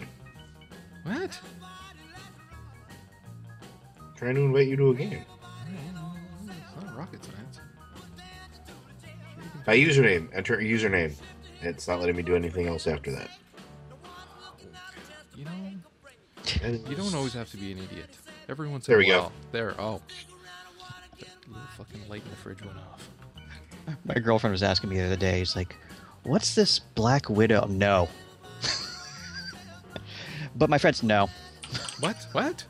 What? 1.05 1.41
trying 4.17 4.35
to 4.35 4.41
invite 4.43 4.67
you 4.67 4.77
to 4.77 4.91
a 4.91 4.95
game. 4.95 5.25
It's 6.43 6.85
not 6.85 6.97
rocket 6.97 7.25
science. 7.25 7.61
My 9.67 9.77
username. 9.77 10.29
Enter 10.35 10.55
a 10.59 10.63
username. 10.63 11.15
It's 11.63 11.87
not 11.87 12.01
letting 12.01 12.17
me 12.17 12.23
do 12.25 12.35
anything 12.35 12.67
else 12.67 12.87
after 12.89 13.13
that. 13.13 13.31
You 15.37 15.45
know, 15.45 15.53
you 16.89 16.97
don't 16.97 17.15
always 17.15 17.33
have 17.35 17.49
to 17.53 17.57
be 17.57 17.71
an 17.73 17.79
idiot. 17.79 18.17
Every 18.49 18.67
once 18.69 18.89
in 18.89 18.93
There 18.93 18.99
a 18.99 19.05
we 19.05 19.07
go. 19.07 19.31
There. 19.53 19.75
Oh. 19.81 20.01
That 21.49 21.55
little 21.55 21.69
fucking 21.77 22.09
light 22.09 22.23
in 22.25 22.31
the 22.31 22.37
fridge 22.37 22.63
went 22.63 22.79
off. 22.79 23.09
My 24.05 24.15
girlfriend 24.15 24.53
was 24.53 24.63
asking 24.63 24.91
me 24.91 24.97
the 24.97 25.07
other 25.07 25.17
day. 25.17 25.41
She's 25.41 25.57
like, 25.57 25.77
What's 26.25 26.55
this 26.55 26.79
Black 26.79 27.31
Widow? 27.31 27.67
No. 27.69 28.09
but 30.57 30.69
my 30.69 30.77
friends 30.79 31.03
know. 31.03 31.31
What? 32.01 32.17
What? 32.33 32.65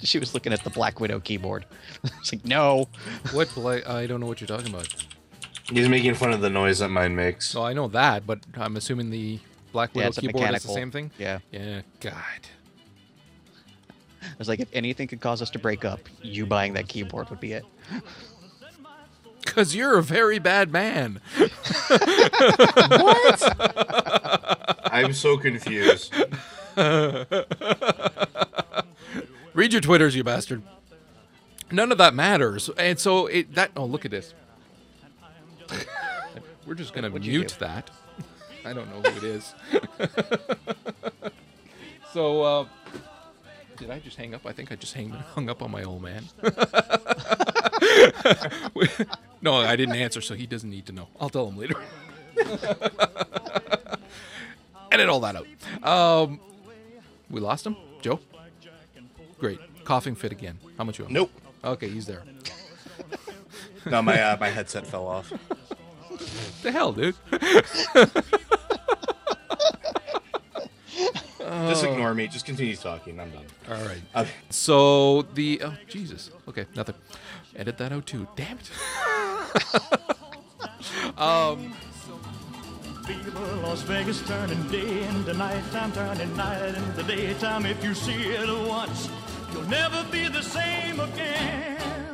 She 0.00 0.18
was 0.18 0.34
looking 0.34 0.52
at 0.52 0.62
the 0.64 0.70
Black 0.70 1.00
Widow 1.00 1.20
keyboard. 1.20 1.64
it's 2.04 2.32
like, 2.32 2.44
no. 2.44 2.88
What? 3.32 3.52
Bla- 3.54 3.82
I 3.86 4.06
don't 4.06 4.20
know 4.20 4.26
what 4.26 4.40
you're 4.40 4.48
talking 4.48 4.68
about. 4.72 4.94
He's 5.70 5.88
making 5.88 6.14
fun 6.14 6.32
of 6.32 6.40
the 6.40 6.50
noise 6.50 6.78
that 6.80 6.88
mine 6.88 7.14
makes. 7.14 7.54
Oh, 7.54 7.62
I 7.62 7.72
know 7.72 7.88
that, 7.88 8.26
but 8.26 8.40
I'm 8.54 8.76
assuming 8.76 9.10
the 9.10 9.38
Black 9.72 9.94
Widow 9.94 10.08
it's 10.08 10.18
a 10.18 10.20
keyboard 10.22 10.54
is 10.54 10.62
the 10.62 10.68
same 10.68 10.90
thing. 10.90 11.10
Yeah. 11.18 11.38
Yeah. 11.50 11.82
God. 12.00 12.14
I 14.30 14.34
was 14.38 14.48
like, 14.48 14.60
if 14.60 14.68
anything 14.72 15.08
could 15.08 15.20
cause 15.20 15.42
us 15.42 15.50
to 15.50 15.58
break 15.58 15.84
up, 15.84 16.00
you 16.22 16.46
buying 16.46 16.74
that 16.74 16.88
keyboard 16.88 17.28
would 17.30 17.40
be 17.40 17.52
it. 17.52 17.64
Cause 19.44 19.74
you're 19.74 19.98
a 19.98 20.02
very 20.02 20.38
bad 20.38 20.70
man. 20.70 21.20
what? 21.38 23.42
I'm 24.92 25.12
so 25.12 25.36
confused. 25.38 26.14
Read 29.54 29.72
your 29.72 29.80
twitters, 29.80 30.14
you 30.14 30.22
bastard. 30.22 30.62
None 31.70 31.92
of 31.92 31.98
that 31.98 32.14
matters, 32.14 32.70
and 32.78 32.98
so 32.98 33.26
it 33.26 33.54
that. 33.54 33.70
Oh, 33.76 33.84
look 33.84 34.04
at 34.04 34.10
this. 34.10 34.34
We're 36.66 36.74
just 36.74 36.94
gonna 36.94 37.10
What'd 37.10 37.26
mute 37.26 37.56
that. 37.58 37.90
I 38.64 38.72
don't 38.72 38.88
know 38.90 39.10
who 39.10 39.16
it 39.16 39.24
is. 39.24 39.54
so, 42.12 42.42
uh, 42.42 42.66
did 43.78 43.90
I 43.90 43.98
just 44.00 44.16
hang 44.16 44.34
up? 44.34 44.44
I 44.46 44.52
think 44.52 44.72
I 44.72 44.76
just 44.76 44.94
hang, 44.94 45.10
hung 45.10 45.48
up 45.48 45.62
on 45.62 45.70
my 45.70 45.84
old 45.84 46.02
man. 46.02 46.24
no, 49.40 49.54
I 49.54 49.76
didn't 49.76 49.96
answer, 49.96 50.20
so 50.20 50.34
he 50.34 50.46
doesn't 50.46 50.68
need 50.70 50.86
to 50.86 50.92
know. 50.92 51.08
I'll 51.20 51.28
tell 51.30 51.48
him 51.48 51.56
later. 51.56 51.74
Edit 54.90 55.08
all 55.08 55.20
that 55.20 55.36
out. 55.36 55.46
Um, 55.82 56.40
we 57.30 57.40
lost 57.40 57.66
him, 57.66 57.76
Joe. 58.02 58.20
Great, 59.38 59.60
coughing 59.84 60.14
fit 60.14 60.32
again. 60.32 60.58
How 60.76 60.84
much 60.84 60.98
you 60.98 61.04
owe? 61.04 61.08
Nope. 61.08 61.30
Okay, 61.64 61.88
he's 61.88 62.06
there. 62.06 62.22
No, 63.86 64.02
my 64.02 64.20
uh, 64.20 64.36
my 64.38 64.48
headset 64.48 64.86
fell 64.86 65.06
off. 65.06 65.32
the 66.62 66.70
hell, 66.70 66.92
dude? 66.92 67.14
Just 71.38 71.84
ignore 71.84 72.14
me. 72.14 72.26
Just 72.28 72.44
continue 72.44 72.76
talking. 72.76 73.18
I'm 73.20 73.30
done. 73.30 73.44
All 73.70 73.84
right. 73.86 74.02
Uh, 74.14 74.24
So 74.50 75.22
the 75.34 75.60
oh 75.64 75.74
Jesus. 75.86 76.30
Okay, 76.48 76.66
nothing. 76.74 76.94
Edit 77.56 77.78
that 77.78 77.92
out 77.92 78.06
too. 78.06 78.26
Damn 78.36 78.58
it. 78.58 78.70
um. 81.18 81.74
Viva, 83.08 83.38
Las 83.62 83.80
Vegas 83.82 84.20
turning 84.26 84.62
day 84.68 85.02
into 85.08 85.32
nighttime, 85.32 85.90
turning 85.92 86.36
night 86.36 86.74
into 86.74 87.02
daytime. 87.04 87.64
If 87.64 87.82
you 87.82 87.94
see 87.94 88.12
it 88.12 88.68
once, 88.68 89.08
you'll 89.52 89.62
never 89.62 90.04
be 90.12 90.28
the 90.28 90.42
same 90.42 91.00
again. 91.00 92.07